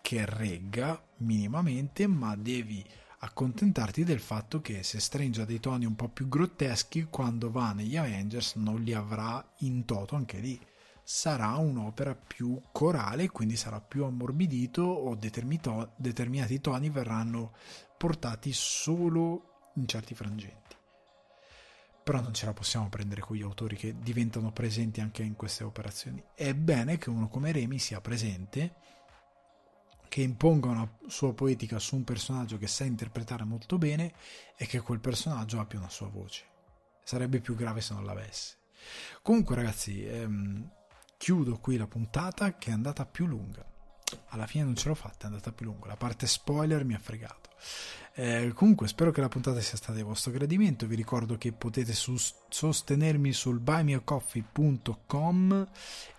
che 0.00 0.24
regga 0.24 1.00
minimamente 1.18 2.06
ma 2.06 2.34
devi 2.36 2.82
accontentarti 3.24 4.04
del 4.04 4.20
fatto 4.20 4.60
che 4.60 4.82
se 4.82 5.00
Strange 5.00 5.42
ha 5.42 5.44
dei 5.44 5.60
toni 5.60 5.84
un 5.84 5.96
po' 5.96 6.08
più 6.08 6.28
grotteschi 6.28 7.06
quando 7.10 7.50
va 7.50 7.72
negli 7.72 7.96
Avengers 7.96 8.56
non 8.56 8.82
li 8.82 8.92
avrà 8.92 9.44
in 9.58 9.84
toto 9.84 10.16
anche 10.16 10.38
lì 10.38 10.60
sarà 11.04 11.56
un'opera 11.56 12.14
più 12.14 12.60
corale 12.70 13.28
quindi 13.28 13.56
sarà 13.56 13.80
più 13.80 14.04
ammorbidito 14.04 14.82
o 14.82 15.14
determinati 15.16 16.60
toni 16.60 16.90
verranno 16.90 17.52
portati 17.96 18.52
solo 18.52 19.70
in 19.74 19.86
certi 19.86 20.14
frangenti. 20.14 20.76
Però 22.02 22.20
non 22.20 22.34
ce 22.34 22.46
la 22.46 22.52
possiamo 22.52 22.88
prendere 22.88 23.20
con 23.20 23.36
gli 23.36 23.42
autori 23.42 23.76
che 23.76 23.94
diventano 24.00 24.50
presenti 24.50 25.00
anche 25.00 25.22
in 25.22 25.36
queste 25.36 25.62
operazioni. 25.62 26.22
È 26.34 26.52
bene 26.52 26.98
che 26.98 27.10
uno 27.10 27.28
come 27.28 27.52
Remy 27.52 27.78
sia 27.78 28.00
presente, 28.00 28.74
che 30.12 30.20
imponga 30.20 30.68
una 30.68 30.98
sua 31.06 31.32
poetica 31.32 31.78
su 31.78 31.96
un 31.96 32.04
personaggio 32.04 32.58
che 32.58 32.66
sa 32.66 32.84
interpretare 32.84 33.44
molto 33.44 33.78
bene 33.78 34.12
e 34.58 34.66
che 34.66 34.82
quel 34.82 35.00
personaggio 35.00 35.58
abbia 35.58 35.78
una 35.78 35.88
sua 35.88 36.08
voce. 36.08 36.44
Sarebbe 37.02 37.40
più 37.40 37.54
grave 37.54 37.80
se 37.80 37.94
non 37.94 38.04
l'avesse. 38.04 38.56
Comunque 39.22 39.54
ragazzi, 39.54 40.04
ehm, 40.04 40.70
chiudo 41.16 41.58
qui 41.60 41.78
la 41.78 41.86
puntata 41.86 42.58
che 42.58 42.68
è 42.68 42.74
andata 42.74 43.06
più 43.06 43.24
lunga. 43.24 43.64
Alla 44.28 44.46
fine 44.46 44.64
non 44.64 44.76
ce 44.76 44.88
l'ho 44.88 44.94
fatta, 44.94 45.24
è 45.24 45.26
andata 45.26 45.52
più 45.52 45.66
lunga. 45.66 45.86
La 45.86 45.96
parte 45.96 46.26
spoiler 46.26 46.84
mi 46.84 46.94
ha 46.94 46.98
fregato. 46.98 47.50
Eh, 48.14 48.52
comunque 48.54 48.88
spero 48.88 49.10
che 49.10 49.22
la 49.22 49.28
puntata 49.28 49.58
sia 49.60 49.78
stata 49.78 49.94
di 49.94 50.02
vostro 50.02 50.32
gradimento. 50.32 50.86
Vi 50.86 50.96
ricordo 50.96 51.38
che 51.38 51.52
potete 51.52 51.94
sus- 51.94 52.34
sostenermi 52.48 53.32
sul 53.32 53.58
buymeacoffee.com 53.58 55.66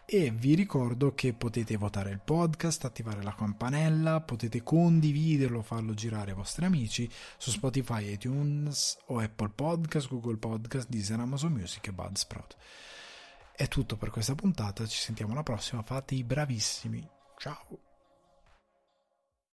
e 0.06 0.32
vi 0.32 0.56
ricordo 0.56 1.14
che 1.14 1.34
potete 1.34 1.78
votare 1.78 2.10
il 2.10 2.20
podcast, 2.20 2.86
attivare 2.86 3.22
la 3.22 3.36
campanella, 3.36 4.22
potete 4.22 4.64
condividerlo, 4.64 5.62
farlo 5.62 5.94
girare 5.94 6.32
ai 6.32 6.38
vostri 6.38 6.66
amici 6.66 7.08
su 7.38 7.52
Spotify, 7.52 8.12
iTunes 8.12 8.98
o 9.08 9.20
Apple 9.20 9.50
Podcast, 9.50 10.08
Google 10.10 10.38
Podcast, 10.38 10.90
Deezer, 10.90 11.20
Amazon 11.20 11.52
Music 11.54 11.86
e 11.88 11.94
Budsprout. 11.94 12.56
È 13.56 13.68
tutto 13.68 13.98
per 13.98 14.10
questa 14.10 14.34
puntata, 14.34 14.88
ci 14.88 15.00
sentiamo 15.00 15.34
alla 15.34 15.44
prossima, 15.44 15.84
fate 15.84 16.16
i 16.16 16.24
bravissimi. 16.24 17.08
Ciao! 17.40 17.93